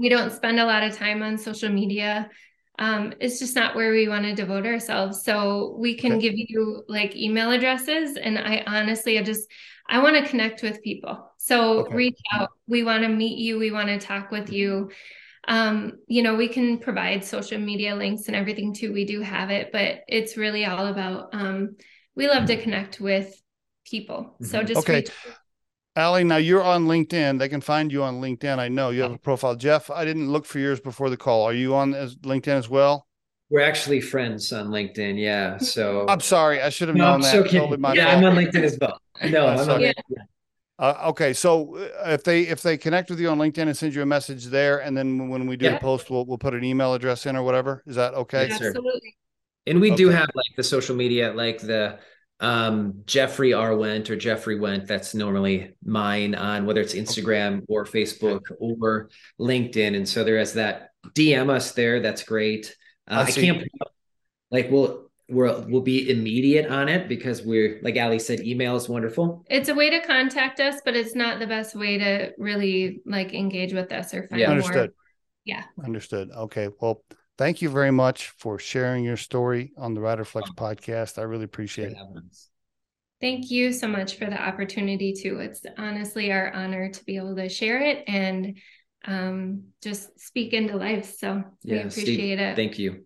we 0.00 0.08
don't 0.08 0.32
spend 0.32 0.58
a 0.58 0.64
lot 0.64 0.82
of 0.82 0.96
time 0.96 1.22
on 1.22 1.36
social 1.36 1.68
media. 1.68 2.30
Um, 2.78 3.12
it's 3.20 3.38
just 3.38 3.54
not 3.54 3.76
where 3.76 3.92
we 3.92 4.08
want 4.08 4.24
to 4.24 4.34
devote 4.34 4.64
ourselves. 4.64 5.22
So 5.22 5.76
we 5.78 5.94
can 5.94 6.12
okay. 6.12 6.22
give 6.22 6.34
you 6.36 6.82
like 6.88 7.14
email 7.14 7.50
addresses. 7.50 8.16
And 8.16 8.38
I 8.38 8.64
honestly, 8.66 9.18
I 9.18 9.22
just, 9.22 9.46
I 9.86 10.02
want 10.02 10.16
to 10.16 10.30
connect 10.30 10.62
with 10.62 10.82
people. 10.82 11.30
So 11.36 11.80
okay. 11.80 11.94
reach 11.94 12.18
out. 12.32 12.48
We 12.66 12.82
want 12.82 13.02
to 13.02 13.08
meet 13.08 13.38
you. 13.38 13.58
We 13.58 13.70
want 13.70 13.88
to 13.88 13.98
talk 13.98 14.30
with 14.30 14.50
you. 14.50 14.90
Um, 15.46 15.98
you 16.06 16.22
know, 16.22 16.36
we 16.36 16.48
can 16.48 16.78
provide 16.78 17.22
social 17.22 17.58
media 17.58 17.94
links 17.94 18.28
and 18.28 18.36
everything 18.36 18.72
too. 18.72 18.94
We 18.94 19.04
do 19.04 19.20
have 19.20 19.50
it, 19.50 19.70
but 19.72 20.00
it's 20.08 20.38
really 20.38 20.64
all 20.64 20.86
about, 20.86 21.34
um, 21.34 21.76
we 22.16 22.28
love 22.28 22.46
to 22.46 22.56
connect 22.56 23.00
with 23.00 23.38
people. 23.84 24.36
So 24.42 24.58
mm-hmm. 24.58 24.66
just 24.66 24.88
okay. 24.88 25.04
Ali, 25.96 26.24
now 26.24 26.36
you're 26.36 26.62
on 26.62 26.86
LinkedIn. 26.86 27.38
They 27.38 27.48
can 27.48 27.60
find 27.60 27.90
you 27.90 28.02
on 28.02 28.20
LinkedIn. 28.20 28.58
I 28.58 28.68
know 28.68 28.90
you 28.90 29.02
have 29.02 29.12
a 29.12 29.18
profile. 29.18 29.56
Jeff, 29.56 29.90
I 29.90 30.04
didn't 30.04 30.30
look 30.30 30.46
for 30.46 30.58
yours 30.58 30.80
before 30.80 31.10
the 31.10 31.16
call. 31.16 31.42
Are 31.42 31.52
you 31.52 31.74
on 31.74 31.94
as 31.94 32.16
LinkedIn 32.16 32.56
as 32.56 32.68
well? 32.68 33.06
We're 33.50 33.62
actually 33.62 34.00
friends 34.00 34.52
on 34.52 34.68
LinkedIn. 34.68 35.20
Yeah. 35.20 35.58
So 35.58 36.06
I'm 36.08 36.20
sorry. 36.20 36.62
I 36.62 36.68
should 36.68 36.88
have 36.88 36.96
known 36.96 37.22
that. 37.22 37.34
Okay. 37.34 37.58
Totally 37.58 37.96
yeah, 37.96 38.04
fault. 38.04 38.24
I'm 38.24 38.24
on 38.24 38.36
LinkedIn 38.36 38.62
as 38.62 38.78
well. 38.80 39.00
No, 39.30 39.48
I'm 39.48 39.58
on 39.58 39.80
LinkedIn. 39.80 39.92
Uh, 40.78 41.08
okay, 41.08 41.34
so 41.34 41.76
uh, 41.76 42.08
if 42.12 42.24
they 42.24 42.42
if 42.42 42.62
they 42.62 42.78
connect 42.78 43.10
with 43.10 43.20
you 43.20 43.28
on 43.28 43.36
LinkedIn 43.36 43.64
and 43.64 43.76
send 43.76 43.94
you 43.94 44.00
a 44.00 44.06
message 44.06 44.46
there, 44.46 44.78
and 44.78 44.96
then 44.96 45.28
when 45.28 45.46
we 45.46 45.54
do 45.54 45.66
yeah. 45.66 45.72
the 45.72 45.78
post, 45.78 46.08
we'll 46.08 46.24
we'll 46.24 46.38
put 46.38 46.54
an 46.54 46.64
email 46.64 46.94
address 46.94 47.26
in 47.26 47.36
or 47.36 47.42
whatever. 47.42 47.82
Is 47.86 47.96
that 47.96 48.14
okay? 48.14 48.48
Yes, 48.48 48.62
Absolutely. 48.62 49.14
And 49.66 49.78
we 49.78 49.88
okay. 49.88 49.96
do 49.96 50.08
have 50.08 50.28
like 50.34 50.56
the 50.56 50.62
social 50.62 50.96
media, 50.96 51.34
like 51.34 51.60
the 51.60 51.98
um, 52.40 53.02
Jeffrey 53.06 53.52
R. 53.52 53.70
Wendt 53.72 54.10
or 54.10 54.16
Jeffrey 54.16 54.58
Wendt. 54.58 54.86
That's 54.86 55.14
normally 55.14 55.74
mine 55.84 56.34
on 56.34 56.66
whether 56.66 56.80
it's 56.80 56.94
Instagram 56.94 57.62
or 57.68 57.84
Facebook 57.84 58.40
or 58.58 59.10
LinkedIn. 59.38 59.94
And 59.94 60.08
so 60.08 60.24
there 60.24 60.38
is 60.38 60.54
that 60.54 60.90
DM 61.10 61.50
us 61.50 61.72
there. 61.72 62.00
That's 62.00 62.22
great. 62.22 62.74
Uh, 63.08 63.24
I 63.28 63.30
can't 63.30 63.66
like 64.50 64.70
we'll 64.70 65.10
we'll 65.28 65.64
we'll 65.68 65.82
be 65.82 66.10
immediate 66.10 66.70
on 66.70 66.88
it 66.88 67.08
because 67.08 67.42
we're 67.42 67.80
like 67.82 67.96
Ali 67.96 68.18
said, 68.18 68.40
email 68.40 68.76
is 68.76 68.88
wonderful. 68.88 69.44
It's 69.48 69.68
a 69.68 69.74
way 69.74 69.90
to 69.90 70.00
contact 70.00 70.60
us, 70.60 70.80
but 70.84 70.96
it's 70.96 71.14
not 71.14 71.38
the 71.40 71.46
best 71.46 71.74
way 71.74 71.98
to 71.98 72.32
really 72.38 73.02
like 73.04 73.34
engage 73.34 73.72
with 73.72 73.92
us 73.92 74.14
or 74.14 74.26
find 74.28 74.40
yeah. 74.40 74.50
Understood. 74.50 74.90
more. 74.90 74.94
Yeah. 75.44 75.64
Understood. 75.84 76.30
Okay. 76.30 76.68
Well, 76.80 77.02
thank 77.40 77.62
you 77.62 77.70
very 77.70 77.90
much 77.90 78.28
for 78.36 78.58
sharing 78.58 79.02
your 79.02 79.16
story 79.16 79.72
on 79.78 79.94
the 79.94 80.00
Riderflex 80.00 80.54
podcast. 80.54 81.18
I 81.18 81.22
really 81.22 81.44
appreciate 81.44 81.92
it. 81.92 81.98
Thank 83.18 83.50
you 83.50 83.72
so 83.72 83.88
much 83.88 84.16
for 84.16 84.26
the 84.26 84.38
opportunity 84.38 85.14
too. 85.14 85.40
It's 85.40 85.62
honestly 85.78 86.32
our 86.32 86.52
honor 86.52 86.90
to 86.90 87.04
be 87.04 87.16
able 87.16 87.34
to 87.36 87.48
share 87.48 87.80
it 87.80 88.04
and 88.06 88.58
um, 89.06 89.62
just 89.82 90.20
speak 90.20 90.52
into 90.52 90.76
life. 90.76 91.14
So 91.18 91.42
yeah, 91.62 91.76
we 91.76 91.80
appreciate 91.80 92.36
Steve, 92.36 92.40
it. 92.40 92.56
Thank 92.56 92.78
you. 92.78 93.04